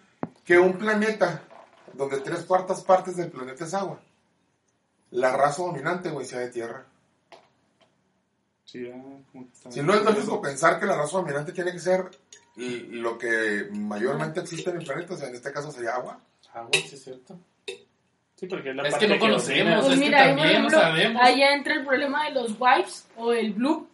que 0.43 0.59
un 0.59 0.73
planeta 0.73 1.41
donde 1.93 2.17
tres 2.19 2.41
cuartas 2.43 2.83
partes 2.83 3.15
del 3.15 3.31
planeta 3.31 3.63
es 3.63 3.73
agua, 3.73 3.99
la 5.15 5.35
raza 5.35 5.63
dominante, 5.63 6.09
güey, 6.09 6.25
sea 6.25 6.39
de 6.39 6.49
tierra. 6.49 6.85
Sí, 8.65 8.89
ah, 8.93 9.39
Si 9.69 9.81
no 9.81 9.93
es 9.93 10.03
lógico 10.03 10.41
pensar 10.41 10.79
que 10.79 10.85
la 10.85 10.95
raza 10.97 11.17
dominante 11.17 11.51
tiene 11.53 11.71
que 11.71 11.79
ser 11.79 12.05
lo 12.57 13.17
que 13.17 13.67
mayormente 13.71 14.39
existe 14.39 14.69
en 14.69 14.77
el 14.77 14.85
planeta, 14.85 15.13
o 15.13 15.17
sea, 15.17 15.27
en 15.29 15.35
este 15.35 15.51
caso 15.51 15.71
sería 15.71 15.95
agua. 15.95 16.19
Agua, 16.53 16.69
sí 16.73 16.95
es 16.95 17.03
cierto. 17.03 17.37
Sí, 18.35 18.47
porque 18.47 18.69
es 18.71 18.75
la 18.75 18.83
Es 18.83 18.91
parte 18.91 19.07
que 19.07 19.13
no 19.13 19.19
conocemos. 19.19 19.73
Pues 19.85 19.93
es 19.93 19.99
que 19.99 20.05
mira, 20.05 20.21
ahí, 20.23 20.29
por 20.33 20.37
también 20.41 20.63
no 20.63 20.69
sabemos. 20.69 21.21
allá 21.23 21.53
entra 21.53 21.73
el 21.75 21.85
problema 21.85 22.25
de 22.25 22.31
los 22.31 22.55
wipes 22.59 23.07
o 23.17 23.31
el 23.33 23.53
blue, 23.53 23.87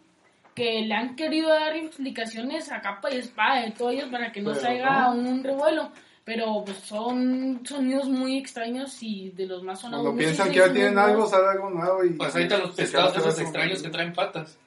que 0.56 0.82
le 0.82 0.94
han 0.94 1.16
querido 1.16 1.50
dar 1.50 1.76
explicaciones 1.76 2.72
a 2.72 2.82
capa 2.82 3.12
y 3.12 3.18
espada 3.18 3.62
de 3.62 3.72
todo 3.72 3.90
ellos 3.92 4.10
para 4.12 4.32
que 4.32 4.42
no 4.42 4.52
Pero 4.52 4.62
se 4.62 4.68
haga 4.68 5.14
no. 5.14 5.30
un 5.30 5.44
revuelo. 5.44 5.92
Pero 6.34 6.64
pues 6.64 6.78
son 6.78 7.60
sonidos 7.66 8.08
muy 8.08 8.38
extraños 8.38 9.04
y 9.04 9.32
de 9.32 9.48
los 9.48 9.64
más 9.64 9.82
sonados. 9.82 10.06
Cuando 10.06 10.18
piensan 10.24 10.50
que 10.50 10.60
ya 10.60 10.72
tienen 10.72 10.98
algo, 10.98 11.28
sale 11.28 11.50
algo 11.50 11.70
nuevo 11.70 12.06
y... 12.06 12.12
Pues 12.12 12.34
ahorita 12.34 12.58
los 12.60 12.74
pescados 12.74 13.18
esos 13.18 13.38
extraños 13.38 13.82
que 13.84 13.90
traen 13.90 14.14
patas. 14.14 14.58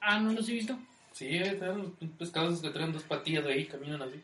Ah, 0.00 0.18
no 0.18 0.32
los 0.32 0.48
he 0.48 0.52
visto. 0.54 0.74
Sí, 1.12 1.26
ahí 1.26 1.48
están 1.50 1.76
los 1.76 2.10
pescados 2.18 2.62
que 2.62 2.70
traen 2.70 2.94
dos 2.94 3.02
patillas 3.02 3.44
de 3.44 3.52
ahí, 3.52 3.66
caminan 3.66 4.00
así. 4.00 4.22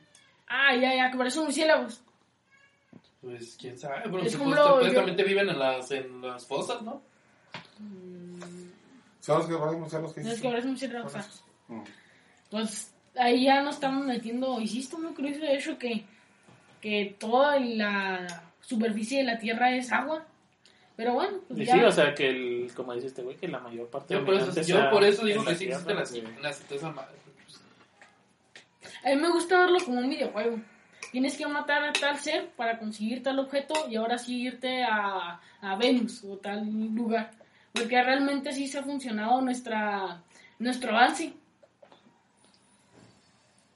Ah, 0.48 0.74
ya, 0.76 0.96
ya, 0.96 1.10
que 1.10 1.18
parecen 1.18 1.42
murciélagos. 1.42 2.00
Pues 3.20 3.58
quién 3.60 3.78
sabe, 3.78 4.04
pero 4.04 4.22
Es 4.22 4.34
como 4.34 4.54
lo- 4.54 4.76
supuestamente 4.76 5.24
viven 5.24 5.50
en 5.50 5.58
las, 5.58 5.90
en 5.90 6.22
las 6.22 6.46
fosas, 6.46 6.80
¿no? 6.80 7.02
Son 9.20 9.38
los 9.40 9.46
que 9.46 9.90
ser 9.90 10.00
los 10.00 10.14
que 10.14 10.20
Es 10.20 10.24
que 10.26 10.30
existen. 10.30 10.50
parecen 10.52 10.70
murciélagos. 10.70 11.42
Mm. 11.68 11.80
Pues 12.50 12.94
ahí 13.14 13.44
ya 13.44 13.60
nos 13.60 13.74
estamos 13.74 14.06
metiendo. 14.06 14.58
Está 14.58 14.96
muy 14.96 15.12
curioso 15.12 15.40
de 15.40 15.54
hecho 15.54 15.76
que, 15.76 16.06
que 16.80 17.16
toda 17.18 17.58
la 17.58 18.26
superficie 18.60 19.18
de 19.18 19.24
la 19.24 19.38
Tierra 19.38 19.74
es 19.74 19.92
agua. 19.92 20.24
Pero 20.96 21.14
bueno, 21.14 21.38
pues 21.46 21.60
Y 21.60 21.64
ya. 21.64 21.74
sí, 21.74 21.80
o 21.80 21.92
sea, 21.92 22.14
que 22.14 22.28
el, 22.28 22.72
como 22.74 22.92
dice 22.92 23.06
este 23.06 23.22
güey, 23.22 23.36
que 23.36 23.46
la 23.46 23.60
mayor 23.60 23.88
parte 23.88 24.14
Yo 24.14 24.24
por 24.24 24.34
eso, 24.34 24.60
yo 24.62 24.90
por 24.90 25.04
eso 25.04 25.24
digo 25.24 25.44
que 25.44 25.50
la 25.50 25.56
sí 25.56 25.64
existen 25.66 25.96
las. 25.96 26.62
A 29.04 29.10
mí 29.10 29.16
me 29.16 29.30
gusta 29.30 29.60
verlo 29.60 29.78
como 29.84 30.00
un 30.00 30.10
videojuego. 30.10 30.58
Tienes 31.12 31.36
que 31.36 31.46
matar 31.46 31.84
a 31.84 31.92
tal 31.92 32.18
ser 32.18 32.48
para 32.50 32.78
conseguir 32.78 33.22
tal 33.22 33.38
objeto 33.38 33.74
y 33.88 33.96
ahora 33.96 34.18
sí 34.18 34.42
irte 34.42 34.82
a, 34.82 35.40
a 35.60 35.76
Venus 35.76 36.24
o 36.24 36.36
tal 36.36 36.68
lugar. 36.94 37.30
Porque 37.72 38.02
realmente 38.02 38.52
sí 38.52 38.66
se 38.66 38.78
ha 38.78 38.82
funcionado 38.82 39.40
nuestra, 39.40 40.20
nuestro 40.58 40.90
avance. 40.90 41.32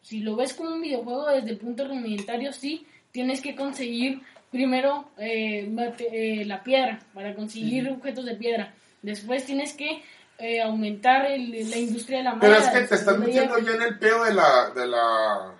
Si 0.02 0.20
lo 0.20 0.34
ves 0.36 0.54
como 0.54 0.74
un 0.74 0.82
videojuego 0.82 1.28
desde 1.28 1.50
el 1.50 1.58
punto 1.58 1.86
rudimentario, 1.86 2.52
sí, 2.52 2.84
tienes 3.12 3.40
que 3.40 3.54
conseguir 3.54 4.22
primero 4.50 5.08
eh, 5.18 5.66
mate- 5.70 6.08
eh, 6.40 6.44
la 6.44 6.62
piedra 6.62 6.98
para 7.14 7.34
conseguir 7.34 7.88
objetos 7.88 8.24
de 8.26 8.34
piedra. 8.34 8.74
Después 9.02 9.44
tienes 9.46 9.72
que 9.74 10.02
eh, 10.38 10.60
aumentar 10.60 11.26
el- 11.30 11.70
la 11.70 11.76
industria 11.76 12.18
de 12.18 12.24
la 12.24 12.38
Pero 12.40 12.52
madera. 12.54 12.72
es 12.72 12.78
que 12.82 12.88
te 12.88 12.94
estás 12.96 13.18
metiendo 13.18 13.58
ya 13.60 13.72
en 13.72 13.82
el 13.82 13.98
pedo 13.98 14.24
de 14.24 14.34
la, 14.34 14.70
de 14.70 14.86
la 14.86 15.54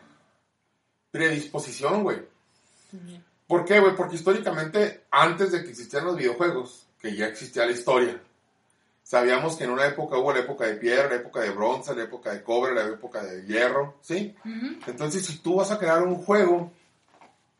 predisposición, 1.10 2.02
güey. 2.02 2.18
¿Por 3.46 3.64
qué, 3.64 3.78
güey? 3.80 3.94
Porque 3.94 4.16
históricamente, 4.16 5.04
antes 5.10 5.52
de 5.52 5.62
que 5.62 5.70
existieran 5.70 6.06
los 6.08 6.16
videojuegos, 6.16 6.86
que 7.00 7.14
ya 7.14 7.26
existía 7.26 7.66
la 7.66 7.72
historia, 7.72 8.20
sabíamos 9.02 9.56
que 9.56 9.64
en 9.64 9.70
una 9.70 9.86
época 9.86 10.16
hubo 10.16 10.32
la 10.32 10.40
época 10.40 10.66
de 10.66 10.74
piedra, 10.74 11.08
la 11.08 11.16
época 11.16 11.40
de 11.40 11.50
bronce, 11.50 11.94
la 11.94 12.04
época 12.04 12.32
de 12.32 12.42
cobre, 12.42 12.74
la 12.74 12.86
época 12.86 13.22
de 13.22 13.44
hierro, 13.46 13.96
¿sí? 14.00 14.34
Entonces, 14.86 15.24
si 15.26 15.38
tú 15.38 15.56
vas 15.56 15.70
a 15.70 15.78
crear 15.78 16.02
un 16.02 16.16
juego, 16.16 16.72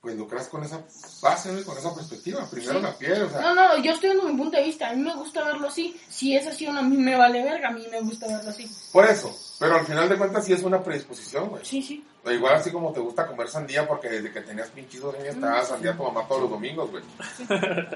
pues 0.02 0.16
lo 0.16 0.26
creas 0.26 0.48
con 0.48 0.64
esa 0.64 0.82
base, 1.22 1.62
con 1.64 1.78
esa 1.78 1.94
perspectiva. 1.94 2.44
Primero 2.50 2.74
Sí. 2.78 2.82
la 2.82 2.98
piedra, 2.98 3.24
o 3.24 3.30
sea... 3.30 3.40
No, 3.40 3.54
no, 3.54 3.78
yo 3.84 3.92
estoy 3.92 4.08
dando 4.08 4.24
mi 4.24 4.36
punto 4.36 4.56
de 4.56 4.64
vista. 4.64 4.90
A 4.90 4.94
mí 4.94 5.00
me 5.00 5.14
gusta 5.14 5.44
verlo 5.44 5.68
así. 5.68 5.96
Si 6.08 6.36
es 6.36 6.44
así, 6.44 6.66
a 6.66 6.82
mí 6.82 6.96
me 6.96 7.14
vale 7.14 7.40
verga. 7.44 7.68
A 7.68 7.70
mí 7.70 7.86
me 7.88 8.00
gusta 8.00 8.26
verlo 8.26 8.50
así. 8.50 8.68
Por 8.92 9.04
eso. 9.06 9.32
Pero 9.60 9.76
al 9.76 9.86
final 9.86 10.08
de 10.08 10.18
cuentas 10.18 10.44
sí 10.44 10.52
es 10.52 10.62
una 10.64 10.82
predisposición, 10.82 11.50
güey. 11.50 11.64
Sí, 11.64 11.80
sí. 11.80 12.04
O 12.24 12.32
Igual 12.32 12.56
así 12.56 12.72
como 12.72 12.92
te 12.92 12.98
gusta 12.98 13.28
comer 13.28 13.46
sandía 13.48 13.86
porque 13.86 14.08
desde 14.08 14.32
que 14.32 14.40
tenías 14.40 14.70
pinches 14.70 15.00
dos 15.00 15.14
años 15.14 15.34
te 15.36 15.40
daba 15.40 15.64
sandía 15.64 15.92
a 15.92 15.96
tu 15.96 16.02
mamá 16.02 16.26
todos 16.26 16.42
los 16.42 16.50
domingos, 16.50 16.90
güey. 16.90 17.04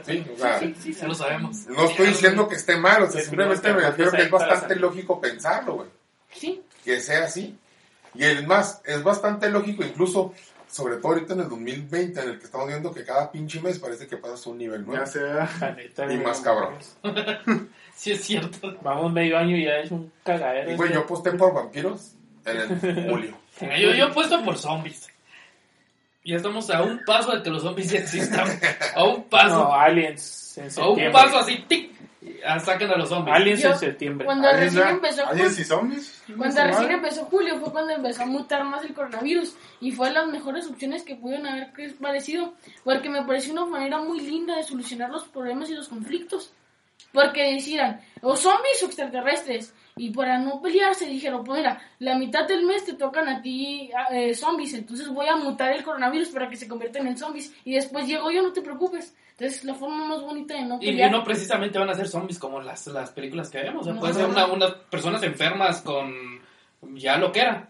Sí, 0.07 0.25
o 0.33 0.39
sea, 0.39 0.61
Sí, 0.61 0.75
sí, 0.81 0.95
sí. 0.95 1.01
Ya 1.01 1.09
lo 1.09 1.15
sabemos. 1.17 1.67
no 1.67 1.85
estoy 1.87 2.07
diciendo 2.07 2.47
que 2.49 2.55
esté 2.55 2.77
mal, 2.77 3.03
o 3.03 3.11
sea, 3.11 3.21
Sí, 3.21 3.27
simplemente 3.27 3.73
me 3.73 3.81
refiero 3.81 4.13
que 4.13 4.23
es 4.23 4.31
bastante 4.31 4.77
lógico 4.77 5.21
pensarlo, 5.21 5.75
güey. 5.75 5.89
Sí. 6.33 6.63
Que 6.85 7.01
sea 7.01 7.25
así. 7.25 7.59
Y 8.15 8.23
es 8.25 8.47
más, 8.47 8.81
es 8.85 9.03
bastante 9.03 9.51
lógico 9.51 9.83
incluso, 9.85 10.33
sobre 10.69 10.97
todo 10.97 11.13
ahorita 11.13 11.35
en 11.35 11.41
el 11.41 11.49
2020, 11.49 12.21
en 12.21 12.29
el 12.29 12.39
que 12.39 12.45
estamos 12.45 12.69
viendo 12.69 12.93
que 12.93 13.05
cada 13.05 13.31
pinche 13.31 13.61
mes 13.61 13.79
parece 13.79 14.07
que 14.07 14.17
pasas 14.17 14.47
un 14.47 14.59
nivel 14.59 14.85
nuevo. 14.85 15.05
Ya 15.05 15.07
sea... 15.07 15.77
Y 16.11 16.17
más 16.19 16.41
cabrón. 16.41 16.75
Sí 17.97 18.13
es 18.13 18.25
cierto. 18.25 18.77
Vamos 18.83 19.11
medio 19.11 19.39
año 19.39 19.57
y 19.57 19.65
ya 19.65 19.79
es 19.79 19.91
un 19.91 20.13
cagadero. 20.23 20.71
Y 20.71 20.77
güey, 20.77 20.93
yo 20.93 21.01
aposté 21.01 21.33
por 21.33 21.55
vampiros 21.55 22.13
en 22.45 22.59
el 22.61 23.09
julio. 23.11 23.39
Yo, 23.59 23.95
yo 23.95 24.09
he 24.09 24.13
puesto 24.13 24.45
por 24.45 24.59
zombies. 24.59 25.09
Ya 26.23 26.37
estamos 26.37 26.69
a 26.69 26.83
un 26.83 27.03
paso 27.07 27.35
de 27.35 27.43
que 27.43 27.49
los 27.49 27.63
zombies 27.63 27.91
ya 27.91 28.01
existan. 28.01 28.47
A 28.95 29.05
un 29.05 29.25
paso. 29.25 29.65
No, 29.65 29.73
Aliens 29.73 30.59
en 30.59 30.71
a 30.79 30.89
un 30.89 31.13
paso 31.13 31.39
así, 31.39 31.65
tic. 31.69 31.96
Y 32.27 32.41
ah, 32.45 32.59
Saquen 32.59 32.91
a 32.91 32.97
los 32.97 33.09
zombies. 33.09 33.37
Aliens 33.37 33.63
Yo- 33.63 33.71
en 33.71 33.79
septiembre. 33.79 34.25
Cuando 34.27 34.49
¿Alguien 34.49 34.65
recién 34.65 34.89
empezó 34.89 35.27
¿Alguien 35.27 35.47
Julio, 35.47 35.51
sí 35.57 35.65
zombies? 35.65 36.23
cuando 36.37 36.65
recién 36.65 36.91
empezó 36.91 37.25
Julio 37.27 37.59
fue 37.61 37.73
cuando 37.73 37.93
empezó 37.93 38.23
a 38.23 38.27
mutar 38.27 38.65
más 38.65 38.85
el 38.85 38.95
coronavirus 38.95 39.55
y 39.81 39.93
fue 39.93 40.11
las 40.11 40.27
mejores 40.27 40.67
opciones 40.67 41.05
que 41.05 41.15
pudieron 41.15 41.47
haber 41.47 41.73
parecido 42.01 42.55
porque 42.83 43.09
me 43.09 43.23
pareció 43.25 43.53
una 43.53 43.67
manera 43.67 43.99
muy 43.99 44.21
linda 44.21 44.57
de 44.57 44.65
solucionar 44.65 45.11
los 45.11 45.25
problemas 45.29 45.71
y 45.71 45.75
los 45.75 45.89
conflictos 45.89 46.53
porque 47.13 47.55
decían 47.55 48.01
o 48.23 48.37
zombies 48.37 48.83
o 48.83 48.87
extraterrestres 48.87 49.73
y 49.97 50.11
para 50.11 50.39
no 50.39 50.61
pelearse 50.61 51.07
dijeron 51.07 51.45
pues 51.45 51.59
mira 51.59 51.81
la 52.01 52.19
mitad 52.19 52.47
del 52.47 52.65
mes 52.65 52.85
te 52.85 52.95
tocan 52.95 53.29
a 53.29 53.41
ti 53.41 53.91
eh, 54.11 54.35
zombies 54.35 54.75
entonces 54.75 55.09
voy 55.09 55.29
a 55.29 55.37
mutar 55.37 55.73
el 55.73 55.85
coronavirus 55.85 56.29
para 56.31 56.49
que 56.49 56.57
se 56.57 56.69
conviertan 56.69 57.07
en 57.07 57.17
zombies 57.17 57.55
y 57.65 57.75
después 57.75 58.07
llego 58.07 58.31
yo 58.31 58.43
no 58.43 58.53
te 58.53 58.63
preocupes 58.63 59.15
entonces 59.39 59.65
la 59.65 59.75
forma 59.75 60.07
más 60.07 60.21
bonita 60.23 60.55
de 60.55 60.63
no 60.65 60.77
Y, 60.81 60.87
pelear 60.87 61.11
y 61.11 61.13
no 61.13 61.23
precisamente 61.25 61.79
van 61.79 61.91
a 61.91 61.95
ser 61.95 62.09
zombies 62.09 62.39
como 62.39 62.61
las, 62.61 62.87
las 62.89 63.11
películas 63.11 63.51
que 63.51 63.59
vemos. 63.63 63.83
O 63.83 63.85
sea, 63.85 63.93
No. 63.95 64.01
puede 64.01 64.15
ser 64.15 64.27
una, 64.27 64.47
unas 64.47 64.73
personas 64.91 65.23
enfermas 65.23 65.83
con 65.83 66.15
ya 66.95 67.17
lo 67.19 67.31
que 67.33 67.41
era. 67.41 67.69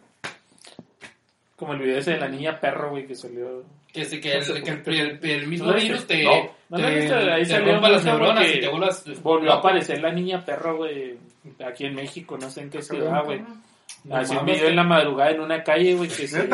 Como 1.57 1.73
el 1.73 1.81
video 1.81 1.99
ese 1.99 2.13
de 2.13 2.19
la 2.21 2.29
niña 2.29 2.61
perro, 2.61 2.91
güey, 2.91 3.07
que 3.07 3.15
salió. 3.15 3.65
Que, 3.93 4.05
se- 4.05 4.21
que, 4.21 4.33
el, 4.35 4.63
que 4.63 4.71
el, 4.71 4.83
el- 5.23 5.31
el 5.31 5.47
mismo 5.49 5.73
virus 5.73 6.07
te, 6.07 6.23
No, 6.23 6.51
no 6.69 6.77
te, 6.77 6.85
ahí 6.85 7.43
te 7.43 7.47
salió 7.47 7.73
rompa 7.73 7.89
las 7.89 8.05
neuronas 8.05 8.55
y 8.55 8.61
te 8.61 8.69
vuelvas... 8.69 9.23
Volvió 9.23 9.53
a 9.53 9.57
aparecer 9.57 10.03
la 10.03 10.13
niña 10.13 10.45
perro, 10.45 10.77
güey, 10.77 11.17
aquí 11.67 11.87
en 11.87 11.95
México, 11.95 12.37
no 12.39 12.51
sé 12.51 12.61
en 12.61 12.71
qué 12.71 12.83
ciudad, 12.83 13.25
güey. 13.25 13.43
Así 14.11 14.37
un 14.37 14.45
video 14.45 14.69
en 14.69 14.77
la 14.77 14.85
madrugada 14.85 15.31
en 15.31 15.41
una 15.41 15.63
calle, 15.65 15.95
güey, 15.95 16.11
que 16.11 16.29
se 16.29 16.47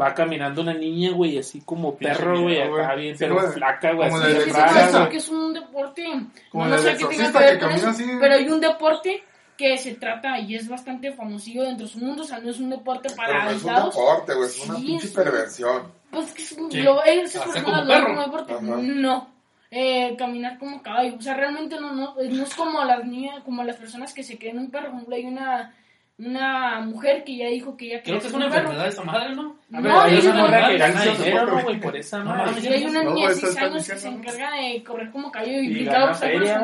va 0.00 0.12
caminando 0.14 0.62
una 0.62 0.74
niña, 0.74 1.12
güey, 1.12 1.38
así 1.38 1.60
como 1.60 1.94
perro, 1.96 2.40
güey, 2.42 2.56
miedo, 2.56 2.70
güey. 2.70 2.84
acá 2.84 2.94
bien, 2.94 3.16
Sí, 3.16 3.24
pero 3.24 3.34
güey. 3.40 3.46
flaca, 3.52 3.92
güey, 3.92 4.08
Como 4.10 4.22
así 4.22 4.32
de 4.32 4.44
rara, 4.46 5.08
que 5.08 5.16
es 5.18 5.28
un 5.28 5.52
deporte, 5.54 6.04
Como 6.50 6.66
no, 6.66 6.78
sé 6.78 6.96
qué 6.96 7.04
tenga 7.06 7.32
que 7.32 7.38
ver 7.38 7.58
con 7.60 7.70
eso, 7.72 7.88
así. 7.88 8.04
pero 8.20 8.34
hay 8.34 8.48
un 8.48 8.60
deporte 8.60 9.22
que 9.56 9.78
se 9.78 9.94
trata 9.94 10.38
y 10.40 10.56
es 10.56 10.68
bastante 10.68 11.12
famosillo 11.12 11.62
dentro 11.62 11.86
de 11.86 11.92
su 11.92 11.98
mundo, 12.00 12.22
o 12.22 12.26
sea, 12.26 12.40
no 12.40 12.50
es 12.50 12.58
un 12.58 12.70
deporte 12.70 13.08
Pero 13.10 13.16
para 13.16 13.44
no 13.44 13.50
es 13.52 13.62
un 13.62 13.74
deporte, 13.74 14.34
güey, 14.34 14.48
es 14.48 14.66
una 14.68 14.78
Sí, 14.78 14.82
pinche 14.86 15.06
es 15.06 15.16
un- 15.16 15.22
perversión. 15.24 15.82
Pues 16.10 16.32
que 16.32 16.42
es, 16.42 16.48
Sí. 16.48 16.82
lo, 16.82 17.00
Hacer 17.00 17.20
personas 17.22 17.62
como 17.62 17.76
lo 17.84 18.04
como 18.06 18.20
deporte. 18.22 18.52
Ajá. 18.54 18.62
No. 18.62 19.34
Eh, 19.70 20.14
caminar 20.16 20.58
como 20.58 20.80
caballo. 20.82 21.16
O 21.18 21.22
sea, 21.22 21.34
realmente 21.34 21.80
no, 21.80 21.92
no, 21.92 22.14
no 22.14 22.42
es 22.44 22.54
como 22.54 22.84
las 22.84 23.04
niñas, 23.04 23.42
como 23.44 23.64
las 23.64 23.74
personas 23.76 24.14
que 24.14 24.22
se 24.22 24.38
creen 24.38 24.58
un 24.58 24.70
perro. 24.70 24.86
Por 24.86 24.94
ejemplo, 24.94 25.16
hay 25.16 25.24
una, 25.24 25.74
una 26.16 26.80
mujer 26.80 27.24
que 27.24 27.36
ya 27.36 27.46
dijo 27.48 27.76
que 27.76 27.88
ya 27.88 28.02
Creo 28.02 28.20
que 28.20 28.26
es 28.28 28.32
una 28.32 28.46
enfermedad 28.46 28.86
esa 28.86 29.02
madre, 29.02 29.34
¿no? 29.34 29.56
A 29.72 29.80
No, 29.80 29.82
ver, 29.82 29.92
hay 29.92 30.14
dice 30.16 30.28
una 30.30 30.40
morra 30.42 30.60
no, 30.60 30.68
que 30.68 30.78
gana 30.78 31.04
no, 31.04 31.12
dinero, 31.12 31.46
no, 31.46 31.62
güey, 31.62 31.80
por 31.80 31.96
esa 31.96 32.18
no, 32.20 32.24
madre. 32.26 32.60
Y 32.62 32.66
hay 32.68 32.84
una 32.84 33.02
No, 33.02 33.14
niña 33.14 33.26
de 33.28 33.32
eso 33.32 33.40
6 33.40 33.50
está 33.52 33.64
años 33.66 33.88
que 33.88 33.96
se 33.96 34.08
encarga 34.08 34.50
de 34.52 34.84
correr 34.84 35.10
como 35.10 35.32
caballo 35.32 35.60
y 35.60 35.80
Y 35.80 35.84
gana 35.84 36.14
feria. 36.14 36.58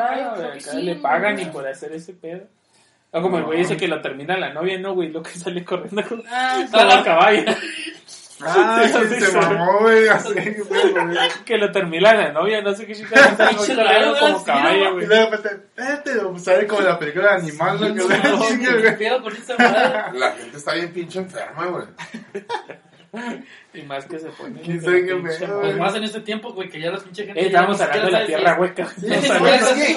¿no? 0.73 0.79
Le 0.79 0.95
no, 0.95 1.01
pagan 1.01 1.35
no. 1.35 1.41
y 1.41 1.45
por 1.45 1.67
hacer 1.67 1.91
ese 1.91 2.13
pedo. 2.13 2.47
O 3.11 3.21
como 3.21 3.39
el 3.39 3.43
güey 3.43 3.59
dice 3.59 3.75
que 3.75 3.89
lo 3.89 4.01
termina 4.01 4.37
la 4.37 4.53
novia, 4.53 4.79
¿no, 4.79 4.93
güey? 4.93 5.09
Lo 5.09 5.21
que 5.21 5.31
sale 5.31 5.65
corriendo 5.65 6.01
con, 6.07 6.23
Ah, 6.31 6.65
la 6.71 7.03
caballo. 7.03 7.43
Ah, 8.43 8.83
Sí, 9.09 9.19
se 9.19 9.37
mamó, 9.37 9.79
güey, 9.79 10.07
así. 10.07 10.33
Que 11.45 11.57
lo 11.57 11.71
termina 11.71 12.13
la 12.13 12.31
novia, 12.31 12.61
no 12.61 12.73
sé 12.73 12.85
qué 12.85 12.95
chica. 12.95 13.35
raro, 13.37 14.15
como 14.19 14.43
caballo, 14.43 14.89
Y 14.89 14.93
güey. 14.93 15.07
de 15.07 15.25
repente, 15.25 15.49
espérate, 15.75 16.39
sale 16.39 16.67
como 16.67 16.81
la 16.81 16.97
película 16.99 17.35
de 17.35 17.41
animal, 17.41 17.95
¿no? 17.95 18.07
Que. 18.07 18.13
La 19.57 20.31
gente 20.31 20.57
está 20.57 20.73
bien 20.73 20.93
pinche 20.93 21.19
enferma, 21.19 21.65
güey. 21.67 21.85
Y 23.73 23.81
más 23.83 24.05
que 24.05 24.19
se 24.19 24.29
pone. 24.29 24.61
¿Quién 24.61 24.79
de 24.79 24.85
sabe 24.85 25.05
qué 25.05 25.15
pinche 25.15 25.47
madre. 25.47 25.61
Pues 25.61 25.77
más 25.77 25.95
en 25.95 26.03
este 26.03 26.21
tiempo, 26.21 26.53
güey, 26.53 26.69
que 26.69 26.79
ya 26.79 26.91
las 26.91 27.03
pinche 27.03 27.25
gente. 27.25 27.41
Eh, 27.41 27.49
ni 27.49 27.55
hablando 27.55 28.05
de 28.05 28.11
la 28.11 28.25
tierra 28.25 28.59
hueca. 28.59 28.87
Estamos 29.01 29.49
Sí, 29.51 29.95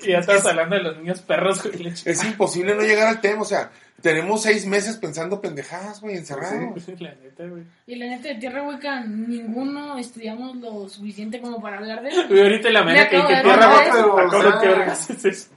que-. 0.00 0.08
Y 0.08 0.12
ya 0.12 0.18
estamos 0.18 0.46
hablando 0.46 0.76
de 0.76 0.82
los 0.82 0.96
niños 0.98 1.20
perros, 1.22 1.62
güey. 1.62 1.82
la 1.84 1.90
Es 1.90 2.24
imposible 2.24 2.74
no 2.74 2.82
llegar 2.82 3.08
al 3.08 3.20
tema, 3.20 3.42
o 3.42 3.46
sea, 3.46 3.70
tenemos 4.00 4.42
seis 4.42 4.66
meses 4.66 4.98
pensando 4.98 5.40
pendejadas, 5.40 6.00
güey, 6.00 6.16
encerrados. 6.16 6.86
La 7.00 7.14
neta, 7.14 7.46
güey. 7.46 7.64
Y 7.86 7.94
la 7.96 8.06
neta 8.06 8.28
de 8.28 8.34
Tierra 8.34 8.62
Hueca, 8.62 9.00
ninguno 9.00 9.96
estudiamos 9.98 10.56
lo 10.56 10.88
suficiente 10.88 11.40
como 11.40 11.60
para 11.62 11.78
hablar 11.78 12.02
de 12.02 12.10
eso. 12.10 12.28
Güey, 12.28 12.42
ahorita 12.42 12.70
la 12.70 12.80
Me 12.80 12.86
manera 12.86 13.08
que 13.08 13.16
que 13.16 13.42
tierra 13.42 13.74
hueca. 13.74 13.94
de 13.94 13.98
eso. 13.98 14.18
¿a 14.18 14.28
cómo 14.28 14.48
O 14.48 14.60
que 14.60 14.94
sea? 14.94 15.48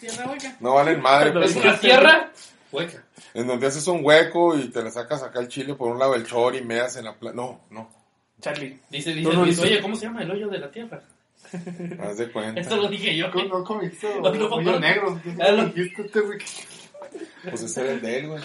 Tierra 0.00 0.30
Hueca. 0.30 0.56
No 0.60 0.74
valen 0.74 1.00
madre. 1.00 1.32
No, 1.32 1.40
pues, 1.40 1.50
Es 1.56 1.56
una 1.62 1.78
tierra 1.78 2.30
hueca. 2.72 3.04
En 3.34 3.46
donde 3.46 3.66
haces 3.66 3.86
un 3.88 4.04
hueco 4.04 4.56
y 4.56 4.68
te 4.68 4.82
le 4.82 4.90
sacas 4.90 5.22
acá 5.22 5.40
el 5.40 5.48
chile 5.48 5.74
por 5.74 5.90
un 5.90 5.98
lado 5.98 6.14
el 6.14 6.26
chor 6.26 6.54
y 6.54 6.62
meas 6.62 6.96
en 6.96 7.04
la 7.04 7.14
playa. 7.14 7.34
No, 7.36 7.60
no, 7.70 7.90
Charlie. 8.40 8.78
Dice, 8.90 9.14
dice, 9.14 9.32
no, 9.32 9.44
dice- 9.44 9.62
oye, 9.62 9.80
¿cómo 9.80 9.96
se 9.96 10.06
llama 10.06 10.22
el 10.22 10.30
hoyo 10.30 10.48
de 10.48 10.58
la 10.58 10.70
tierra? 10.70 11.02
haz 12.02 12.18
de 12.18 12.30
cuenta. 12.30 12.60
Esto 12.60 12.76
lo 12.76 12.88
dije 12.88 13.16
yo. 13.16 13.28
No, 13.28 13.44
no, 13.44 13.64
no, 14.32 14.46
hoyo 14.54 14.72
no. 14.72 14.80
negro. 14.80 15.20
¿Qué 15.22 15.34
Ah, 15.40 15.70
este? 15.76 16.12
Pues 17.50 17.62
ese 17.62 17.80
era 17.82 17.92
el 17.92 18.00
de 18.00 18.18
él, 18.18 18.28
güey. 18.28 18.42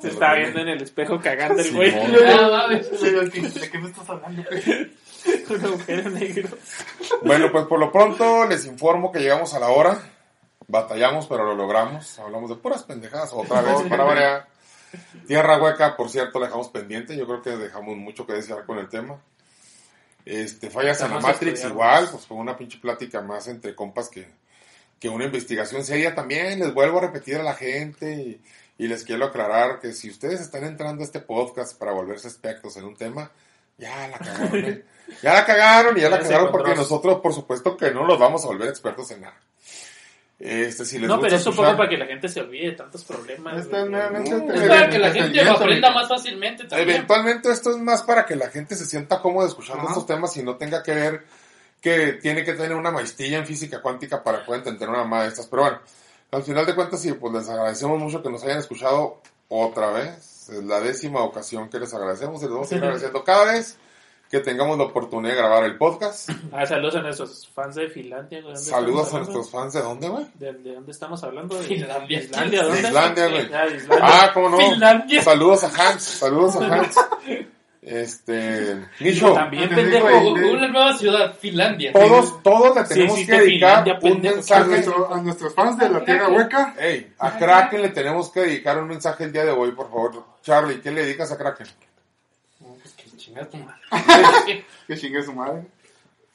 Se 0.00 0.08
está 0.08 0.34
viendo 0.34 0.60
en 0.60 0.68
el 0.68 0.82
espejo 0.82 1.18
cagando 1.20 1.62
el 1.62 1.72
güey. 1.72 1.90
Ah. 1.94 2.68
¿De 2.68 3.70
qué 3.70 3.78
me 3.78 3.88
estás 3.88 4.08
hablando, 4.10 4.42
güey? 4.50 4.62
Un 5.48 5.64
agujero 5.64 6.10
negro. 6.10 6.48
Bueno, 7.22 7.50
pues 7.50 7.64
por 7.66 7.80
lo 7.80 7.90
pronto 7.90 8.46
les 8.46 8.66
informo 8.66 9.10
que 9.10 9.20
llegamos 9.20 9.54
a 9.54 9.58
la 9.60 9.68
hora. 9.68 9.98
Batallamos, 10.68 11.26
pero 11.26 11.44
lo 11.44 11.54
logramos. 11.54 12.18
Hablamos 12.18 12.50
de 12.50 12.56
puras 12.56 12.82
pendejadas 12.82 13.32
otra 13.32 13.60
vez 13.62 13.82
para 13.88 14.04
variar. 14.04 14.48
Tierra 15.26 15.60
hueca, 15.62 15.96
por 15.96 16.10
cierto, 16.10 16.38
la 16.38 16.46
dejamos 16.46 16.68
pendiente. 16.68 17.16
Yo 17.16 17.26
creo 17.26 17.42
que 17.42 17.50
dejamos 17.50 17.96
mucho 17.96 18.26
que 18.26 18.32
desear 18.32 18.64
con 18.66 18.78
el 18.78 18.88
tema. 18.88 19.20
Este, 20.24 20.70
fallas 20.70 21.00
en 21.02 21.10
la 21.12 21.20
Matrix 21.20 21.64
igual, 21.64 22.08
pues 22.10 22.26
fue 22.26 22.36
una 22.36 22.56
pinche 22.56 22.78
plática 22.80 23.22
más 23.22 23.46
entre 23.46 23.76
compas 23.76 24.08
que, 24.08 24.26
que 24.98 25.08
una 25.08 25.24
investigación 25.24 25.84
seria 25.84 26.14
también. 26.14 26.58
Les 26.58 26.74
vuelvo 26.74 26.98
a 26.98 27.02
repetir 27.02 27.36
a 27.36 27.44
la 27.44 27.54
gente 27.54 28.12
y, 28.12 28.40
y 28.78 28.88
les 28.88 29.04
quiero 29.04 29.26
aclarar 29.26 29.78
que 29.78 29.92
si 29.92 30.10
ustedes 30.10 30.40
están 30.40 30.64
entrando 30.64 31.02
a 31.02 31.06
este 31.06 31.20
podcast 31.20 31.78
para 31.78 31.92
volverse 31.92 32.28
expertos 32.28 32.76
en 32.76 32.84
un 32.84 32.96
tema, 32.96 33.30
ya 33.78 34.08
la 34.08 34.18
cagaron, 34.18 34.64
¿eh? 34.64 34.84
Ya 35.22 35.32
la 35.32 35.46
cagaron 35.46 35.96
y 35.96 36.00
ya 36.00 36.10
la 36.10 36.16
Ya 36.18 36.24
cagaron 36.24 36.50
porque 36.50 36.74
nosotros, 36.74 37.20
por 37.20 37.32
supuesto, 37.32 37.76
que 37.76 37.92
no 37.92 38.04
los 38.04 38.18
vamos 38.18 38.44
a 38.44 38.48
volver 38.48 38.68
expertos 38.68 39.10
en 39.12 39.20
nada. 39.20 39.36
Este, 40.38 40.84
si 40.84 40.98
les 40.98 41.08
No, 41.08 41.14
gusta 41.16 41.28
pero 41.28 41.36
es 41.40 41.46
un 41.46 41.52
escuchar- 41.52 41.66
poco 41.70 41.76
para 41.78 41.88
que 41.88 41.96
la 41.96 42.06
gente 42.06 42.28
se 42.28 42.40
olvide 42.40 42.66
de 42.66 42.72
tantos 42.72 43.04
problemas. 43.04 43.56
Esta 43.58 43.80
es 43.82 43.86
No, 43.90 43.98
para 44.68 44.90
que 44.90 44.98
la 44.98 45.10
gente 45.10 45.44
lo 45.44 45.52
aprenda 45.52 45.90
más 45.92 46.08
fácilmente 46.08 46.64
también. 46.64 46.90
Eventualmente 46.90 47.50
esto 47.50 47.70
es 47.70 47.78
más 47.78 48.02
para 48.02 48.26
que 48.26 48.36
la 48.36 48.50
gente 48.50 48.76
se 48.76 48.84
sienta 48.84 49.22
cómoda 49.22 49.48
escuchando 49.48 49.82
Ajá. 49.82 49.92
estos 49.92 50.06
temas 50.06 50.36
y 50.36 50.42
no 50.42 50.56
tenga 50.56 50.82
que 50.82 50.94
ver 50.94 51.24
que 51.80 52.14
tiene 52.14 52.44
que 52.44 52.52
tener 52.52 52.74
una 52.76 52.90
maestría 52.90 53.38
en 53.38 53.46
física 53.46 53.80
cuántica 53.80 54.22
para 54.22 54.44
poder 54.44 54.58
entender 54.60 54.88
una 54.90 54.98
mamá 54.98 55.22
de 55.22 55.28
estas. 55.28 55.46
Pero 55.46 55.62
bueno, 55.62 55.78
al 56.32 56.42
final 56.42 56.66
de 56.66 56.74
cuentas 56.74 57.00
sí, 57.00 57.12
pues 57.14 57.32
les 57.32 57.48
agradecemos 57.48 57.98
mucho 57.98 58.22
que 58.22 58.28
nos 58.30 58.42
hayan 58.44 58.58
escuchado 58.58 59.22
otra 59.48 59.90
vez. 59.90 60.48
Es 60.50 60.62
la 60.64 60.80
décima 60.80 61.20
ocasión 61.22 61.70
que 61.70 61.78
les 61.78 61.94
agradecemos 61.94 62.40
y 62.42 62.44
les 62.44 62.52
vamos 62.52 62.66
a 62.66 62.68
seguir 62.68 62.84
agradeciendo 62.84 63.24
cada 63.24 63.52
vez 63.52 63.78
que 64.38 64.44
tengamos 64.44 64.76
la 64.76 64.84
oportunidad 64.84 65.34
de 65.34 65.38
grabar 65.40 65.64
el 65.64 65.76
podcast. 65.78 66.28
Ah, 66.52 66.66
saludos 66.66 66.96
a 66.96 67.00
nuestros 67.02 67.48
fans 67.54 67.74
de 67.74 67.88
Finlandia. 67.88 68.42
¿Dónde 68.42 68.58
Saludos 68.60 69.12
a 69.14 69.18
nuestros 69.18 69.50
fans 69.50 69.72
de 69.72 69.80
dónde, 69.82 70.08
güey. 70.08 70.26
¿De, 70.34 70.52
de 70.52 70.74
dónde 70.74 70.92
estamos 70.92 71.22
hablando? 71.24 71.56
De 71.56 71.62
Finlandia. 71.64 72.18
de 72.18 72.24
Islandia, 72.24 72.62
De 72.62 72.68
¿dónde? 72.68 72.88
Islandia, 72.88 73.28
güey. 73.28 73.48
Ah, 73.54 73.66
de 73.66 73.76
Islandia. 73.76 74.08
Ah, 74.08 74.30
cómo 74.34 74.48
no. 74.50 74.58
Finlandia. 74.58 75.22
Saludos 75.22 75.64
a 75.64 75.68
Hans, 75.90 76.02
saludos 76.02 76.56
a 76.56 76.66
Hans. 76.66 76.96
Este, 77.82 78.84
Nicho, 78.98 79.32
También, 79.32 79.68
pendejo. 79.68 80.06
Una 80.08 80.68
nueva 80.68 80.92
ciudad, 80.98 81.34
Finlandia. 81.38 81.92
todos, 81.92 82.42
todos 82.42 82.74
le 82.74 82.82
Sí, 82.82 82.88
tenemos 82.94 83.12
existe 83.12 83.32
que 83.32 83.40
dedicar 83.42 83.84
Finlandia, 83.84 84.10
un 84.12 84.22
mensaje. 84.22 84.66
nuestro- 84.70 85.14
a 85.14 85.20
nuestros 85.22 85.54
fans 85.54 85.78
de 85.78 85.88
la 85.88 86.04
Tierra 86.04 86.28
Hueca, 86.28 86.74
Ey, 86.80 87.12
a 87.18 87.38
Kraken 87.38 87.82
le 87.82 87.88
tenemos 87.90 88.30
que 88.32 88.40
dedicar 88.40 88.76
un 88.82 88.88
mensaje 88.88 89.24
el 89.24 89.32
día 89.32 89.44
de 89.44 89.52
hoy, 89.52 89.70
por 89.70 89.88
favor. 89.88 90.24
Charlie, 90.42 90.80
¿qué 90.80 90.90
le 90.90 91.02
dedicas 91.04 91.30
a 91.30 91.38
Kraken? 91.38 91.68
Pues 93.36 93.50
chingada 93.50 93.50
tu 93.50 93.56
madre. 93.58 94.64
que 94.86 94.96
chingue 94.96 95.22
su 95.22 95.32
madre. 95.32 95.66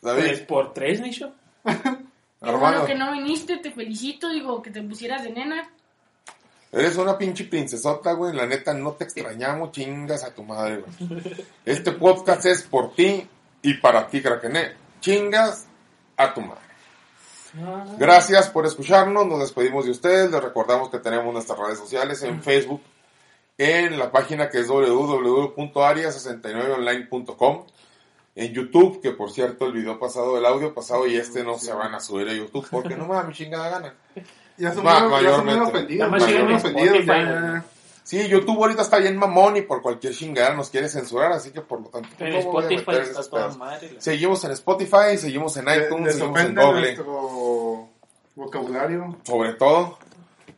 David, 0.02 0.28
Pues 0.28 0.40
por 0.42 0.74
tres, 0.74 1.00
bueno 1.00 1.34
hermano, 2.42 2.86
que 2.86 2.96
no 2.96 3.12
viniste, 3.12 3.58
te 3.58 3.72
felicito, 3.72 4.30
digo, 4.30 4.62
que 4.62 4.72
te 4.72 4.82
pusieras 4.82 5.24
de 5.24 5.32
nena. 5.32 5.70
eres 6.72 6.98
una 6.98 7.18
pinche 7.18 7.46
princesota, 7.46 8.14
güey. 8.14 8.36
La 8.36 8.46
neta, 8.46 8.74
no 8.74 8.94
te 8.94 9.04
extrañamos, 9.04 9.72
chingas 9.72 10.24
a 10.24 10.34
tu 10.34 10.44
madre, 10.44 10.84
güey. 10.84 11.22
Este 11.66 11.92
podcast 11.92 12.46
es 12.46 12.64
por 12.64 12.96
ti 12.96 13.28
y 13.62 13.74
para 13.76 14.08
ti, 14.08 14.22
Kraken. 14.22 14.76
Chingas 15.00 15.68
a 16.18 16.34
tu 16.34 16.42
madre. 16.42 16.62
Gracias 17.98 18.50
por 18.50 18.66
escucharnos, 18.66 19.26
nos 19.28 19.40
despedimos 19.40 19.86
de 19.86 19.92
ustedes, 19.92 20.32
les 20.32 20.42
recordamos 20.42 20.90
que 20.90 21.00
tenemos 21.00 21.34
nuestras 21.34 21.60
redes 21.60 21.80
sociales 21.80 22.24
en 22.24 22.42
Facebook, 22.42 22.82
en 23.64 23.98
la 24.00 24.12
página 24.12 24.50
que 24.50 24.60
es 24.60 24.68
www.aria69online.com, 24.68 27.66
en 28.36 28.54
YouTube, 28.54 29.02
que 29.02 29.12
por 29.12 29.32
cierto 29.32 29.66
el 29.66 29.74
video 29.74 30.00
pasado, 30.00 30.38
el 30.38 30.46
audio 30.46 30.74
pasado 30.74 31.06
y 31.08 31.18
este 31.18 31.44
no 31.44 31.58
se 31.58 31.74
van 31.74 31.94
a 31.94 32.00
subir 32.00 32.30
a 32.30 32.34
YouTube 32.34 32.66
porque 32.72 32.96
no 32.96 33.06
mames, 33.06 33.36
chingada 33.38 33.70
gana. 33.70 33.94
Ya 34.58 34.74
son 34.74 34.86
Va, 34.86 35.02
menos- 35.02 35.22
ya 35.22 35.36
son 35.36 35.46
mayormente. 35.46 35.80
ofendidos. 35.80 36.64
Ofendidos. 36.64 37.06
Ya. 37.06 37.64
Sí, 38.04 38.28
YouTube 38.28 38.58
ahorita 38.58 38.82
está 38.82 38.98
bien 38.98 39.16
mamón 39.16 39.58
y 39.58 39.62
por 39.62 39.82
cualquier 39.82 40.14
chingada 40.14 40.54
nos 40.56 40.70
quiere 40.70 40.90
censurar, 40.90 41.32
así 41.32 41.52
que 41.52 41.62
por 41.62 41.82
lo 41.82 41.88
tanto 41.90 42.10
me 42.20 42.36
a 42.36 42.40
Spotify 42.40 42.92
está 43.02 43.24
toda 43.30 43.50
madre. 43.56 43.96
Seguimos 44.00 44.44
en 44.44 44.52
Spotify, 44.52 45.18
seguimos 45.18 45.56
en 45.58 45.66
iTunes, 45.66 46.16
seguimos 46.16 46.42
en 46.42 46.56
Google. 46.56 46.82
nuestro 46.96 47.90
vocabulario. 48.36 49.16
sobre 49.24 49.54
todo. 49.54 49.98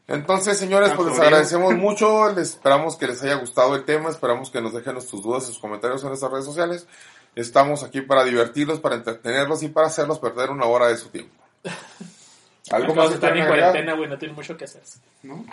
Entonces, 0.07 0.57
señores, 0.57 0.91
pues 0.95 1.09
les 1.09 1.19
agradecemos 1.19 1.75
mucho, 1.75 2.29
les 2.29 2.51
esperamos 2.51 2.97
que 2.97 3.07
les 3.07 3.23
haya 3.23 3.35
gustado 3.35 3.75
el 3.75 3.85
tema, 3.85 4.09
esperamos 4.09 4.49
que 4.49 4.61
nos 4.61 4.73
dejen 4.73 4.99
sus 5.01 5.23
dudas 5.23 5.43
y 5.43 5.47
sus 5.47 5.59
comentarios 5.59 6.01
en 6.03 6.09
nuestras 6.09 6.31
redes 6.31 6.45
sociales. 6.45 6.87
Estamos 7.35 7.83
aquí 7.83 8.01
para 8.01 8.23
divertirlos, 8.23 8.79
para 8.79 8.95
entretenerlos 8.95 9.63
y 9.63 9.69
para 9.69 9.87
hacerlos 9.87 10.19
perder 10.19 10.49
una 10.49 10.65
hora 10.65 10.87
de 10.87 10.97
su 10.97 11.09
tiempo. 11.09 11.33
¿Algo 12.71 12.95
más 12.95 13.11
están 13.11 13.37
en 13.37 13.47
cuarentena, 13.47 13.93
güey, 13.93 14.09
no 14.09 14.17
tienen 14.17 14.35
mucho 14.35 14.57
que 14.57 14.65
hacer. 14.65 14.81
¿no? 15.23 15.45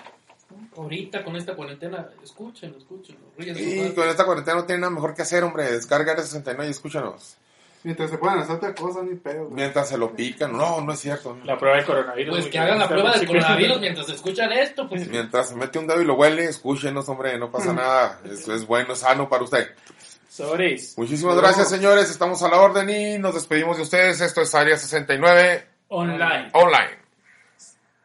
Ahorita 0.77 1.25
con 1.25 1.37
esta 1.37 1.55
cuarentena, 1.55 2.09
escuchen, 2.23 2.75
escuchen. 2.77 3.17
Y 3.39 3.91
con 3.91 4.09
esta 4.09 4.25
cuarentena 4.25 4.59
no 4.59 4.65
tienen 4.65 4.83
nada 4.83 4.93
mejor 4.93 5.15
que 5.15 5.23
hacer, 5.23 5.45
hombre. 5.45 5.71
Descarga 5.71 6.13
el 6.13 6.23
69 6.23 6.67
y 6.67 6.71
escúchanos. 6.71 7.37
Mientras 7.83 8.11
se 8.11 8.19
puedan 8.19 8.39
hacer 8.41 8.57
otra 8.57 8.75
cosa, 8.75 9.03
ni 9.03 9.15
pedo. 9.17 9.45
güey. 9.45 9.55
Mientras 9.55 9.89
se 9.89 9.97
lo 9.97 10.15
pican. 10.15 10.57
No, 10.57 10.81
no 10.83 10.93
es 10.93 11.01
cierto. 11.01 11.39
La 11.45 11.57
prueba 11.59 11.77
del 11.77 11.87
coronavirus. 11.87 12.37
Pues 12.37 12.47
que 12.49 12.59
hagan 12.59 12.79
la 12.79 12.89
prueba 12.89 13.13
del 13.17 13.27
coronavirus 13.27 13.81
mientras 13.81 14.09
escuchan 14.11 14.53
esto, 14.53 14.89
pues. 14.89 15.09
Mientras 15.09 15.49
se 15.49 15.57
mete 15.57 15.79
un 15.79 15.87
dedo 15.87 16.03
y 16.03 16.05
lo 16.05 16.15
huele, 16.15 16.45
escúchenos, 16.45 17.09
hombre. 17.09 17.39
No 17.39 17.51
pasa 17.51 17.73
nada. 17.73 18.21
Eso 18.31 18.55
es 18.55 18.67
bueno, 18.67 18.95
sano 18.95 19.29
para 19.29 19.45
usted. 19.45 19.71
Sobres. 20.29 20.95
Muchísimas 20.97 21.37
gracias, 21.37 21.71
señores. 21.71 22.11
Estamos 22.11 22.43
a 22.43 22.49
la 22.49 22.61
orden 22.61 22.89
y 22.91 23.19
nos 23.19 23.35
despedimos 23.35 23.77
de 23.79 23.83
ustedes. 23.85 24.21
Esto 24.21 24.43
es 24.43 24.55
Área 24.55 24.77
69 24.77 25.67
Online. 25.89 26.51
Online. 26.53 27.00